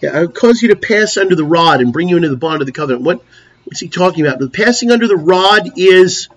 Yeah, 0.01 0.17
I 0.17 0.21
will 0.21 0.29
cause 0.29 0.63
you 0.63 0.69
to 0.69 0.77
pass 0.77 1.17
under 1.17 1.35
the 1.35 1.45
rod 1.45 1.81
and 1.81 1.93
bring 1.93 2.09
you 2.09 2.17
into 2.17 2.29
the 2.29 2.37
bond 2.37 2.61
of 2.61 2.67
the 2.67 2.73
covenant. 2.73 3.05
What 3.05 3.25
what's 3.65 3.81
he 3.81 3.89
talking 3.89 4.25
about? 4.25 4.39
The 4.39 4.51
passing 4.51 4.91
under 4.91 5.09
the 5.09 5.17
rod 5.17 5.73
is 5.77 6.29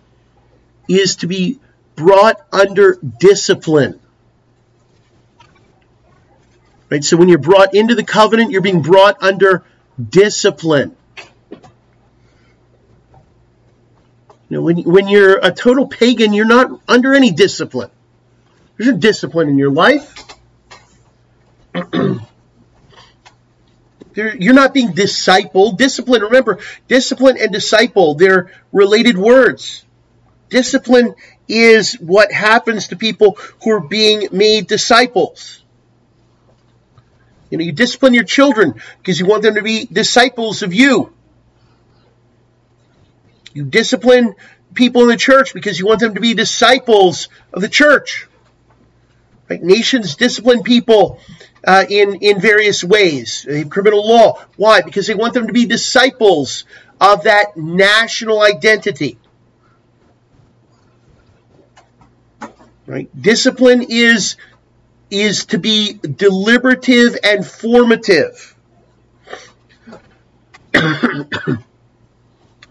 is 0.87 1.17
to 1.17 1.27
be 1.27 1.59
brought 1.97 2.39
under 2.53 2.97
discipline. 3.19 3.99
Right? 6.89 7.03
So 7.03 7.17
when 7.17 7.27
you're 7.27 7.39
brought 7.39 7.75
into 7.75 7.95
the 7.95 8.03
covenant, 8.03 8.51
you're 8.51 8.61
being 8.61 8.81
brought 8.81 9.21
under 9.21 9.65
discipline. 10.09 10.95
You 14.49 14.55
know, 14.55 14.61
when, 14.61 14.83
when 14.83 15.09
you're 15.09 15.39
a 15.43 15.51
total 15.51 15.87
pagan, 15.87 16.31
you're 16.31 16.45
not 16.45 16.79
under 16.87 17.13
any 17.13 17.31
discipline. 17.31 17.89
There's 18.77 18.89
no 18.91 18.97
discipline 18.97 19.49
in 19.49 19.57
your 19.57 19.71
life. 19.71 20.13
you're 24.13 24.53
not 24.53 24.73
being 24.73 24.93
discipled. 24.93 25.77
Discipline, 25.77 26.21
remember, 26.21 26.59
discipline 26.87 27.37
and 27.37 27.51
disciple, 27.51 28.15
they're 28.15 28.51
related 28.71 29.17
words. 29.17 29.83
Discipline 30.49 31.15
is 31.47 31.93
what 31.93 32.31
happens 32.31 32.89
to 32.89 32.95
people 32.95 33.37
who 33.63 33.71
are 33.71 33.79
being 33.79 34.27
made 34.31 34.67
disciples. 34.67 35.63
You 37.49 37.57
know, 37.57 37.63
you 37.63 37.71
discipline 37.71 38.13
your 38.13 38.25
children 38.25 38.75
because 38.97 39.19
you 39.19 39.25
want 39.25 39.43
them 39.43 39.55
to 39.55 39.61
be 39.61 39.85
disciples 39.85 40.63
of 40.63 40.73
you. 40.73 41.13
You 43.53 43.63
discipline 43.63 44.35
people 44.73 45.03
in 45.03 45.07
the 45.07 45.17
church 45.17 45.53
because 45.53 45.79
you 45.79 45.85
want 45.85 46.01
them 46.01 46.15
to 46.15 46.21
be 46.21 46.33
disciples 46.33 47.29
of 47.53 47.61
the 47.61 47.69
church. 47.69 48.27
Right? 49.49 49.63
Nations 49.63 50.15
discipline 50.15 50.61
people 50.61 51.19
uh, 51.65 51.85
in, 51.89 52.15
in 52.15 52.39
various 52.41 52.83
ways. 52.83 53.47
criminal 53.69 54.07
law. 54.07 54.43
Why? 54.57 54.81
Because 54.81 55.07
they 55.07 55.15
want 55.15 55.33
them 55.33 55.47
to 55.47 55.53
be 55.53 55.65
disciples 55.65 56.65
of 56.99 57.23
that 57.23 57.55
national 57.55 58.41
identity. 58.41 59.17
Right? 62.87 63.09
Discipline 63.21 63.85
is, 63.89 64.37
is 65.11 65.45
to 65.47 65.59
be 65.59 65.93
deliberative 65.93 67.17
and 67.21 67.45
formative. 67.45 68.55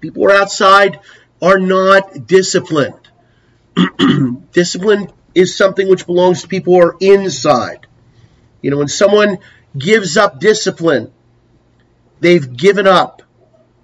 People 0.00 0.22
who 0.22 0.24
are 0.24 0.32
outside 0.32 0.98
are 1.40 1.58
not 1.58 2.26
disciplined. 2.26 3.08
Discipline 4.52 5.12
is 5.34 5.54
something 5.54 5.86
which 5.88 6.06
belongs 6.06 6.40
to 6.42 6.48
people 6.48 6.72
who 6.72 6.80
are 6.80 6.96
inside. 6.98 7.86
You 8.62 8.70
know, 8.70 8.78
when 8.78 8.88
someone 8.88 9.38
gives 9.76 10.16
up 10.16 10.40
discipline, 10.40 11.12
they've 12.20 12.56
given 12.56 12.86
up 12.86 13.22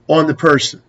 on 0.08 0.26
the 0.26 0.34
person. 0.34 0.82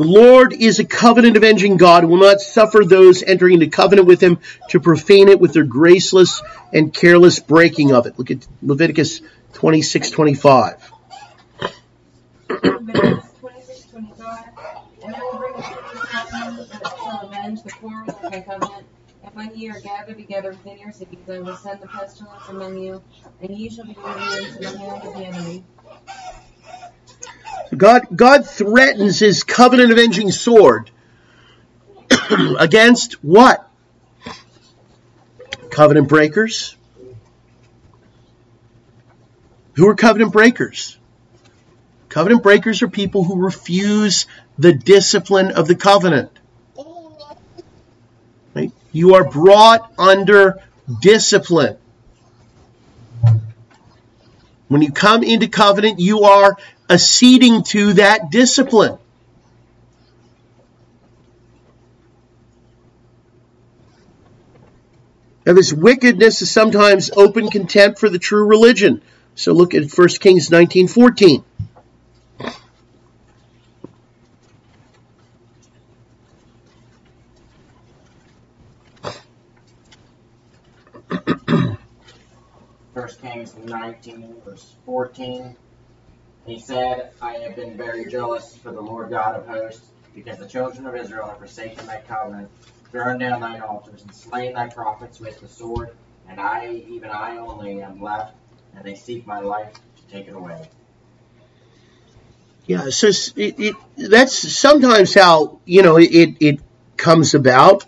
The 0.00 0.06
Lord 0.06 0.54
is 0.54 0.78
a 0.78 0.84
covenant 0.86 1.36
avenging 1.36 1.76
God 1.76 2.06
will 2.06 2.16
not 2.16 2.40
suffer 2.40 2.86
those 2.86 3.22
entering 3.22 3.52
into 3.52 3.68
covenant 3.68 4.08
with 4.08 4.22
him 4.22 4.38
to 4.70 4.80
profane 4.80 5.28
it 5.28 5.38
with 5.38 5.52
their 5.52 5.64
graceless 5.64 6.40
and 6.72 6.90
careless 6.90 7.38
breaking 7.38 7.92
of 7.92 8.06
it. 8.06 8.18
Look 8.18 8.30
at 8.30 8.46
Leviticus 8.62 9.20
26 9.52 10.10
25. 10.10 10.92
Leviticus 12.48 13.30
26, 13.40 13.84
25. 13.90 14.44
And 15.04 15.14
I 15.14 15.20
will 15.20 15.38
bring 15.38 15.54
a 15.54 15.60
covenant 15.60 16.70
that 16.70 16.96
shall 16.96 17.28
avenge 17.28 17.62
the 17.62 17.70
quarrel 17.72 18.08
of 18.08 18.22
my 18.22 18.40
covenant. 18.40 18.86
And 19.22 19.34
when 19.34 19.54
ye 19.54 19.68
are 19.68 19.80
gathered 19.80 20.16
together 20.16 20.52
within 20.52 20.78
your 20.78 20.92
cities, 20.92 21.28
I 21.28 21.40
will 21.40 21.56
send 21.56 21.82
the 21.82 21.88
pestilence 21.88 22.48
among 22.48 22.78
you, 22.78 23.02
and 23.42 23.54
ye 23.54 23.68
shall 23.68 23.84
be 23.84 23.92
delivered 23.92 24.46
into 24.46 24.58
the 24.60 24.78
hand 24.78 25.02
of 25.06 25.12
the 25.12 25.26
enemy. 25.26 25.64
God, 27.76 28.06
God 28.14 28.46
threatens 28.46 29.18
his 29.18 29.44
covenant 29.44 29.92
avenging 29.92 30.32
sword 30.32 30.90
against 32.58 33.14
what? 33.24 33.68
Covenant 35.70 36.08
breakers. 36.08 36.76
Who 39.74 39.88
are 39.88 39.94
covenant 39.94 40.32
breakers? 40.32 40.98
Covenant 42.08 42.42
breakers 42.42 42.82
are 42.82 42.88
people 42.88 43.22
who 43.22 43.40
refuse 43.40 44.26
the 44.58 44.72
discipline 44.72 45.52
of 45.52 45.68
the 45.68 45.76
covenant. 45.76 46.30
Right? 48.52 48.72
You 48.90 49.14
are 49.14 49.24
brought 49.24 49.92
under 49.96 50.60
discipline. 51.00 51.76
When 54.66 54.82
you 54.82 54.92
come 54.92 55.22
into 55.22 55.48
covenant, 55.48 56.00
you 56.00 56.24
are 56.24 56.56
acceding 56.90 57.62
to 57.62 57.92
that 57.94 58.30
discipline. 58.30 58.98
Now, 65.46 65.54
this 65.54 65.72
wickedness 65.72 66.42
is 66.42 66.50
sometimes 66.50 67.10
open 67.16 67.48
contempt 67.48 67.98
for 67.98 68.10
the 68.10 68.18
true 68.18 68.44
religion. 68.44 69.02
So 69.36 69.52
look 69.52 69.74
at 69.74 69.90
1 69.90 70.08
Kings 70.20 70.50
19:14. 70.50 71.44
First 82.92 83.22
Kings 83.22 83.54
19, 83.64 84.36
verse 84.44 84.74
14. 84.84 85.56
He 86.50 86.58
said, 86.58 87.12
I 87.22 87.34
have 87.34 87.54
been 87.54 87.76
very 87.76 88.10
jealous 88.10 88.56
for 88.56 88.72
the 88.72 88.80
Lord 88.80 89.10
God 89.10 89.36
of 89.36 89.46
hosts, 89.46 89.86
because 90.16 90.36
the 90.36 90.48
children 90.48 90.84
of 90.84 90.96
Israel 90.96 91.28
have 91.28 91.38
forsaken 91.38 91.86
thy 91.86 92.00
covenant, 92.00 92.50
thrown 92.90 93.20
down 93.20 93.40
thine 93.40 93.60
altars, 93.60 94.02
and 94.02 94.12
slain 94.12 94.54
thy 94.54 94.68
prophets 94.68 95.20
with 95.20 95.38
the 95.38 95.46
sword, 95.46 95.90
and 96.28 96.40
I, 96.40 96.82
even 96.88 97.08
I 97.08 97.36
only, 97.36 97.80
am 97.80 98.02
left, 98.02 98.34
and 98.74 98.84
they 98.84 98.96
seek 98.96 99.28
my 99.28 99.38
life 99.38 99.72
to 99.74 100.12
take 100.12 100.26
it 100.26 100.34
away. 100.34 100.68
Yeah, 102.66 102.90
so 102.90 103.10
it, 103.36 103.54
it, 103.60 103.76
that's 103.96 104.36
sometimes 104.36 105.14
how 105.14 105.60
you 105.66 105.82
know 105.82 105.98
it 105.98 106.36
it 106.40 106.60
comes 106.96 107.34
about. 107.34 107.84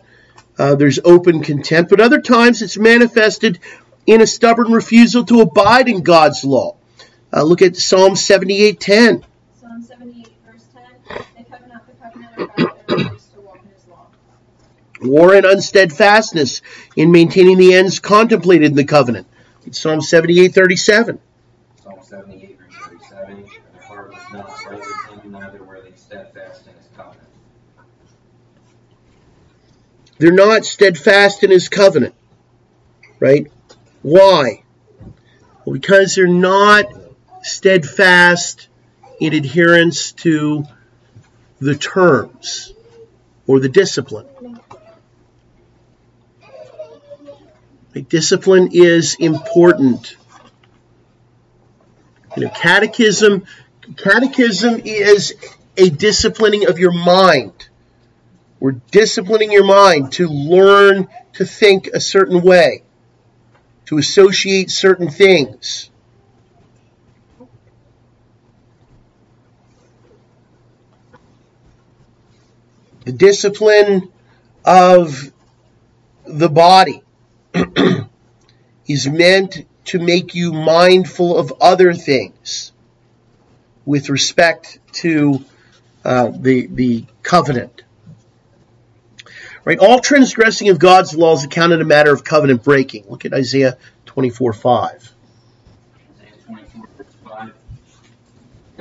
Uh, 0.57 0.77
there's 0.77 1.01
open 1.05 1.43
contempt, 1.43 1.91
but 1.91 2.01
other 2.01 2.21
times 2.21 2.63
it's 2.63 2.79
manifested 2.79 3.59
in 4.07 4.21
a 4.21 4.27
stubborn 4.27 4.71
refusal 4.71 5.25
to 5.25 5.41
abide 5.41 5.89
in 5.89 6.05
God's 6.05 6.45
law. 6.45 6.77
Uh, 7.33 7.43
look 7.43 7.63
at 7.63 7.77
Psalm 7.77 8.13
78:10. 8.15 9.25
Psalm 9.59 9.83
78, 9.83 10.29
verse 10.45 10.65
10. 11.09 11.25
They 11.37 11.45
cover 11.45 11.67
not 11.67 11.87
the 11.87 11.93
covenant 11.95 12.39
of 12.39 12.57
God 12.57 13.21
to 13.35 13.41
walk 13.41 13.61
in 13.65 13.71
his 13.71 13.87
law. 13.89 14.07
War 15.01 15.35
and 15.35 15.47
unsteadfastness 15.47 16.61
in 16.95 17.11
maintaining 17.11 17.57
the 17.57 17.73
ends 17.75 18.01
contemplated 18.01 18.71
in 18.71 18.77
the 18.77 18.85
covenant. 18.85 19.27
It's 19.65 19.81
Psalm 19.81 20.01
78:37. 20.01 21.19
Psalm 21.83 21.95
78, 22.03 22.59
verse 22.59 22.75
37. 22.89 23.37
And 23.37 23.47
their 23.75 23.83
heart 23.83 24.13
was 24.13 24.23
not 24.33 24.65
right 24.67 24.79
with 24.79 25.23
him, 25.23 25.33
neither 25.33 25.65
were 25.65 25.81
they 25.81 25.97
steadfast 25.97 26.67
in 26.67 26.75
his 26.75 26.89
covenant. 26.95 27.29
They're 30.19 30.33
not 30.33 30.67
steadfast 30.67 31.43
in 31.43 31.51
his 31.51 31.71
covenant. 31.71 32.15
Right? 33.19 33.51
Why? 34.03 34.65
Well, 35.65 35.75
because 35.75 36.15
they're 36.15 36.27
not 36.27 37.02
steadfast 37.43 38.69
in 39.21 39.35
adherence 39.35 40.13
to 40.13 40.65
the 41.61 41.75
terms 41.75 42.73
or 43.47 43.61
the 43.61 43.69
discipline. 43.69 44.27
Like, 47.95 48.09
discipline 48.09 48.71
is 48.73 49.17
important. 49.17 50.17
You 52.37 52.45
know, 52.45 52.51
catechism, 52.51 53.45
catechism 53.97 54.81
is 54.85 55.35
a 55.77 55.91
disciplining 55.91 56.69
of 56.69 56.79
your 56.79 56.93
mind. 56.93 57.69
We're 58.61 58.81
disciplining 58.91 59.53
your 59.53 59.65
mind 59.65 60.13
to 60.13 60.29
learn 60.29 61.09
to 61.35 61.45
think 61.45 61.89
a 61.89 62.01
certain 62.01 62.41
way, 62.43 62.83
to 63.87 63.99
associate 63.99 64.71
certain 64.71 65.11
things. 65.11 65.91
The 73.05 73.13
discipline 73.13 74.13
of 74.65 75.33
the 76.25 76.49
body 76.49 77.03
is 78.87 79.09
meant 79.09 79.67
to 79.87 79.99
make 79.99 80.35
you 80.35 80.53
mindful 80.53 81.37
of 81.37 81.53
other 81.61 81.93
things 81.93 82.73
with 83.85 84.09
respect 84.09 84.79
to 84.93 85.45
uh, 86.05 86.31
the, 86.35 86.69
the 86.69 87.07
covenant. 87.23 87.83
Right? 89.65 89.79
All 89.79 90.01
transgressing 90.01 90.69
of 90.69 90.79
God's 90.79 91.17
laws 91.17 91.41
is 91.41 91.45
accounted 91.47 91.81
a 91.81 91.85
matter 91.85 92.13
of 92.13 92.25
covenant 92.25 92.63
breaking. 92.63 93.07
Look 93.09 93.25
at 93.25 93.33
Isaiah 93.33 93.79
24 94.07 94.53
5. 94.53 95.12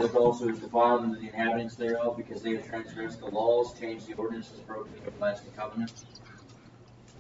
Earth 0.02 0.15
also 0.15 0.49
is 0.49 0.60
defiled 0.60 1.03
into 1.03 1.19
the 1.19 1.28
inhabitants 1.28 1.76
thereof, 1.76 2.18
because 2.18 2.41
they 2.41 2.56
have 2.56 2.68
transgressed 2.68 3.19
the 3.19 3.28
laws, 3.28 3.78
changed 3.80 4.07
the 4.07 4.14
ordinances, 4.15 4.60
broken 4.61 4.91
the 4.99 5.07
everlasting 5.07 5.52
covenant. 5.56 5.91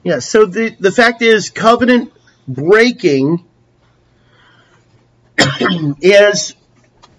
Yeah, 0.03 0.19
so 0.19 0.45
the, 0.45 0.75
the 0.79 0.91
fact 0.91 1.21
is, 1.21 1.49
covenant 1.49 2.11
breaking 2.47 3.45
is 6.01 6.55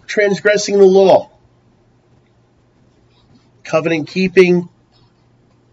transgressing 0.06 0.78
the 0.78 0.84
law. 0.84 1.30
Covenant 3.62 4.08
keeping 4.08 4.68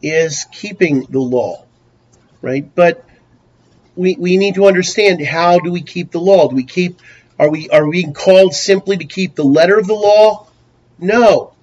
is 0.02 0.46
keeping 0.52 1.06
the 1.10 1.20
law, 1.20 1.66
right? 2.42 2.74
But 2.74 3.06
we, 3.96 4.16
we 4.18 4.38
need 4.38 4.56
to 4.56 4.66
understand 4.66 5.26
how 5.26 5.60
do 5.60 5.72
we 5.72 5.82
keep 5.82 6.12
the 6.12 6.22
law? 6.22 6.48
Do 6.48 6.56
we 6.56 6.64
keep 6.64 7.02
are 7.40 7.50
we 7.50 7.70
are 7.70 7.88
we 7.88 8.12
called 8.12 8.54
simply 8.54 8.98
to 8.98 9.06
keep 9.06 9.34
the 9.34 9.46
letter 9.46 9.80
of 9.80 9.88
the 9.88 9.94
law? 9.94 10.48
No. 11.00 11.54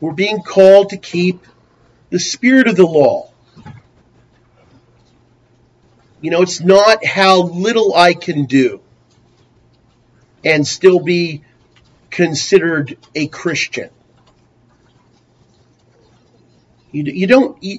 We're 0.00 0.12
being 0.12 0.42
called 0.42 0.90
to 0.90 0.96
keep 0.96 1.46
the 2.08 2.18
spirit 2.18 2.66
of 2.66 2.76
the 2.76 2.86
law. 2.86 3.30
You 6.22 6.30
know, 6.30 6.40
it's 6.40 6.60
not 6.60 7.04
how 7.04 7.42
little 7.42 7.94
I 7.94 8.14
can 8.14 8.46
do 8.46 8.80
and 10.44 10.66
still 10.66 11.00
be 11.00 11.42
considered 12.08 12.96
a 13.14 13.28
Christian. 13.28 13.90
You, 16.90 17.04
you 17.04 17.26
don't, 17.26 17.62
you, 17.62 17.78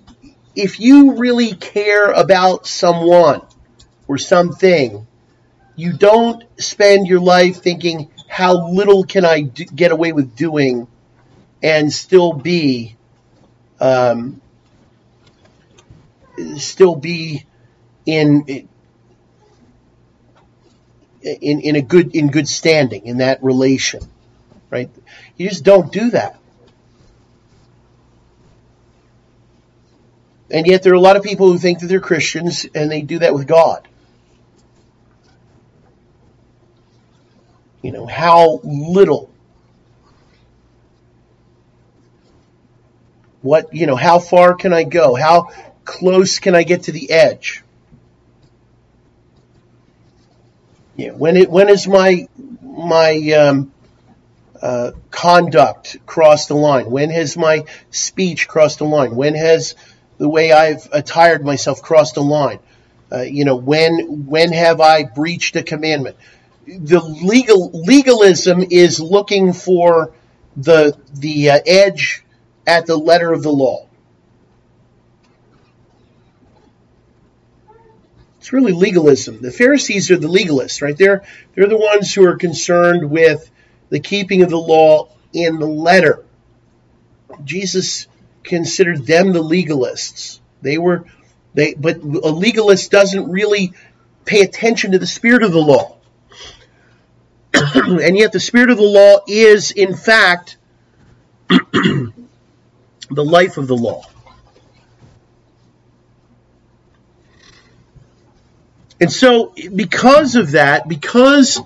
if 0.56 0.80
you 0.80 1.18
really 1.18 1.54
care 1.54 2.12
about 2.12 2.66
someone 2.68 3.42
or 4.08 4.18
something, 4.18 5.06
you 5.82 5.94
don't 5.94 6.44
spend 6.62 7.08
your 7.08 7.20
life 7.20 7.64
thinking, 7.64 8.12
how 8.28 8.70
little 8.70 9.04
can 9.04 9.26
I 9.26 9.42
get 9.42 9.92
away 9.92 10.12
with 10.12 10.36
doing 10.36 10.88
and 11.64 11.92
still 11.92 12.34
be, 12.34 12.96
um, 13.80 14.40
still 16.58 16.96
be 16.96 17.48
in, 18.06 18.68
in, 21.24 21.62
in 21.62 21.76
a 21.76 21.82
good, 21.82 22.16
in 22.16 22.30
good 22.30 22.48
standing 22.48 23.08
in 23.08 23.18
that 23.18 23.44
relation, 23.44 24.02
right? 24.70 24.92
You 25.36 25.50
just 25.50 25.64
don't 25.64 25.92
do 25.92 26.12
that. 26.12 26.40
And 30.52 30.68
yet 30.68 30.84
there 30.84 30.94
are 30.94 30.96
a 30.96 31.02
lot 31.02 31.18
of 31.18 31.24
people 31.24 31.52
who 31.52 31.58
think 31.58 31.80
that 31.80 31.88
they're 31.88 32.00
Christians 32.00 32.68
and 32.76 32.92
they 32.92 33.02
do 33.02 33.18
that 33.20 33.34
with 33.34 33.48
God. 33.48 33.88
You 37.82 37.92
know, 37.92 38.06
how 38.06 38.60
little. 38.64 39.30
What, 43.42 43.74
you 43.74 43.88
know, 43.88 43.96
how 43.96 44.20
far 44.20 44.54
can 44.54 44.72
I 44.72 44.84
go? 44.84 45.16
How 45.16 45.50
close 45.84 46.40
can 46.40 46.56
I 46.56 46.64
get 46.64 46.84
to 46.84 46.92
the 46.92 47.10
edge? 47.12 47.64
Yeah, 50.96 51.12
when 51.12 51.38
it 51.38 51.50
when 51.50 51.70
is 51.70 51.88
my 51.88 52.28
my 52.62 53.32
um, 53.32 53.72
uh, 54.62 54.92
conduct 55.10 55.98
crossed 56.06 56.50
the 56.50 56.56
line? 56.56 56.92
When 56.92 57.10
has 57.10 57.36
my 57.36 57.64
speech 57.90 58.48
crossed 58.48 58.80
the 58.80 58.86
line? 58.86 59.16
When 59.16 59.34
has 59.34 59.76
the 60.20 60.30
way 60.30 60.52
I've 60.52 60.88
attired 60.92 61.44
myself 61.44 61.82
crossed 61.82 62.16
the 62.16 62.22
line? 62.22 62.60
Uh, 63.12 63.22
you 63.22 63.46
know, 63.46 63.56
when 63.56 64.28
when 64.28 64.52
have 64.52 64.80
I 64.80 65.04
breached 65.04 65.56
a 65.56 65.64
commandment? 65.64 66.18
The 66.66 67.00
legal 67.00 67.72
legalism 67.74 68.64
is 68.70 69.00
looking 69.00 69.54
for 69.54 70.14
the 70.56 70.98
the 71.14 71.52
uh, 71.52 71.60
edge 71.66 72.24
at 72.68 72.86
the 72.86 72.98
letter 72.98 73.32
of 73.32 73.44
the 73.44 73.52
law. 73.52 73.88
It's 78.40 78.52
really 78.52 78.74
legalism. 78.74 79.40
The 79.42 79.52
Pharisees 79.52 80.10
are 80.12 80.18
the 80.18 80.28
legalists, 80.28 80.82
right? 80.82 80.98
They're 80.98 81.24
they're 81.54 81.68
the 81.68 81.78
ones 81.78 82.14
who 82.14 82.26
are 82.26 82.38
concerned 82.38 83.10
with 83.10 83.50
the 83.90 84.00
keeping 84.00 84.42
of 84.42 84.50
the 84.50 84.58
law 84.58 85.10
in 85.34 85.60
the 85.60 85.68
letter. 85.68 86.26
Jesus 87.44 88.08
considered 88.44 89.06
them 89.06 89.32
the 89.32 89.44
legalists. 89.44 90.40
They 90.62 90.78
were 90.78 91.06
they 91.54 91.76
but 91.76 91.98
a 91.98 92.32
legalist 92.32 92.92
doesn't 92.92 93.30
really 93.30 93.74
pay 94.26 94.42
attention 94.42 94.94
to 94.94 95.00
the 95.00 95.08
spirit 95.08 95.44
of 95.44 95.52
the 95.52 95.60
law. 95.60 95.98
and 97.54 98.18
yet 98.18 98.32
the 98.32 98.40
spirit 98.40 98.70
of 98.70 98.78
the 98.78 98.84
law 98.84 99.20
is 99.28 99.72
in 99.72 99.96
fact 99.96 100.58
the 101.50 102.14
life 103.10 103.58
of 103.58 103.68
the 103.68 103.76
law. 103.76 104.04
And 109.00 109.12
so, 109.12 109.54
because 109.76 110.36
of 110.36 110.52
that, 110.52 110.88
because 110.88 111.60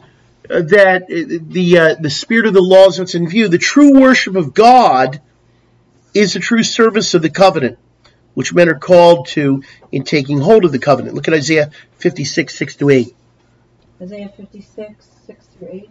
that 0.47 1.07
the 1.07 1.77
uh, 1.77 1.95
the 1.95 2.09
spirit 2.09 2.45
of 2.45 2.53
the 2.53 2.61
law 2.61 2.87
is 2.87 2.97
what's 2.97 3.13
in 3.13 3.27
view, 3.27 3.49
the 3.49 3.57
true 3.57 3.99
worship 3.99 4.35
of 4.35 4.53
God 4.53 5.21
is 6.13 6.33
the 6.33 6.39
true 6.39 6.63
service 6.63 7.13
of 7.13 7.21
the 7.21 7.29
covenant, 7.29 7.77
which 8.35 8.53
men 8.53 8.69
are 8.69 8.79
called 8.79 9.27
to 9.27 9.63
in 9.91 10.03
taking 10.03 10.39
hold 10.39 10.63
of 10.63 10.71
the 10.71 10.79
covenant. 10.79 11.13
Look 11.13 11.27
at 11.27 11.33
Isaiah 11.33 11.71
56, 11.97 12.55
6 12.55 12.75
to 12.77 12.89
8. 12.89 13.15
Isaiah 14.01 14.29
56, 14.29 15.05
6 15.05 15.14
through 15.57 15.69
8. 15.71 15.89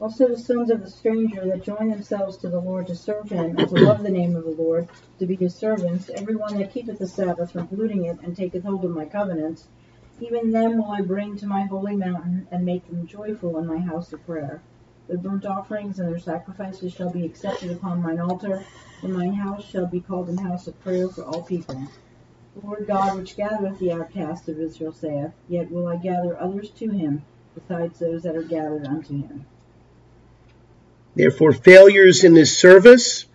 Also 0.00 0.28
the 0.28 0.36
sons 0.36 0.70
of 0.70 0.82
the 0.82 0.90
stranger 0.90 1.46
that 1.46 1.64
join 1.64 1.88
themselves 1.88 2.36
to 2.38 2.48
the 2.48 2.60
Lord 2.60 2.86
to 2.88 2.96
serve 2.96 3.30
him, 3.30 3.56
and 3.56 3.68
to 3.68 3.76
love 3.76 4.02
the 4.02 4.10
name 4.10 4.36
of 4.36 4.44
the 4.44 4.50
Lord, 4.50 4.88
to 5.18 5.26
be 5.26 5.36
his 5.36 5.54
servants, 5.54 6.10
every 6.10 6.34
one 6.34 6.58
that 6.58 6.72
keepeth 6.72 6.98
the 6.98 7.06
Sabbath 7.06 7.52
from 7.52 7.68
polluting 7.68 8.04
it, 8.04 8.18
and 8.22 8.36
taketh 8.36 8.64
hold 8.64 8.84
of 8.84 8.90
my 8.90 9.04
covenants, 9.04 9.68
even 10.20 10.50
them 10.50 10.78
will 10.78 10.90
I 10.90 11.00
bring 11.00 11.36
to 11.36 11.46
my 11.46 11.62
holy 11.62 11.96
mountain, 11.96 12.46
and 12.50 12.66
make 12.66 12.86
them 12.86 13.06
joyful 13.06 13.56
in 13.58 13.66
my 13.66 13.78
house 13.78 14.12
of 14.12 14.26
prayer. 14.26 14.60
Their 15.06 15.18
burnt 15.18 15.46
offerings 15.46 15.98
and 15.98 16.08
their 16.08 16.18
sacrifices 16.18 16.92
shall 16.92 17.10
be 17.10 17.24
accepted 17.24 17.70
upon 17.70 18.02
mine 18.02 18.20
altar, 18.20 18.64
and 19.02 19.12
mine 19.12 19.34
house 19.34 19.64
shall 19.64 19.86
be 19.86 20.00
called 20.00 20.28
an 20.28 20.38
house 20.38 20.66
of 20.66 20.80
prayer 20.80 21.08
for 21.08 21.24
all 21.24 21.42
people. 21.42 21.80
The 22.54 22.66
Lord 22.66 22.86
God 22.86 23.16
which 23.16 23.36
gathereth 23.36 23.78
the 23.78 23.92
outcast 23.92 24.48
of 24.48 24.58
Israel 24.58 24.92
saith, 24.92 25.32
Yet 25.48 25.70
will 25.70 25.88
I 25.88 25.96
gather 25.96 26.40
others 26.40 26.70
to 26.72 26.88
him, 26.90 27.22
besides 27.54 27.98
those 27.98 28.22
that 28.22 28.36
are 28.36 28.42
gathered 28.42 28.86
unto 28.86 29.14
him. 29.14 29.46
Therefore, 31.14 31.52
failures 31.52 32.24
in 32.24 32.34
this 32.34 32.56
service 32.56 33.26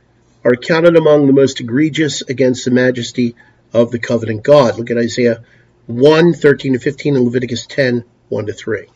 are 0.44 0.56
counted 0.56 0.96
among 0.96 1.28
the 1.28 1.34
most 1.34 1.60
egregious 1.60 2.22
against 2.22 2.66
the 2.66 2.72
majesty 2.72 3.36
of 3.74 3.92
the 3.92 4.00
covenant 4.00 4.44
God. 4.44 4.78
Look 4.78 4.92
at 4.92 4.98
Isaiah 4.98 5.44
1, 5.88 6.34
13 6.34 6.74
to 6.74 6.80
15, 6.80 7.16
and 7.16 7.26
Leviticus 7.26 7.66
10, 7.66 8.04
1 8.30 8.46
to 8.46 8.54
3. 8.54 8.88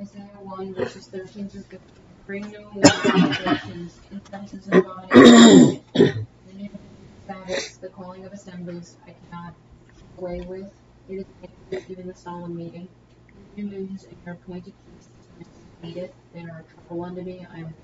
Isaiah 0.00 0.22
1, 0.42 0.74
verses 0.74 1.06
13 1.06 1.48
through 1.48 1.60
15. 1.62 1.80
Bring 2.26 2.50
no 2.52 2.70
more 2.72 2.82
transgressions, 2.82 3.98
offenses 4.16 4.66
and 4.68 4.84
bodies. 4.84 5.80
the 5.92 6.24
new 6.56 6.70
Sabbaths, 7.26 7.76
the 7.76 7.88
calling 7.88 8.24
of 8.24 8.32
assemblies, 8.32 8.96
I 9.06 9.14
cannot 9.30 9.54
away 10.18 10.40
with. 10.40 10.72
It 11.08 11.14
is 11.14 11.24
painful, 11.70 11.92
even 11.92 12.06
the 12.06 12.14
solemn 12.14 12.56
meeting. 12.56 12.88
Moons 13.56 14.04
and 14.04 14.16
your 14.26 14.34
appointed 14.34 14.74
I 15.40 15.86
need 15.86 15.96
it. 15.98 16.14
They 16.34 16.40
are 16.42 16.64
trouble 16.74 17.04
unto 17.04 17.22
me. 17.22 17.46
I 17.52 17.60
am 17.60 17.74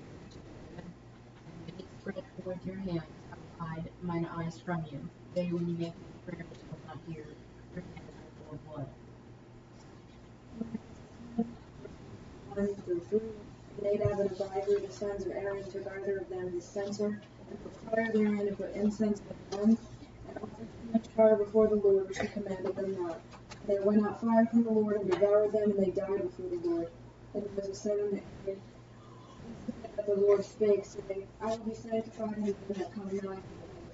many 1.67 1.87
spread 2.01 2.25
forth 2.45 2.59
your 2.65 2.77
hands. 2.79 3.03
I 3.33 3.37
will 3.37 3.67
hide 3.69 3.91
mine 4.03 4.29
eyes 4.39 4.59
from 4.65 4.85
you. 4.91 5.09
They, 5.35 5.47
when 5.49 5.69
you 5.69 5.77
make 5.79 5.95
prayers, 6.27 6.47
will 6.71 6.79
not 6.87 6.99
hear. 7.07 7.27
Your 7.75 7.85
hands 7.95 8.11
are 8.17 8.31
full 8.39 8.55
of 8.55 8.65
blood. 8.67 8.89
Nadab 13.83 14.21
and 14.21 14.41
Abihu, 14.41 14.81
the 14.87 14.93
sons 14.93 15.27
of 15.27 15.33
Aaron, 15.33 15.65
took 15.71 15.87
either 15.89 16.19
of 16.19 16.29
them 16.31 16.53
the 16.55 16.63
censer, 16.63 17.23
and 17.51 17.63
put 17.65 17.75
fire 17.85 18.13
therein, 18.13 18.41
and 18.49 18.59
put 18.59 18.75
incense 18.75 19.21
therein, 19.51 19.79
and 20.29 20.39
offered 20.39 20.69
too 20.81 20.91
much 20.93 21.09
fire 21.17 21.37
before 21.37 21.69
the 21.69 21.77
Lord, 21.77 22.09
which 22.09 22.19
he 22.19 22.29
commanded 22.29 22.77
them 22.77 22.97
not. 23.03 23.21
There 23.71 23.83
went 23.83 24.05
out 24.05 24.21
fire 24.21 24.47
from 24.47 24.65
the 24.65 24.71
Lord, 24.71 24.97
and 24.97 25.09
devoured 25.09 25.53
them, 25.53 25.71
and 25.71 25.79
they 25.79 25.93
died 25.93 26.23
before 26.23 26.49
the 26.51 26.69
Lord. 26.69 26.89
And 27.35 27.45
Moses 27.57 27.79
said 27.79 28.01
unto 28.01 28.21
Aaron, 28.45 28.61
that 29.97 30.07
the 30.07 30.17
Lord 30.17 30.45
spake, 30.45 30.85
saying, 30.85 31.29
I 31.41 31.51
will 31.51 31.59
be 31.59 31.75
sanctified 31.75 32.37
in 32.39 32.47
them 32.47 32.57
that 32.71 32.93
come 32.93 33.07
nigh 33.07 33.39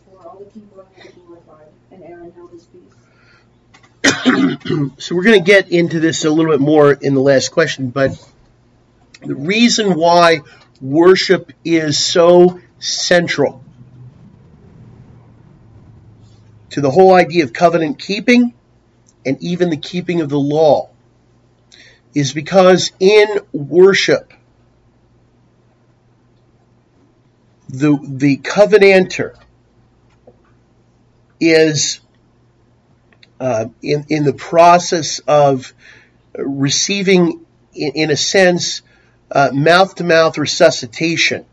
before 0.06 0.24
all 0.24 0.38
the 0.38 0.46
people 0.46 0.80
I 0.80 1.00
have 1.02 1.14
glorified. 1.14 1.66
And 1.90 2.02
Aaron 2.04 2.32
held 2.32 2.52
his 2.52 2.66
peace. 2.72 2.94
so 5.04 5.14
we're 5.14 5.24
going 5.24 5.44
to 5.44 5.46
get 5.46 5.70
into 5.70 6.00
this 6.00 6.24
a 6.24 6.30
little 6.30 6.52
bit 6.52 6.60
more 6.60 6.92
in 6.92 7.12
the 7.12 7.20
last 7.20 7.50
question, 7.50 7.90
but 7.90 8.12
the 9.20 9.34
reason 9.34 9.94
why 9.94 10.40
worship 10.80 11.52
is 11.66 11.98
so 11.98 12.62
central 12.78 13.62
to 16.70 16.80
the 16.80 16.90
whole 16.90 17.12
idea 17.12 17.44
of 17.44 17.52
covenant 17.52 17.98
keeping 17.98 18.54
and 19.26 19.42
even 19.42 19.70
the 19.70 19.76
keeping 19.76 20.20
of 20.20 20.28
the 20.28 20.38
law 20.38 20.88
is 22.14 22.32
because 22.32 22.92
in 23.00 23.26
worship, 23.52 24.32
the, 27.68 27.98
the 28.02 28.38
covenanter 28.38 29.34
is 31.40 32.00
uh, 33.40 33.66
in, 33.82 34.06
in 34.08 34.24
the 34.24 34.32
process 34.32 35.18
of 35.26 35.74
receiving, 36.38 37.44
in, 37.74 37.92
in 37.94 38.10
a 38.10 38.16
sense, 38.16 38.80
mouth 39.52 39.96
to 39.96 40.04
mouth 40.04 40.38
resuscitation 40.38 41.44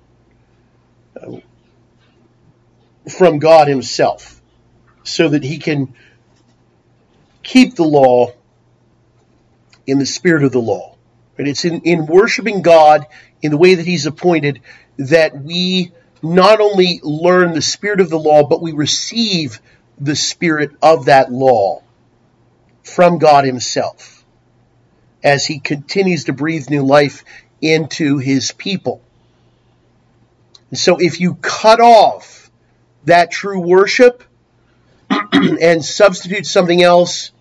uh, 1.22 1.38
from 3.10 3.40
God 3.40 3.68
Himself 3.68 4.42
so 5.04 5.30
that 5.30 5.44
He 5.44 5.58
can 5.58 5.94
keep 7.44 7.76
the 7.76 7.84
law 7.84 8.32
in 9.86 10.00
the 10.00 10.06
spirit 10.06 10.44
of 10.44 10.52
the 10.52 10.62
law. 10.62 10.96
It's 11.38 11.66
in, 11.66 11.82
in 11.82 12.06
worshiping 12.06 12.62
God 12.62 13.06
in 13.42 13.52
the 13.52 13.58
way 13.58 13.76
that 13.76 13.86
He's 13.86 14.06
appointed 14.06 14.62
that 14.98 15.38
we 15.42 15.92
not 16.22 16.62
only 16.62 17.02
learn 17.04 17.54
the 17.54 17.62
spirit 17.62 18.00
of 18.00 18.10
the 18.10 18.20
law, 18.20 18.48
but 18.48 18.62
we 18.62 18.72
receive 18.72 19.60
the 20.00 20.16
spirit 20.16 20.72
of 20.82 21.06
that 21.06 21.32
law 21.32 21.84
from 22.84 23.18
God 23.18 23.46
Himself 23.46 24.24
as 25.24 25.46
He 25.46 25.60
continues 25.60 26.26
to 26.26 26.34
breathe 26.34 26.70
new 26.70 26.84
life 26.84 27.26
into 27.62 28.20
His 28.20 28.52
people. 28.52 29.02
And 30.70 30.80
so 30.80 30.98
if 30.98 31.20
you 31.20 31.36
cut 31.36 31.80
off 31.80 32.50
that 33.06 33.32
true 33.32 33.60
worship 33.60 34.24
and 35.34 35.84
substitute 35.84 36.46
something 36.46 36.82
else, 36.82 37.33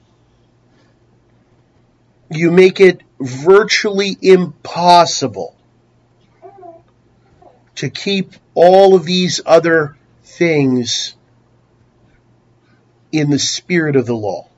you 2.37 2.51
make 2.51 2.81
it 2.81 3.03
virtually 3.21 4.17
impossible 4.21 5.57
to 7.77 7.91
keep 7.91 8.33
all 8.55 8.95
of 8.95 9.05
these 9.05 9.41
other 9.47 9.97
things 10.25 11.15
in 13.11 13.31
the 13.31 13.39
spirit 13.39 13.97
of 13.97 14.07
the 14.07 14.15
law. 14.15 14.49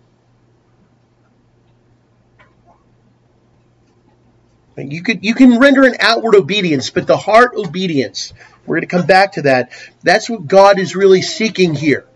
You 4.77 5.03
could 5.03 5.25
you 5.25 5.35
can 5.35 5.59
render 5.61 5.85
an 5.85 5.97
outward 6.01 6.35
obedience, 6.35 6.91
but 6.91 7.07
the 7.07 7.17
heart 7.17 7.53
obedience, 7.55 8.33
we're 8.67 8.77
going 8.77 8.89
to 8.89 8.97
come 8.97 9.07
back 9.07 9.33
to 9.33 9.43
that. 9.43 9.71
That's 10.03 10.29
what 10.29 10.49
God 10.49 10.79
is 10.81 10.97
really 10.97 11.23
seeking 11.23 11.75
here. 11.75 12.07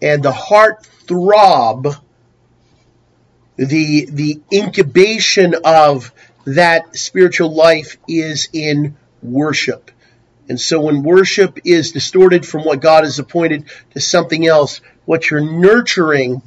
And 0.00 0.22
the 0.22 0.32
heart 0.32 0.86
throb, 1.06 1.94
the 3.66 4.06
the 4.06 4.40
incubation 4.52 5.54
of 5.64 6.12
that 6.44 6.96
spiritual 6.96 7.54
life 7.54 7.96
is 8.08 8.48
in 8.52 8.96
worship. 9.22 9.90
And 10.48 10.60
so 10.60 10.80
when 10.80 11.02
worship 11.02 11.60
is 11.64 11.92
distorted 11.92 12.44
from 12.44 12.64
what 12.64 12.80
God 12.80 13.04
has 13.04 13.18
appointed 13.18 13.66
to 13.92 14.00
something 14.00 14.46
else, 14.46 14.80
what 15.04 15.30
you're 15.30 15.40
nurturing, 15.40 16.42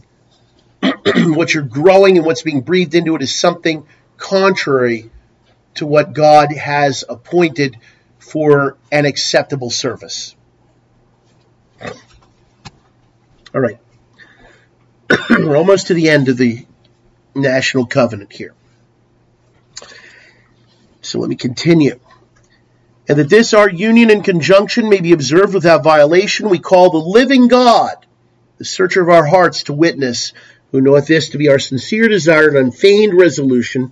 what 0.82 1.54
you're 1.54 1.64
growing, 1.64 2.18
and 2.18 2.26
what's 2.26 2.42
being 2.42 2.62
breathed 2.62 2.94
into 2.94 3.16
it 3.16 3.22
is 3.22 3.34
something 3.34 3.88
contrary 4.18 5.10
to 5.76 5.86
what 5.86 6.14
God 6.14 6.52
has 6.52 7.04
appointed 7.08 7.78
for 8.20 8.78
an 8.92 9.06
acceptable 9.06 9.70
service. 9.70 10.36
All 13.54 13.62
right. 13.62 13.80
We're 15.30 15.56
almost 15.56 15.88
to 15.88 15.94
the 15.94 16.10
end 16.10 16.28
of 16.28 16.38
the 16.38 16.66
national 17.36 17.86
covenant 17.86 18.32
here. 18.32 18.54
So 21.02 21.20
let 21.20 21.30
me 21.30 21.36
continue. 21.36 22.00
And 23.08 23.20
that 23.20 23.30
this 23.30 23.54
our 23.54 23.70
union 23.70 24.10
and 24.10 24.24
conjunction 24.24 24.90
may 24.90 25.02
be 25.02 25.12
observed 25.12 25.54
without 25.54 25.84
violation, 25.84 26.50
we 26.50 26.58
call 26.60 26.90
the 26.90 26.98
living 26.98 27.48
God, 27.48 28.06
the 28.58 28.66
searcher 28.66 29.02
of 29.02 29.10
our 29.10 29.26
hearts, 29.26 29.64
to 29.64 29.74
witness, 29.74 30.34
who 30.72 30.82
knoweth 30.82 31.08
this 31.08 31.30
to 31.30 31.38
be 31.38 31.50
our 31.50 31.60
sincere 31.60 32.08
desire 32.08 32.50
and 32.50 32.58
unfeigned 32.58 33.14
resolution, 33.14 33.92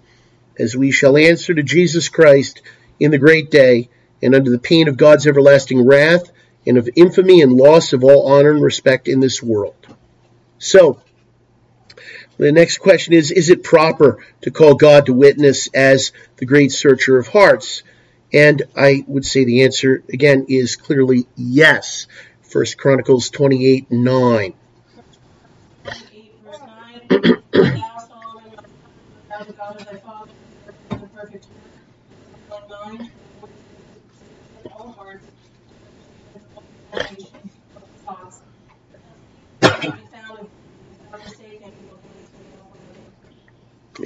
as 0.58 0.76
we 0.76 0.90
shall 0.92 1.18
answer 1.18 1.54
to 1.54 1.62
Jesus 1.62 2.10
Christ 2.10 2.62
in 3.00 3.12
the 3.12 3.20
great 3.20 3.52
day, 3.52 3.90
and 4.24 4.34
under 4.34 4.50
the 4.50 4.60
pain 4.60 4.88
of 4.88 4.98
God's 4.98 5.28
everlasting 5.28 5.86
wrath, 5.86 6.32
and 6.66 6.78
of 6.78 6.90
infamy 6.96 7.42
and 7.42 7.54
loss 7.54 7.94
of 7.94 8.04
all 8.04 8.28
honor 8.28 8.52
and 8.52 8.64
respect 8.64 9.08
in 9.08 9.20
this 9.20 9.44
world. 9.44 9.76
So, 10.58 11.00
the 12.38 12.52
next 12.52 12.80
question 12.80 13.14
is 13.14 13.32
Is 13.32 13.50
it 13.50 13.64
proper 13.64 14.24
to 14.42 14.52
call 14.52 14.76
God 14.76 15.06
to 15.06 15.14
witness 15.14 15.70
as 15.74 16.12
the 16.38 16.46
great 16.46 16.72
searcher 16.72 17.18
of 17.18 17.28
hearts? 17.28 17.84
And 18.32 18.64
I 18.76 19.04
would 19.08 19.26
say 19.26 19.46
the 19.46 19.64
answer 19.64 20.04
again 20.12 20.48
is 20.50 20.76
clearly 20.76 21.28
yes. 21.36 22.08
First 22.42 22.78
Chronicles 22.78 23.30
28 23.30 23.92
9. 23.92 24.54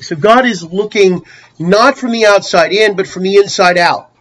So 0.02 0.16
God 0.16 0.46
is 0.46 0.64
looking 0.64 1.24
not 1.60 1.98
from 1.98 2.12
the 2.12 2.26
outside 2.26 2.72
in, 2.72 2.96
but 2.96 3.08
from 3.08 3.24
the 3.24 3.38
inside 3.38 3.78
out. 3.78 4.12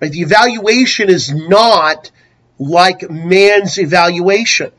Right? 0.00 0.10
The 0.10 0.20
evaluation 0.20 1.08
is 1.08 1.32
not 1.32 2.10
like 2.58 3.10
man's 3.10 3.78
evaluation. 3.78 4.72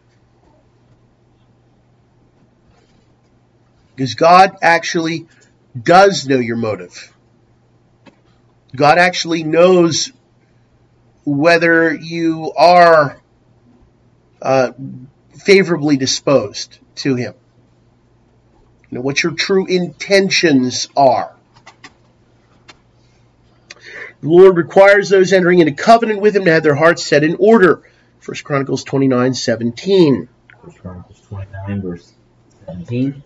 Because 3.95 4.15
God 4.15 4.57
actually 4.61 5.27
does 5.80 6.27
know 6.27 6.39
your 6.39 6.57
motive. 6.57 7.13
God 8.75 8.97
actually 8.97 9.43
knows 9.43 10.11
whether 11.25 11.93
you 11.93 12.51
are 12.57 13.21
uh, 14.41 14.71
favorably 15.35 15.95
disposed 15.95 16.80
to 16.95 17.15
Him 17.15 17.34
know, 18.94 19.02
what 19.02 19.24
your 19.24 19.34
true 19.34 19.65
intentions 19.65 20.88
are. 20.95 21.36
The 24.22 24.30
Lord 24.30 24.56
requires 24.56 25.10
those 25.10 25.34
entering 25.34 25.60
into 25.60 25.74
covenant 25.74 26.22
with 26.22 26.36
him 26.36 26.45
to 26.45 26.52
have 26.52 26.64
their 26.64 26.76
hearts 26.76 27.06
set 27.06 27.24
in 27.24 27.36
order. 27.40 27.84
1 28.26 28.38
Chronicles 28.44 28.86
29, 28.86 29.34
17. 29.34 30.30
1 30.61 30.76
Chronicles 30.78 31.22
29, 31.28 31.82
verse 31.82 32.14
17. 32.68 33.22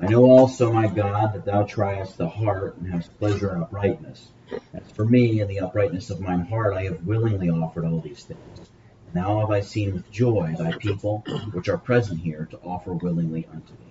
I 0.00 0.06
know 0.06 0.24
also, 0.24 0.72
my 0.72 0.88
God, 0.88 1.34
that 1.34 1.44
thou 1.44 1.62
triest 1.62 2.16
the 2.16 2.28
heart 2.28 2.76
and 2.78 2.92
hast 2.92 3.16
pleasure 3.18 3.54
in 3.54 3.62
uprightness. 3.62 4.28
As 4.74 4.90
for 4.94 5.04
me, 5.04 5.40
in 5.40 5.48
the 5.48 5.60
uprightness 5.60 6.10
of 6.10 6.20
mine 6.20 6.46
heart, 6.46 6.74
I 6.74 6.84
have 6.84 7.06
willingly 7.06 7.50
offered 7.50 7.84
all 7.84 8.00
these 8.00 8.24
things. 8.24 8.58
And 8.58 9.14
now 9.14 9.40
have 9.40 9.50
I 9.50 9.60
seen 9.60 9.92
with 9.92 10.10
joy 10.10 10.56
thy 10.58 10.72
people, 10.72 11.18
which 11.52 11.68
are 11.68 11.78
present 11.78 12.20
here, 12.20 12.48
to 12.50 12.58
offer 12.64 12.94
willingly 12.94 13.46
unto 13.52 13.72
thee. 13.74 13.89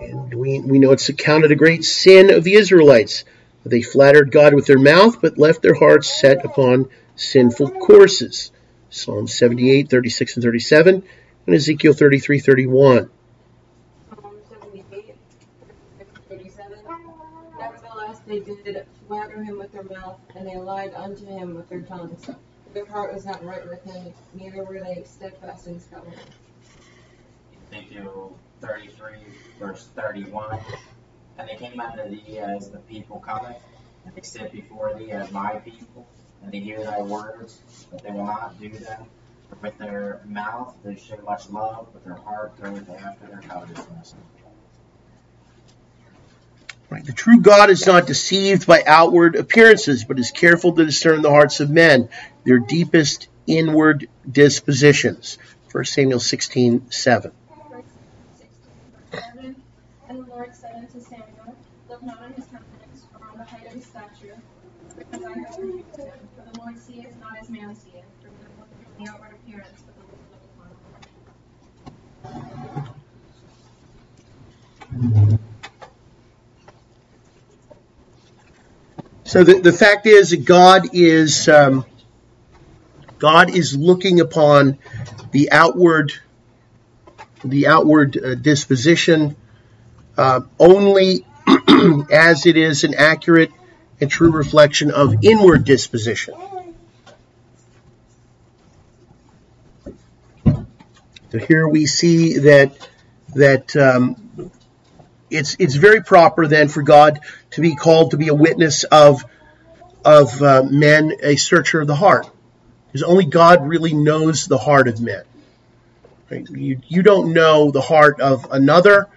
And 0.00 0.34
we, 0.34 0.60
we 0.60 0.78
know 0.78 0.92
it's 0.92 1.08
accounted 1.08 1.52
a 1.52 1.56
great 1.56 1.84
sin 1.84 2.30
of 2.30 2.44
the 2.44 2.54
Israelites. 2.54 3.24
They 3.64 3.82
flattered 3.82 4.30
God 4.30 4.54
with 4.54 4.66
their 4.66 4.78
mouth, 4.78 5.20
but 5.22 5.38
left 5.38 5.62
their 5.62 5.74
hearts 5.74 6.20
set 6.20 6.44
upon 6.44 6.88
sinful 7.16 7.70
courses. 7.70 8.52
Psalm 8.90 9.26
78, 9.26 9.88
36 9.88 10.36
and 10.36 10.44
37, 10.44 11.02
and 11.46 11.54
Ezekiel 11.54 11.94
33, 11.94 12.38
31. 12.40 13.10
Psalm 14.10 14.36
78, 14.50 15.16
37. 16.28 16.72
they 18.26 18.40
did 18.40 18.86
flatter 19.08 19.42
him 19.42 19.58
with 19.58 19.72
their 19.72 19.82
mouth, 19.84 20.18
and 20.36 20.46
they 20.46 20.56
lied 20.56 20.92
unto 20.94 21.26
him 21.26 21.54
with 21.54 21.68
their 21.68 21.82
tongues. 21.82 22.28
Their 22.72 22.86
heart 22.86 23.14
was 23.14 23.24
not 23.24 23.44
right 23.44 23.66
with 23.68 23.82
him, 23.84 24.12
neither 24.34 24.64
were 24.64 24.80
they 24.80 25.04
steadfast 25.06 25.66
in 25.66 25.74
his 25.74 25.86
covenant. 25.86 26.20
Ezekiel 27.72 28.36
33, 28.66 29.18
verse 29.58 29.88
31. 29.94 30.58
And 31.38 31.48
they 31.48 31.56
came 31.56 31.80
unto 31.80 32.08
thee 32.08 32.38
as 32.38 32.70
the 32.70 32.78
people 32.78 33.20
cometh, 33.20 33.56
and 34.04 34.14
they 34.14 34.22
sit 34.22 34.52
before 34.52 34.94
thee 34.94 35.10
as 35.10 35.30
my 35.32 35.56
people, 35.56 36.06
and 36.42 36.52
they 36.52 36.60
hear 36.60 36.82
thy 36.84 37.02
words, 37.02 37.60
but 37.90 38.02
they 38.02 38.10
will 38.10 38.26
not 38.26 38.60
do 38.60 38.68
them. 38.70 39.06
For 39.48 39.56
with 39.56 39.78
their 39.78 40.20
mouth 40.26 40.74
they 40.84 40.96
show 40.96 41.18
much 41.24 41.50
love, 41.50 41.88
but 41.92 42.04
their 42.04 42.14
heart 42.14 42.60
goeth 42.60 42.88
after 42.88 43.26
their 43.26 43.40
covetousness. 43.40 44.14
Right. 46.90 47.04
The 47.04 47.12
true 47.12 47.40
God 47.40 47.70
is 47.70 47.86
not 47.86 48.06
deceived 48.06 48.66
by 48.66 48.82
outward 48.86 49.36
appearances, 49.36 50.04
but 50.04 50.18
is 50.18 50.30
careful 50.30 50.74
to 50.74 50.84
discern 50.84 51.22
the 51.22 51.30
hearts 51.30 51.60
of 51.60 51.70
men, 51.70 52.08
their 52.44 52.58
deepest 52.58 53.28
inward 53.46 54.08
dispositions. 54.30 55.38
1 55.72 55.84
Samuel 55.86 56.20
16, 56.20 56.90
7. 56.90 57.32
Verse 57.70 57.84
16, 58.38 58.50
verse 58.92 59.22
7. 59.24 59.56
And 60.08 60.18
the 60.18 60.30
Lord 60.30 60.54
said 60.54 60.74
unto 60.76 61.00
Samuel, 61.00 61.56
Look 61.88 62.02
not 62.04 62.22
on 62.22 62.32
his 62.34 62.44
countenance, 62.44 63.06
of 63.74 63.84
stature, 63.84 64.26
him. 64.26 64.42
For 65.06 66.42
the 66.42 66.58
Lord 66.58 66.78
seeth 66.78 67.14
not 67.20 67.38
as 67.40 67.48
man 67.50 67.74
seeth, 67.74 68.04
for 68.22 68.30
the 68.98 69.10
outward 69.10 69.32
appearance, 69.32 69.82
but 69.84 69.94
the 69.96 70.02
Lord 70.02 70.20
upon 70.56 70.68
the 75.10 75.28
heart. 75.30 75.40
So 79.24 79.42
the, 79.42 79.60
the 79.60 79.72
fact 79.72 80.06
is 80.06 80.30
that 80.30 80.44
God 80.44 80.90
is 80.92 81.48
um, 81.48 81.84
God 83.18 83.50
is 83.50 83.76
looking 83.76 84.20
upon 84.20 84.78
the 85.32 85.50
outward 85.50 86.12
the 87.44 87.66
outward 87.66 88.16
uh, 88.16 88.34
disposition 88.36 89.36
uh, 90.16 90.42
only 90.58 91.26
as 92.12 92.46
it 92.46 92.56
is 92.56 92.84
an 92.84 92.94
accurate 92.94 93.50
and 94.00 94.10
true 94.10 94.30
reflection 94.30 94.90
of 94.90 95.24
inward 95.24 95.64
disposition. 95.64 96.34
So 101.34 101.38
here 101.38 101.66
we 101.66 101.86
see 101.86 102.38
that 102.38 102.88
that 103.34 103.74
um, 103.76 104.52
it's 105.30 105.56
it's 105.58 105.74
very 105.74 106.00
proper 106.02 106.46
then 106.46 106.68
for 106.68 106.82
God 106.82 107.20
to 107.52 107.60
be 107.60 107.74
called 107.74 108.12
to 108.12 108.16
be 108.16 108.28
a 108.28 108.34
witness 108.34 108.84
of 108.84 109.24
of 110.04 110.40
uh, 110.42 110.62
men, 110.62 111.12
a 111.22 111.36
searcher 111.36 111.80
of 111.80 111.86
the 111.86 111.94
heart, 111.94 112.28
because 112.86 113.02
only 113.02 113.24
God 113.24 113.66
really 113.66 113.94
knows 113.94 114.46
the 114.46 114.58
heart 114.58 114.86
of 114.86 115.00
men. 115.00 115.24
Right? 116.30 116.48
You 116.50 116.80
you 116.86 117.02
don't 117.02 117.32
know 117.32 117.72
the 117.72 117.80
heart 117.80 118.20
of 118.20 118.46
another. 118.52 119.08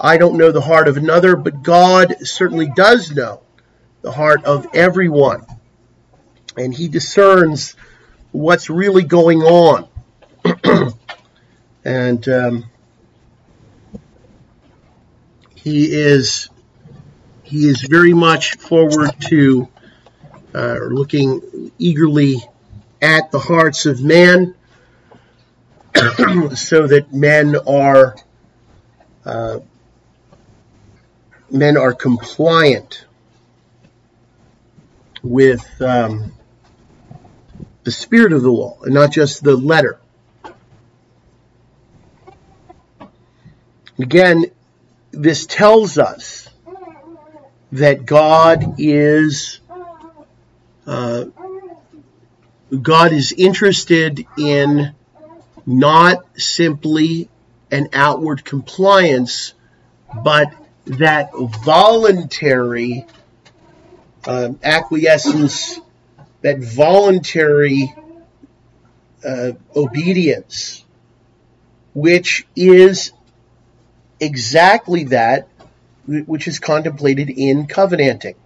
I 0.00 0.16
don't 0.18 0.36
know 0.36 0.52
the 0.52 0.62
heart 0.62 0.88
of 0.88 0.96
another, 0.96 1.36
but 1.36 1.62
God 1.62 2.16
certainly 2.26 2.70
does 2.74 3.10
know 3.10 3.42
the 4.06 4.12
heart 4.12 4.44
of 4.44 4.68
everyone, 4.72 5.44
and 6.56 6.72
He 6.72 6.86
discerns 6.86 7.74
what's 8.30 8.70
really 8.70 9.02
going 9.02 9.42
on. 9.42 9.88
and 11.84 12.28
um, 12.28 12.64
he 15.56 15.86
is 15.92 16.50
he 17.42 17.68
is 17.68 17.82
very 17.82 18.12
much 18.12 18.56
forward 18.58 19.10
to 19.28 19.66
uh, 20.54 20.76
looking 20.88 21.72
eagerly 21.76 22.36
at 23.02 23.32
the 23.32 23.40
hearts 23.40 23.86
of 23.86 24.00
man 24.04 24.54
so 26.54 26.86
that 26.86 27.08
men 27.12 27.56
are 27.66 28.14
uh, 29.24 29.58
men 31.50 31.76
are 31.76 31.92
compliant 31.92 33.05
with 35.26 35.80
um, 35.80 36.32
the 37.84 37.90
spirit 37.90 38.32
of 38.32 38.42
the 38.42 38.50
law 38.50 38.78
and 38.82 38.94
not 38.94 39.12
just 39.12 39.42
the 39.42 39.56
letter. 39.56 40.00
Again 43.98 44.46
this 45.16 45.46
tells 45.46 45.98
us 45.98 46.48
that 47.72 48.04
God 48.04 48.74
is 48.78 49.60
uh, 50.86 51.24
God 52.82 53.12
is 53.12 53.32
interested 53.32 54.24
in 54.38 54.94
not 55.64 56.24
simply 56.38 57.28
an 57.70 57.88
outward 57.92 58.44
compliance, 58.44 59.54
but 60.22 60.52
that 60.84 61.30
voluntary 61.34 63.06
um, 64.26 64.58
acquiescence, 64.62 65.78
that 66.42 66.58
voluntary 66.58 67.94
uh, 69.24 69.52
obedience, 69.74 70.84
which 71.94 72.46
is 72.54 73.12
exactly 74.20 75.04
that 75.04 75.48
which 76.06 76.46
is 76.46 76.58
contemplated 76.60 77.30
in 77.30 77.66
covenanting. 77.66 78.36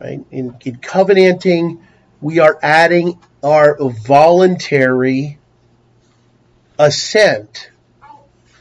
Right? 0.00 0.20
In, 0.30 0.56
in 0.64 0.76
covenanting, 0.76 1.82
we 2.20 2.38
are 2.38 2.58
adding 2.62 3.18
our 3.42 3.76
voluntary 3.78 5.38
assent 6.78 7.70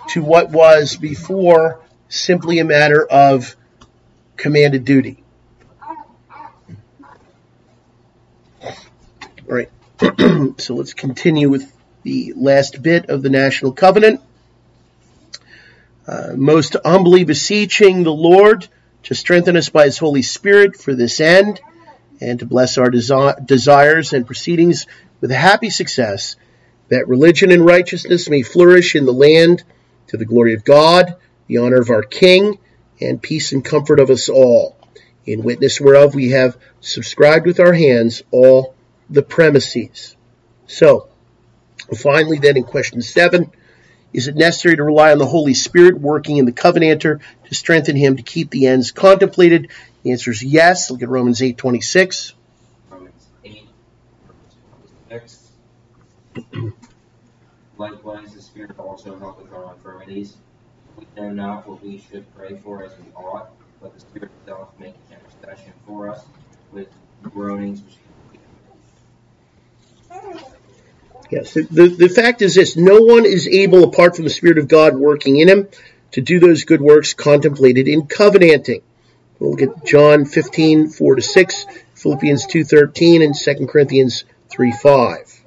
to 0.09 0.21
what 0.21 0.49
was 0.49 0.95
before 0.95 1.81
simply 2.09 2.59
a 2.59 2.65
matter 2.65 3.05
of 3.05 3.55
commanded 4.37 4.85
duty. 4.85 5.23
All 9.47 9.55
right. 9.55 9.69
so 10.59 10.73
let's 10.75 10.95
continue 10.95 11.49
with 11.49 11.71
the 12.01 12.33
last 12.35 12.81
bit 12.81 13.09
of 13.09 13.21
the 13.21 13.29
national 13.29 13.73
covenant. 13.73 14.21
Uh, 16.07 16.33
most 16.35 16.75
humbly 16.83 17.23
beseeching 17.23 18.03
the 18.03 18.13
Lord 18.13 18.67
to 19.03 19.13
strengthen 19.13 19.55
us 19.55 19.69
by 19.69 19.85
his 19.85 19.99
Holy 19.99 20.23
Spirit 20.23 20.75
for 20.75 20.95
this 20.95 21.19
end 21.19 21.61
and 22.21 22.39
to 22.39 22.45
bless 22.45 22.77
our 22.79 22.89
desi- 22.89 23.45
desires 23.45 24.13
and 24.13 24.25
proceedings 24.25 24.87
with 25.21 25.31
a 25.31 25.35
happy 25.35 25.69
success, 25.69 26.35
that 26.89 27.07
religion 27.07 27.51
and 27.51 27.65
righteousness 27.65 28.29
may 28.29 28.41
flourish 28.41 28.95
in 28.95 29.05
the 29.05 29.13
land 29.13 29.63
to 30.07 30.17
the 30.17 30.25
glory 30.25 30.55
of 30.55 30.63
God, 30.63 31.15
the 31.47 31.57
honor 31.57 31.81
of 31.81 31.89
our 31.91 32.03
King, 32.03 32.57
and 32.99 33.21
peace 33.21 33.51
and 33.51 33.63
comfort 33.63 33.99
of 33.99 34.09
us 34.09 34.27
all. 34.29 34.75
In 35.25 35.43
witness 35.43 35.79
whereof 35.79 36.15
we 36.15 36.31
have 36.31 36.57
subscribed 36.81 37.45
with 37.45 37.59
our 37.59 37.73
hands 37.73 38.23
all 38.31 38.74
the 39.09 39.21
premises. 39.21 40.15
So, 40.67 41.07
finally, 41.97 42.39
then 42.39 42.57
in 42.57 42.63
question 42.63 43.01
seven, 43.01 43.51
is 44.13 44.27
it 44.27 44.35
necessary 44.35 44.77
to 44.77 44.83
rely 44.83 45.11
on 45.11 45.17
the 45.17 45.25
Holy 45.25 45.53
Spirit 45.53 45.99
working 45.99 46.37
in 46.37 46.45
the 46.45 46.53
covenanter 46.53 47.19
to 47.47 47.55
strengthen 47.55 47.95
him 47.95 48.15
to 48.15 48.23
keep 48.23 48.49
the 48.49 48.67
ends 48.67 48.91
contemplated? 48.91 49.71
The 50.03 50.11
answer 50.11 50.31
is 50.31 50.41
yes. 50.41 50.89
Look 50.89 51.03
at 51.03 51.09
Romans 51.09 51.41
8:26. 51.41 52.33
Romans 52.89 53.27
8, 53.43 53.67
verse 54.27 54.55
26. 55.09 56.73
Likewise, 57.77 58.33
the 58.33 58.41
Spirit 58.41 58.79
also 58.79 59.19
helpeth 59.19 59.51
our 59.51 59.73
infirmities. 59.73 60.37
We 60.97 61.05
know 61.17 61.29
not 61.31 61.67
what 61.67 61.83
we 61.83 62.01
should 62.09 62.25
pray 62.35 62.57
for 62.63 62.83
as 62.83 62.91
we 62.97 63.11
ought, 63.15 63.49
but 63.81 63.93
the 63.93 63.99
Spirit 63.99 64.31
itself 64.41 64.69
maketh 64.79 64.95
intercession 65.11 65.73
for 65.85 66.09
us 66.09 66.23
with 66.71 66.87
groanings 67.21 67.81
which 67.81 67.97
Yes, 71.31 71.53
the, 71.53 71.63
the, 71.63 71.87
the 71.87 72.09
fact 72.09 72.41
is 72.41 72.55
this 72.55 72.77
no 72.77 73.01
one 73.01 73.25
is 73.25 73.47
able, 73.47 73.83
apart 73.83 74.15
from 74.15 74.25
the 74.25 74.31
Spirit 74.31 74.57
of 74.57 74.67
God 74.67 74.95
working 74.95 75.37
in 75.37 75.49
him, 75.49 75.67
to 76.11 76.21
do 76.21 76.39
those 76.39 76.63
good 76.63 76.81
works 76.81 77.13
contemplated 77.13 77.87
in 77.87 78.07
covenanting. 78.07 78.81
We'll 79.39 79.51
look 79.51 79.61
at 79.61 79.85
John 79.85 80.25
15, 80.25 80.89
4 80.89 81.15
to 81.15 81.21
6, 81.21 81.65
Philippians 81.95 82.45
2, 82.45 82.63
13, 82.63 83.21
and 83.21 83.35
2 83.35 83.67
Corinthians 83.67 84.23
3, 84.49 84.71
5. 84.71 85.41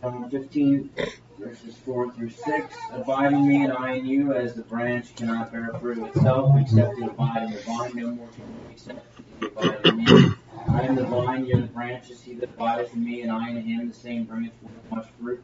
John 0.00 0.30
15, 0.30 0.90
verses 1.38 1.76
4 1.84 2.12
through 2.12 2.30
6. 2.30 2.76
Abide 2.92 3.32
in 3.32 3.46
me 3.46 3.62
and 3.62 3.72
I 3.72 3.92
in 3.92 4.06
you, 4.06 4.32
as 4.32 4.54
the 4.54 4.62
branch 4.62 5.14
cannot 5.14 5.52
bear 5.52 5.72
fruit 5.80 5.98
itself, 5.98 6.56
except 6.60 6.98
it 6.98 7.04
abide 7.04 7.44
in 7.44 7.52
the 7.52 7.60
vine. 7.60 7.92
No 7.94 8.10
more 8.10 8.28
can 8.28 8.44
you 8.44 8.70
except 8.72 9.06
you 9.40 9.46
abide 9.48 9.86
in 9.86 10.04
me. 10.04 10.34
I 10.76 10.82
am 10.82 10.94
the 10.94 11.04
vine, 11.04 11.46
you 11.46 11.56
are 11.56 11.60
the 11.62 11.68
branches. 11.68 12.20
He 12.22 12.34
that 12.34 12.50
abideth 12.50 12.92
in 12.92 13.02
me 13.02 13.22
and 13.22 13.32
I 13.32 13.48
in 13.48 13.62
him, 13.62 13.88
the 13.88 13.94
same 13.94 14.24
bringeth 14.24 14.52
forth 14.60 14.72
much 14.90 15.08
fruit. 15.18 15.42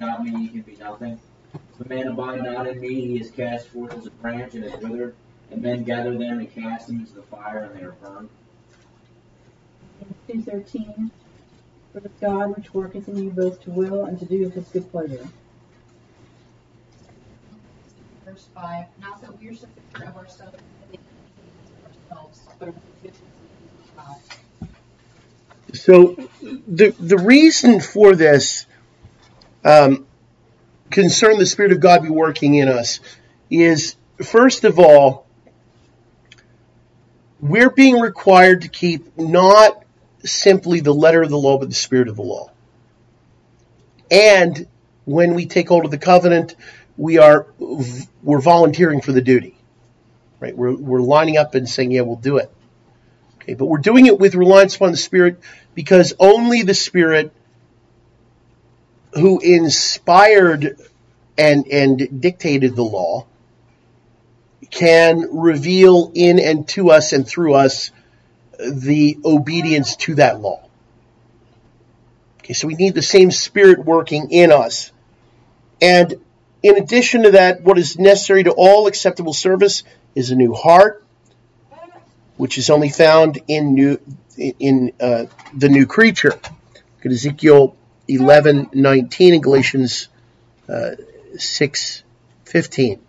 Without 0.00 0.24
me 0.24 0.32
ye 0.32 0.48
can 0.48 0.62
be 0.62 0.74
nothing. 0.74 1.20
If 1.54 1.86
a 1.86 1.88
man 1.88 2.08
abide 2.08 2.42
not 2.42 2.66
in 2.66 2.80
me, 2.80 2.92
he 2.92 3.20
is 3.20 3.30
cast 3.30 3.68
forth 3.68 3.96
as 3.96 4.06
a 4.06 4.10
branch 4.10 4.54
and 4.54 4.64
is 4.64 4.76
withered, 4.78 5.14
And 5.52 5.62
men 5.62 5.84
gather 5.84 6.18
them 6.18 6.40
and 6.40 6.52
cast 6.52 6.88
them 6.88 6.98
into 6.98 7.12
the 7.14 7.22
fire, 7.22 7.58
and 7.70 7.78
they 7.78 7.84
are 7.84 7.92
burned. 7.92 8.28
Two 10.26 10.42
thirteen. 10.42 11.12
For 11.92 11.98
it 11.98 12.06
is 12.06 12.12
God 12.20 12.56
which 12.56 12.74
worketh 12.74 13.06
in 13.06 13.22
you 13.22 13.30
both 13.30 13.60
to 13.62 13.70
will 13.70 14.06
and 14.06 14.18
to 14.18 14.24
do 14.24 14.44
of 14.44 14.54
his 14.54 14.68
good 14.70 14.90
pleasure. 14.90 15.28
Verse 18.24 18.48
5 18.52 18.86
Not 19.00 19.20
that 19.20 19.38
we 19.38 19.50
are 19.50 19.54
sufficient 19.54 20.08
of 20.08 20.16
ourselves, 20.16 20.58
ourselves 21.86 22.48
but 22.58 22.68
of 22.70 22.74
the 22.74 22.80
sufficiency 22.80 23.24
of 23.78 23.96
God. 23.96 24.16
So 25.74 26.16
the 26.68 26.94
the 26.98 27.18
reason 27.18 27.80
for 27.80 28.14
this 28.14 28.66
um, 29.64 30.06
concern 30.90 31.38
the 31.38 31.46
Spirit 31.46 31.72
of 31.72 31.80
God 31.80 32.02
be 32.02 32.10
working 32.10 32.54
in 32.54 32.68
us 32.68 33.00
is 33.50 33.96
first 34.22 34.64
of 34.64 34.78
all 34.78 35.26
we're 37.40 37.70
being 37.70 37.98
required 38.00 38.62
to 38.62 38.68
keep 38.68 39.18
not 39.18 39.84
simply 40.24 40.80
the 40.80 40.94
letter 40.94 41.22
of 41.22 41.28
the 41.28 41.36
law 41.36 41.58
but 41.58 41.68
the 41.68 41.74
spirit 41.74 42.08
of 42.08 42.16
the 42.16 42.22
law. 42.22 42.50
And 44.10 44.66
when 45.04 45.34
we 45.34 45.46
take 45.46 45.68
hold 45.68 45.84
of 45.84 45.90
the 45.90 45.98
covenant, 45.98 46.54
we 46.96 47.18
are 47.18 47.48
we're 47.58 48.40
volunteering 48.40 49.00
for 49.00 49.12
the 49.12 49.20
duty. 49.20 49.56
Right? 50.40 50.56
We're 50.56 50.74
we're 50.74 51.00
lining 51.00 51.36
up 51.36 51.54
and 51.54 51.68
saying, 51.68 51.90
yeah, 51.90 52.02
we'll 52.02 52.16
do 52.16 52.36
it. 52.36 52.50
Okay, 53.44 53.54
but 53.54 53.66
we're 53.66 53.78
doing 53.78 54.06
it 54.06 54.18
with 54.18 54.34
reliance 54.34 54.76
upon 54.76 54.90
the 54.90 54.96
Spirit 54.96 55.38
because 55.74 56.14
only 56.18 56.62
the 56.62 56.74
Spirit 56.74 57.32
who 59.14 59.40
inspired 59.40 60.76
and, 61.36 61.66
and 61.66 62.20
dictated 62.20 62.76
the 62.76 62.82
law 62.82 63.26
can 64.70 65.28
reveal 65.32 66.10
in 66.14 66.38
and 66.38 66.66
to 66.68 66.90
us 66.90 67.12
and 67.12 67.26
through 67.26 67.54
us 67.54 67.90
the 68.58 69.18
obedience 69.24 69.96
to 69.96 70.16
that 70.16 70.40
law. 70.40 70.64
Okay, 72.38 72.54
so 72.54 72.66
we 72.66 72.74
need 72.74 72.94
the 72.94 73.02
same 73.02 73.30
Spirit 73.30 73.84
working 73.84 74.30
in 74.30 74.52
us. 74.52 74.92
And 75.80 76.14
in 76.62 76.76
addition 76.76 77.22
to 77.24 77.32
that, 77.32 77.62
what 77.62 77.78
is 77.78 77.98
necessary 77.98 78.44
to 78.44 78.52
all 78.52 78.86
acceptable 78.86 79.32
service 79.32 79.82
is 80.14 80.30
a 80.30 80.34
new 80.34 80.54
heart, 80.54 81.04
which 82.36 82.58
is 82.58 82.70
only 82.70 82.88
found 82.88 83.40
in 83.48 83.74
new 83.74 83.98
in 84.38 84.92
uh, 85.00 85.26
the 85.54 85.68
new 85.68 85.86
creature. 85.86 86.30
Look 86.30 87.06
at 87.06 87.12
Ezekiel 87.12 87.76
11, 88.08 88.70
19 88.72 89.34
and 89.34 89.42
Galatians 89.42 90.08
uh, 90.68 90.92
6, 91.36 92.02
15. 92.44 93.00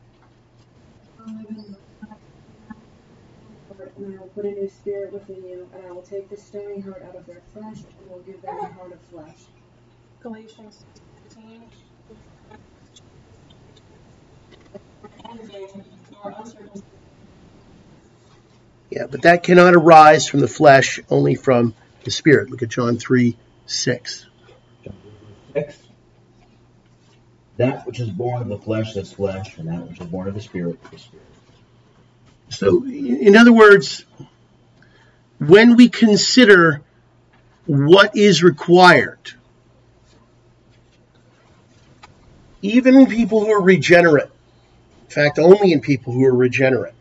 And 3.97 4.13
I 4.13 4.19
will 4.19 4.27
put 4.27 4.45
a 4.45 4.51
new 4.51 4.69
spirit 4.69 5.13
within 5.13 5.37
you, 5.37 5.69
and 5.73 5.85
I 5.85 5.91
will 5.91 6.01
take 6.01 6.29
the 6.29 6.35
stony 6.37 6.81
heart 6.81 7.01
out 7.07 7.15
of 7.15 7.25
their 7.25 7.41
flesh, 7.53 7.77
and 7.77 8.09
will 8.09 8.19
give 8.19 8.41
them 8.41 8.59
a 8.59 8.67
heart 8.73 8.91
of 8.91 8.99
flesh. 9.09 9.39
Galatians 10.21 10.83
15. 11.29 11.63
Yeah, 18.89 19.07
but 19.07 19.23
that 19.23 19.43
cannot 19.43 19.73
arise 19.73 20.27
from 20.27 20.41
the 20.41 20.47
flesh, 20.47 20.99
only 21.09 21.35
from 21.35 21.73
the 22.03 22.11
spirit. 22.11 22.49
Look 22.49 22.61
at 22.61 22.69
John 22.69 22.97
3, 22.97 23.35
6. 23.65 24.25
Six. 25.53 25.77
That 27.57 27.87
which 27.87 27.99
is 27.99 28.09
born 28.09 28.41
of 28.41 28.49
the 28.49 28.57
flesh 28.57 28.95
is 28.95 29.11
flesh, 29.11 29.57
and 29.57 29.69
that 29.69 29.87
which 29.87 29.99
is 29.99 30.07
born 30.07 30.27
of 30.27 30.33
the 30.33 30.41
spirit 30.41 30.77
is 30.91 31.01
spirit. 31.01 31.25
So, 32.49 32.85
in 32.85 33.35
other 33.35 33.53
words, 33.53 34.05
when 35.39 35.75
we 35.75 35.89
consider 35.89 36.81
what 37.65 38.15
is 38.15 38.43
required, 38.43 39.33
even 42.61 42.95
in 42.95 43.07
people 43.07 43.39
who 43.39 43.51
are 43.51 43.61
regenerate, 43.61 44.29
in 45.05 45.09
fact, 45.09 45.39
only 45.39 45.71
in 45.71 45.81
people 45.81 46.13
who 46.13 46.25
are 46.25 46.35
regenerate, 46.35 46.93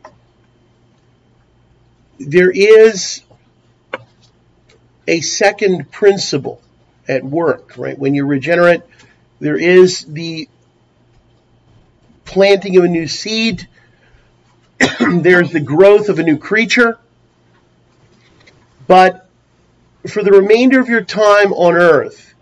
there 2.18 2.50
is 2.50 3.22
a 5.06 5.20
second 5.20 5.90
principle 5.90 6.60
at 7.08 7.24
work, 7.24 7.76
right? 7.76 7.98
When 7.98 8.14
you're 8.14 8.26
regenerate, 8.26 8.82
there 9.40 9.56
is 9.56 10.04
the 10.04 10.48
planting 12.24 12.76
of 12.76 12.84
a 12.84 12.88
new 12.88 13.06
seed, 13.06 13.68
there's 15.00 15.50
the 15.50 15.60
growth 15.60 16.08
of 16.08 16.18
a 16.18 16.22
new 16.22 16.38
creature. 16.38 16.98
But 18.86 19.28
for 20.08 20.22
the 20.22 20.32
remainder 20.32 20.80
of 20.80 20.88
your 20.88 21.02
time 21.02 21.52
on 21.52 21.74
earth, 21.74 22.34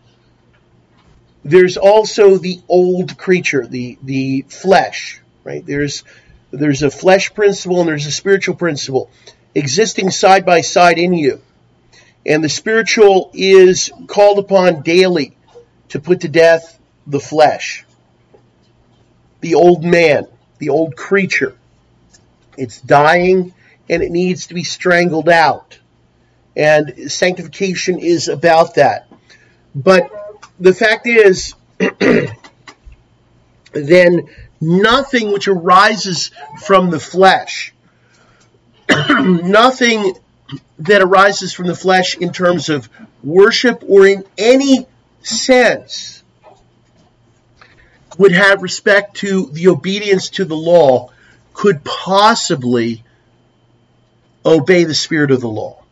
there's 1.45 1.77
also 1.77 2.37
the 2.37 2.61
old 2.69 3.19
creature, 3.19 3.67
the, 3.67 3.99
the 4.03 4.43
flesh, 4.49 5.21
right? 5.45 5.65
There's, 5.65 6.05
there's 6.51 6.83
a 6.83 6.91
flesh 6.91 7.35
principle 7.35 7.81
and 7.81 7.89
there's 7.89 8.07
a 8.07 8.13
spiritual 8.13 8.55
principle 8.55 9.11
existing 9.55 10.11
side 10.11 10.45
by 10.45 10.61
side 10.61 10.99
in 10.99 11.15
you. 11.15 11.41
And 12.25 12.43
the 12.43 12.49
spiritual 12.49 13.31
is 13.35 13.91
called 14.07 14.39
upon 14.39 14.83
daily 14.83 15.37
to 15.89 16.01
put 16.01 16.21
to 16.21 16.29
death 16.29 16.79
the 17.07 17.21
flesh, 17.21 17.85
the 19.41 19.57
old 19.57 19.85
man, 19.85 20.27
the 20.59 20.69
old 20.69 20.97
creature. 20.97 21.57
It's 22.57 22.81
dying 22.81 23.53
and 23.89 24.03
it 24.03 24.11
needs 24.11 24.47
to 24.47 24.55
be 24.55 24.65
strangled 24.65 25.29
out. 25.29 25.79
And 26.57 27.11
sanctification 27.11 27.99
is 27.99 28.29
about 28.29 28.77
that. 28.77 29.09
But 29.75 30.11
the 30.61 30.75
fact 30.75 31.07
is, 31.07 31.55
then 33.73 34.29
nothing 34.61 35.33
which 35.33 35.49
arises 35.49 36.31
from 36.65 36.91
the 36.91 37.01
flesh, 37.01 37.73
nothing 39.21 40.15
that 40.79 41.03
arises 41.03 41.53
from 41.53 41.67
the 41.67 41.75
flesh 41.75 42.17
in 42.17 42.33
terms 42.33 42.69
of 42.69 42.89
worship 43.23 43.83
or 43.87 44.07
in 44.07 44.25
any 44.37 44.87
sense 45.23 46.23
would 48.19 48.33
have 48.33 48.63
respect 48.63 49.17
to 49.17 49.47
the 49.53 49.69
obedience 49.69 50.31
to 50.31 50.45
the 50.45 50.57
law 50.57 51.11
could 51.55 51.85
possibly 51.85 53.05
obey 54.45 54.85
the 54.85 54.95
spirit 54.95 55.31
of 55.31 55.41
the 55.41 55.49
law. 55.49 55.83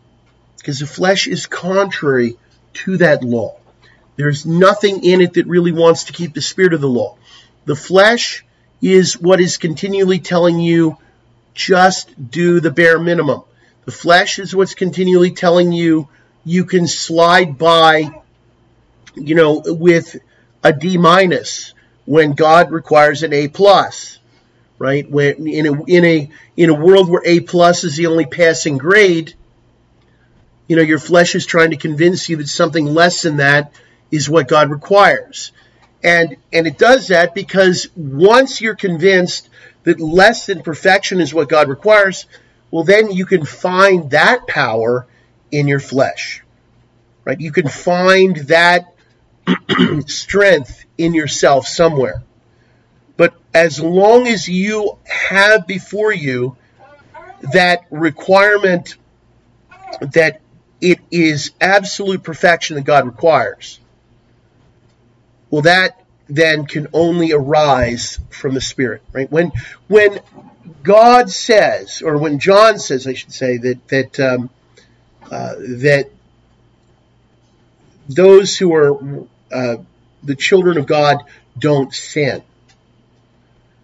Because 0.58 0.80
the 0.80 0.86
flesh 0.86 1.26
is 1.26 1.46
contrary 1.46 2.36
to 2.74 2.98
that 2.98 3.22
law. 3.22 3.56
There's 4.16 4.44
nothing 4.44 5.04
in 5.04 5.20
it 5.20 5.34
that 5.34 5.46
really 5.46 5.72
wants 5.72 6.04
to 6.04 6.12
keep 6.12 6.34
the 6.34 6.42
spirit 6.42 6.74
of 6.74 6.80
the 6.80 6.88
law. 6.88 7.16
The 7.64 7.76
flesh 7.76 8.44
is 8.82 9.18
what 9.18 9.40
is 9.40 9.56
continually 9.56 10.18
telling 10.18 10.60
you 10.60 10.98
just 11.60 12.30
do 12.30 12.60
the 12.60 12.70
bare 12.70 12.98
minimum. 12.98 13.42
The 13.84 13.92
flesh 13.92 14.38
is 14.38 14.56
what's 14.56 14.74
continually 14.74 15.32
telling 15.32 15.72
you 15.72 16.08
you 16.44 16.64
can 16.64 16.86
slide 16.86 17.58
by, 17.58 18.10
you 19.14 19.34
know, 19.34 19.62
with 19.66 20.16
a 20.64 20.72
D 20.72 20.96
minus 20.96 21.74
when 22.06 22.32
God 22.32 22.70
requires 22.70 23.22
an 23.22 23.34
A 23.34 23.48
plus, 23.48 24.18
right? 24.78 25.08
When 25.10 25.46
in 25.46 25.66
a 25.66 25.84
in 25.84 26.04
a 26.04 26.30
in 26.56 26.70
a 26.70 26.74
world 26.74 27.10
where 27.10 27.22
A 27.24 27.40
plus 27.40 27.84
is 27.84 27.96
the 27.96 28.06
only 28.06 28.26
passing 28.26 28.78
grade, 28.78 29.34
you 30.66 30.76
know, 30.76 30.82
your 30.82 30.98
flesh 30.98 31.34
is 31.34 31.44
trying 31.44 31.72
to 31.72 31.76
convince 31.76 32.28
you 32.28 32.36
that 32.36 32.48
something 32.48 32.86
less 32.86 33.22
than 33.22 33.36
that 33.36 33.72
is 34.10 34.30
what 34.30 34.48
God 34.48 34.70
requires. 34.70 35.52
And 36.02 36.36
and 36.54 36.66
it 36.66 36.78
does 36.78 37.08
that 37.08 37.34
because 37.34 37.88
once 37.94 38.62
you're 38.62 38.74
convinced 38.74 39.50
that 39.84 40.00
less 40.00 40.46
than 40.46 40.62
perfection 40.62 41.20
is 41.20 41.32
what 41.32 41.48
God 41.48 41.68
requires, 41.68 42.26
well 42.70 42.84
then 42.84 43.10
you 43.10 43.26
can 43.26 43.44
find 43.44 44.10
that 44.10 44.46
power 44.46 45.06
in 45.50 45.68
your 45.68 45.80
flesh. 45.80 46.42
Right? 47.24 47.40
You 47.40 47.52
can 47.52 47.68
find 47.68 48.36
that 48.48 48.94
strength 50.06 50.84
in 50.96 51.14
yourself 51.14 51.66
somewhere. 51.66 52.22
But 53.16 53.34
as 53.52 53.80
long 53.80 54.26
as 54.26 54.48
you 54.48 54.98
have 55.04 55.66
before 55.66 56.12
you 56.12 56.56
that 57.52 57.86
requirement 57.90 58.96
that 60.00 60.40
it 60.80 61.00
is 61.10 61.52
absolute 61.60 62.22
perfection 62.22 62.76
that 62.76 62.84
God 62.84 63.06
requires, 63.06 63.78
well, 65.50 65.62
that 65.62 65.99
then 66.30 66.66
can 66.66 66.86
only 66.92 67.32
arise 67.32 68.18
from 68.30 68.54
the 68.54 68.60
Spirit, 68.60 69.02
right? 69.12 69.30
When 69.30 69.52
when 69.88 70.20
God 70.82 71.30
says, 71.30 72.02
or 72.02 72.16
when 72.18 72.38
John 72.38 72.78
says, 72.78 73.06
I 73.06 73.14
should 73.14 73.32
say 73.32 73.58
that 73.58 73.88
that 73.88 74.20
um, 74.20 74.50
uh, 75.30 75.54
that 75.58 76.10
those 78.08 78.56
who 78.56 78.74
are 78.74 79.26
uh, 79.52 79.76
the 80.22 80.34
children 80.34 80.78
of 80.78 80.86
God 80.86 81.22
don't 81.58 81.92
sin. 81.92 82.42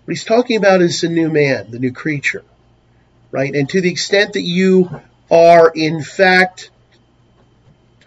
What 0.04 0.12
he's 0.12 0.24
talking 0.24 0.56
about 0.56 0.82
is 0.82 1.00
the 1.00 1.08
new 1.08 1.28
man, 1.28 1.70
the 1.70 1.78
new 1.78 1.92
creature, 1.92 2.44
right? 3.30 3.52
And 3.52 3.68
to 3.70 3.80
the 3.80 3.90
extent 3.90 4.34
that 4.34 4.42
you 4.42 5.00
are, 5.30 5.72
in 5.74 6.02
fact, 6.02 6.70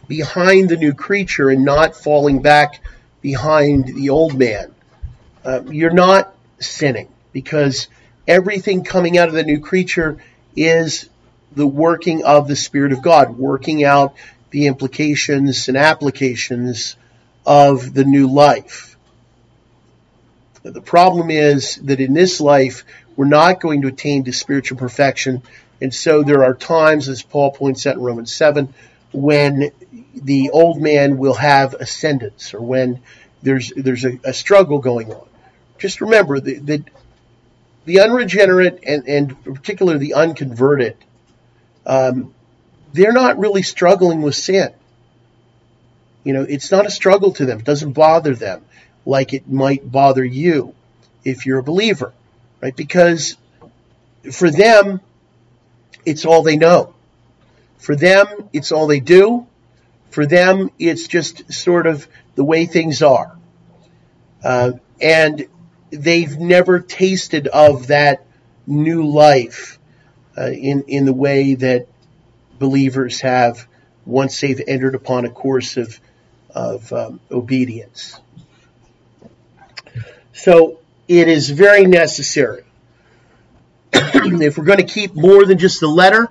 behind 0.07 0.70
the 0.70 0.78
new 0.78 0.94
creature 0.94 1.49
and 1.49 1.66
not 1.66 1.95
falling 1.95 2.41
back 2.41 2.82
behind 3.21 3.85
the 3.87 4.09
old 4.09 4.37
man, 4.37 4.73
uh, 5.43 5.61
you're 5.69 5.91
not 5.91 6.33
sinning 6.59 7.07
because 7.31 7.87
everything 8.27 8.83
coming 8.83 9.17
out 9.17 9.27
of 9.27 9.33
the 9.33 9.43
new 9.43 9.59
creature 9.59 10.17
is 10.55 11.09
the 11.55 11.67
working 11.67 12.23
of 12.23 12.47
the 12.47 12.55
Spirit 12.55 12.91
of 12.91 13.01
God, 13.01 13.37
working 13.37 13.83
out 13.83 14.15
the 14.51 14.67
implications 14.67 15.67
and 15.67 15.77
applications 15.77 16.95
of 17.45 17.93
the 17.93 18.03
new 18.03 18.27
life. 18.27 18.97
The 20.63 20.81
problem 20.81 21.29
is 21.31 21.75
that 21.77 21.99
in 21.99 22.13
this 22.13 22.41
life, 22.41 22.83
we're 23.15 23.25
not 23.25 23.61
going 23.61 23.81
to 23.81 23.87
attain 23.87 24.25
to 24.25 24.33
spiritual 24.33 24.77
perfection. 24.77 25.41
And 25.81 25.93
so 25.93 26.23
there 26.23 26.43
are 26.43 26.53
times, 26.53 27.09
as 27.09 27.23
Paul 27.23 27.51
points 27.51 27.87
out 27.87 27.95
in 27.95 28.01
Romans 28.01 28.33
7, 28.33 28.73
when 29.11 29.71
the 30.21 30.49
old 30.51 30.81
man 30.81 31.17
will 31.17 31.33
have 31.33 31.73
ascendance 31.73 32.53
or 32.53 32.61
when 32.61 33.01
there's, 33.41 33.71
there's 33.75 34.05
a, 34.05 34.19
a 34.23 34.33
struggle 34.33 34.79
going 34.79 35.11
on. 35.11 35.27
Just 35.77 36.01
remember 36.01 36.39
that 36.39 36.65
the, 36.65 36.83
the 37.85 38.01
unregenerate 38.01 38.83
and, 38.85 39.07
and 39.07 39.43
particularly 39.43 39.99
the 39.99 40.13
unconverted, 40.15 40.97
um, 41.85 42.33
they're 42.93 43.13
not 43.13 43.39
really 43.39 43.63
struggling 43.63 44.21
with 44.21 44.35
sin. 44.35 44.73
You 46.23 46.33
know, 46.33 46.41
it's 46.43 46.71
not 46.71 46.85
a 46.85 46.91
struggle 46.91 47.31
to 47.33 47.45
them. 47.45 47.59
It 47.59 47.65
doesn't 47.65 47.93
bother 47.93 48.35
them 48.35 48.63
like 49.05 49.33
it 49.33 49.49
might 49.49 49.89
bother 49.89 50.23
you 50.23 50.75
if 51.23 51.45
you're 51.45 51.59
a 51.59 51.63
believer, 51.63 52.13
right? 52.61 52.75
Because 52.75 53.37
for 54.31 54.51
them, 54.51 55.01
it's 56.05 56.25
all 56.25 56.43
they 56.43 56.57
know. 56.57 56.93
For 57.77 57.95
them, 57.95 58.49
it's 58.51 58.71
all 58.71 58.87
they 58.87 58.99
do. 58.99 59.47
For 60.10 60.26
them, 60.26 60.72
it's 60.80 61.07
just 61.07 61.52
sort 61.53 61.88
of 61.88 62.07
the 62.36 62.44
way 62.44 62.65
things 62.65 63.02
are. 63.02 63.38
Uh, 64.44 64.73
and 65.02 65.48
they've 65.91 66.38
never 66.38 66.80
tasted 66.80 67.48
of 67.48 67.88
that 67.88 68.26
new 68.65 69.06
life 69.06 69.80
uh, 70.38 70.48
in, 70.48 70.84
in 70.88 71.06
the 71.06 71.14
way 71.14 71.56
that 71.56 71.88
believers 72.57 73.22
have 73.22 73.68
once 74.06 74.40
they've 74.41 74.61
entered 74.68 74.95
upon 74.95 75.26
a 75.26 75.30
course 75.30 75.77
of, 75.77 75.99
of 76.49 76.91
um, 76.94 77.19
obedience. 77.31 78.19
So 80.34 80.80
it 81.07 81.27
is 81.27 81.49
very 81.49 81.86
necessary. 81.86 82.64
if 83.94 84.57
we're 84.57 84.64
going 84.64 84.77
to 84.77 84.84
keep 84.84 85.15
more 85.15 85.45
than 85.45 85.57
just 85.57 85.80
the 85.80 85.88
letter, 85.88 86.30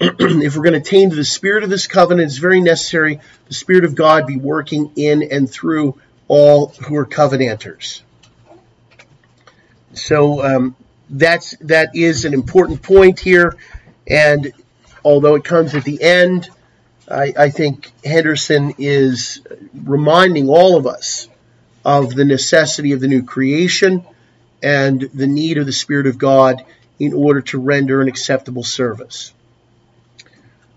if 0.02 0.56
we're 0.56 0.62
going 0.62 0.72
to 0.72 0.78
attain 0.78 1.10
to 1.10 1.16
the 1.16 1.24
spirit 1.24 1.62
of 1.62 1.68
this 1.68 1.86
covenant, 1.86 2.26
it's 2.26 2.38
very 2.38 2.62
necessary 2.62 3.20
the 3.48 3.54
Spirit 3.54 3.84
of 3.84 3.94
God 3.94 4.26
be 4.26 4.38
working 4.38 4.92
in 4.96 5.22
and 5.24 5.50
through 5.50 6.00
all 6.26 6.68
who 6.68 6.96
are 6.96 7.04
covenanters. 7.04 8.02
So 9.92 10.42
um, 10.42 10.76
that's 11.10 11.54
that 11.58 11.94
is 11.94 12.24
an 12.24 12.32
important 12.32 12.80
point 12.80 13.20
here, 13.20 13.56
and 14.06 14.52
although 15.04 15.34
it 15.34 15.44
comes 15.44 15.74
at 15.74 15.84
the 15.84 16.00
end, 16.00 16.48
I, 17.10 17.34
I 17.36 17.50
think 17.50 17.92
Henderson 18.02 18.76
is 18.78 19.42
reminding 19.74 20.48
all 20.48 20.78
of 20.78 20.86
us 20.86 21.28
of 21.84 22.14
the 22.14 22.24
necessity 22.24 22.92
of 22.92 23.00
the 23.00 23.08
new 23.08 23.22
creation 23.22 24.06
and 24.62 25.02
the 25.12 25.26
need 25.26 25.58
of 25.58 25.66
the 25.66 25.72
Spirit 25.72 26.06
of 26.06 26.16
God 26.16 26.64
in 26.98 27.12
order 27.12 27.42
to 27.42 27.58
render 27.58 28.00
an 28.00 28.08
acceptable 28.08 28.62
service. 28.62 29.32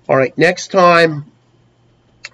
All 0.09 0.17
right, 0.17 0.37
next 0.37 0.67
time 0.71 1.31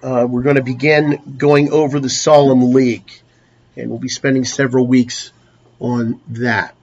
uh, 0.02 0.26
we're 0.28 0.42
going 0.42 0.56
to 0.56 0.62
begin 0.62 1.36
going 1.38 1.70
over 1.70 2.00
the 2.00 2.08
Solemn 2.08 2.72
League, 2.72 3.08
and 3.76 3.88
we'll 3.88 4.00
be 4.00 4.08
spending 4.08 4.44
several 4.44 4.88
weeks 4.88 5.30
on 5.78 6.20
that. 6.30 6.74